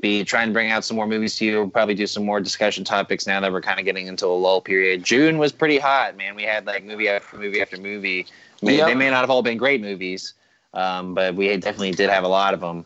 be 0.00 0.24
trying 0.24 0.48
to 0.48 0.52
bring 0.52 0.70
out 0.70 0.84
some 0.84 0.96
more 0.96 1.06
movies 1.06 1.36
to 1.36 1.44
you. 1.44 1.58
We'll 1.58 1.70
probably 1.70 1.94
do 1.94 2.06
some 2.06 2.24
more 2.24 2.40
discussion 2.40 2.84
topics 2.84 3.26
now 3.26 3.40
that 3.40 3.52
we're 3.52 3.60
kind 3.60 3.78
of 3.78 3.84
getting 3.84 4.06
into 4.06 4.26
a 4.26 4.28
lull 4.28 4.60
period. 4.60 5.04
June 5.04 5.38
was 5.38 5.52
pretty 5.52 5.78
hot, 5.78 6.16
man. 6.16 6.34
We 6.34 6.44
had 6.44 6.66
like 6.66 6.84
movie 6.84 7.08
after 7.08 7.36
movie 7.36 7.60
after 7.60 7.76
movie. 7.76 8.26
May, 8.62 8.76
Yep. 8.76 8.88
They 8.88 8.94
may 8.94 9.10
not 9.10 9.20
have 9.20 9.30
all 9.30 9.42
been 9.42 9.58
great 9.58 9.80
movies, 9.80 10.34
um, 10.74 11.14
but 11.14 11.34
we 11.34 11.48
definitely 11.56 11.92
did 11.92 12.10
have 12.10 12.24
a 12.24 12.28
lot 12.28 12.54
of 12.54 12.60
them. 12.60 12.84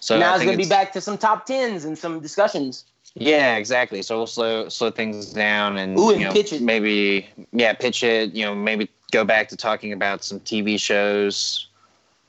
So 0.00 0.18
now 0.18 0.34
it's 0.34 0.44
gonna 0.44 0.56
be 0.56 0.68
back 0.68 0.92
to 0.92 1.00
some 1.00 1.16
top 1.16 1.46
tens 1.46 1.84
and 1.84 1.96
some 1.96 2.20
discussions. 2.20 2.84
Yeah, 3.18 3.56
exactly. 3.56 4.02
So 4.02 4.18
we'll 4.18 4.26
slow 4.26 4.68
slow 4.68 4.90
things 4.90 5.32
down 5.32 5.78
and, 5.78 5.98
Ooh, 5.98 6.10
and 6.10 6.20
you 6.20 6.26
know, 6.26 6.32
pitch 6.32 6.52
it. 6.52 6.60
maybe 6.60 7.26
yeah, 7.52 7.72
pitch 7.72 8.02
it. 8.02 8.34
You 8.34 8.44
know, 8.44 8.54
maybe 8.54 8.90
go 9.10 9.24
back 9.24 9.48
to 9.48 9.56
talking 9.56 9.92
about 9.92 10.22
some 10.22 10.38
TV 10.40 10.78
shows. 10.78 11.66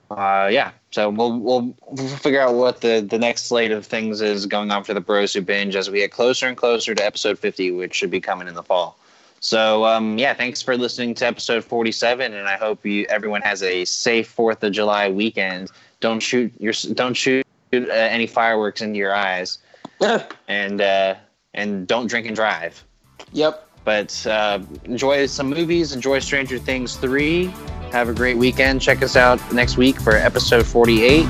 Uh, 0.09 0.47
yeah. 0.49 0.71
So 0.91 1.09
we'll 1.09 1.39
we'll 1.39 1.75
figure 2.19 2.39
out 2.39 2.55
what 2.55 2.79
the 2.79 3.05
the 3.07 3.19
next 3.19 3.47
slate 3.47 3.71
of 3.71 3.85
things 3.85 4.21
is 4.21 4.45
going 4.45 4.71
on 4.71 4.85
for 4.85 4.93
the 4.93 5.01
Bros 5.01 5.33
Who 5.33 5.41
Binge 5.41 5.75
as 5.75 5.89
we 5.89 5.99
get 5.99 6.11
closer 6.11 6.47
and 6.47 6.55
closer 6.55 6.95
to 6.95 7.05
episode 7.05 7.37
fifty, 7.37 7.69
which 7.69 7.93
should 7.93 8.09
be 8.09 8.21
coming 8.21 8.47
in 8.47 8.53
the 8.53 8.63
fall. 8.63 8.97
So 9.41 9.83
um, 9.83 10.17
yeah, 10.17 10.33
thanks 10.33 10.61
for 10.61 10.77
listening 10.77 11.15
to 11.15 11.27
episode 11.27 11.65
forty 11.65 11.91
seven, 11.91 12.33
and 12.33 12.47
I 12.47 12.55
hope 12.55 12.85
you 12.85 13.05
everyone 13.09 13.41
has 13.41 13.61
a 13.61 13.83
safe 13.83 14.29
Fourth 14.29 14.63
of 14.63 14.71
July 14.71 15.09
weekend. 15.09 15.69
Don't 15.99 16.21
shoot 16.21 16.53
your 16.59 16.73
don't 16.93 17.13
shoot 17.13 17.45
uh, 17.73 17.77
any 17.91 18.25
fireworks 18.25 18.81
into 18.81 18.97
your 18.97 19.13
eyes 19.13 19.59
and 20.47 20.81
uh, 20.81 21.15
and 21.53 21.87
don't 21.87 22.07
drink 22.07 22.27
and 22.27 22.35
drive. 22.35 22.83
yep. 23.31 23.63
But 23.83 24.27
uh, 24.27 24.59
enjoy 24.83 25.27
some 25.27 25.49
movies. 25.49 25.93
Enjoy 25.93 26.19
Stranger 26.19 26.59
Things 26.59 26.97
three. 26.97 27.45
Have 27.93 28.09
a 28.09 28.13
great 28.13 28.35
weekend. 28.35 28.81
Check 28.81 29.01
us 29.01 29.15
out 29.15 29.39
next 29.53 29.77
week 29.77 30.01
for 30.01 30.11
episode 30.13 30.65
forty 30.65 31.03
eight. 31.03 31.25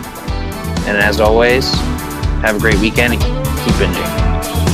And 0.88 0.98
as 0.98 1.20
always, 1.20 1.72
have 2.42 2.56
a 2.56 2.60
great 2.60 2.80
weekend 2.80 3.14
and 3.14 3.22
keep 3.22 3.76
binging. 3.76 4.67